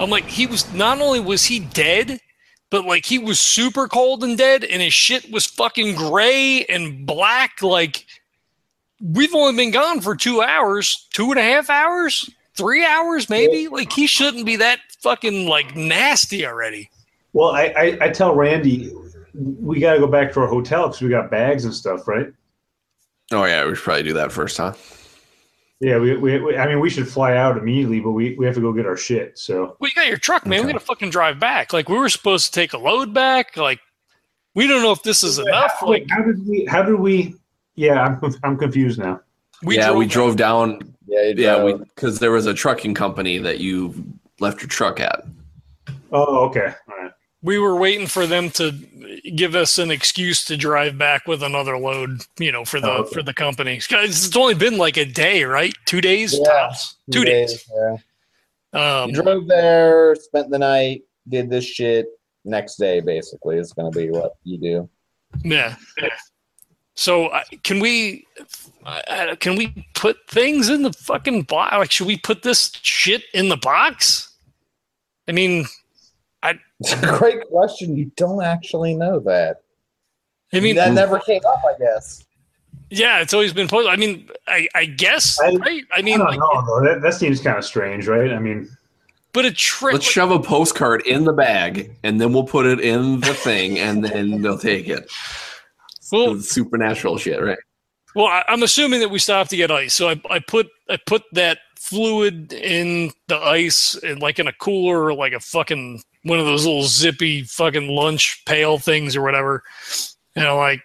I'm 0.00 0.10
like, 0.10 0.24
he 0.24 0.46
was 0.46 0.72
not 0.72 1.00
only 1.00 1.20
was 1.20 1.44
he 1.44 1.60
dead, 1.60 2.20
but 2.70 2.84
like 2.86 3.04
he 3.04 3.18
was 3.18 3.38
super 3.38 3.88
cold 3.88 4.24
and 4.24 4.38
dead, 4.38 4.64
and 4.64 4.80
his 4.80 4.94
shit 4.94 5.30
was 5.30 5.46
fucking 5.46 5.96
gray 5.96 6.64
and 6.64 7.06
black. 7.06 7.60
Like 7.62 8.06
we've 9.00 9.34
only 9.34 9.56
been 9.56 9.70
gone 9.70 10.00
for 10.00 10.16
two 10.16 10.40
hours, 10.40 11.06
two 11.12 11.30
and 11.30 11.38
a 11.38 11.42
half 11.42 11.68
hours, 11.68 12.30
three 12.56 12.84
hours, 12.84 13.28
maybe. 13.28 13.68
Like 13.68 13.92
he 13.92 14.06
shouldn't 14.06 14.46
be 14.46 14.56
that 14.56 14.78
fucking 15.00 15.46
like 15.46 15.76
nasty 15.76 16.46
already. 16.46 16.90
Well, 17.34 17.50
I, 17.50 17.64
I, 17.76 17.98
I 18.00 18.08
tell 18.08 18.34
Randy 18.34 18.90
we 19.34 19.80
got 19.80 19.94
to 19.94 19.98
go 20.00 20.06
back 20.06 20.32
to 20.32 20.40
our 20.40 20.46
hotel 20.46 20.86
because 20.88 21.02
we 21.02 21.08
got 21.08 21.30
bags 21.30 21.64
and 21.64 21.74
stuff, 21.74 22.06
right? 22.06 22.32
Oh 23.32 23.44
yeah, 23.44 23.66
we 23.66 23.74
should 23.74 23.84
probably 23.84 24.02
do 24.04 24.12
that 24.14 24.30
first, 24.32 24.56
huh? 24.58 24.74
Yeah, 25.80 25.98
we, 25.98 26.16
we, 26.16 26.38
we 26.38 26.56
I 26.56 26.66
mean 26.66 26.80
we 26.80 26.88
should 26.88 27.08
fly 27.08 27.36
out 27.36 27.58
immediately, 27.58 28.00
but 28.00 28.12
we, 28.12 28.34
we 28.36 28.46
have 28.46 28.54
to 28.54 28.60
go 28.60 28.72
get 28.72 28.86
our 28.86 28.96
shit. 28.96 29.38
So 29.38 29.76
we 29.80 29.90
got 29.92 30.06
your 30.06 30.18
truck, 30.18 30.46
man. 30.46 30.60
We 30.60 30.64
Okay. 30.66 30.72
gotta 30.74 30.84
fucking 30.84 31.10
drive 31.10 31.40
back. 31.40 31.72
Like 31.72 31.88
we 31.88 31.98
were 31.98 32.08
supposed 32.08 32.46
to 32.46 32.52
take 32.60 32.72
a 32.72 32.78
load 32.78 33.12
back. 33.12 33.56
Like 33.56 33.80
we 34.54 34.66
don't 34.66 34.82
know 34.82 34.92
if 34.92 35.02
this 35.02 35.22
is 35.24 35.38
enough. 35.38 35.72
how, 35.80 35.88
Like 35.88 36.06
how 36.10 36.22
did 36.22 36.46
we? 36.46 36.64
How 36.66 36.82
did 36.82 36.94
we? 37.00 37.34
Yeah, 37.74 38.00
I'm 38.00 38.34
I'm 38.44 38.56
confused 38.56 38.98
now. 39.00 39.20
we 39.62 39.76
yeah, 39.76 39.86
drove 39.86 39.98
we 39.98 40.04
back. 40.04 40.12
drove 40.12 40.36
down. 40.36 40.94
Yeah, 41.06 41.22
you 41.22 41.34
Yeah, 41.36 41.64
we 41.64 41.74
because 41.74 42.18
there 42.20 42.30
was 42.30 42.46
a 42.46 42.54
trucking 42.54 42.94
company 42.94 43.38
that 43.38 43.58
you 43.58 43.94
left 44.38 44.62
your 44.62 44.68
truck 44.68 45.00
at. 45.00 45.24
Oh, 46.12 46.46
okay. 46.48 46.72
All 46.88 46.96
right. 47.02 47.10
We 47.44 47.58
were 47.58 47.76
waiting 47.76 48.06
for 48.06 48.26
them 48.26 48.48
to 48.48 48.72
give 49.36 49.54
us 49.54 49.76
an 49.78 49.90
excuse 49.90 50.44
to 50.46 50.56
drive 50.56 50.96
back 50.96 51.26
with 51.28 51.42
another 51.42 51.76
load, 51.76 52.22
you 52.38 52.50
know, 52.50 52.64
for 52.64 52.80
the 52.80 52.90
Oh, 52.90 52.96
okay. 53.02 53.12
for 53.12 53.22
the 53.22 53.34
company. 53.34 53.78
It's 53.90 54.34
only 54.36 54.54
been 54.54 54.78
like 54.78 54.96
a 54.96 55.04
day, 55.04 55.44
right? 55.44 55.74
Two 55.84 56.00
days, 56.00 56.32
Yeah. 56.38 56.44
tops. 56.44 56.96
Two 57.12 57.22
days. 57.24 57.62
Yeah. 57.70 57.96
Um, 59.02 59.12
drove 59.12 59.46
there, 59.46 60.16
spent 60.16 60.50
the 60.50 60.58
night, 60.58 61.02
did 61.28 61.50
this 61.50 61.66
shit. 61.66 62.06
Next 62.46 62.76
day, 62.76 63.00
basically, 63.00 63.58
is 63.58 63.72
going 63.74 63.92
to 63.92 63.98
be 63.98 64.10
what 64.10 64.32
you 64.42 64.58
do. 64.58 64.88
yeah. 65.44 65.76
So 66.94 67.26
uh, 67.26 67.42
can 67.62 67.78
we 67.80 68.26
uh, 68.84 69.34
can 69.40 69.56
we 69.56 69.86
put 69.94 70.16
things 70.28 70.68
in 70.70 70.82
the 70.82 70.92
fucking 70.92 71.42
box? 71.42 71.72
Like, 71.76 71.90
should 71.90 72.06
we 72.06 72.16
put 72.16 72.42
this 72.42 72.70
shit 72.82 73.22
in 73.34 73.48
the 73.48 73.56
box? 73.56 74.30
I 75.28 75.32
mean, 75.32 75.66
It's 76.92 77.02
a 77.02 77.18
great 77.18 77.42
question. 77.48 77.96
You 77.96 78.10
don't 78.16 78.42
actually 78.42 78.94
know 78.94 79.20
that. 79.20 79.58
I 80.52 80.60
mean, 80.60 80.76
that 80.76 80.92
never 80.92 81.18
came 81.20 81.40
up, 81.46 81.62
I 81.64 81.78
guess. 81.78 82.24
yeah, 82.90 83.20
it's 83.20 83.34
always 83.34 83.52
been 83.52 83.66
posted. 83.68 83.92
I 83.92 83.96
mean, 83.96 84.28
I, 84.46 84.68
I 84.74 84.84
guess, 84.86 85.40
I- 85.40 85.54
right? 85.56 85.84
I 85.92 85.98
I 85.98 86.02
mean, 86.02 86.18
don't 86.18 86.28
like, 86.28 86.38
know 86.38 86.64
though. 86.66 86.84
That, 86.86 87.02
that 87.02 87.14
seems 87.14 87.40
kind 87.40 87.58
of 87.58 87.64
strange, 87.64 88.06
right? 88.06 88.32
I 88.32 88.38
mean, 88.38 88.68
but 89.32 89.44
a 89.44 89.52
trip. 89.52 89.94
Let's 89.94 90.04
shove 90.08 90.30
a 90.30 90.38
postcard 90.38 91.02
in 91.06 91.24
the 91.24 91.32
bag, 91.32 91.96
and 92.04 92.20
then 92.20 92.32
we'll 92.32 92.44
put 92.46 92.66
it 92.66 92.78
in 92.80 93.18
the 93.20 93.34
thing, 93.34 93.78
and 93.80 94.04
then 94.04 94.42
they'll 94.42 94.58
take 94.58 94.88
it. 94.88 95.10
Well, 96.12 96.36
It's 96.36 96.50
supernatural 96.50 97.18
shit, 97.18 97.42
right? 97.42 97.58
Well, 98.14 98.26
I, 98.26 98.44
I'm 98.46 98.62
assuming 98.62 99.00
that 99.00 99.08
we 99.10 99.18
stopped 99.18 99.50
to 99.50 99.56
get 99.56 99.72
ice, 99.72 99.92
so 99.94 100.08
I, 100.10 100.20
I 100.30 100.38
put 100.38 100.68
I 100.88 100.98
put 101.04 101.22
that 101.32 101.58
fluid 101.80 102.52
in 102.52 103.10
the 103.26 103.36
ice, 103.38 103.96
in, 103.96 104.20
like 104.20 104.38
in 104.38 104.46
a 104.46 104.52
cooler, 104.52 105.02
or 105.04 105.14
like 105.14 105.32
a 105.32 105.40
fucking 105.40 106.00
one 106.24 106.40
of 106.40 106.46
those 106.46 106.66
little 106.66 106.82
zippy 106.82 107.42
fucking 107.42 107.88
lunch 107.88 108.42
pail 108.46 108.78
things 108.78 109.14
or 109.14 109.22
whatever. 109.22 109.62
And 110.34 110.46
I'm 110.46 110.56
like, 110.56 110.80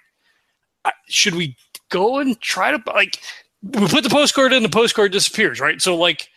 should 1.08 1.36
we 1.36 1.56
go 1.90 2.20
and 2.20 2.40
try 2.40 2.72
to 2.72 2.82
like? 2.88 3.20
We 3.62 3.88
put 3.88 4.04
the 4.04 4.10
postcard 4.10 4.54
in, 4.54 4.64
the 4.64 4.70
postcard 4.70 5.12
disappears, 5.12 5.60
right? 5.60 5.82
So 5.82 5.96
like, 5.96 6.30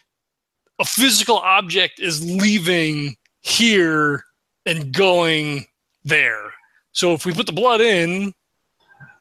a 0.81 0.85
physical 0.85 1.37
object 1.39 2.01
is 2.01 2.25
leaving 2.25 3.17
here 3.43 4.25
and 4.67 4.93
going 4.93 5.67
there. 6.05 6.53
So 6.93 7.13
if 7.13 7.25
we 7.25 7.33
put 7.33 7.47
the 7.47 7.53
blood 7.53 7.81
in, 7.81 8.33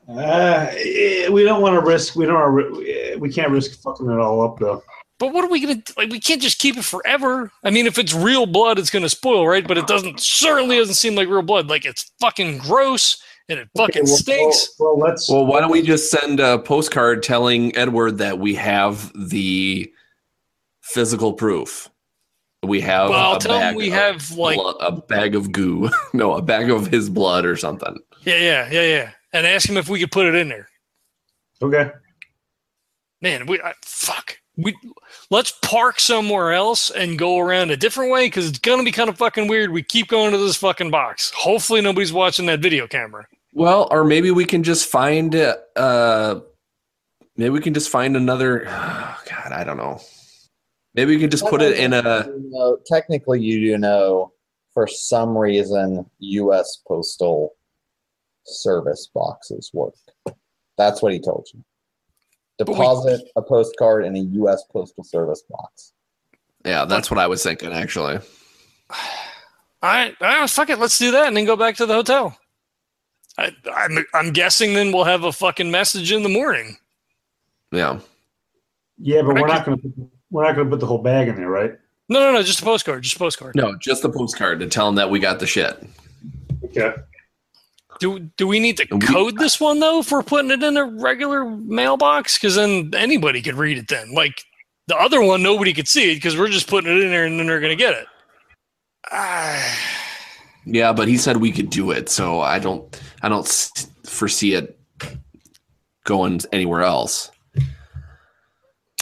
uh, 0.10 0.68
eh, 0.72 1.30
we 1.30 1.44
don't 1.44 1.62
want 1.62 1.76
to 1.76 1.86
risk. 1.86 2.16
We 2.16 2.26
don't. 2.26 2.36
Wanna, 2.36 3.18
we 3.20 3.32
can't 3.32 3.52
risk 3.52 3.80
fucking 3.82 4.10
it 4.10 4.20
all 4.20 4.42
up 4.42 4.60
though. 4.60 4.84
But 5.22 5.34
what 5.34 5.46
are 5.46 5.50
we 5.50 5.60
gonna 5.62 5.76
do? 5.76 5.94
like? 5.98 6.10
We 6.10 6.20
can't 6.20 6.42
just 6.42 6.58
keep 6.58 6.78
it 6.78 6.84
forever. 6.84 7.52
I 7.64 7.70
mean, 7.70 7.86
if 7.86 8.00
it's 8.00 8.12
real 8.12 8.48
blood, 8.48 8.80
it's 8.80 8.90
gonna 8.90 9.08
spoil, 9.08 9.48
right? 9.48 9.66
But 9.68 9.78
it 9.78 9.86
doesn't. 9.86 10.20
Certainly 10.20 10.78
doesn't 10.78 10.96
seem 10.96 11.14
like 11.14 11.28
real 11.30 11.44
blood. 11.44 11.68
Like 11.70 11.86
it's 11.86 12.12
fucking 12.20 12.58
gross 12.58 13.22
and 13.48 13.60
it 13.60 13.70
fucking 13.78 14.02
Okay, 14.02 14.10
well- 14.10 14.18
stinks. 14.18 14.76
Well, 14.80 14.98
well, 14.98 15.08
let's. 15.10 15.30
Well, 15.30 15.46
why 15.46 15.60
don't 15.60 15.70
we 15.70 15.84
just 15.84 16.10
send 16.10 16.40
a 16.40 16.58
postcard 16.58 17.22
telling 17.22 17.76
Edward 17.78 18.18
that 18.18 18.40
we 18.40 18.56
have 18.56 19.12
the 19.14 19.94
physical 20.82 21.34
proof? 21.34 21.88
We 22.64 22.82
have 22.82 23.12
Well, 23.12 23.36
a 23.36 23.40
tell 23.40 23.54
him 23.54 23.60
bag 23.62 23.76
we 23.76 23.88
of 23.90 23.94
have 23.94 24.32
like 24.32 24.56
blo- 24.58 24.72
a 24.80 24.92
bag 24.92 25.36
of 25.36 25.52
goo. 25.52 25.92
no, 26.14 26.34
a 26.34 26.42
bag 26.42 26.72
of 26.72 26.88
his 26.88 27.12
blood 27.12 27.46
or 27.46 27.56
something. 27.58 27.96
yeah, 28.24 28.38
yeah, 28.38 28.70
yeah, 28.72 28.82
yeah, 28.88 29.12
and 29.34 29.46
ask 29.46 29.70
him 29.70 29.78
if 29.78 29.88
we 29.88 30.00
could 30.00 30.12
put 30.12 30.26
it 30.26 30.34
in 30.34 30.50
there. 30.50 30.68
okay. 31.62 31.92
Man, 33.22 33.46
we 33.46 33.62
I, 33.62 33.74
fuck. 33.86 34.40
We 34.58 34.76
let's 35.32 35.52
park 35.62 36.00
somewhere 36.00 36.52
else 36.52 36.92
and 36.92 37.18
go 37.18 37.40
around 37.40 37.72
a 37.72 37.78
different 37.78 38.12
way 38.12 38.28
because 38.28 38.48
it's 38.48 38.60
gonna 38.60 38.84
be 38.84 38.92
kind 38.92 39.10
of 39.10 39.18
fucking 39.18 39.48
weird. 39.48 39.72
We 39.72 39.82
keep 39.82 40.10
going 40.10 40.32
to 40.32 40.38
this 40.38 40.58
fucking 40.58 40.92
box. 40.92 41.32
Hopefully, 41.36 41.82
nobody's 41.82 42.14
watching 42.14 42.46
that 42.46 42.60
video 42.60 42.86
camera. 42.86 43.26
Well, 43.54 43.88
or 43.90 44.04
maybe 44.04 44.30
we 44.30 44.46
can 44.46 44.62
just 44.62 44.88
find 44.88 45.34
uh 45.36 46.42
maybe 47.36 47.50
we 47.50 47.62
can 47.62 47.74
just 47.74 47.90
find 47.90 48.16
another 48.16 48.66
God, 48.66 49.52
I 49.52 49.64
don't 49.64 49.78
know. 49.78 50.00
Maybe 50.94 51.16
we 51.16 51.22
can 51.22 51.30
just 51.30 51.46
put 51.46 51.62
it 51.62 51.80
in 51.80 51.94
a 51.94 52.26
You 52.28 52.50
know, 52.52 52.78
technically, 52.86 53.42
you 53.42 53.60
do 53.62 53.78
know 53.78 54.34
for 54.74 54.88
some 54.88 55.38
reason 55.38 56.06
U.S. 56.20 56.82
Postal 56.88 57.56
Service 58.44 59.10
boxes 59.14 59.70
work. 59.74 59.94
That's 60.78 61.02
what 61.02 61.14
he 61.14 61.20
told 61.20 61.48
you. 61.54 61.64
We- 62.60 62.66
Deposit 62.66 63.22
a 63.36 63.42
postcard 63.42 64.06
in 64.06 64.16
a 64.16 64.20
U.S. 64.20 64.64
Postal 64.72 65.04
Service 65.04 65.44
box. 65.50 65.94
Yeah, 66.66 66.86
that's 66.86 67.10
what 67.10 67.20
I 67.20 67.28
was 67.28 67.42
thinking 67.44 67.72
actually. 67.74 68.20
All 69.84 69.90
right, 69.90 70.16
all 70.22 70.28
right, 70.28 70.50
fuck 70.50 70.70
it. 70.70 70.78
Let's 70.78 71.00
do 71.00 71.12
that 71.12 71.28
and 71.28 71.36
then 71.36 71.46
go 71.46 71.56
back 71.56 71.76
to 71.78 71.86
the 71.88 71.94
hotel. 71.94 72.38
I, 73.38 73.52
I'm, 73.74 74.06
I'm 74.14 74.32
guessing 74.32 74.74
then 74.74 74.92
we'll 74.92 75.06
have 75.06 75.24
a 75.24 75.32
fucking 75.32 75.72
message 75.72 76.12
in 76.12 76.22
the 76.22 76.30
morning. 76.30 76.78
Yeah. 77.72 78.00
Yeah, 79.00 79.24
but 79.24 79.36
we're 79.36 79.48
not 79.48 79.66
going 79.66 79.80
to. 79.80 80.10
We're 80.30 80.44
not 80.44 80.56
going 80.56 80.68
to 80.68 80.72
put 80.72 80.80
the 80.80 80.86
whole 80.86 81.02
bag 81.02 81.28
in 81.30 81.36
there, 81.36 81.50
right? 81.50 81.74
No, 82.10 82.20
no, 82.20 82.32
no, 82.34 82.44
just 82.44 82.62
a 82.62 82.64
postcard. 82.64 83.02
Just 83.04 83.16
a 83.16 83.20
postcard. 83.20 83.56
No, 83.56 83.76
just 83.78 84.02
the 84.04 84.10
postcard 84.10 84.60
to 84.60 84.68
tell 84.68 84.86
them 84.86 84.96
that 84.96 85.10
we 85.10 85.20
got 85.20 85.40
the 85.40 85.48
shit. 85.48 85.82
Okay. 86.66 86.94
Do 88.02 88.18
do 88.36 88.48
we 88.48 88.60
need 88.60 88.78
to 88.78 88.88
code 88.98 89.38
this 89.38 89.60
one 89.60 89.80
though 89.80 90.00
if 90.00 90.12
we're 90.12 90.24
putting 90.24 90.50
it 90.50 90.64
in 90.64 90.76
a 90.76 90.86
regular 90.86 91.46
mailbox? 91.46 92.38
Because 92.40 92.56
then 92.56 92.90
anybody 92.96 93.44
could 93.44 93.54
read 93.54 93.78
it. 93.78 93.88
Then, 93.90 94.12
like 94.14 94.42
the 94.88 94.96
other 94.98 95.22
one, 95.22 95.44
nobody 95.44 95.72
could 95.72 95.88
see 95.88 96.12
it 96.12 96.16
because 96.16 96.36
we're 96.36 96.50
just 96.50 96.68
putting 96.68 96.92
it 96.92 97.00
in 97.04 97.12
there 97.12 97.26
and 97.26 97.40
then 97.40 97.46
they're 97.46 97.60
gonna 97.60 97.76
get 97.76 97.94
it. 97.94 98.08
Ah, 99.12 99.78
Yeah, 100.66 100.94
but 100.94 101.08
he 101.08 101.18
said 101.18 101.38
we 101.38 101.52
could 101.52 101.70
do 101.70 101.92
it, 101.92 102.10
so 102.10 102.42
I 102.42 102.58
don't 102.58 103.00
I 103.22 103.30
don't 103.30 103.48
foresee 104.04 104.54
it 104.56 104.80
going 106.04 106.42
anywhere 106.52 106.82
else. 106.82 107.30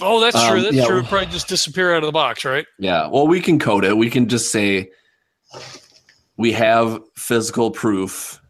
oh, 0.02 0.20
that's 0.20 0.36
true. 0.46 0.58
Um, 0.58 0.64
That's 0.64 0.76
yeah, 0.76 0.86
true. 0.88 0.96
well- 0.98 1.06
probably 1.08 1.28
just 1.28 1.48
disappear 1.48 1.94
out 1.96 2.04
of 2.04 2.08
the 2.08 2.12
box, 2.12 2.44
right? 2.44 2.66
Yeah, 2.80 3.08
well, 3.08 3.28
we 3.28 3.40
can 3.40 3.60
code 3.60 3.86
it. 3.86 3.96
We 3.98 4.10
can 4.10 4.28
just 4.28 4.52
say 4.52 4.90
we 6.36 6.52
have 6.52 7.00
physical 7.16 7.72
proof. 7.72 8.42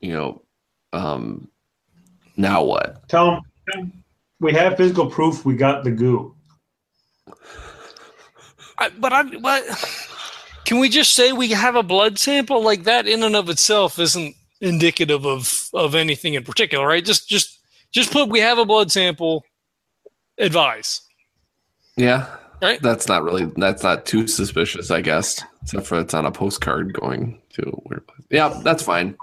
You 0.00 0.12
know, 0.12 0.42
um, 0.92 1.48
now 2.36 2.62
what? 2.62 3.08
Tell 3.08 3.42
them 3.72 3.92
we 4.40 4.52
have 4.54 4.76
physical 4.76 5.10
proof 5.10 5.44
we 5.44 5.54
got 5.54 5.84
the 5.84 5.90
goo. 5.90 6.34
I, 8.78 8.88
but 8.98 9.12
I 9.12 9.22
but 9.22 9.64
can 10.64 10.78
we 10.78 10.88
just 10.88 11.12
say 11.12 11.32
we 11.32 11.50
have 11.50 11.76
a 11.76 11.82
blood 11.82 12.18
sample 12.18 12.62
like 12.62 12.84
that 12.84 13.06
in 13.06 13.22
and 13.22 13.36
of 13.36 13.50
itself 13.50 13.98
isn't 13.98 14.34
indicative 14.60 15.26
of 15.26 15.68
of 15.74 15.94
anything 15.94 16.34
in 16.34 16.44
particular, 16.44 16.86
right? 16.86 17.04
Just 17.04 17.28
just 17.28 17.58
just 17.92 18.10
put 18.10 18.28
we 18.28 18.40
have 18.40 18.58
a 18.58 18.64
blood 18.64 18.90
sample. 18.90 19.44
Advise. 20.38 21.02
Yeah, 21.96 22.34
Right. 22.62 22.80
That's 22.82 23.08
not 23.08 23.22
really. 23.22 23.46
That's 23.56 23.82
not 23.82 24.04
too 24.04 24.26
suspicious, 24.26 24.90
I 24.90 25.00
guess. 25.00 25.42
Except 25.62 25.86
for 25.86 25.98
it's 25.98 26.14
on 26.14 26.26
a 26.26 26.32
postcard 26.32 26.92
going 26.92 27.40
to 27.54 27.62
a 27.62 27.88
weird 27.88 28.06
place. 28.06 28.26
Yeah, 28.30 28.60
that's 28.62 28.82
fine. 28.82 29.16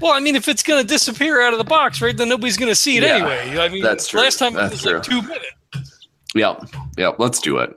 Well, 0.00 0.12
I 0.12 0.20
mean, 0.20 0.36
if 0.36 0.48
it's 0.48 0.62
going 0.62 0.82
to 0.82 0.86
disappear 0.86 1.42
out 1.42 1.52
of 1.52 1.58
the 1.58 1.64
box, 1.64 2.00
right, 2.00 2.16
then 2.16 2.28
nobody's 2.28 2.56
going 2.56 2.70
to 2.70 2.74
see 2.74 2.96
it 2.96 3.02
Yeah, 3.02 3.16
anyway. 3.16 3.58
I 3.58 3.68
mean, 3.68 3.82
that's 3.82 4.08
true. 4.08 4.20
last 4.20 4.38
time 4.38 4.54
That's 4.54 4.84
it 4.84 4.92
was 4.92 4.94
like 4.94 5.02
two 5.02 5.22
minutes. 5.22 6.08
Yep, 6.34 6.64
yep. 6.96 7.16
Let's 7.18 7.40
do 7.40 7.58
it. 7.58 7.76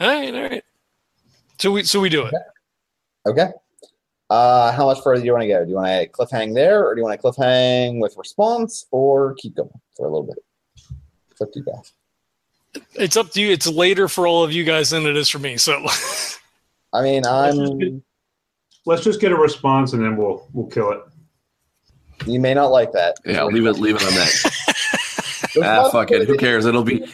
All 0.00 0.08
right, 0.08 0.34
all 0.34 0.42
right. 0.42 0.64
So 1.58 1.70
we 1.72 1.82
so 1.84 2.00
we 2.00 2.08
do 2.08 2.24
it. 2.24 2.34
Okay. 3.26 3.48
Uh, 4.30 4.72
how 4.72 4.86
much 4.86 5.02
further 5.02 5.20
do 5.20 5.26
you 5.26 5.32
want 5.32 5.42
to 5.42 5.48
go? 5.48 5.62
Do 5.62 5.70
you 5.70 5.76
want 5.76 5.88
to 5.88 6.08
cliffhang 6.08 6.54
there, 6.54 6.86
or 6.86 6.94
do 6.94 7.00
you 7.00 7.04
want 7.04 7.20
to 7.20 7.26
cliffhang 7.26 8.00
with 8.00 8.16
response, 8.16 8.86
or 8.92 9.34
keep 9.34 9.56
going 9.56 9.68
for 9.96 10.06
a 10.06 10.10
little 10.10 10.26
bit? 10.26 10.38
It's 11.30 11.40
up 11.42 11.52
to 11.52 11.58
you 11.58 11.64
guys. 11.66 11.92
It's 12.94 13.16
up 13.16 13.30
to 13.32 13.42
you. 13.42 13.50
It's 13.50 13.66
later 13.66 14.08
for 14.08 14.26
all 14.26 14.42
of 14.42 14.52
you 14.52 14.64
guys 14.64 14.90
than 14.90 15.04
it 15.04 15.16
is 15.16 15.28
for 15.28 15.38
me. 15.38 15.58
So 15.58 15.84
I 16.94 17.02
mean, 17.02 17.26
I'm. 17.28 18.02
Let's 18.86 19.04
just 19.04 19.20
get 19.20 19.30
a 19.32 19.36
response 19.36 19.92
and 19.92 20.02
then 20.02 20.16
we'll 20.16 20.48
we'll 20.54 20.68
kill 20.68 20.92
it. 20.92 21.00
You 22.26 22.40
may 22.40 22.54
not 22.54 22.66
like 22.68 22.92
that. 22.92 23.16
Yeah, 23.24 23.44
leave 23.44 23.66
it. 23.66 23.74
Leave 23.74 23.96
it 23.96 24.02
on 24.02 24.14
that. 24.14 24.66
Ah, 25.64 25.88
fuck 25.90 26.12
it. 26.12 26.28
Who 26.28 26.36
cares? 26.36 26.64
It'll 26.64 26.84
be. 26.84 27.04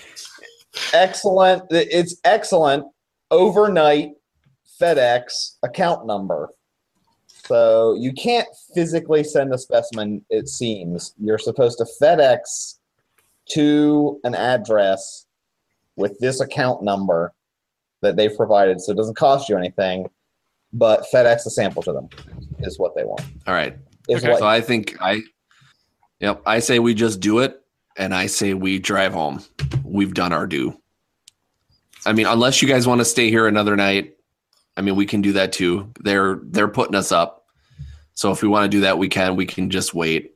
excellent. 0.92 1.62
It's 1.70 2.16
excellent 2.22 2.84
overnight 3.30 4.10
FedEx 4.78 5.56
account 5.62 6.06
number. 6.06 6.50
So 7.46 7.94
you 7.94 8.12
can't 8.12 8.46
physically 8.74 9.24
send 9.24 9.54
a 9.54 9.58
specimen, 9.58 10.22
it 10.28 10.48
seems. 10.48 11.14
You're 11.18 11.38
supposed 11.38 11.78
to 11.78 11.86
FedEx 12.00 12.74
to 13.50 14.20
an 14.24 14.34
address 14.34 15.24
with 15.96 16.18
this 16.18 16.40
account 16.40 16.82
number 16.82 17.32
that 18.02 18.16
they've 18.16 18.36
provided. 18.36 18.82
So 18.82 18.92
it 18.92 18.96
doesn't 18.96 19.16
cost 19.16 19.48
you 19.48 19.56
anything, 19.56 20.10
but 20.74 21.06
FedEx 21.12 21.46
a 21.46 21.50
sample 21.50 21.82
to 21.84 21.92
them 21.92 22.08
is 22.58 22.78
what 22.78 22.94
they 22.94 23.04
want. 23.04 23.22
All 23.46 23.54
right. 23.54 23.76
Is 24.08 24.22
Okay. 24.22 24.30
what 24.30 24.38
So 24.40 24.46
I 24.46 24.60
think 24.60 24.96
I. 25.00 25.22
Yep. 26.20 26.42
I 26.46 26.60
say 26.60 26.78
we 26.78 26.94
just 26.94 27.20
do 27.20 27.40
it, 27.40 27.60
and 27.96 28.14
I 28.14 28.26
say 28.26 28.54
we 28.54 28.78
drive 28.78 29.12
home. 29.12 29.42
We've 29.84 30.14
done 30.14 30.32
our 30.32 30.46
due. 30.46 30.80
I 32.06 32.12
mean, 32.12 32.26
unless 32.26 32.62
you 32.62 32.68
guys 32.68 32.86
want 32.86 33.00
to 33.00 33.04
stay 33.04 33.30
here 33.30 33.46
another 33.46 33.74
night, 33.76 34.16
I 34.76 34.80
mean, 34.82 34.94
we 34.96 35.06
can 35.06 35.20
do 35.22 35.32
that 35.32 35.52
too. 35.52 35.92
They're 36.00 36.38
they're 36.44 36.68
putting 36.68 36.94
us 36.94 37.10
up, 37.12 37.46
so 38.14 38.30
if 38.30 38.42
we 38.42 38.48
want 38.48 38.64
to 38.70 38.76
do 38.76 38.82
that, 38.82 38.96
we 38.98 39.08
can. 39.08 39.34
We 39.36 39.44
can 39.46 39.70
just 39.70 39.92
wait. 39.94 40.32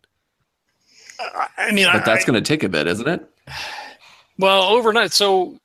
I- 1.21 1.49
I 1.59 1.73
mean, 1.73 1.87
But 1.93 2.05
that's 2.07 2.25
going 2.25 2.43
to 2.43 2.47
take 2.47 2.63
a 2.65 2.69
bit, 2.69 2.87
isn't 2.89 3.07
it? 3.07 3.31
well 4.39 4.63
overnight. 4.65 5.13
So 5.13 5.60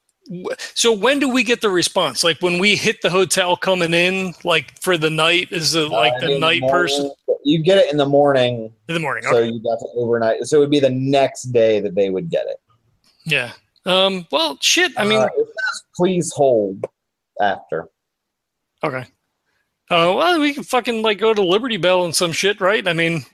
so 0.73 0.91
when 0.91 1.19
do 1.19 1.29
we 1.29 1.43
get 1.43 1.61
the 1.61 1.69
response? 1.69 2.23
Like 2.23 2.41
when 2.41 2.57
we 2.59 2.75
hit 2.75 3.01
the 3.01 3.09
hotel 3.09 3.55
coming 3.55 3.93
in, 3.93 4.33
like 4.43 4.79
for 4.81 4.97
the 4.97 5.09
night, 5.09 5.51
is 5.51 5.75
it 5.75 5.89
like 5.89 6.13
Uh, 6.13 6.27
the 6.27 6.39
night 6.39 6.61
morning- 6.61 6.69
person 6.69 7.11
You 7.43 7.59
get 7.61 7.77
it 7.77 7.91
in 7.91 7.97
the 7.97 8.07
morning, 8.07 8.73
in 8.87 8.93
the 8.95 8.99
morning? 8.99 9.23
so 9.23 9.37
Okay. 9.37 9.49
you 9.49 9.59
got 9.59 9.77
to 9.77 9.87
overnight. 9.95 10.43
So 10.45 10.57
it 10.57 10.59
would 10.61 10.71
be 10.71 10.79
the 10.79 10.89
next 10.89 11.43
day 11.53 11.79
that 11.79 11.93
they 11.93 12.09
would 12.09 12.29
get 12.31 12.47
it. 12.47 12.57
Yeah. 13.25 13.51
Um. 13.85 14.25
Well, 14.31 14.57
shit. 14.61 14.91
I 14.97 15.03
mean, 15.05 15.19
Uh, 15.19 15.27
says, 15.35 15.83
please 15.95 16.33
hold 16.33 16.85
after. 17.39 17.87
Okay. 18.83 19.05
Uh, 19.91 20.13
well, 20.17 20.39
we 20.39 20.55
can 20.55 20.63
fucking 20.63 21.03
like 21.03 21.19
go 21.19 21.35
to 21.35 21.41
Liberty 21.43 21.77
Bell 21.77 22.03
and 22.03 22.15
some 22.15 22.31
shit, 22.31 22.59
right? 22.59 22.87
I 22.87 22.93
mean, 22.93 23.25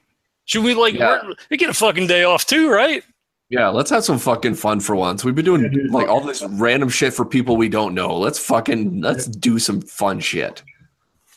should 0.43 0.65
we 0.65 0.73
like 0.73 0.95
Yeah. 0.95 1.21
we 1.49 1.55
get 1.55 1.69
a 1.69 1.73
fucking 1.73 2.07
day 2.07 2.23
off 2.25 2.45
too, 2.45 2.69
right? 2.69 3.03
Yeah. 3.51 3.67
Let's 3.67 3.89
have 3.91 4.03
some 4.03 4.17
fucking 4.17 4.55
fun 4.55 4.79
for 4.79 4.95
once. 4.95 5.23
We've 5.23 5.35
been 5.35 5.45
doing 5.45 5.61
Yeah, 5.63 5.69
dude. 5.69 5.91
like 5.91 6.07
all 6.07 6.21
this 6.21 6.43
random 6.51 6.89
shit 6.89 7.13
for 7.13 7.25
people 7.25 7.57
we 7.57 7.69
don't 7.69 7.93
know. 7.93 8.17
Let's 8.17 8.39
fucking 8.39 9.01
let's 9.01 9.27
do 9.27 9.59
some 9.59 9.81
fun 9.81 10.19
shit. 10.19 10.63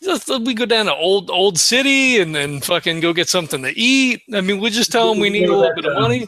Just, 0.03 0.31
uh, 0.31 0.39
we 0.43 0.55
go 0.55 0.65
down 0.67 0.87
to 0.87 0.95
old 0.95 1.31
old 1.31 1.59
city 1.59 2.19
and 2.21 2.35
then 2.35 2.61
fucking 2.61 3.01
go 3.01 3.13
get 3.13 3.29
something 3.29 3.63
to 3.63 3.71
eat. 3.79 4.23
I 4.33 4.41
mean, 4.41 4.61
we 4.61 4.71
just 4.71 4.93
tell 4.93 5.11
them 5.11 5.21
we 5.21 5.29
need 5.31 5.49
a 5.49 5.57
little 5.57 5.75
bit 5.75 5.87
of 5.87 6.01
money. 6.01 6.27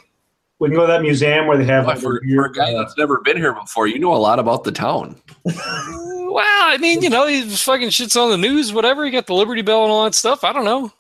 We 0.59 0.69
can 0.69 0.77
go 0.77 0.87
to 0.87 0.93
that 0.93 1.03
museum 1.03 1.47
where 1.47 1.59
they 1.59 1.67
have 1.67 1.85
But 1.85 1.97
like, 1.97 2.03
for, 2.03 2.21
the 2.25 2.35
for 2.35 2.47
a 2.47 2.53
guy 2.53 2.73
uh, 2.73 2.79
that's 2.79 2.97
never 2.97 3.21
been 3.21 3.37
here 3.37 3.53
before, 3.53 3.87
you 3.87 3.99
know 3.99 4.15
a 4.15 4.17
lot 4.17 4.39
about 4.39 4.65
the 4.65 4.73
town. 4.73 5.17
Well, 6.29 6.45
I 6.45 6.77
mean, 6.77 7.01
you 7.01 7.09
know, 7.09 7.27
he 7.27 7.49
fucking 7.49 7.89
shits 7.89 8.21
on 8.21 8.29
the 8.31 8.37
news, 8.37 8.71
whatever. 8.71 9.07
You 9.07 9.13
got 9.13 9.27
the 9.27 9.33
Liberty 9.33 9.63
Bell 9.63 9.85
and 9.85 9.91
all 9.91 10.05
that 10.05 10.15
stuff. 10.15 10.45
I 10.45 10.53
don't 10.53 10.67
know. 10.67 10.93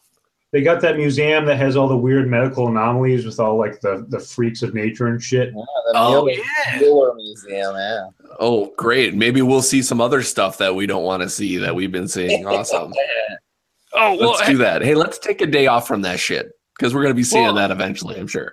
They 0.57 0.62
got 0.62 0.81
that 0.81 0.97
museum 0.97 1.45
that 1.45 1.57
has 1.59 1.77
all 1.77 1.87
the 1.87 1.97
weird 1.99 2.31
medical 2.31 2.66
anomalies 2.66 3.27
with 3.27 3.39
all 3.39 3.59
like 3.59 3.83
the 3.83 4.07
the 4.09 4.19
freaks 4.19 4.62
of 4.62 4.73
nature 4.73 5.09
and 5.09 5.23
shit. 5.23 5.49
Yeah, 5.55 5.62
the 5.93 5.99
Oh, 5.99 6.24
Mütter, 6.24 6.39
yeah. 6.39 6.78
Mütter 6.81 7.15
Museum, 7.15 7.74
yeah. 7.77 8.07
Oh, 8.41 8.73
great. 8.78 9.15
Maybe 9.15 9.43
we'll 9.43 9.61
see 9.61 9.83
some 9.83 10.01
other 10.01 10.23
stuff 10.23 10.57
that 10.57 10.74
we 10.74 10.87
don't 10.87 11.05
want 11.05 11.23
to 11.23 11.28
see 11.28 11.59
that 11.59 11.74
we've 11.74 11.93
been 11.93 12.09
seeing. 12.09 12.47
Awesome. 12.47 12.91
Oh 13.93 14.16
well, 14.19 14.31
Let's 14.33 14.47
do 14.47 14.57
that. 14.59 14.81
Hey, 14.83 14.95
let's 14.95 15.19
take 15.19 15.41
a 15.43 15.47
day 15.47 15.66
off 15.69 15.87
from 15.87 16.03
that 16.03 16.19
shit 16.20 16.53
because 16.77 16.95
we're 16.95 17.03
going 17.03 17.12
to 17.15 17.16
be 17.16 17.23
seeing 17.23 17.45
Well- 17.45 17.55
that 17.55 17.70
eventually, 17.70 18.19
I'm 18.19 18.27
sure. 18.27 18.53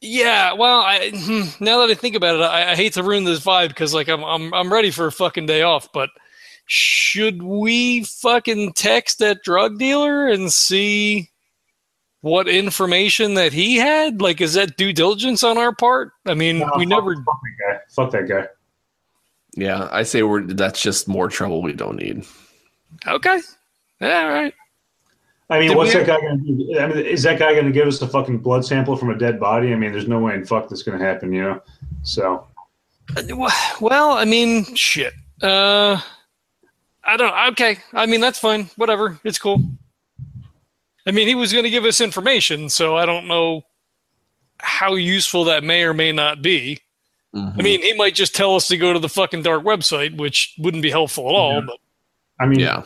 yeah. 0.00 0.52
Well, 0.54 0.80
I, 0.80 1.10
hmm, 1.14 1.42
now 1.62 1.78
that 1.80 1.90
I 1.90 1.94
think 1.94 2.14
about 2.16 2.36
it, 2.36 2.42
I, 2.42 2.72
I 2.72 2.74
hate 2.76 2.94
to 2.94 3.02
ruin 3.02 3.24
this 3.24 3.40
vibe 3.44 3.68
because 3.68 3.94
like 3.94 4.08
I'm 4.08 4.24
I'm 4.24 4.52
I'm 4.54 4.72
ready 4.72 4.90
for 4.90 5.06
a 5.06 5.12
fucking 5.12 5.46
day 5.46 5.62
off, 5.62 5.92
but 5.92 6.10
should 6.72 7.42
we 7.42 8.04
fucking 8.04 8.72
text 8.74 9.18
that 9.18 9.42
drug 9.42 9.76
dealer 9.76 10.28
and 10.28 10.52
see 10.52 11.28
what 12.20 12.46
information 12.46 13.34
that 13.34 13.52
he 13.52 13.76
had? 13.76 14.22
Like, 14.22 14.40
is 14.40 14.54
that 14.54 14.76
due 14.76 14.92
diligence 14.92 15.42
on 15.42 15.58
our 15.58 15.74
part? 15.74 16.12
I 16.26 16.34
mean, 16.34 16.60
No, 16.60 16.70
we 16.76 16.84
fuck- 16.84 16.88
never. 16.88 17.16
fuck 17.16 17.24
that 17.42 17.56
guy. 17.74 17.78
Fuck 17.90 18.10
that 18.12 18.28
guy. 18.28 18.46
Yeah, 19.56 19.88
I 19.90 20.04
say 20.04 20.22
we're 20.22 20.42
that's 20.42 20.80
just 20.80 21.08
more 21.08 21.28
trouble 21.28 21.60
we 21.60 21.72
don't 21.72 21.96
need. 21.96 22.24
Okay. 23.04 23.40
Yeah. 24.00 24.22
All 24.22 24.30
right. 24.30 24.54
I 25.48 25.58
mean, 25.58 25.70
Did 25.70 25.76
what's 25.76 25.92
we- 25.92 26.00
that 26.00 26.06
guy 26.06 26.20
going 26.20 26.38
to 26.46 26.52
do? 26.72 26.78
I 26.78 26.86
mean, 26.86 26.98
is 27.04 27.24
that 27.24 27.40
guy 27.40 27.52
going 27.52 27.66
to 27.66 27.72
give 27.72 27.88
us 27.88 28.00
a 28.00 28.06
fucking 28.06 28.38
blood 28.38 28.64
sample 28.64 28.94
from 28.96 29.10
a 29.10 29.18
dead 29.18 29.40
body? 29.40 29.72
I 29.72 29.76
mean, 29.76 29.90
there's 29.90 30.06
no 30.06 30.20
way 30.20 30.34
in 30.34 30.46
fuck 30.46 30.68
that's 30.68 30.84
going 30.84 30.96
to 31.00 31.04
happen, 31.04 31.32
you 31.32 31.42
know? 31.42 31.60
So, 32.04 32.46
Well, 33.80 34.12
I 34.12 34.24
mean, 34.24 34.72
shit. 34.76 35.12
Uh, 35.42 36.00
I 37.04 37.16
don't. 37.16 37.52
Okay. 37.52 37.78
I 37.92 38.06
mean, 38.06 38.20
that's 38.20 38.38
fine. 38.38 38.70
Whatever. 38.76 39.18
It's 39.24 39.38
cool. 39.38 39.62
I 41.06 41.12
mean, 41.12 41.26
he 41.26 41.34
was 41.34 41.52
going 41.52 41.64
to 41.64 41.70
give 41.70 41.84
us 41.84 42.00
information, 42.00 42.68
so 42.68 42.96
I 42.96 43.06
don't 43.06 43.26
know 43.26 43.62
how 44.58 44.94
useful 44.94 45.44
that 45.44 45.64
may 45.64 45.82
or 45.82 45.94
may 45.94 46.12
not 46.12 46.42
be. 46.42 46.78
Mhm. 47.34 47.58
I 47.58 47.62
mean, 47.62 47.82
he 47.82 47.94
might 47.94 48.14
just 48.14 48.34
tell 48.34 48.54
us 48.56 48.68
to 48.68 48.76
go 48.76 48.92
to 48.92 48.98
the 48.98 49.08
fucking 49.08 49.42
dark 49.42 49.62
website, 49.62 50.16
which 50.16 50.54
wouldn't 50.58 50.82
be 50.82 50.90
helpful 50.90 51.28
at 51.28 51.34
all. 51.34 51.54
Yeah. 51.54 51.60
But 51.66 51.76
I 52.38 52.46
mean, 52.46 52.60
yeah. 52.60 52.82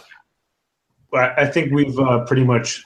I, 1.13 1.43
I 1.43 1.47
think 1.47 1.73
we've 1.73 1.99
uh, 1.99 2.25
pretty 2.25 2.45
much, 2.45 2.83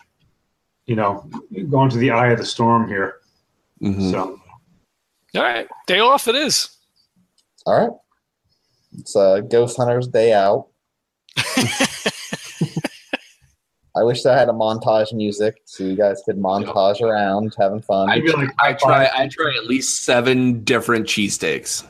you 0.87 0.97
know, 0.97 1.29
gone 1.69 1.91
to 1.91 1.99
the 1.99 2.11
eye 2.11 2.29
of 2.29 2.39
the 2.39 2.45
storm 2.47 2.89
here. 2.89 3.17
Mhm. 3.83 4.11
So, 4.11 4.41
all 5.35 5.43
right, 5.43 5.69
day 5.87 5.99
off 6.01 6.27
it 6.29 6.37
is. 6.37 6.71
All 7.67 7.79
right. 7.79 7.91
It's 8.99 9.15
uh, 9.15 9.41
Ghost 9.41 9.77
Hunter's 9.77 10.09
Day 10.09 10.33
Out. 10.33 10.69
I 13.97 14.03
wish 14.05 14.25
I 14.27 14.37
had 14.39 14.49
a 14.49 14.53
montage 14.53 15.13
music 15.13 15.57
so 15.65 15.83
you 15.83 15.97
guys 15.97 16.23
could 16.25 16.37
montage 16.37 17.01
around 17.01 17.55
having 17.59 17.81
fun. 17.83 18.09
I, 18.09 18.21
feel 18.21 18.37
like 18.39 18.51
I 18.61 18.73
try 18.75 19.09
I 19.13 19.29
try 19.29 19.53
at 19.57 19.67
least 19.67 20.05
seven 20.05 20.63
different 20.63 21.07
cheesesteaks 21.07 21.85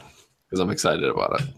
because 0.48 0.60
I'm 0.60 0.70
excited 0.70 1.04
about 1.04 1.40
it. 1.40 1.48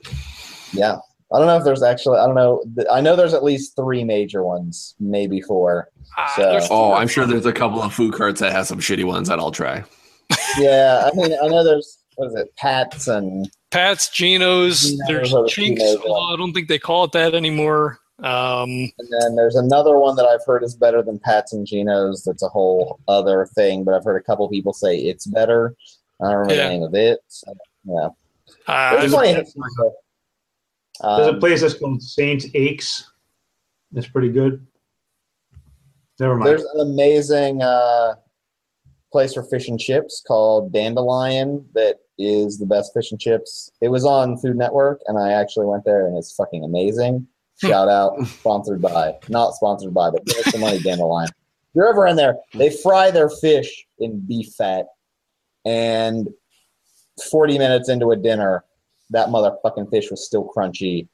Yeah. 0.72 0.96
I 1.32 1.38
don't 1.38 1.46
know 1.46 1.56
if 1.56 1.62
there's 1.62 1.84
actually. 1.84 2.18
I 2.18 2.26
don't 2.26 2.34
know. 2.34 2.64
I 2.90 3.00
know 3.00 3.14
there's 3.14 3.34
at 3.34 3.44
least 3.44 3.76
three 3.76 4.02
major 4.02 4.42
ones, 4.42 4.96
maybe 4.98 5.40
four. 5.40 5.88
Ah, 6.16 6.32
So- 6.34 6.42
there's 6.42 6.64
Oh, 6.64 6.68
four. 6.68 6.96
I'm 6.96 7.06
sure 7.06 7.24
there's 7.24 7.46
a 7.46 7.52
couple 7.52 7.80
of 7.80 7.94
food 7.94 8.14
carts 8.14 8.40
that 8.40 8.50
have 8.50 8.66
some 8.66 8.80
shitty 8.80 9.04
ones 9.04 9.28
that 9.28 9.38
I'll 9.38 9.52
try. 9.52 9.84
Yeah, 10.58 11.08
I 11.12 11.14
mean, 11.16 11.32
I 11.40 11.46
know 11.46 11.62
there's 11.62 11.98
what 12.20 12.28
is 12.28 12.34
it, 12.34 12.54
Pat's 12.56 13.08
and 13.08 13.50
Pat's, 13.70 14.08
Geno's, 14.10 14.82
Geno's 15.06 15.30
there's 15.32 15.52
Chinks. 15.52 15.82
Geno's 15.82 16.04
I 16.04 16.36
don't 16.36 16.52
think 16.52 16.68
they 16.68 16.78
call 16.78 17.04
it 17.04 17.12
that 17.12 17.34
anymore. 17.34 17.98
Um, 18.18 18.68
and 18.98 19.08
then 19.10 19.34
there's 19.34 19.56
another 19.56 19.98
one 19.98 20.14
that 20.16 20.26
I've 20.26 20.44
heard 20.44 20.62
is 20.62 20.74
better 20.74 21.02
than 21.02 21.18
Pat's 21.18 21.54
and 21.54 21.66
Geno's. 21.66 22.22
That's 22.22 22.42
a 22.42 22.48
whole 22.48 23.00
other 23.08 23.46
thing, 23.54 23.84
but 23.84 23.94
I've 23.94 24.04
heard 24.04 24.20
a 24.20 24.24
couple 24.24 24.46
people 24.50 24.74
say 24.74 24.98
it's 24.98 25.26
better. 25.26 25.74
I 26.20 26.24
don't 26.26 26.34
remember 26.40 26.54
Yeah. 26.54 26.64
the 26.64 26.68
name 26.68 26.82
of 26.82 26.94
it. 26.94 27.20
So, 27.28 27.54
yeah, 27.84 28.08
uh, 28.66 28.96
there's 28.96 29.12
plenty 29.12 29.40
of 29.40 29.46
There's 29.56 31.26
a 31.26 31.30
um, 31.30 31.40
place 31.40 31.62
that's 31.62 31.74
called 31.74 32.02
Saint 32.02 32.44
Aches. 32.54 33.10
That's 33.92 34.08
pretty 34.08 34.28
good. 34.28 34.66
Never 36.18 36.36
mind. 36.36 36.50
There's 36.50 36.64
an 36.64 36.80
amazing 36.80 37.62
uh, 37.62 38.16
place 39.12 39.34
for 39.34 39.42
fish 39.44 39.68
and 39.68 39.78
chips 39.78 40.22
called 40.26 40.72
Dandelion 40.72 41.66
that 41.74 41.96
is 42.18 42.58
the 42.58 42.66
best 42.66 42.92
fish 42.94 43.10
and 43.10 43.20
chips. 43.20 43.70
It 43.80 43.88
was 43.88 44.04
on 44.04 44.36
Food 44.36 44.56
Network, 44.56 45.00
and 45.06 45.18
I 45.18 45.32
actually 45.32 45.66
went 45.66 45.84
there, 45.84 46.06
and 46.06 46.16
it's 46.16 46.34
fucking 46.34 46.62
amazing. 46.64 47.26
Hmm. 47.60 47.68
Shout 47.68 47.88
out, 47.88 48.26
sponsored 48.26 48.80
by, 48.80 49.16
not 49.28 49.54
sponsored 49.54 49.94
by, 49.94 50.10
but 50.10 50.24
give 50.24 50.38
us 50.38 50.52
some 50.52 50.60
money, 50.60 50.78
Dandelion. 50.82 51.28
If 51.28 51.74
you're 51.74 51.88
ever 51.88 52.06
in 52.06 52.16
there, 52.16 52.36
they 52.54 52.70
fry 52.70 53.10
their 53.10 53.28
fish 53.28 53.86
in 53.98 54.20
beef 54.20 54.52
fat, 54.56 54.86
and 55.64 56.28
40 57.30 57.58
minutes 57.58 57.88
into 57.88 58.10
a 58.10 58.16
dinner, 58.16 58.64
that 59.10 59.28
motherfucking 59.28 59.90
fish 59.90 60.10
was 60.10 60.24
still 60.24 60.50
crunchy, 60.56 61.08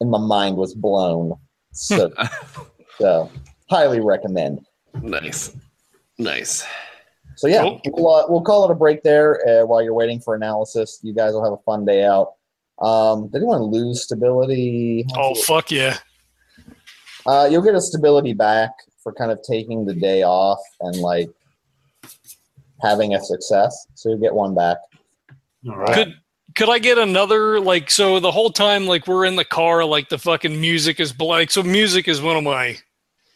and 0.00 0.10
my 0.10 0.18
mind 0.18 0.56
was 0.56 0.74
blown. 0.74 1.34
So, 1.72 2.10
so 2.98 3.30
highly 3.68 4.00
recommend. 4.00 4.66
Nice. 5.02 5.54
Nice. 6.18 6.64
So 7.36 7.48
yeah, 7.48 7.62
Cool. 7.62 7.80
we'll, 7.86 8.14
uh, 8.14 8.24
we'll 8.28 8.40
call 8.42 8.64
it 8.64 8.70
a 8.70 8.74
break 8.74 9.02
there 9.02 9.46
uh, 9.46 9.66
while 9.66 9.82
you're 9.82 9.94
waiting 9.94 10.20
for 10.20 10.34
analysis. 10.34 10.98
You 11.02 11.12
guys 11.12 11.32
will 11.32 11.44
have 11.44 11.52
a 11.52 11.62
fun 11.64 11.84
day 11.84 12.04
out. 12.04 12.32
Um, 12.80 13.28
did 13.28 13.36
anyone 13.36 13.62
lose 13.62 14.02
stability? 14.02 15.06
oh 15.16 15.34
fuck 15.34 15.70
yeah! 15.70 15.98
Uh, 17.26 17.48
you'll 17.50 17.62
get 17.62 17.74
a 17.74 17.80
stability 17.80 18.32
back 18.34 18.70
for 19.02 19.12
kind 19.12 19.30
of 19.30 19.40
taking 19.42 19.84
the 19.86 19.94
day 19.94 20.22
off 20.22 20.58
and 20.80 20.96
like 20.96 21.30
having 22.82 23.14
a 23.14 23.20
success. 23.22 23.86
So 23.94 24.10
you 24.10 24.18
get 24.18 24.34
one 24.34 24.54
back. 24.54 24.78
All 25.68 25.76
right. 25.76 25.94
Could 25.94 26.14
could 26.56 26.68
I 26.70 26.78
get 26.78 26.98
another 26.98 27.60
like 27.60 27.90
so 27.90 28.18
the 28.20 28.32
whole 28.32 28.50
time 28.50 28.86
like 28.86 29.06
we're 29.06 29.24
in 29.26 29.36
the 29.36 29.44
car 29.44 29.84
like 29.84 30.08
the 30.08 30.18
fucking 30.18 30.58
music 30.60 31.00
is 31.00 31.18
like 31.20 31.50
so 31.50 31.62
music 31.62 32.08
is 32.08 32.20
one 32.22 32.36
of 32.36 32.44
my 32.44 32.76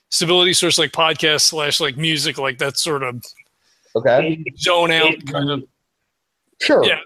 stability 0.08 0.52
source 0.54 0.78
like 0.78 0.92
podcast 0.92 1.42
slash 1.42 1.80
like 1.80 1.96
music 1.96 2.38
like 2.38 2.58
that 2.58 2.78
sort 2.78 3.02
of 3.02 3.22
Okay, 3.96 4.42
zone 4.58 4.90
out 4.92 5.14
kind 5.26 5.50
of 5.50 5.64
sure. 6.60 6.84
Yeah. 6.84 7.00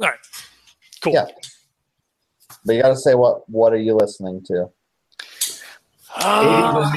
all 0.00 0.08
right 0.08 0.18
cool 1.02 1.12
Yeah. 1.12 1.26
But 2.64 2.74
you 2.74 2.82
got 2.82 2.88
to 2.88 2.96
say 2.96 3.14
what 3.14 3.48
what 3.48 3.72
are 3.72 3.78
you 3.78 3.94
listening 3.94 4.42
to? 4.46 4.70
Uh, 6.16 6.90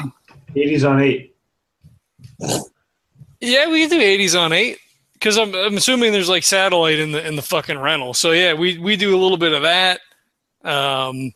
80s 0.56 0.88
on 0.88 1.00
8. 1.00 1.36
yeah 3.40 3.68
we 3.68 3.80
can 3.80 3.90
do 3.90 4.00
80s 4.00 4.40
on 4.40 4.52
8 4.52 4.78
because 5.12 5.36
I'm, 5.36 5.54
I'm 5.54 5.76
assuming 5.76 6.12
there's 6.12 6.30
like 6.30 6.42
satellite 6.42 6.98
in 6.98 7.12
the 7.12 7.26
in 7.26 7.36
the 7.36 7.42
fucking 7.42 7.78
rental 7.78 8.14
so 8.14 8.32
yeah 8.32 8.54
we 8.54 8.78
we 8.78 8.96
do 8.96 9.14
a 9.14 9.18
little 9.18 9.36
bit 9.36 9.52
of 9.52 9.62
that 9.62 10.00
um 10.64 11.32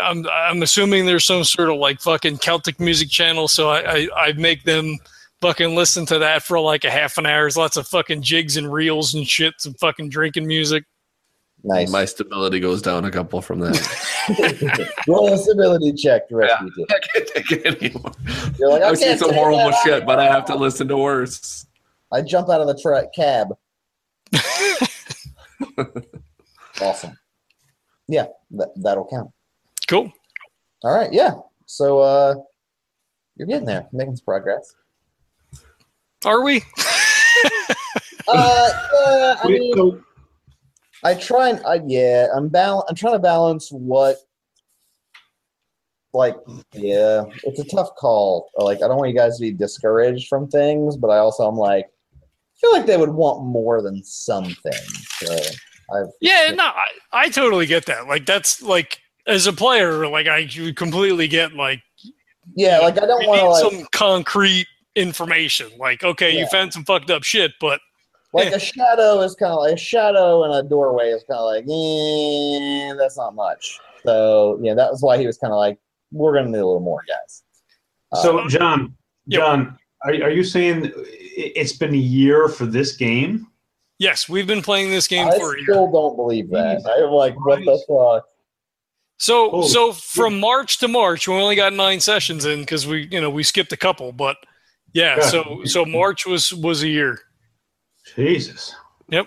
I'm 0.00 0.26
I'm 0.28 0.62
assuming 0.62 1.06
there's 1.06 1.24
some 1.24 1.44
sort 1.44 1.70
of 1.70 1.76
like 1.76 2.00
fucking 2.00 2.38
Celtic 2.38 2.80
music 2.80 3.10
channel, 3.10 3.48
so 3.48 3.70
I, 3.70 3.80
I, 3.96 4.08
I 4.16 4.32
make 4.32 4.64
them 4.64 4.98
fucking 5.44 5.74
listen 5.74 6.06
to 6.06 6.18
that 6.20 6.42
for 6.42 6.58
like 6.58 6.84
a 6.84 6.90
half 6.90 7.18
an 7.18 7.26
hour. 7.26 7.42
There's 7.42 7.56
lots 7.58 7.76
of 7.76 7.86
fucking 7.86 8.22
jigs 8.22 8.56
and 8.56 8.72
reels 8.72 9.12
and 9.12 9.26
shit, 9.26 9.52
some 9.58 9.74
fucking 9.74 10.08
drinking 10.08 10.46
music. 10.46 10.84
Nice. 11.62 11.90
My 11.90 12.06
stability 12.06 12.60
goes 12.60 12.80
down 12.80 13.04
a 13.04 13.10
couple 13.10 13.42
from 13.42 13.58
that. 13.60 14.88
Roll 15.08 15.30
a 15.30 15.36
stability 15.36 15.92
check 15.92 16.28
to 16.28 16.36
rescue 16.36 16.70
you. 16.78 16.86
I 16.90 16.98
can't 17.12 17.28
take 17.28 17.52
it 17.52 17.82
anymore. 17.82 18.12
You're 18.58 18.70
like, 18.70 18.82
I 18.82 18.88
I've 18.88 18.98
seen 18.98 19.18
some 19.18 19.34
horrible 19.34 19.70
that. 19.70 19.80
shit, 19.84 20.06
but 20.06 20.18
I 20.18 20.24
have 20.24 20.46
to 20.46 20.54
listen 20.54 20.88
to 20.88 20.96
worse. 20.96 21.66
I 22.10 22.22
jump 22.22 22.48
out 22.48 22.62
of 22.62 22.66
the 22.66 22.80
tra- 22.80 23.06
cab. 23.14 23.48
awesome. 26.80 27.18
Yeah, 28.08 28.26
that, 28.52 28.68
that'll 28.76 29.08
count. 29.08 29.30
Cool. 29.88 30.10
All 30.84 30.94
right, 30.94 31.12
yeah. 31.12 31.32
So 31.66 31.98
uh 32.00 32.34
you're 33.36 33.48
getting 33.48 33.66
there, 33.66 33.86
making 33.92 34.16
some 34.16 34.24
progress. 34.24 34.74
Are 36.24 36.42
we? 36.42 36.62
Uh, 38.26 38.70
yeah, 38.94 39.36
I 39.42 39.48
mean, 39.48 40.02
I 41.02 41.14
try 41.14 41.50
and 41.50 41.60
I, 41.66 41.80
yeah, 41.86 42.28
I'm 42.34 42.48
bal- 42.48 42.86
I'm 42.88 42.94
trying 42.94 43.12
to 43.12 43.18
balance 43.18 43.70
what 43.70 44.16
like 46.14 46.36
yeah, 46.72 47.24
it's 47.42 47.60
a 47.60 47.64
tough 47.64 47.94
call. 47.96 48.48
Like 48.56 48.78
I 48.82 48.88
don't 48.88 48.96
want 48.96 49.10
you 49.10 49.16
guys 49.16 49.36
to 49.36 49.42
be 49.42 49.52
discouraged 49.52 50.28
from 50.28 50.48
things, 50.48 50.96
but 50.96 51.08
I 51.08 51.18
also 51.18 51.46
I'm 51.46 51.56
like 51.56 51.84
I 51.84 52.56
feel 52.60 52.72
like 52.72 52.86
they 52.86 52.96
would 52.96 53.10
want 53.10 53.44
more 53.44 53.82
than 53.82 54.02
something. 54.02 54.72
So 55.22 55.36
I've 55.94 56.06
Yeah, 56.20 56.52
no, 56.54 56.64
I, 56.64 56.84
I 57.12 57.28
totally 57.28 57.66
get 57.66 57.84
that. 57.86 58.06
Like 58.06 58.24
that's 58.24 58.62
like 58.62 59.00
as 59.26 59.46
a 59.46 59.52
player, 59.52 60.06
like 60.08 60.28
I 60.28 60.46
completely 60.74 61.28
get 61.28 61.52
like 61.52 61.82
yeah, 62.54 62.78
like 62.78 62.96
I 62.96 63.06
don't 63.06 63.26
want 63.26 63.50
like 63.50 63.72
some 63.72 63.86
concrete 63.92 64.66
information. 64.94 65.70
Like, 65.78 66.02
okay, 66.04 66.38
you 66.38 66.46
found 66.46 66.72
some 66.72 66.84
fucked 66.84 67.10
up 67.10 67.22
shit, 67.22 67.52
but 67.60 67.80
like 68.32 68.52
a 68.52 68.58
shadow 68.58 69.20
is 69.20 69.34
kind 69.36 69.52
of 69.52 69.60
like 69.60 69.74
a 69.74 69.78
shadow 69.78 70.44
and 70.44 70.54
a 70.54 70.68
doorway 70.68 71.10
is 71.10 71.24
kind 71.28 71.38
of 71.38 71.46
like 71.46 71.64
eh, 71.64 72.94
that's 72.98 73.16
not 73.16 73.34
much. 73.34 73.78
So 74.04 74.58
yeah, 74.62 74.74
that 74.74 74.90
was 74.90 75.02
why 75.02 75.18
he 75.18 75.26
was 75.26 75.38
kind 75.38 75.52
of 75.52 75.58
like 75.58 75.78
we're 76.12 76.34
gonna 76.34 76.48
need 76.50 76.58
a 76.58 76.66
little 76.66 76.80
more, 76.80 77.02
guys. 77.08 77.42
Uh, 78.12 78.16
So, 78.22 78.48
John, 78.48 78.94
Yep. 79.26 79.40
John, 79.40 79.78
are, 80.04 80.10
are 80.12 80.30
you 80.30 80.44
saying 80.44 80.86
it- 80.86 80.92
it's 81.56 81.72
been 81.72 81.94
a 81.94 81.96
year 81.98 82.48
for 82.48 82.66
this 82.66 82.96
game? 82.96 83.46
yes, 84.00 84.28
we've 84.28 84.46
been 84.46 84.60
playing 84.62 84.90
this 84.90 85.06
game 85.08 85.26
I 85.28 85.38
for 85.38 85.54
a 85.54 85.60
year. 85.60 85.70
I 85.70 85.72
still 85.72 85.90
don't 85.90 86.16
believe 86.16 86.50
that. 86.50 86.82
I'm 86.86 87.10
like, 87.12 87.34
what 87.46 87.60
the 87.60 87.78
fuck? 87.88 88.24
So 89.16 89.48
Holy 89.50 89.68
so 89.68 89.92
from 89.92 90.40
March 90.40 90.78
to 90.78 90.88
March, 90.88 91.28
we 91.28 91.34
only 91.34 91.54
got 91.54 91.72
nine 91.72 92.00
sessions 92.00 92.44
in 92.44 92.60
because 92.60 92.86
we 92.86 93.08
you 93.10 93.20
know 93.20 93.30
we 93.30 93.44
skipped 93.44 93.72
a 93.72 93.76
couple, 93.76 94.10
but 94.12 94.36
yeah, 94.94 95.16
Yeah. 95.18 95.28
so 95.28 95.62
so 95.64 95.84
March 95.84 96.24
was 96.26 96.52
was 96.54 96.82
a 96.82 96.88
year. 96.88 97.20
Jesus. 98.16 98.74
Yep. 99.08 99.26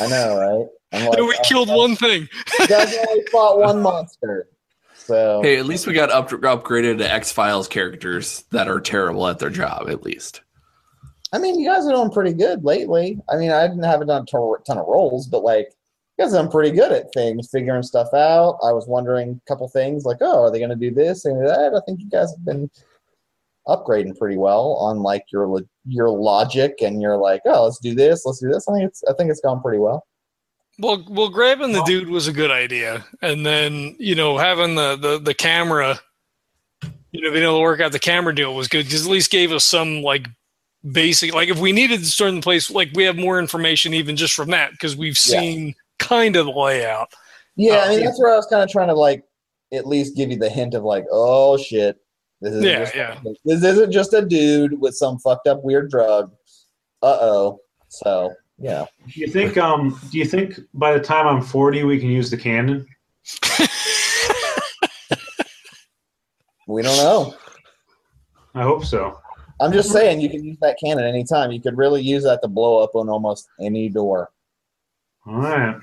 I 0.00 0.06
know, 0.06 0.38
right? 0.38 0.66
I'm 0.92 1.06
like, 1.08 1.18
And 1.18 1.26
we 1.26 1.34
oh, 1.38 1.42
killed 1.44 1.68
one 1.68 1.96
thing. 1.96 2.28
You 2.60 2.66
guys 2.66 2.96
only 3.08 3.24
fought 3.32 3.58
one 3.58 3.82
monster. 3.82 4.48
So 4.94 5.40
Hey, 5.42 5.58
at 5.58 5.66
least 5.66 5.86
we 5.86 5.92
got 5.92 6.10
up, 6.10 6.30
upgraded 6.30 6.98
to 6.98 7.10
X 7.10 7.32
Files 7.32 7.68
characters 7.68 8.44
that 8.50 8.68
are 8.68 8.80
terrible 8.80 9.26
at 9.26 9.38
their 9.38 9.50
job. 9.50 9.88
At 9.88 10.02
least. 10.02 10.42
I 11.32 11.38
mean, 11.38 11.58
you 11.60 11.68
guys 11.68 11.86
are 11.86 11.92
doing 11.92 12.10
pretty 12.10 12.32
good 12.32 12.64
lately. 12.64 13.20
I 13.28 13.36
mean, 13.36 13.50
I 13.50 13.66
didn't 13.68 13.82
haven't 13.82 14.06
done 14.06 14.22
a 14.22 14.26
ton 14.26 14.54
ton 14.66 14.78
of 14.78 14.86
rolls, 14.86 15.26
but 15.26 15.42
like 15.42 15.68
you 16.18 16.24
guys 16.24 16.32
have 16.32 16.42
done 16.44 16.50
pretty 16.50 16.70
good 16.70 16.90
at 16.92 17.12
things, 17.12 17.48
figuring 17.50 17.82
stuff 17.82 18.08
out. 18.14 18.58
I 18.62 18.72
was 18.72 18.86
wondering 18.86 19.40
a 19.44 19.48
couple 19.48 19.68
things 19.68 20.04
like, 20.04 20.18
oh, 20.20 20.44
are 20.44 20.50
they 20.50 20.58
going 20.58 20.70
to 20.70 20.76
do 20.76 20.90
this 20.92 21.24
and 21.26 21.40
that? 21.46 21.74
I 21.74 21.80
think 21.86 22.00
you 22.00 22.08
guys 22.08 22.30
have 22.32 22.44
been 22.44 22.70
upgrading 23.68 24.16
pretty 24.18 24.36
well 24.36 24.72
on 24.80 25.00
like 25.02 25.22
your 25.32 25.60
your 25.86 26.08
logic 26.10 26.74
and 26.80 27.00
you're 27.02 27.16
like, 27.18 27.42
oh, 27.44 27.64
let's 27.64 27.78
do 27.78 27.94
this, 27.94 28.24
let's 28.24 28.40
do 28.40 28.48
this. 28.48 28.66
I 28.68 28.72
think 28.74 28.88
it's 28.88 29.02
I 29.08 29.12
think 29.14 29.30
it's 29.30 29.40
gone 29.40 29.60
pretty 29.62 29.78
well. 29.78 30.04
Well, 30.80 31.04
well, 31.08 31.28
grabbing 31.28 31.72
the 31.72 31.82
dude 31.84 32.08
was 32.08 32.28
a 32.28 32.32
good 32.32 32.52
idea, 32.52 33.04
and 33.20 33.44
then 33.44 33.96
you 33.98 34.14
know 34.14 34.38
having 34.38 34.74
the 34.76 34.96
the, 34.96 35.18
the 35.18 35.34
camera, 35.34 35.98
you 37.10 37.20
know, 37.22 37.30
being 37.32 37.42
able 37.42 37.56
to 37.58 37.62
work 37.62 37.80
out 37.80 37.90
the 37.92 37.98
camera 37.98 38.34
deal 38.34 38.54
was 38.54 38.68
good 38.68 38.84
because 38.86 39.04
at 39.04 39.10
least 39.10 39.30
gave 39.30 39.50
us 39.52 39.64
some 39.64 40.02
like 40.02 40.28
basic 40.92 41.34
like 41.34 41.48
if 41.48 41.58
we 41.58 41.72
needed 41.72 41.98
to 41.98 42.06
start 42.06 42.28
in 42.28 42.36
the 42.36 42.40
place 42.42 42.70
like 42.70 42.88
we 42.94 43.02
have 43.02 43.16
more 43.16 43.40
information 43.40 43.92
even 43.92 44.14
just 44.14 44.32
from 44.34 44.50
that 44.50 44.70
because 44.70 44.96
we've 44.96 45.18
Yeah. 45.26 45.40
seen 45.40 45.74
kind 45.98 46.36
of 46.36 46.46
the 46.46 46.52
layout. 46.52 47.08
Yeah, 47.56 47.78
I 47.78 47.86
Oh, 47.86 47.88
mean 47.88 47.98
yeah. 47.98 48.04
that's 48.06 48.20
where 48.20 48.32
I 48.32 48.36
was 48.36 48.46
kind 48.46 48.62
of 48.62 48.70
trying 48.70 48.86
to 48.86 48.94
like 48.94 49.24
at 49.72 49.84
least 49.86 50.16
give 50.16 50.30
you 50.30 50.38
the 50.38 50.48
hint 50.48 50.74
of 50.74 50.84
like, 50.84 51.04
oh 51.10 51.56
shit, 51.56 51.96
this 52.40 52.54
is 52.54 52.64
Yeah, 52.64 52.78
just, 52.80 52.94
yeah. 52.94 53.20
this 53.44 53.62
isn't 53.64 53.92
just 53.92 54.12
a 54.14 54.22
dude 54.24 54.80
with 54.80 54.94
some 54.94 55.18
fucked 55.18 55.46
up 55.48 55.62
weird 55.64 55.90
drug. 55.90 56.30
Uh 57.02 57.18
oh. 57.20 57.60
So 57.88 58.32
yeah, 58.58 58.86
Do 59.12 59.20
you 59.20 59.28
think? 59.28 59.56
Um, 59.56 59.98
do 60.10 60.18
you 60.18 60.24
think 60.24 60.58
by 60.74 60.92
the 60.92 61.00
time 61.00 61.26
I'm 61.28 61.40
40, 61.42 61.84
we 61.84 61.98
can 62.00 62.08
use 62.10 62.28
the 62.30 62.36
cannon? 62.36 62.86
we 66.66 66.82
don't 66.82 66.96
know. 66.96 67.34
I 68.54 68.62
hope 68.62 68.84
so. 68.84 69.18
I'm 69.60 69.72
just 69.72 69.90
saying 69.90 70.20
you 70.20 70.28
can 70.30 70.44
use 70.44 70.56
that 70.60 70.76
cannon 70.82 71.04
anytime. 71.04 71.50
You 71.50 71.60
could 71.60 71.76
really 71.76 72.02
use 72.02 72.24
that 72.24 72.42
to 72.42 72.48
blow 72.48 72.82
up 72.82 72.94
on 72.94 73.08
almost 73.08 73.48
any 73.60 73.88
door. 73.88 74.30
All 75.26 75.34
right. 75.34 75.76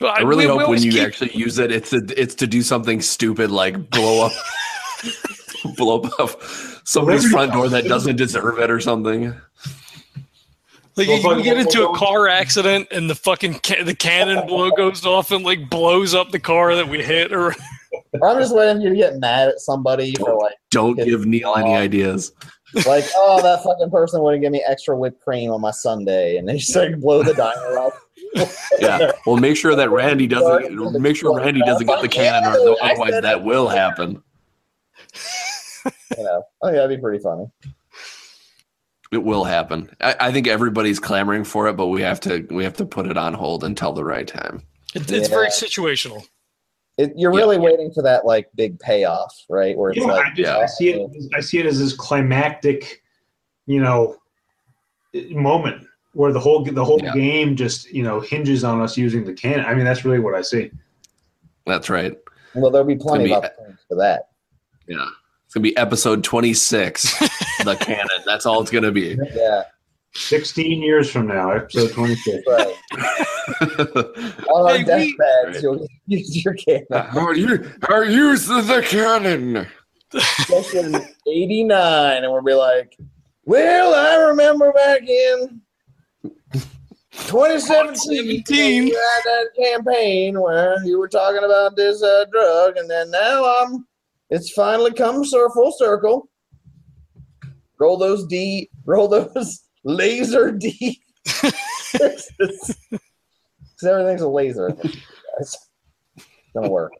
But 0.00 0.18
I 0.18 0.22
really 0.22 0.46
we- 0.46 0.52
we 0.52 0.58
hope 0.58 0.68
when 0.70 0.82
you 0.82 0.92
keep- 0.92 1.02
actually 1.02 1.32
use 1.36 1.58
it, 1.58 1.70
it's 1.70 1.92
a, 1.92 2.00
it's 2.20 2.34
to 2.36 2.46
do 2.46 2.62
something 2.62 3.00
stupid 3.00 3.50
like 3.50 3.90
blow 3.90 4.26
up, 4.26 4.32
blow 5.76 6.00
up 6.18 6.40
somebody's 6.84 7.30
front 7.30 7.52
door 7.52 7.68
that 7.68 7.84
doesn't 7.84 8.16
deserve 8.16 8.58
it 8.58 8.70
or 8.70 8.80
something. 8.80 9.34
Like 10.96 11.08
you, 11.08 11.14
you 11.14 11.42
get 11.42 11.56
into 11.58 11.88
a 11.88 11.96
car 11.96 12.28
accident 12.28 12.88
and 12.92 13.10
the 13.10 13.16
fucking 13.16 13.54
ca- 13.64 13.82
the 13.82 13.96
cannon 13.96 14.46
blow 14.46 14.70
goes 14.70 15.04
off 15.04 15.32
and 15.32 15.44
like 15.44 15.68
blows 15.68 16.14
up 16.14 16.30
the 16.30 16.38
car 16.38 16.76
that 16.76 16.88
we 16.88 17.02
hit, 17.02 17.32
or 17.32 17.54
Or 18.20 18.28
I'm 18.30 18.38
just 18.38 18.54
waiting 18.54 18.76
for 18.76 18.82
you 18.82 18.88
to 18.90 18.94
get 18.96 19.18
mad 19.18 19.48
at 19.48 19.58
somebody 19.58 20.14
for 20.14 20.36
like, 20.36 20.54
Don't 20.70 20.96
give 20.96 21.26
Neil 21.26 21.54
any 21.56 21.74
ideas. 21.74 22.32
like, 22.86 23.04
oh, 23.16 23.42
that 23.42 23.62
fucking 23.64 23.90
person 23.90 24.22
wouldn't 24.22 24.42
give 24.42 24.52
me 24.52 24.62
extra 24.66 24.96
whipped 24.96 25.20
cream 25.20 25.50
on 25.50 25.60
my 25.60 25.70
Sunday, 25.72 26.36
and 26.36 26.48
they 26.48 26.58
just 26.58 26.74
like 26.76 26.98
blow 27.00 27.22
the 27.22 27.34
diner 27.34 27.78
up. 27.78 27.92
Yeah. 28.80 29.12
Well, 29.26 29.36
make 29.36 29.56
sure 29.56 29.76
that 29.76 29.90
Randy 29.90 30.26
doesn't. 30.26 31.00
Make 31.00 31.14
sure 31.14 31.36
Randy 31.36 31.60
doesn't 31.60 31.86
get 31.86 32.02
the 32.02 32.08
cannon, 32.08 32.44
or 32.50 32.74
otherwise 32.82 33.22
that 33.22 33.44
will 33.44 33.68
happen. 33.68 34.20
You 36.16 36.24
know, 36.24 36.42
oh, 36.62 36.66
I 36.68 36.70
think 36.70 36.76
that'd 36.76 36.96
be 36.96 37.00
pretty 37.00 37.22
funny. 37.22 37.46
It 39.12 39.22
will 39.22 39.44
happen. 39.44 39.90
I, 40.00 40.16
I 40.18 40.32
think 40.32 40.46
everybody's 40.46 40.98
clamoring 40.98 41.44
for 41.44 41.68
it, 41.68 41.74
but 41.76 41.88
we 41.88 42.00
have 42.02 42.20
to 42.20 42.46
we 42.50 42.64
have 42.64 42.76
to 42.78 42.86
put 42.86 43.06
it 43.06 43.16
on 43.16 43.34
hold 43.34 43.64
until 43.64 43.92
the 43.92 44.04
right 44.04 44.26
time. 44.26 44.62
it, 44.94 45.10
it's 45.12 45.28
very 45.28 45.48
situational. 45.48 46.24
It, 46.96 47.12
you're 47.16 47.32
Yeah. 47.32 47.40
really 47.40 47.58
waiting 47.58 47.92
for 47.92 48.02
that 48.02 48.24
like 48.24 48.48
big 48.54 48.78
payoff, 48.80 49.34
right? 49.50 49.76
Where 49.76 49.90
it's 49.90 50.00
Yeah, 50.00 50.06
like, 50.06 50.26
I, 50.26 50.28
just, 50.30 50.38
yeah. 50.40 50.58
I 50.58 50.66
see 50.66 50.90
it. 50.90 51.10
I 51.34 51.40
see 51.40 51.58
it 51.58 51.66
as 51.66 51.78
this 51.78 51.92
climactic, 51.92 53.02
you 53.66 53.80
know, 53.80 54.16
moment 55.30 55.86
where 56.12 56.32
the 56.32 56.40
whole 56.40 56.64
the 56.64 56.84
whole 56.84 57.00
Yeah. 57.02 57.12
game 57.12 57.56
just 57.56 57.90
you 57.90 58.02
know 58.02 58.20
hinges 58.20 58.64
on 58.64 58.80
us 58.80 58.96
using 58.96 59.24
the 59.24 59.32
cannon. 59.34 59.66
I 59.66 59.74
mean, 59.74 59.84
that's 59.84 60.04
really 60.04 60.20
what 60.20 60.34
I 60.34 60.42
see. 60.42 60.70
That's 61.66 61.90
right. 61.90 62.16
well, 62.54 62.70
there'll 62.70 62.86
be 62.86 62.96
plenty 62.96 63.24
It's 63.24 63.32
of 63.34 63.42
gonna 63.42 63.46
opportunities 63.52 63.84
for 63.88 63.96
that. 63.96 64.28
Yeah. 64.86 65.06
It's 65.46 65.54
gonna 65.54 65.62
be 65.62 65.76
episode 65.76 66.24
twenty 66.24 66.54
six. 66.54 67.16
the 67.64 67.76
cannon. 67.80 68.06
That's 68.26 68.44
all 68.46 68.60
it's 68.62 68.70
gonna 68.70 68.90
be. 68.92 69.16
Yeah, 69.34 69.62
Sixteen 70.14 70.82
years 70.82 71.10
from 71.10 71.26
now, 71.28 71.50
episode 71.52 71.92
twenty 71.92 72.14
six. 72.16 72.42
right. 72.48 72.74
On 74.48 74.70
our 74.70 74.76
Hey, 74.76 74.78
we- 74.78 74.84
deathbeds, 74.84 75.18
Right. 75.54 75.62
you'll 75.62 75.86
use 76.06 76.44
your 76.44 76.54
cannon. 76.54 76.86
how 76.90 77.30
you 77.32 77.70
how 77.82 78.00
use 78.02 78.46
the, 78.46 78.60
the 78.62 78.82
cannon? 78.82 79.66
Session 80.46 80.94
89, 81.26 82.22
and 82.24 82.32
we'll 82.32 82.42
be 82.42 82.54
like, 82.54 82.96
well, 83.44 83.94
I 83.94 84.28
remember 84.28 84.72
back 84.72 85.02
in 85.08 85.60
2017, 87.26 88.42
2017. 88.44 88.86
you 88.86 88.94
had 88.94 89.22
that 89.24 89.46
campaign 89.56 90.40
where 90.40 90.76
you 90.84 90.98
were 90.98 91.08
talking 91.08 91.42
about 91.44 91.76
this 91.76 92.02
uh, 92.02 92.24
drug, 92.30 92.76
and 92.76 92.88
then 92.88 93.10
now 93.10 93.44
I'm, 93.62 93.86
it's 94.34 94.50
finally 94.52 94.92
come 94.92 95.24
sur- 95.24 95.48
full 95.50 95.72
circle. 95.72 96.28
Roll 97.78 97.96
those 97.96 98.26
D, 98.26 98.68
roll 98.84 99.08
those 99.08 99.60
laser 99.84 100.50
D. 100.52 101.00
Because 101.92 102.76
everything's 103.84 104.22
a 104.22 104.28
laser. 104.28 104.70
Guys. 104.70 105.56
Gonna 106.54 106.68
work. 106.68 106.92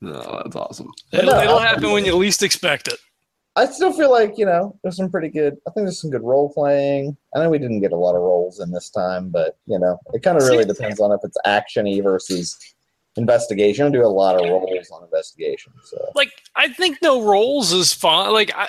No, 0.00 0.40
that's 0.44 0.56
awesome. 0.56 0.90
It'll, 1.12 1.26
No, 1.32 1.40
it'll 1.42 1.54
I'll- 1.56 1.60
happen 1.60 1.90
when 1.92 2.04
you 2.04 2.14
least 2.16 2.42
expect 2.42 2.88
it. 2.88 2.98
I 3.56 3.66
still 3.66 3.92
feel 3.92 4.10
like 4.12 4.38
you 4.38 4.46
know 4.46 4.78
there's 4.82 4.96
some 4.96 5.10
pretty 5.10 5.28
good. 5.28 5.54
I 5.66 5.72
think 5.72 5.84
there's 5.86 6.00
some 6.00 6.10
good 6.10 6.22
role 6.22 6.52
playing. 6.52 7.16
I 7.34 7.40
know 7.40 7.50
we 7.50 7.58
didn't 7.58 7.80
get 7.80 7.90
a 7.92 7.96
lot 7.96 8.14
of 8.14 8.22
roles 8.22 8.60
in 8.60 8.70
this 8.70 8.90
time, 8.90 9.28
but 9.28 9.58
you 9.66 9.78
know 9.78 9.98
it 10.14 10.22
kind 10.22 10.38
of 10.38 10.44
really 10.44 10.64
depends 10.64 11.00
on 11.00 11.10
if 11.10 11.20
it's 11.24 11.36
actiony 11.46 12.00
versus 12.02 12.56
investigation. 13.20 13.86
I 13.86 13.90
do 13.90 14.04
a 14.04 14.06
lot 14.06 14.36
of 14.36 14.48
roles 14.48 14.90
on 14.90 15.04
investigation, 15.04 15.72
so 15.84 16.10
Like 16.14 16.32
I 16.56 16.68
think 16.68 16.98
no 17.02 17.22
rolls 17.22 17.72
is 17.72 17.92
fine. 17.92 18.32
Like 18.32 18.52
I. 18.54 18.68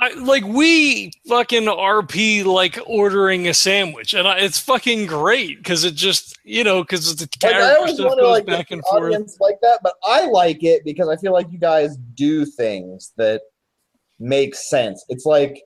I, 0.00 0.14
like 0.14 0.44
we 0.44 1.10
fucking 1.26 1.64
RP 1.64 2.44
like 2.44 2.78
ordering 2.86 3.48
a 3.48 3.52
sandwich, 3.52 4.14
and 4.14 4.28
I, 4.28 4.38
it's 4.38 4.60
fucking 4.60 5.06
great 5.06 5.58
because 5.58 5.82
it 5.82 5.96
just 5.96 6.38
you 6.44 6.62
know 6.62 6.84
because 6.84 7.16
the 7.16 7.24
like, 7.24 7.52
I 7.52 7.58
character 7.58 7.78
always 7.78 7.94
stuff 7.94 8.16
goes 8.16 8.30
like 8.30 8.46
back 8.46 8.70
and 8.70 8.80
forth. 8.84 9.36
like 9.40 9.60
that, 9.60 9.80
but 9.82 9.94
I 10.04 10.26
like 10.26 10.62
it 10.62 10.84
because 10.84 11.08
I 11.08 11.16
feel 11.16 11.32
like 11.32 11.50
you 11.50 11.58
guys 11.58 11.96
do 12.14 12.44
things 12.44 13.12
that 13.16 13.42
make 14.20 14.54
sense. 14.54 15.04
It's 15.08 15.26
like 15.26 15.62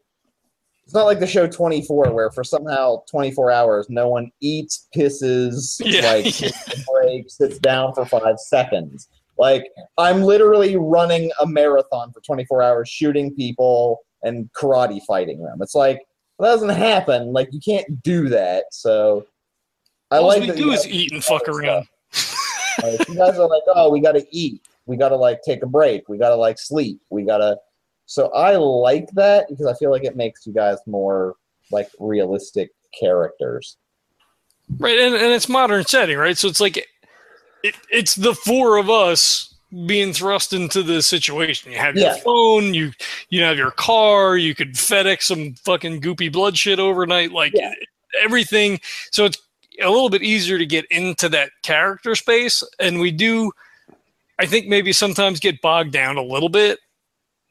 it's 0.84 0.94
not 0.94 1.04
like 1.04 1.20
the 1.20 1.26
show 1.26 1.46
24 1.46 2.12
where 2.12 2.30
for 2.30 2.42
somehow 2.44 3.02
24 3.10 3.50
hours 3.50 3.86
no 3.88 4.08
one 4.08 4.30
eats, 4.40 4.88
pisses, 4.94 5.80
Yeah. 5.84 6.12
like 6.12 6.26
a 6.26 7.28
sits 7.28 7.58
down 7.58 7.94
for 7.94 8.04
five 8.04 8.38
seconds. 8.38 9.08
Like 9.38 9.64
I'm 9.98 10.22
literally 10.22 10.76
running 10.76 11.30
a 11.40 11.46
marathon 11.46 12.12
for 12.12 12.20
24 12.20 12.62
hours, 12.62 12.88
shooting 12.88 13.34
people 13.34 13.98
and 14.22 14.50
karate 14.52 15.00
fighting 15.06 15.42
them. 15.42 15.58
It's 15.62 15.74
like 15.74 16.00
that 16.38 16.46
doesn't 16.46 16.68
happen. 16.70 17.32
Like 17.32 17.48
you 17.52 17.60
can't 17.60 18.02
do 18.02 18.28
that. 18.28 18.64
So 18.72 19.26
I 20.10 20.18
All 20.18 20.26
like 20.26 20.42
we 20.42 20.52
do 20.52 20.72
is 20.72 20.86
eat 20.86 21.12
and 21.12 21.24
fuck 21.24 21.48
around. 21.48 21.86
Like, 22.82 23.08
you 23.08 23.14
guys 23.14 23.38
are 23.38 23.48
like, 23.48 23.62
oh, 23.68 23.90
we 23.90 24.00
got 24.00 24.12
to 24.12 24.24
eat. 24.30 24.62
We 24.86 24.96
got 24.96 25.10
to 25.10 25.16
like 25.16 25.40
take 25.42 25.62
a 25.62 25.66
break. 25.66 26.08
We 26.08 26.18
got 26.18 26.30
to 26.30 26.36
like 26.36 26.58
sleep. 26.58 27.00
We 27.10 27.24
got 27.24 27.38
to. 27.38 27.56
So 28.12 28.28
I 28.32 28.56
like 28.56 29.10
that 29.12 29.48
because 29.48 29.64
I 29.64 29.72
feel 29.72 29.90
like 29.90 30.04
it 30.04 30.16
makes 30.16 30.46
you 30.46 30.52
guys 30.52 30.76
more 30.86 31.36
like 31.70 31.88
realistic 31.98 32.68
characters. 33.00 33.78
Right, 34.78 34.98
and, 34.98 35.14
and 35.14 35.32
it's 35.32 35.48
modern 35.48 35.86
setting, 35.86 36.18
right? 36.18 36.36
So 36.36 36.46
it's 36.46 36.60
like 36.60 36.76
it, 37.62 37.74
it's 37.90 38.14
the 38.14 38.34
four 38.34 38.76
of 38.76 38.90
us 38.90 39.54
being 39.86 40.12
thrust 40.12 40.52
into 40.52 40.82
the 40.82 41.00
situation. 41.00 41.72
You 41.72 41.78
have 41.78 41.96
your 41.96 42.12
phone, 42.16 42.74
you 42.74 42.92
you 43.30 43.42
have 43.44 43.56
your 43.56 43.70
car, 43.70 44.36
you 44.36 44.54
could 44.54 44.74
FedEx 44.74 45.22
some 45.22 45.54
fucking 45.54 46.02
goopy 46.02 46.30
blood 46.30 46.58
shit 46.58 46.78
overnight, 46.78 47.32
like 47.32 47.54
Yeah. 47.54 47.72
everything. 48.22 48.78
So 49.10 49.24
it's 49.24 49.38
a 49.80 49.88
little 49.88 50.10
bit 50.10 50.22
easier 50.22 50.58
to 50.58 50.66
get 50.66 50.84
into 50.90 51.30
that 51.30 51.50
character 51.62 52.14
space, 52.14 52.62
and 52.78 53.00
we 53.00 53.10
do. 53.10 53.52
I 54.38 54.44
think 54.44 54.66
maybe 54.66 54.92
sometimes 54.92 55.40
get 55.40 55.62
bogged 55.62 55.92
down 55.92 56.18
a 56.18 56.22
little 56.22 56.50
bit, 56.50 56.78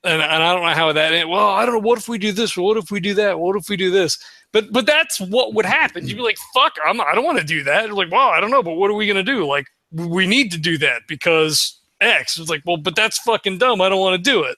and, 0.04 0.22
and 0.22 0.44
I 0.44 0.54
don't 0.54 0.64
know 0.64 0.74
how 0.74 0.92
that. 0.94 1.28
Well, 1.28 1.50
I 1.50 1.66
don't 1.66 1.76
know. 1.76 1.88
What 1.88 2.00
if 2.00 2.08
we 2.08 2.18
do 2.18 2.32
this? 2.32 2.58
What 2.58 2.78
if 2.78 2.92
we 2.92 3.00
do 3.00 3.14
that? 3.16 3.40
What 3.40 3.56
if 3.56 3.70
we 3.70 3.78
do 3.78 3.92
this? 3.92 4.18
But 4.52 4.72
but 4.72 4.86
that's 4.86 5.20
what 5.20 5.54
would 5.54 5.66
happen. 5.66 6.08
You'd 6.08 6.18
be 6.18 6.24
like, 6.24 6.38
"Fuck, 6.54 6.74
I'm 6.86 7.00
I 7.02 7.14
don't 7.14 7.24
want 7.26 7.38
to 7.40 7.44
do 7.44 7.64
that." 7.64 7.86
You're 7.86 7.96
like, 7.96 8.12
"Well, 8.12 8.30
I 8.30 8.40
don't 8.42 8.52
know, 8.52 8.64
but 8.64 8.74
what 8.74 8.90
are 8.90 8.96
we 8.96 9.08
gonna 9.08 9.24
do?" 9.24 9.46
Like, 9.46 9.66
we 9.92 10.26
need 10.28 10.52
to 10.52 10.58
do 10.58 10.78
that 10.80 11.04
because 11.08 11.80
X. 12.02 12.38
It's 12.40 12.50
like, 12.50 12.62
well, 12.66 12.78
but 12.78 12.96
that's 12.96 13.20
fucking 13.20 13.60
dumb. 13.60 13.82
I 13.82 13.90
don't 13.90 14.00
want 14.00 14.24
to 14.24 14.32
do 14.32 14.44
it. 14.44 14.58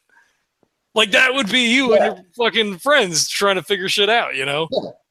Like 0.96 1.12
that 1.12 1.34
would 1.34 1.50
be 1.50 1.74
you 1.74 1.94
Yeah. 1.94 2.06
and 2.06 2.18
your 2.18 2.26
fucking 2.38 2.78
friends 2.80 3.28
trying 3.28 3.56
to 3.56 3.64
figure 3.64 3.90
shit 3.90 4.10
out. 4.10 4.36
You 4.36 4.46
know? 4.46 4.68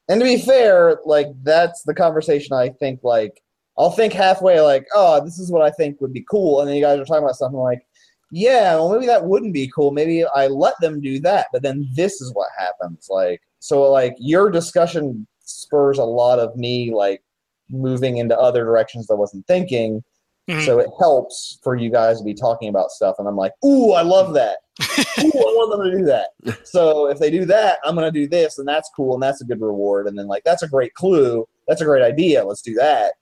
And 0.09 0.19
to 0.19 0.25
be 0.25 0.41
fair, 0.41 0.99
like 1.05 1.27
that's 1.43 1.83
the 1.83 1.93
conversation 1.93 2.53
I 2.53 2.69
think 2.69 3.01
like 3.03 3.41
I'll 3.77 3.91
think 3.91 4.13
halfway 4.13 4.59
like, 4.61 4.85
oh, 4.93 5.23
this 5.23 5.39
is 5.39 5.51
what 5.51 5.61
I 5.61 5.71
think 5.71 5.99
would 6.01 6.13
be 6.13 6.25
cool, 6.29 6.59
and 6.59 6.69
then 6.69 6.75
you 6.75 6.81
guys 6.81 6.99
are 6.99 7.05
talking 7.05 7.23
about 7.23 7.35
something 7.35 7.59
like, 7.59 7.85
yeah, 8.33 8.73
well 8.75 8.91
maybe 8.91 9.05
that 9.05 9.25
wouldn't 9.25 9.53
be 9.53 9.71
cool. 9.73 9.91
Maybe 9.91 10.25
I 10.25 10.47
let 10.47 10.73
them 10.81 10.99
do 10.99 11.19
that, 11.19 11.47
but 11.53 11.61
then 11.61 11.87
this 11.93 12.19
is 12.19 12.33
what 12.33 12.49
happens. 12.57 13.07
Like 13.09 13.41
so 13.59 13.83
like 13.91 14.15
your 14.17 14.49
discussion 14.49 15.27
spurs 15.39 15.99
a 15.99 16.03
lot 16.03 16.39
of 16.39 16.55
me 16.55 16.91
like 16.91 17.21
moving 17.69 18.17
into 18.17 18.37
other 18.37 18.63
directions 18.63 19.11
I 19.11 19.13
wasn't 19.13 19.45
thinking. 19.45 20.03
Mhm. 20.49 20.65
So 20.65 20.79
it 20.79 20.89
helps 20.99 21.59
for 21.63 21.75
you 21.75 21.91
guys 21.91 22.17
to 22.17 22.23
be 22.23 22.33
talking 22.33 22.69
about 22.69 22.89
stuff, 22.89 23.15
and 23.19 23.27
I'm 23.27 23.37
like, 23.37 23.53
ooh, 23.63 23.91
I 23.91 24.01
love 24.01 24.33
that. 24.33 24.57
ooh, 25.19 25.39
I 25.39 25.53
want 25.55 25.77
them 25.77 25.91
to 25.91 25.97
do 25.97 26.05
that. 26.05 26.65
So 26.67 27.07
if 27.09 27.19
they 27.19 27.29
do 27.29 27.45
that, 27.45 27.77
I'm 27.85 27.93
gonna 27.93 28.11
do 28.11 28.27
this, 28.27 28.57
and 28.57 28.67
that's 28.67 28.89
cool, 28.95 29.13
and 29.13 29.21
that's 29.21 29.41
a 29.41 29.45
good 29.45 29.61
reward. 29.61 30.07
And 30.07 30.17
then 30.17 30.27
like 30.27 30.43
that's 30.43 30.63
a 30.63 30.67
great 30.67 30.95
clue. 30.95 31.47
That's 31.67 31.81
a 31.81 31.85
great 31.85 32.03
idea. 32.03 32.43
Let's 32.43 32.63
do 32.63 32.73
that. 32.73 33.13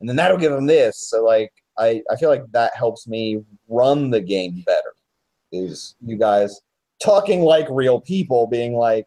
And 0.00 0.08
then 0.08 0.16
that'll 0.16 0.36
give 0.36 0.52
them 0.52 0.66
this. 0.66 0.98
So 0.98 1.24
like 1.24 1.52
I, 1.78 2.02
I 2.10 2.16
feel 2.16 2.28
like 2.28 2.44
that 2.52 2.76
helps 2.76 3.06
me 3.06 3.42
run 3.68 4.10
the 4.10 4.20
game 4.20 4.62
better. 4.66 4.94
Is 5.52 5.94
you 6.04 6.16
guys 6.16 6.60
talking 7.02 7.42
like 7.42 7.66
real 7.70 8.00
people, 8.00 8.46
being 8.46 8.74
like, 8.74 9.06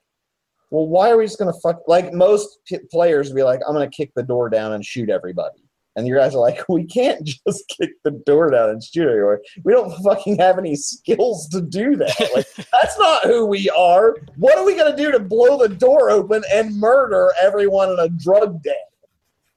well, 0.71 0.87
why 0.87 1.11
are 1.11 1.17
we 1.17 1.25
just 1.25 1.37
gonna 1.37 1.53
fuck? 1.61 1.81
Like 1.87 2.13
most 2.13 2.59
p- 2.65 2.79
players 2.89 3.27
would 3.27 3.35
be 3.35 3.43
like, 3.43 3.59
I'm 3.67 3.73
gonna 3.73 3.89
kick 3.89 4.11
the 4.15 4.23
door 4.23 4.49
down 4.49 4.73
and 4.73 4.85
shoot 4.85 5.09
everybody. 5.09 5.59
And 5.97 6.07
you 6.07 6.15
guys 6.15 6.33
are 6.33 6.39
like, 6.39 6.63
we 6.69 6.85
can't 6.85 7.23
just 7.47 7.67
kick 7.67 7.91
the 8.03 8.11
door 8.25 8.49
down 8.49 8.69
and 8.69 8.81
shoot 8.81 9.07
everyone. 9.07 9.39
We 9.63 9.73
don't 9.73 9.93
fucking 10.01 10.37
have 10.37 10.57
any 10.57 10.75
skills 10.75 11.49
to 11.49 11.61
do 11.61 11.95
that. 11.97 12.15
Like, 12.33 12.47
that's 12.71 12.97
not 12.97 13.25
who 13.25 13.45
we 13.45 13.69
are. 13.71 14.15
What 14.37 14.57
are 14.57 14.65
we 14.65 14.75
gonna 14.75 14.95
do 14.95 15.11
to 15.11 15.19
blow 15.19 15.57
the 15.57 15.67
door 15.75 16.09
open 16.09 16.43
and 16.51 16.79
murder 16.79 17.31
everyone 17.41 17.89
in 17.89 17.99
a 17.99 18.09
drug 18.09 18.63
den? 18.63 18.73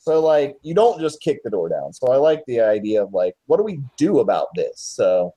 So 0.04 0.20
like, 0.20 0.56
you 0.62 0.74
don't 0.74 1.00
just 1.00 1.20
kick 1.22 1.42
the 1.44 1.50
door 1.50 1.68
down. 1.70 1.92
So 1.94 2.08
I 2.12 2.16
like 2.16 2.42
the 2.46 2.60
idea 2.60 3.02
of 3.02 3.14
like, 3.14 3.34
what 3.46 3.56
do 3.56 3.62
we 3.62 3.80
do 3.96 4.18
about 4.20 4.48
this? 4.54 4.78
So 4.80 5.32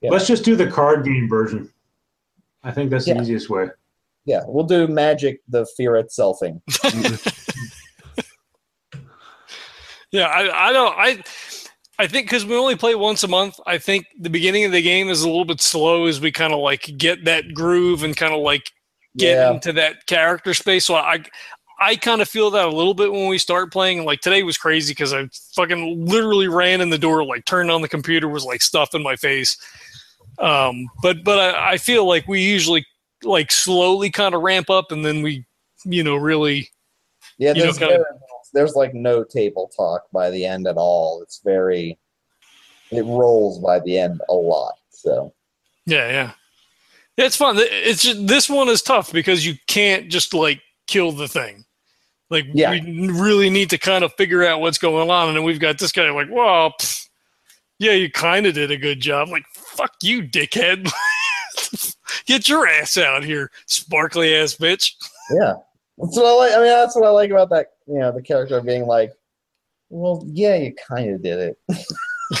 Yeah. 0.00 0.10
Let's 0.10 0.26
just 0.26 0.44
do 0.44 0.56
the 0.56 0.66
card 0.66 1.04
game 1.04 1.28
version. 1.28 1.70
I 2.64 2.72
think 2.72 2.90
that's 2.90 3.04
the 3.06 3.20
easiest 3.20 3.48
way. 3.48 3.68
yeah, 4.24 4.42
we'll 4.46 4.64
do 4.64 4.86
magic, 4.88 5.40
the 5.48 5.64
fear 5.76 5.92
itselfing. 5.92 6.60
Yeah, 10.12 10.24
I, 10.26 10.70
I 10.70 10.72
don't. 10.72 10.92
I 10.98 11.22
I 12.00 12.08
think 12.08 12.26
because 12.26 12.44
we 12.44 12.56
only 12.56 12.74
play 12.74 12.96
once 12.96 13.22
a 13.22 13.28
month. 13.28 13.60
I 13.64 13.78
think 13.78 14.06
the 14.18 14.28
beginning 14.28 14.64
of 14.64 14.72
the 14.72 14.82
game 14.82 15.08
is 15.08 15.22
a 15.22 15.28
little 15.28 15.44
bit 15.44 15.60
slow 15.60 16.06
as 16.06 16.20
we 16.20 16.32
kind 16.32 16.52
of 16.52 16.58
like 16.58 16.90
get 16.98 17.24
that 17.26 17.54
groove 17.54 18.02
and 18.02 18.16
kind 18.16 18.34
of 18.34 18.40
like 18.40 18.72
get 19.16 19.36
Yeah. 19.36 19.52
into 19.52 19.72
that 19.74 20.06
character 20.06 20.52
space. 20.52 20.84
So 20.84 20.96
I 20.96 21.22
I 21.80 21.96
kind 21.96 22.20
of 22.20 22.28
feel 22.28 22.50
that 22.50 22.66
a 22.68 22.70
little 22.76 22.92
bit 22.92 23.10
when 23.10 23.28
we 23.28 23.38
start 23.38 23.72
playing. 23.72 24.04
Like 24.04 24.20
today 24.20 24.42
was 24.42 24.58
crazy 24.58 24.92
because 24.92 25.14
I 25.14 25.28
fucking 25.54 26.04
literally 26.06 26.46
ran 26.46 26.80
in 26.82 26.90
the 26.90 26.98
door, 26.98 27.24
like 27.24 27.46
turned 27.46 27.70
on 27.70 27.80
the 27.80 27.88
computer, 27.88 28.28
was 28.28 28.44
like 28.44 28.60
stuff 28.60 28.94
in 28.94 29.02
my 29.02 29.16
face. 29.16 29.56
Um, 30.38 30.86
but 31.02 31.24
but 31.24 31.38
I, 31.38 31.72
I 31.72 31.76
feel 31.78 32.06
like 32.06 32.28
we 32.28 32.42
usually 32.42 32.86
like 33.24 33.50
slowly 33.50 34.10
kind 34.10 34.34
of 34.34 34.42
ramp 34.42 34.70
up 34.70 34.92
and 34.92 35.04
then 35.04 35.22
we 35.22 35.44
you 35.84 36.02
know 36.02 36.16
really 36.16 36.68
Yeah, 37.38 37.50
You 37.50 37.54
know, 37.54 37.62
there's, 37.64 37.78
kinda- 37.78 38.04
there's 38.52 38.74
like 38.74 38.92
no 38.94 39.24
table 39.24 39.70
talk 39.76 40.02
by 40.12 40.30
the 40.30 40.44
end 40.44 40.66
at 40.66 40.76
all. 40.76 41.22
It's 41.22 41.40
very, 41.44 41.98
it 42.90 43.04
rolls 43.04 43.58
by 43.58 43.80
the 43.80 43.98
end 43.98 44.20
a 44.28 44.34
lot. 44.34 44.74
So 44.90 45.32
Yeah, 45.86 46.08
yeah. 46.08 46.32
Yeah, 47.16 47.24
It's 47.26 47.36
fun. 47.36 47.56
It's 47.58 48.02
just 48.02 48.26
this 48.26 48.48
one 48.50 48.68
is 48.68 48.82
tough 48.82 49.12
because 49.12 49.46
you 49.46 49.54
can't 49.66 50.08
just 50.10 50.34
like 50.34 50.60
kill 50.86 51.12
the 51.12 51.28
thing. 51.28 51.64
Like 52.30 52.46
Yeah. 52.54 52.70
we 52.70 53.08
really 53.10 53.50
need 53.50 53.70
to 53.70 53.78
kind 53.78 54.04
of 54.04 54.12
figure 54.14 54.44
out 54.44 54.60
what's 54.60 54.78
going 54.78 55.10
on, 55.10 55.28
and 55.28 55.36
then 55.36 55.44
we've 55.44 55.60
got 55.60 55.78
this 55.78 55.92
guy 55.92 56.08
like, 56.10 56.28
well, 56.30 56.72
pff, 56.80 57.08
yeah, 57.78 57.92
you 57.92 58.10
kind 58.10 58.46
of 58.46 58.54
did 58.54 58.70
a 58.70 58.76
good 58.76 59.00
job. 59.00 59.28
like, 59.28 59.44
fuck 59.52 59.92
you, 60.02 60.22
dickhead. 60.22 60.88
Get 62.26 62.48
your 62.48 62.66
ass 62.68 62.96
out 62.96 63.24
here, 63.24 63.50
sparkly 63.66 64.34
ass 64.34 64.54
bitch. 64.54 64.92
yeah, 65.30 65.54
that's 65.98 66.16
what 66.16 66.26
I 66.26 66.32
like. 66.32 66.52
I 66.52 66.56
mean, 66.58 66.66
that's 66.66 66.94
what 66.94 67.04
I 67.04 67.10
like 67.10 67.30
about 67.30 67.50
that. 67.50 67.66
You 67.86 67.98
know, 67.98 68.12
the 68.12 68.22
character 68.22 68.60
being 68.60 68.86
like, 68.86 69.12
well, 69.88 70.22
yeah, 70.26 70.54
you 70.56 70.72
kind 70.74 71.10
of 71.14 71.22
did 71.22 71.38
it. 71.68 71.84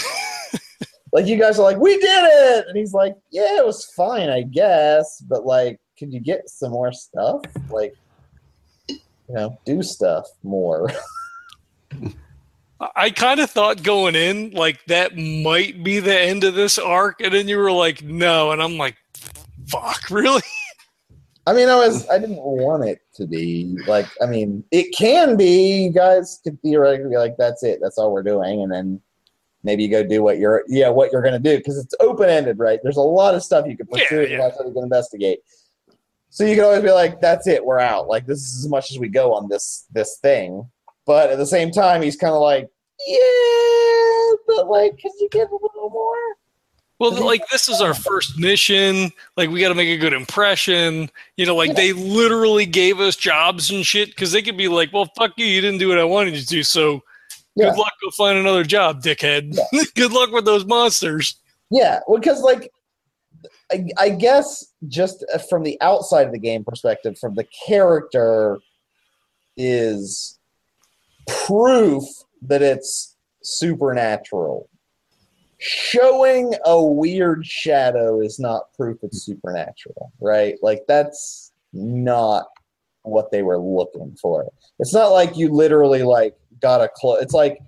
like 1.12 1.26
you 1.26 1.36
guys 1.38 1.58
are 1.58 1.62
like, 1.62 1.78
we 1.78 1.96
did 1.98 2.04
it, 2.24 2.66
and 2.68 2.76
he's 2.76 2.92
like, 2.92 3.16
yeah, 3.30 3.58
it 3.58 3.66
was 3.66 3.86
fine, 3.96 4.28
I 4.28 4.42
guess, 4.42 5.20
but 5.28 5.44
like, 5.44 5.80
could 5.98 6.12
you 6.12 6.20
get 6.20 6.48
some 6.48 6.70
more 6.70 6.92
stuff? 6.92 7.42
Like, 7.70 7.94
you 9.30 9.36
know, 9.36 9.58
do 9.64 9.82
stuff 9.82 10.26
more. 10.42 10.90
I 12.96 13.10
kind 13.10 13.40
of 13.40 13.50
thought 13.50 13.82
going 13.82 14.16
in 14.16 14.50
like 14.50 14.84
that 14.86 15.16
might 15.16 15.84
be 15.84 16.00
the 16.00 16.18
end 16.18 16.42
of 16.44 16.54
this 16.54 16.78
arc, 16.78 17.20
and 17.20 17.32
then 17.32 17.46
you 17.46 17.58
were 17.58 17.70
like, 17.70 18.02
no, 18.02 18.50
and 18.50 18.60
I'm 18.60 18.76
like, 18.76 18.96
fuck, 19.68 20.02
really? 20.10 20.42
I 21.46 21.52
mean, 21.52 21.68
I 21.68 21.76
was 21.76 22.08
I 22.08 22.18
didn't 22.18 22.42
want 22.42 22.84
it 22.84 23.00
to 23.14 23.26
be 23.26 23.76
like. 23.86 24.06
I 24.20 24.26
mean, 24.26 24.64
it 24.72 24.94
can 24.96 25.36
be. 25.36 25.84
You 25.84 25.92
guys 25.92 26.40
could 26.42 26.60
theoretically 26.62 27.10
be 27.10 27.16
like, 27.16 27.36
"That's 27.38 27.62
it. 27.62 27.78
That's 27.80 27.98
all 27.98 28.12
we're 28.12 28.22
doing," 28.22 28.62
and 28.62 28.70
then 28.70 29.00
maybe 29.62 29.82
you 29.82 29.90
go 29.90 30.02
do 30.02 30.22
what 30.22 30.38
you're 30.38 30.64
yeah 30.68 30.88
what 30.90 31.12
you're 31.12 31.22
gonna 31.22 31.38
do 31.38 31.56
because 31.56 31.78
it's 31.78 31.94
open 32.00 32.28
ended, 32.28 32.58
right? 32.58 32.78
There's 32.82 32.98
a 32.98 33.02
lot 33.02 33.34
of 33.34 33.42
stuff 33.42 33.66
you 33.66 33.76
can 33.76 33.86
pursue. 33.86 34.16
Yeah, 34.16 34.20
and 34.20 34.30
yeah. 34.30 34.38
a 34.38 34.40
lot 34.40 34.48
of 34.48 34.54
stuff 34.54 34.66
you 34.66 34.74
can 34.74 34.84
investigate. 34.84 35.40
So 36.30 36.44
you 36.44 36.54
can 36.54 36.64
always 36.64 36.82
be 36.82 36.92
like, 36.92 37.20
"That's 37.20 37.46
it. 37.46 37.64
We're 37.64 37.80
out." 37.80 38.08
Like 38.08 38.26
this 38.26 38.38
is 38.38 38.64
as 38.64 38.68
much 38.68 38.90
as 38.90 38.98
we 38.98 39.08
go 39.08 39.34
on 39.34 39.48
this 39.48 39.86
this 39.92 40.18
thing. 40.18 40.68
But 41.06 41.30
at 41.30 41.38
the 41.38 41.46
same 41.46 41.70
time, 41.72 42.02
he's 42.02 42.16
kind 42.16 42.32
of 42.32 42.40
like, 42.40 42.68
"Yeah, 43.06 44.30
but 44.46 44.68
like, 44.68 44.92
could 45.00 45.12
you 45.18 45.28
give 45.30 45.50
a 45.50 45.54
little 45.60 45.90
more?" 45.90 46.16
Well, 47.00 47.24
like 47.24 47.48
this 47.48 47.68
is 47.70 47.80
our 47.80 47.94
first 47.94 48.38
mission. 48.38 49.10
Like 49.36 49.48
we 49.48 49.60
got 49.60 49.70
to 49.70 49.74
make 49.74 49.88
a 49.88 49.96
good 49.96 50.12
impression. 50.12 51.10
You 51.36 51.46
know, 51.46 51.56
like 51.56 51.74
they 51.74 51.94
literally 51.94 52.66
gave 52.66 53.00
us 53.00 53.16
jobs 53.16 53.70
and 53.70 53.84
shit 53.84 54.10
because 54.10 54.32
they 54.32 54.42
could 54.42 54.58
be 54.58 54.68
like, 54.68 54.92
"Well, 54.92 55.10
fuck 55.16 55.32
you, 55.36 55.46
you 55.46 55.60
didn't 55.62 55.78
do 55.78 55.88
what 55.88 55.98
I 55.98 56.04
wanted 56.04 56.34
you 56.34 56.40
to 56.40 56.46
do." 56.46 56.62
So 56.62 57.02
Yeah. 57.56 57.70
good 57.70 57.78
luck, 57.78 57.92
go 58.02 58.10
find 58.10 58.38
another 58.38 58.64
job, 58.64 59.02
dickhead. 59.02 59.58
good 59.94 60.12
luck 60.12 60.30
with 60.30 60.44
those 60.44 60.64
monsters. 60.66 61.36
Yeah, 61.70 62.00
well, 62.06 62.20
because 62.20 62.42
like, 62.42 62.70
I, 63.70 63.86
I 63.98 64.08
guess 64.10 64.72
just 64.88 65.24
uh, 65.32 65.38
from 65.38 65.62
the 65.62 65.80
outside 65.80 66.26
of 66.26 66.32
the 66.32 66.38
game 66.38 66.64
perspective, 66.64 67.18
from 67.18 67.34
the 67.34 67.46
character, 67.66 68.58
is 69.56 70.38
proof 71.46 72.04
that 72.42 72.62
it's 72.62 73.16
supernatural. 73.42 74.68
Showing 75.58 76.54
a 76.64 76.82
weird 76.82 77.44
shadow 77.44 78.20
is 78.20 78.38
not 78.38 78.72
proof 78.74 78.98
it's 79.02 79.22
supernatural, 79.22 80.12
right? 80.20 80.56
Like 80.62 80.84
that's 80.88 81.52
not 81.72 82.46
what 83.02 83.30
they 83.30 83.42
were 83.42 83.58
looking 83.58 84.16
for. 84.20 84.50
It's 84.78 84.94
not 84.94 85.08
like 85.08 85.36
you 85.36 85.50
literally 85.50 86.02
like 86.02 86.34
got 86.60 86.80
a 86.80 86.88
clo 86.94 87.16
It's 87.16 87.34
like 87.34 87.58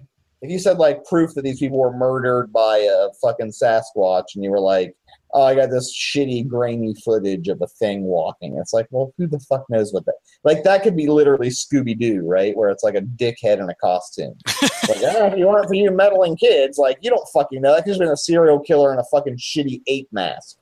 if 0.40 0.50
you 0.50 0.58
said 0.58 0.78
like 0.78 1.04
proof 1.04 1.34
that 1.34 1.42
these 1.42 1.60
people 1.60 1.78
were 1.78 1.96
murdered 1.96 2.52
by 2.52 2.78
a 2.78 3.08
fucking 3.20 3.52
Sasquatch, 3.52 4.34
and 4.34 4.42
you 4.42 4.50
were 4.50 4.60
like, 4.60 4.96
"Oh, 5.32 5.42
I 5.42 5.54
got 5.54 5.70
this 5.70 5.94
shitty 5.96 6.46
grainy 6.46 6.94
footage 7.04 7.48
of 7.48 7.60
a 7.62 7.66
thing 7.66 8.04
walking," 8.04 8.56
it's 8.58 8.72
like, 8.72 8.86
well, 8.90 9.12
who 9.18 9.26
the 9.26 9.40
fuck 9.40 9.64
knows 9.68 9.92
what 9.92 10.04
that? 10.06 10.14
Like 10.44 10.62
that 10.64 10.82
could 10.82 10.96
be 10.96 11.06
literally 11.06 11.48
Scooby 11.48 11.98
Doo, 11.98 12.22
right? 12.26 12.56
Where 12.56 12.70
it's 12.70 12.84
like 12.84 12.94
a 12.94 13.02
dickhead 13.02 13.58
in 13.58 13.68
a 13.68 13.74
costume. 13.74 14.34
like, 14.88 14.98
ah, 15.02 15.26
if 15.26 15.38
you 15.38 15.46
want 15.46 15.66
for 15.66 15.74
you 15.74 15.90
meddling 15.90 16.36
kids, 16.36 16.78
like 16.78 16.98
you 17.00 17.10
don't 17.10 17.28
fucking 17.32 17.60
know. 17.60 17.74
That 17.74 17.84
could 17.84 17.92
have 17.92 18.00
been 18.00 18.08
a 18.08 18.16
serial 18.16 18.60
killer 18.60 18.92
in 18.92 18.98
a 18.98 19.04
fucking 19.10 19.36
shitty 19.36 19.82
ape 19.86 20.08
mask. 20.12 20.58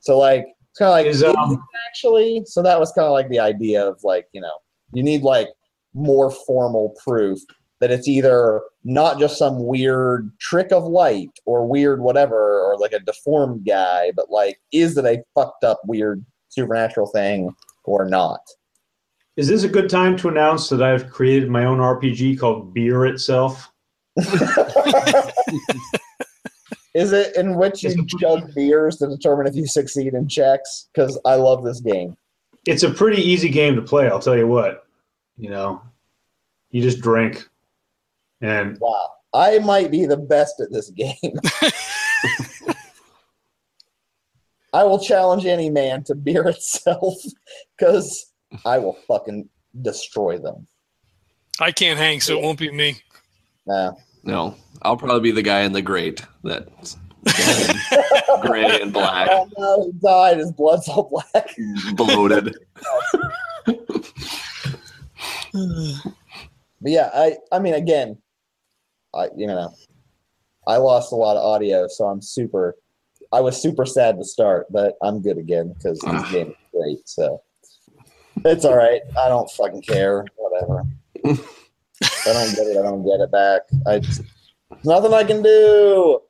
So 0.00 0.18
like, 0.18 0.46
it's 0.70 0.78
kind 0.78 0.88
of 0.88 0.92
like 0.92 1.06
is 1.06 1.24
um, 1.24 1.62
actually. 1.88 2.42
So 2.46 2.62
that 2.62 2.78
was 2.78 2.92
kind 2.92 3.06
of 3.06 3.12
like 3.12 3.28
the 3.28 3.40
idea 3.40 3.86
of 3.86 3.98
like 4.02 4.26
you 4.32 4.40
know 4.40 4.58
you 4.92 5.02
need 5.02 5.22
like 5.22 5.48
more 5.94 6.30
formal 6.30 6.94
proof 7.04 7.38
that 7.80 7.90
it's 7.90 8.08
either 8.08 8.60
not 8.84 9.18
just 9.18 9.38
some 9.38 9.64
weird 9.64 10.30
trick 10.38 10.72
of 10.72 10.84
light 10.84 11.30
or 11.44 11.66
weird 11.66 12.00
whatever 12.00 12.60
or 12.60 12.76
like 12.78 12.92
a 12.92 13.00
deformed 13.00 13.66
guy, 13.66 14.12
but 14.16 14.30
like 14.30 14.60
is 14.72 14.96
it 14.96 15.04
a 15.04 15.22
fucked 15.34 15.64
up 15.64 15.80
weird 15.86 16.24
supernatural 16.48 17.06
thing 17.06 17.54
or 17.84 18.04
not? 18.04 18.40
Is 19.36 19.46
this 19.48 19.62
a 19.62 19.68
good 19.68 19.88
time 19.88 20.16
to 20.18 20.28
announce 20.28 20.68
that 20.68 20.82
I've 20.82 21.10
created 21.10 21.48
my 21.48 21.64
own 21.64 21.78
RPG 21.78 22.40
called 22.40 22.74
Beer 22.74 23.06
Itself? 23.06 23.70
Is 26.98 27.12
it 27.12 27.36
in 27.36 27.54
which 27.54 27.84
you 27.84 28.04
jug 28.04 28.52
beers 28.54 28.96
to 28.96 29.06
determine 29.06 29.46
if 29.46 29.54
you 29.54 29.68
succeed 29.68 30.14
in 30.14 30.26
checks? 30.26 30.88
Because 30.92 31.20
I 31.24 31.36
love 31.36 31.62
this 31.62 31.80
game. 31.80 32.16
It's 32.66 32.82
a 32.82 32.90
pretty 32.90 33.22
easy 33.22 33.48
game 33.48 33.76
to 33.76 33.82
play, 33.82 34.08
I'll 34.08 34.18
tell 34.18 34.36
you 34.36 34.48
what. 34.48 34.84
You 35.36 35.50
know, 35.50 35.80
you 36.70 36.82
just 36.82 37.00
drink. 37.00 37.48
And 38.40 38.78
Wow. 38.80 39.10
I 39.34 39.58
might 39.58 39.90
be 39.90 40.06
the 40.06 40.16
best 40.16 40.60
at 40.60 40.72
this 40.72 40.90
game. 40.90 41.14
I 44.72 44.84
will 44.84 44.98
challenge 44.98 45.44
any 45.46 45.70
man 45.70 46.04
to 46.04 46.14
beer 46.14 46.46
itself 46.48 47.14
because 47.76 48.32
I 48.64 48.78
will 48.78 48.96
fucking 49.06 49.48
destroy 49.82 50.38
them. 50.38 50.66
I 51.60 51.72
can't 51.72 51.98
hang, 51.98 52.20
so 52.20 52.38
it 52.38 52.42
won't 52.42 52.58
be 52.58 52.70
me. 52.70 52.96
Nah. 53.66 53.92
No, 54.24 54.54
I'll 54.82 54.96
probably 54.96 55.20
be 55.20 55.30
the 55.32 55.42
guy 55.42 55.60
in 55.60 55.72
the 55.72 55.82
grate 55.82 56.22
that's 56.44 56.96
gray 58.42 58.80
and 58.80 58.92
black, 58.92 59.28
Oh 59.30 59.48
no, 59.58 59.86
he 59.86 59.92
died. 60.00 60.38
His 60.38 60.52
blood's 60.52 60.88
all 60.88 61.08
black. 61.10 61.50
bloated. 61.94 62.54
But 66.80 66.92
yeah, 66.92 67.10
I 67.12 67.36
I 67.52 67.58
mean 67.58 67.74
again, 67.74 68.18
I 69.14 69.28
you 69.36 69.46
know, 69.46 69.72
I 70.66 70.76
lost 70.76 71.12
a 71.12 71.16
lot 71.16 71.36
of 71.36 71.44
audio, 71.44 71.86
so 71.88 72.04
I'm 72.06 72.20
super. 72.22 72.76
I 73.32 73.40
was 73.40 73.60
super 73.60 73.84
sad 73.84 74.16
to 74.18 74.24
start, 74.24 74.66
but 74.70 74.94
I'm 75.02 75.20
good 75.20 75.36
again 75.38 75.74
because 75.76 75.98
this 76.00 76.08
Ah. 76.10 76.30
game 76.32 76.48
is 76.48 76.54
great. 76.72 77.08
So 77.08 77.42
it's 78.44 78.64
all 78.64 78.76
right. 78.76 79.02
I 79.18 79.28
don't 79.28 79.50
fucking 79.50 79.82
care. 79.82 80.24
Whatever. 80.36 80.84
if 81.14 82.26
I 82.26 82.32
don't 82.32 82.54
get 82.54 82.66
it. 82.68 82.76
I 82.78 82.82
don't 82.82 83.04
get 83.04 83.20
it 83.20 83.30
back. 83.30 83.62
I 83.86 84.00
nothing 84.84 85.12
I 85.12 85.24
can 85.24 85.42
do 85.42 86.20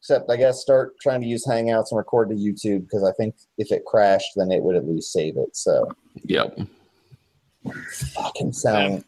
except 0.00 0.30
I 0.30 0.36
guess 0.36 0.60
start 0.60 0.98
trying 1.00 1.20
to 1.20 1.26
use 1.26 1.44
Hangouts 1.46 1.90
and 1.90 1.98
record 1.98 2.30
to 2.30 2.34
YouTube 2.34 2.82
because 2.82 3.04
I 3.04 3.12
think 3.12 3.34
if 3.58 3.70
it 3.70 3.84
crashed, 3.84 4.30
then 4.34 4.50
it 4.50 4.62
would 4.62 4.74
at 4.76 4.88
least 4.88 5.12
save 5.12 5.36
it. 5.36 5.54
So 5.54 5.88
Yep. 6.24 6.58
fucking 8.14 8.52
sound, 8.54 9.04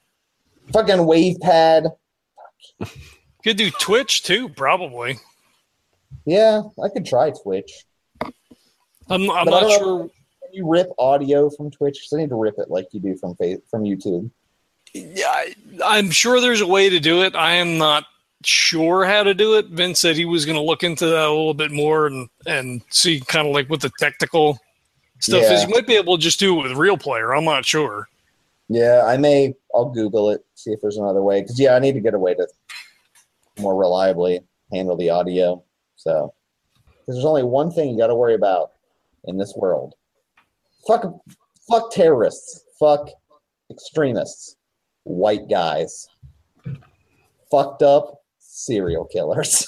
fucking 0.72 0.96
WavePad. 0.98 1.92
Could 3.44 3.56
do 3.56 3.70
Twitch 3.70 4.22
too, 4.22 4.48
probably. 4.48 5.18
Yeah, 6.24 6.62
I 6.82 6.88
could 6.88 7.04
try 7.06 7.30
Twitch. 7.30 7.84
I'm, 9.08 9.30
I'm 9.30 9.46
not 9.46 9.70
sure. 9.72 10.00
Can 10.08 10.52
you 10.52 10.68
rip 10.70 10.88
audio 10.98 11.50
from 11.50 11.70
Twitch? 11.70 11.98
'Cause 12.00 12.16
I 12.16 12.22
need 12.22 12.28
to 12.30 12.36
rip 12.36 12.54
it 12.58 12.70
like 12.70 12.86
you 12.92 13.00
do 13.00 13.16
from 13.16 13.34
from 13.70 13.82
YouTube. 13.82 14.30
Yeah, 14.94 15.26
I, 15.26 15.54
I'm 15.84 16.10
sure 16.10 16.40
there's 16.40 16.60
a 16.60 16.66
way 16.66 16.90
to 16.90 17.00
do 17.00 17.22
it. 17.22 17.34
I 17.34 17.52
am 17.54 17.78
not 17.78 18.04
sure 18.44 19.04
how 19.04 19.22
to 19.22 19.34
do 19.34 19.56
it. 19.56 19.66
Vince 19.68 20.00
said 20.00 20.16
he 20.16 20.24
was 20.24 20.44
going 20.44 20.56
to 20.56 20.62
look 20.62 20.82
into 20.82 21.06
that 21.06 21.26
a 21.26 21.30
little 21.30 21.54
bit 21.54 21.70
more 21.72 22.06
and 22.06 22.28
and 22.46 22.82
see 22.90 23.20
kind 23.20 23.48
of 23.48 23.54
like 23.54 23.68
what 23.70 23.80
the 23.80 23.90
technical 23.98 24.58
stuff 25.18 25.42
is. 25.42 25.62
Yeah. 25.62 25.68
You 25.68 25.74
might 25.74 25.86
be 25.86 25.96
able 25.96 26.16
to 26.16 26.22
just 26.22 26.38
do 26.38 26.58
it 26.60 26.62
with 26.68 26.76
real 26.76 26.96
player. 26.98 27.34
I'm 27.34 27.44
not 27.44 27.64
sure. 27.64 28.08
Yeah, 28.68 29.04
I 29.06 29.16
may. 29.16 29.54
I'll 29.74 29.90
Google 29.90 30.30
it, 30.30 30.44
see 30.54 30.70
if 30.72 30.80
there's 30.80 30.96
another 30.96 31.22
way. 31.22 31.40
Because 31.42 31.58
yeah, 31.58 31.74
I 31.74 31.78
need 31.78 31.92
to 31.92 32.00
get 32.00 32.14
a 32.14 32.18
way 32.18 32.34
to 32.34 32.46
more 33.58 33.76
reliably 33.76 34.40
handle 34.72 34.96
the 34.96 35.10
audio. 35.10 35.62
So, 35.96 36.34
because 36.84 37.14
there's 37.14 37.24
only 37.24 37.42
one 37.42 37.70
thing 37.70 37.90
you 37.90 37.98
got 37.98 38.08
to 38.08 38.14
worry 38.14 38.34
about 38.34 38.72
in 39.24 39.36
this 39.36 39.54
world. 39.56 39.94
Fuck, 40.86 41.04
fuck 41.68 41.90
terrorists. 41.92 42.64
Fuck 42.78 43.08
extremists. 43.70 44.56
White 45.04 45.48
guys. 45.48 46.08
Fucked 47.50 47.82
up 47.82 48.22
serial 48.38 49.04
killers. 49.06 49.66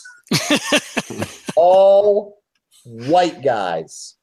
All 1.56 2.38
white 2.84 3.42
guys. 3.42 4.16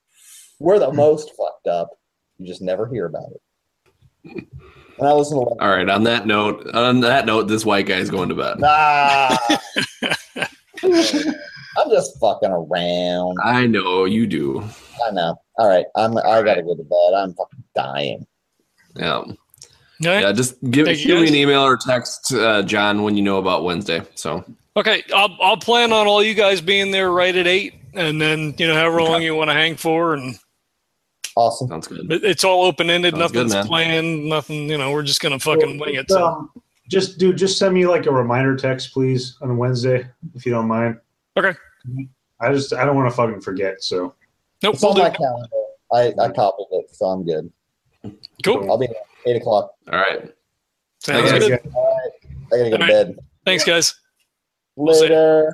We're 0.59 0.79
the 0.79 0.93
most 0.93 1.31
fucked 1.35 1.67
up. 1.67 1.89
You 2.37 2.47
just 2.47 2.61
never 2.61 2.87
hear 2.87 3.05
about 3.05 3.31
it. 3.31 4.47
And 4.97 5.07
I 5.07 5.13
listen 5.13 5.37
to 5.37 5.45
All 5.45 5.69
right. 5.69 5.89
On 5.89 6.03
that 6.03 6.25
note, 6.27 6.67
on 6.73 6.99
that 7.01 7.25
note, 7.25 7.47
this 7.47 7.65
white 7.65 7.85
guy's 7.85 8.09
going 8.09 8.29
to 8.29 8.35
bed. 8.35 8.59
Nah. 8.59 9.37
I'm 11.77 11.89
just 11.89 12.19
fucking 12.19 12.51
around. 12.51 13.37
I 13.43 13.65
know 13.67 14.05
you 14.05 14.27
do. 14.27 14.61
I 15.07 15.11
know. 15.11 15.35
All 15.57 15.69
right, 15.69 15.85
I'm. 15.95 16.17
I 16.17 16.41
gotta 16.41 16.63
go 16.63 16.75
to 16.75 16.83
bed. 16.83 17.13
I'm 17.15 17.33
fucking 17.33 17.63
dying. 17.75 18.27
Yeah. 18.95 19.13
All 19.13 19.25
right. 20.03 20.21
Yeah. 20.23 20.31
Just 20.31 20.59
give, 20.69 20.87
Thank 20.87 20.99
give 20.99 21.21
me 21.21 21.27
an 21.27 21.35
email 21.35 21.61
or 21.61 21.77
text 21.77 22.33
uh, 22.33 22.63
John 22.63 23.03
when 23.03 23.15
you 23.15 23.21
know 23.21 23.37
about 23.37 23.63
Wednesday. 23.63 24.01
So 24.15 24.43
Okay, 24.75 25.03
I'll 25.13 25.35
I'll 25.41 25.57
plan 25.57 25.91
on 25.91 26.07
all 26.07 26.23
you 26.23 26.33
guys 26.33 26.61
being 26.61 26.91
there 26.91 27.11
right 27.11 27.35
at 27.35 27.45
eight, 27.45 27.73
and 27.93 28.21
then 28.21 28.55
you 28.57 28.67
know 28.67 28.73
however 28.73 29.01
long 29.03 29.21
you 29.21 29.35
want 29.35 29.49
to 29.49 29.53
hang 29.53 29.75
for, 29.75 30.13
and 30.13 30.39
Awesome. 31.35 31.67
sounds 31.69 31.87
good. 31.87 32.11
it- 32.11 32.23
it's 32.23 32.43
all 32.43 32.63
open 32.63 32.89
ended. 32.89 33.15
Sounds 33.15 33.31
good, 33.31 33.37
Nothing's 33.47 33.53
man. 33.53 33.67
planned. 33.67 34.25
Nothing. 34.25 34.69
You 34.69 34.77
know, 34.77 34.91
we're 34.91 35.03
just 35.03 35.21
gonna 35.21 35.39
fucking 35.39 35.79
wing 35.79 35.95
it. 35.95 36.09
So 36.09 36.25
Um, 36.25 36.51
just 36.89 37.17
dude, 37.19 37.37
just 37.37 37.57
send 37.57 37.73
me 37.73 37.85
like 37.87 38.05
a 38.05 38.11
reminder 38.11 38.55
text, 38.55 38.91
please, 38.93 39.37
on 39.41 39.55
Wednesday, 39.57 40.07
if 40.35 40.45
you 40.45 40.51
don't 40.51 40.67
mind. 40.67 40.99
Okay. 41.37 41.53
I 42.39 42.51
just 42.51 42.73
I 42.73 42.83
don't 42.85 42.95
want 42.95 43.09
to 43.09 43.15
fucking 43.15 43.41
forget. 43.41 43.81
So 43.83 44.13
nope, 44.61 44.73
It's 44.75 44.83
we'll 44.83 44.91
on 44.91 44.97
do. 44.97 45.01
my 45.03 45.09
calendar. 45.09 45.47
I, 45.93 46.13
I 46.21 46.29
copied 46.31 46.67
it, 46.71 46.93
so 46.95 47.05
I'm 47.07 47.23
good. 47.25 47.51
Cool. 48.43 48.69
I'll 48.69 48.77
be 48.77 48.87
there 48.87 48.95
at 48.95 49.29
eight 49.29 49.37
o'clock. 49.41 49.73
All 49.91 49.99
right. 49.99 50.31
Sounds 50.99 51.29
Okay. 51.31 51.39
good. 51.39 51.49
Yeah. 51.63 51.71
All 51.75 51.97
right. 51.97 52.29
I 52.53 52.57
gotta 52.57 52.69
go 52.71 52.77
to 52.77 52.83
All 52.83 52.87
bed. 52.89 53.19
Thanks, 53.45 53.63
guys. 53.63 53.95
We'll. 54.75 54.99
Later. 54.99 55.53